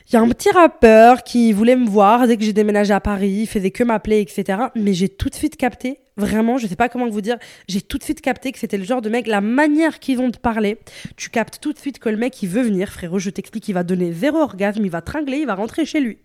Il 0.07 0.13
y 0.13 0.17
a 0.17 0.21
un 0.21 0.29
petit 0.29 0.51
rappeur 0.51 1.23
qui 1.23 1.51
voulait 1.51 1.75
me 1.75 1.87
voir 1.87 2.27
dès 2.27 2.37
que 2.37 2.43
j'ai 2.43 2.53
déménagé 2.53 2.93
à 2.93 2.99
Paris, 2.99 3.39
il 3.41 3.47
faisait 3.47 3.71
que 3.71 3.83
m'appeler, 3.83 4.21
etc. 4.21 4.59
Mais 4.75 4.93
j'ai 4.93 5.09
tout 5.09 5.29
de 5.29 5.35
suite 5.35 5.57
capté, 5.57 5.99
vraiment, 6.15 6.59
je 6.59 6.67
sais 6.67 6.75
pas 6.75 6.89
comment 6.89 7.09
vous 7.09 7.21
dire, 7.21 7.37
j'ai 7.67 7.81
tout 7.81 7.97
de 7.97 8.03
suite 8.03 8.21
capté 8.21 8.51
que 8.51 8.59
c'était 8.59 8.77
le 8.77 8.83
genre 8.83 9.01
de 9.01 9.09
mec, 9.09 9.25
la 9.25 9.41
manière 9.41 9.99
qu'ils 9.99 10.17
vont 10.17 10.29
te 10.29 10.37
parler, 10.37 10.77
tu 11.17 11.31
captes 11.31 11.59
tout 11.59 11.73
de 11.73 11.79
suite 11.79 11.97
que 11.97 12.09
le 12.09 12.17
mec, 12.17 12.41
il 12.43 12.49
veut 12.49 12.61
venir, 12.61 12.91
frérot, 12.91 13.17
je 13.17 13.31
t'explique, 13.31 13.67
il 13.67 13.73
va 13.73 13.83
donner 13.83 14.13
zéro 14.13 14.37
orgasme, 14.37 14.85
il 14.85 14.91
va 14.91 15.01
tringler, 15.01 15.37
il 15.37 15.47
va 15.47 15.55
rentrer 15.55 15.85
chez 15.85 15.99
lui. 15.99 16.19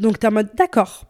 Donc 0.00 0.18
t'es 0.18 0.26
en 0.26 0.32
mode, 0.32 0.50
d'accord, 0.56 1.06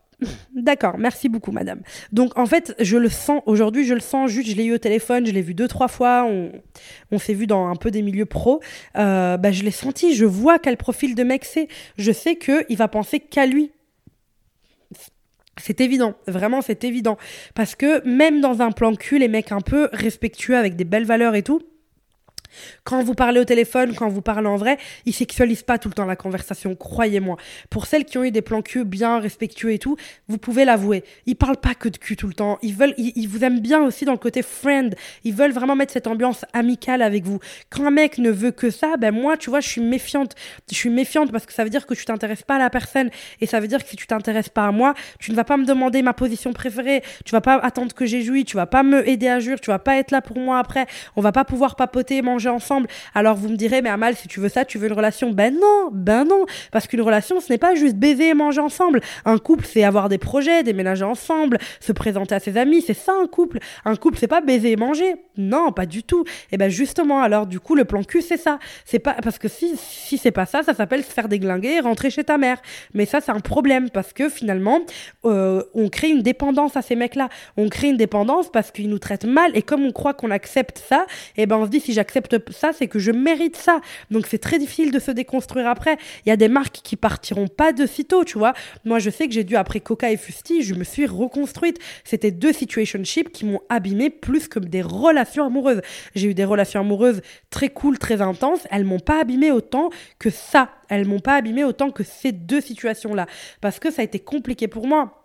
D'accord, 0.54 0.98
merci 0.98 1.28
beaucoup, 1.28 1.52
madame. 1.52 1.80
Donc, 2.12 2.38
en 2.38 2.46
fait, 2.46 2.74
je 2.80 2.96
le 2.96 3.08
sens, 3.08 3.42
aujourd'hui, 3.46 3.84
je 3.84 3.94
le 3.94 4.00
sens 4.00 4.30
juste, 4.30 4.48
je 4.48 4.56
l'ai 4.56 4.64
eu 4.64 4.74
au 4.74 4.78
téléphone, 4.78 5.26
je 5.26 5.32
l'ai 5.32 5.42
vu 5.42 5.54
deux, 5.54 5.68
trois 5.68 5.88
fois, 5.88 6.26
on, 6.26 7.18
s'est 7.18 7.34
vu 7.34 7.46
dans 7.46 7.68
un 7.68 7.76
peu 7.76 7.90
des 7.90 8.02
milieux 8.02 8.26
pro. 8.26 8.60
Euh, 8.96 9.36
bah, 9.36 9.52
je 9.52 9.62
l'ai 9.62 9.70
senti, 9.70 10.14
je 10.14 10.24
vois 10.24 10.58
quel 10.58 10.76
profil 10.76 11.14
de 11.14 11.22
mec 11.22 11.44
c'est. 11.44 11.68
Je 11.96 12.12
sais 12.12 12.36
qu'il 12.36 12.76
va 12.76 12.88
penser 12.88 13.20
qu'à 13.20 13.46
lui. 13.46 13.70
C'est 15.60 15.80
évident, 15.80 16.14
vraiment, 16.26 16.62
c'est 16.62 16.84
évident. 16.84 17.18
Parce 17.54 17.74
que 17.74 18.06
même 18.08 18.40
dans 18.40 18.62
un 18.62 18.72
plan 18.72 18.94
cul, 18.94 19.18
les 19.18 19.28
mecs 19.28 19.52
un 19.52 19.60
peu 19.60 19.88
respectueux 19.92 20.56
avec 20.56 20.76
des 20.76 20.84
belles 20.84 21.04
valeurs 21.04 21.34
et 21.34 21.42
tout, 21.42 21.60
quand 22.84 23.02
vous 23.02 23.14
parlez 23.14 23.40
au 23.40 23.44
téléphone, 23.44 23.94
quand 23.94 24.08
vous 24.08 24.22
parlez 24.22 24.48
en 24.48 24.56
vrai, 24.56 24.78
ils 25.06 25.12
sexualisent 25.12 25.62
pas 25.62 25.78
tout 25.78 25.88
le 25.88 25.94
temps 25.94 26.06
la 26.06 26.16
conversation, 26.16 26.74
croyez-moi. 26.74 27.36
Pour 27.70 27.86
celles 27.86 28.04
qui 28.04 28.18
ont 28.18 28.24
eu 28.24 28.30
des 28.30 28.42
plans 28.42 28.62
cul 28.62 28.84
bien 28.84 29.18
respectueux 29.18 29.72
et 29.72 29.78
tout, 29.78 29.96
vous 30.28 30.38
pouvez 30.38 30.64
l'avouer. 30.64 31.04
Ils 31.26 31.36
parlent 31.36 31.56
pas 31.56 31.74
que 31.74 31.88
de 31.88 31.96
cul 31.96 32.16
tout 32.16 32.26
le 32.26 32.34
temps. 32.34 32.58
Ils 32.62 32.74
veulent, 32.74 32.94
ils, 32.98 33.26
vous 33.26 33.44
aiment 33.44 33.60
bien 33.60 33.82
aussi 33.82 34.04
dans 34.04 34.12
le 34.12 34.18
côté 34.18 34.42
friend. 34.42 34.94
Ils 35.24 35.34
veulent 35.34 35.52
vraiment 35.52 35.76
mettre 35.76 35.92
cette 35.92 36.06
ambiance 36.06 36.44
amicale 36.52 37.02
avec 37.02 37.24
vous. 37.24 37.38
Quand 37.70 37.86
un 37.86 37.90
mec 37.90 38.18
ne 38.18 38.30
veut 38.30 38.50
que 38.50 38.70
ça, 38.70 38.96
ben 38.98 39.12
moi, 39.12 39.36
tu 39.36 39.50
vois, 39.50 39.60
je 39.60 39.68
suis 39.68 39.80
méfiante. 39.80 40.34
Je 40.70 40.76
suis 40.76 40.90
méfiante 40.90 41.32
parce 41.32 41.46
que 41.46 41.52
ça 41.52 41.64
veut 41.64 41.70
dire 41.70 41.86
que 41.86 41.94
tu 41.94 42.04
t'intéresses 42.04 42.42
pas 42.42 42.56
à 42.56 42.58
la 42.58 42.70
personne 42.70 43.10
et 43.40 43.46
ça 43.46 43.60
veut 43.60 43.68
dire 43.68 43.82
que 43.82 43.88
si 43.88 43.96
tu 43.96 44.06
t'intéresses 44.06 44.48
pas 44.48 44.66
à 44.66 44.72
moi, 44.72 44.94
tu 45.18 45.30
ne 45.30 45.36
vas 45.36 45.44
pas 45.44 45.56
me 45.56 45.64
demander 45.64 46.02
ma 46.02 46.12
position 46.12 46.52
préférée. 46.52 47.02
Tu 47.24 47.32
vas 47.32 47.40
pas 47.40 47.56
attendre 47.56 47.94
que 47.94 48.06
j'ai 48.06 48.22
joui. 48.22 48.44
Tu 48.44 48.56
vas 48.56 48.66
pas 48.66 48.82
me 48.82 49.08
aider 49.08 49.28
à 49.28 49.40
jurer. 49.40 49.58
Tu 49.58 49.70
vas 49.70 49.78
pas 49.78 49.96
être 49.96 50.10
là 50.10 50.20
pour 50.20 50.38
moi 50.38 50.58
après. 50.58 50.86
On 51.16 51.20
va 51.20 51.32
pas 51.32 51.44
pouvoir 51.44 51.76
papoter, 51.76 52.22
manger 52.22 52.41
ensemble. 52.48 52.88
Alors 53.14 53.36
vous 53.36 53.48
me 53.48 53.56
direz, 53.56 53.82
mais 53.82 53.90
Amal, 53.90 54.16
si 54.16 54.28
tu 54.28 54.40
veux 54.40 54.48
ça, 54.48 54.64
tu 54.64 54.78
veux 54.78 54.88
une 54.88 54.92
relation? 54.94 55.30
Ben 55.30 55.54
non, 55.54 55.90
ben 55.92 56.24
non. 56.24 56.44
Parce 56.70 56.86
qu'une 56.86 57.00
relation, 57.00 57.40
ce 57.40 57.52
n'est 57.52 57.58
pas 57.58 57.74
juste 57.74 57.96
baiser 57.96 58.28
et 58.28 58.34
manger 58.34 58.60
ensemble. 58.60 59.00
Un 59.24 59.38
couple, 59.38 59.64
c'est 59.66 59.84
avoir 59.84 60.08
des 60.08 60.18
projets, 60.18 60.62
déménager 60.62 61.04
ensemble, 61.04 61.58
se 61.80 61.92
présenter 61.92 62.34
à 62.34 62.40
ses 62.40 62.56
amis. 62.56 62.82
C'est 62.82 62.94
ça 62.94 63.12
un 63.20 63.26
couple. 63.26 63.58
Un 63.84 63.96
couple, 63.96 64.18
c'est 64.18 64.26
pas 64.26 64.40
baiser 64.40 64.72
et 64.72 64.76
manger. 64.76 65.16
Non, 65.36 65.72
pas 65.72 65.86
du 65.86 66.02
tout. 66.02 66.24
Et 66.50 66.56
ben 66.56 66.68
justement, 66.68 67.22
alors 67.22 67.46
du 67.46 67.60
coup, 67.60 67.74
le 67.74 67.84
plan 67.84 68.02
cul, 68.02 68.22
c'est 68.22 68.36
ça. 68.36 68.58
C'est 68.84 68.98
pas 68.98 69.14
parce 69.22 69.38
que 69.38 69.48
si, 69.48 69.76
si 69.76 70.18
c'est 70.18 70.30
pas 70.30 70.46
ça, 70.46 70.62
ça 70.62 70.74
s'appelle 70.74 71.04
se 71.04 71.12
faire 71.12 71.28
déglinguer 71.28 71.76
et 71.76 71.80
rentrer 71.80 72.10
chez 72.10 72.24
ta 72.24 72.38
mère. 72.38 72.60
Mais 72.94 73.06
ça, 73.06 73.20
c'est 73.20 73.32
un 73.32 73.40
problème 73.40 73.90
parce 73.90 74.12
que 74.12 74.28
finalement, 74.28 74.80
euh, 75.24 75.62
on 75.74 75.88
crée 75.88 76.08
une 76.10 76.22
dépendance 76.22 76.76
à 76.76 76.82
ces 76.82 76.96
mecs-là. 76.96 77.28
On 77.56 77.68
crée 77.68 77.88
une 77.88 77.96
dépendance 77.96 78.50
parce 78.50 78.70
qu'ils 78.70 78.88
nous 78.88 78.98
traitent 78.98 79.24
mal 79.24 79.50
et 79.54 79.62
comme 79.62 79.84
on 79.84 79.92
croit 79.92 80.14
qu'on 80.14 80.30
accepte 80.30 80.78
ça, 80.78 81.06
et 81.36 81.46
ben 81.46 81.56
on 81.56 81.64
se 81.64 81.70
dit 81.70 81.80
si 81.80 81.92
j'accepte 81.92 82.31
ça, 82.50 82.72
c'est 82.72 82.88
que 82.88 82.98
je 82.98 83.10
mérite 83.10 83.56
ça. 83.56 83.80
Donc 84.10 84.26
c'est 84.26 84.38
très 84.38 84.58
difficile 84.58 84.90
de 84.90 84.98
se 84.98 85.10
déconstruire 85.10 85.66
après. 85.66 85.96
Il 86.24 86.28
y 86.28 86.32
a 86.32 86.36
des 86.36 86.48
marques 86.48 86.80
qui 86.82 86.96
partiront 86.96 87.48
pas 87.48 87.72
de 87.72 87.86
sitôt, 87.86 88.24
tu 88.24 88.38
vois. 88.38 88.54
Moi, 88.84 88.98
je 88.98 89.10
sais 89.10 89.26
que 89.26 89.34
j'ai 89.34 89.44
dû, 89.44 89.56
après 89.56 89.80
Coca 89.80 90.10
et 90.10 90.16
Fusti, 90.16 90.62
je 90.62 90.74
me 90.74 90.84
suis 90.84 91.06
reconstruite. 91.06 91.78
C'était 92.04 92.30
deux 92.30 92.52
situationships 92.52 93.30
qui 93.30 93.44
m'ont 93.44 93.60
abîmé 93.68 94.10
plus 94.10 94.48
que 94.48 94.58
des 94.58 94.82
relations 94.82 95.44
amoureuses. 95.46 95.80
J'ai 96.14 96.28
eu 96.28 96.34
des 96.34 96.44
relations 96.44 96.80
amoureuses 96.80 97.22
très 97.50 97.68
cool, 97.68 97.98
très 97.98 98.20
intenses. 98.20 98.66
Elles 98.70 98.84
m'ont 98.84 99.00
pas 99.00 99.20
abîmé 99.20 99.50
autant 99.50 99.90
que 100.18 100.30
ça. 100.30 100.70
Elles 100.88 101.06
m'ont 101.06 101.20
pas 101.20 101.36
abîmé 101.36 101.64
autant 101.64 101.90
que 101.90 102.04
ces 102.04 102.32
deux 102.32 102.60
situations-là. 102.60 103.26
Parce 103.60 103.78
que 103.78 103.90
ça 103.90 104.02
a 104.02 104.04
été 104.04 104.18
compliqué 104.18 104.68
pour 104.68 104.86
moi 104.86 105.18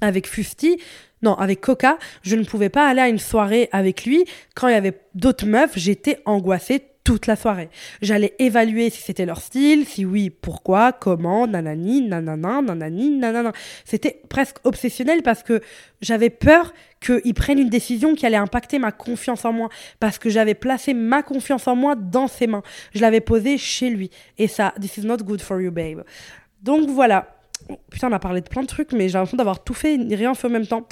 avec 0.00 0.26
Fusti, 0.26 0.78
non, 1.22 1.34
avec 1.34 1.60
Coca, 1.60 1.98
je 2.22 2.36
ne 2.36 2.44
pouvais 2.44 2.68
pas 2.68 2.88
aller 2.88 3.00
à 3.00 3.08
une 3.08 3.18
soirée 3.18 3.68
avec 3.72 4.04
lui. 4.04 4.24
Quand 4.54 4.68
il 4.68 4.72
y 4.72 4.76
avait 4.76 5.00
d'autres 5.14 5.46
meufs, 5.46 5.72
j'étais 5.76 6.20
angoissée 6.26 6.82
toute 7.06 7.28
la 7.28 7.36
soirée. 7.36 7.70
J'allais 8.02 8.34
évaluer 8.40 8.90
si 8.90 9.00
c'était 9.00 9.26
leur 9.26 9.40
style, 9.40 9.86
si 9.86 10.04
oui, 10.04 10.28
pourquoi, 10.28 10.90
comment, 10.90 11.46
nanani, 11.46 12.02
nanana, 12.02 12.60
nanani, 12.60 13.10
nanana. 13.10 13.52
C'était 13.84 14.20
presque 14.28 14.56
obsessionnel 14.64 15.22
parce 15.22 15.44
que 15.44 15.60
j'avais 16.00 16.30
peur 16.30 16.74
qu'ils 17.00 17.34
prennent 17.34 17.60
une 17.60 17.68
décision 17.68 18.16
qui 18.16 18.26
allait 18.26 18.36
impacter 18.36 18.80
ma 18.80 18.90
confiance 18.90 19.44
en 19.44 19.52
moi. 19.52 19.68
Parce 20.00 20.18
que 20.18 20.28
j'avais 20.28 20.54
placé 20.54 20.94
ma 20.94 21.22
confiance 21.22 21.68
en 21.68 21.76
moi 21.76 21.94
dans 21.94 22.26
ses 22.26 22.48
mains. 22.48 22.62
Je 22.92 23.00
l'avais 23.00 23.20
posée 23.20 23.56
chez 23.56 23.88
lui. 23.88 24.10
Et 24.36 24.48
ça, 24.48 24.74
this 24.80 24.96
is 24.96 25.06
not 25.06 25.18
good 25.18 25.40
for 25.40 25.60
you, 25.60 25.70
babe. 25.70 26.02
Donc 26.60 26.88
voilà. 26.90 27.35
Putain, 27.90 28.08
on 28.08 28.12
a 28.12 28.18
parlé 28.18 28.40
de 28.40 28.48
plein 28.48 28.62
de 28.62 28.66
trucs, 28.66 28.92
mais 28.92 29.08
j'ai 29.08 29.14
l'impression 29.14 29.36
d'avoir 29.36 29.64
tout 29.64 29.74
fait 29.74 29.94
et 29.94 30.14
rien 30.14 30.34
fait 30.34 30.46
en 30.46 30.50
même 30.50 30.66
temps. 30.66 30.86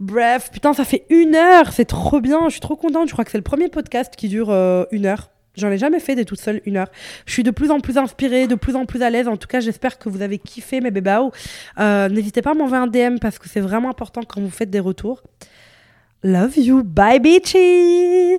Bref, 0.00 0.50
putain, 0.52 0.72
ça 0.72 0.84
fait 0.84 1.04
une 1.10 1.34
heure, 1.34 1.72
c'est 1.72 1.84
trop 1.84 2.20
bien, 2.20 2.40
je 2.46 2.52
suis 2.52 2.60
trop 2.60 2.76
contente. 2.76 3.08
Je 3.08 3.12
crois 3.12 3.24
que 3.24 3.30
c'est 3.30 3.38
le 3.38 3.44
premier 3.44 3.68
podcast 3.68 4.14
qui 4.16 4.28
dure 4.28 4.50
euh, 4.50 4.84
une 4.90 5.06
heure. 5.06 5.30
J'en 5.56 5.70
ai 5.70 5.78
jamais 5.78 6.00
fait 6.00 6.16
des 6.16 6.24
toutes 6.24 6.40
seules 6.40 6.60
une 6.66 6.76
heure. 6.76 6.88
Je 7.26 7.32
suis 7.32 7.44
de 7.44 7.50
plus 7.52 7.70
en 7.70 7.78
plus 7.78 7.96
inspirée, 7.96 8.48
de 8.48 8.56
plus 8.56 8.74
en 8.74 8.86
plus 8.86 9.02
à 9.02 9.10
l'aise. 9.10 9.28
En 9.28 9.36
tout 9.36 9.46
cas, 9.46 9.60
j'espère 9.60 9.98
que 9.98 10.08
vous 10.08 10.20
avez 10.20 10.38
kiffé 10.38 10.80
mes 10.80 10.90
bébés. 10.90 11.20
Euh, 11.78 12.08
N'hésitez 12.08 12.42
pas 12.42 12.50
à 12.50 12.54
m'envoyer 12.54 12.82
un 12.82 12.86
DM 12.88 13.18
parce 13.20 13.38
que 13.38 13.48
c'est 13.48 13.60
vraiment 13.60 13.90
important 13.90 14.22
quand 14.26 14.40
vous 14.40 14.50
faites 14.50 14.70
des 14.70 14.80
retours. 14.80 15.22
Love 16.24 16.56
you. 16.58 16.82
Bye, 16.82 17.20
bitches! 17.20 18.24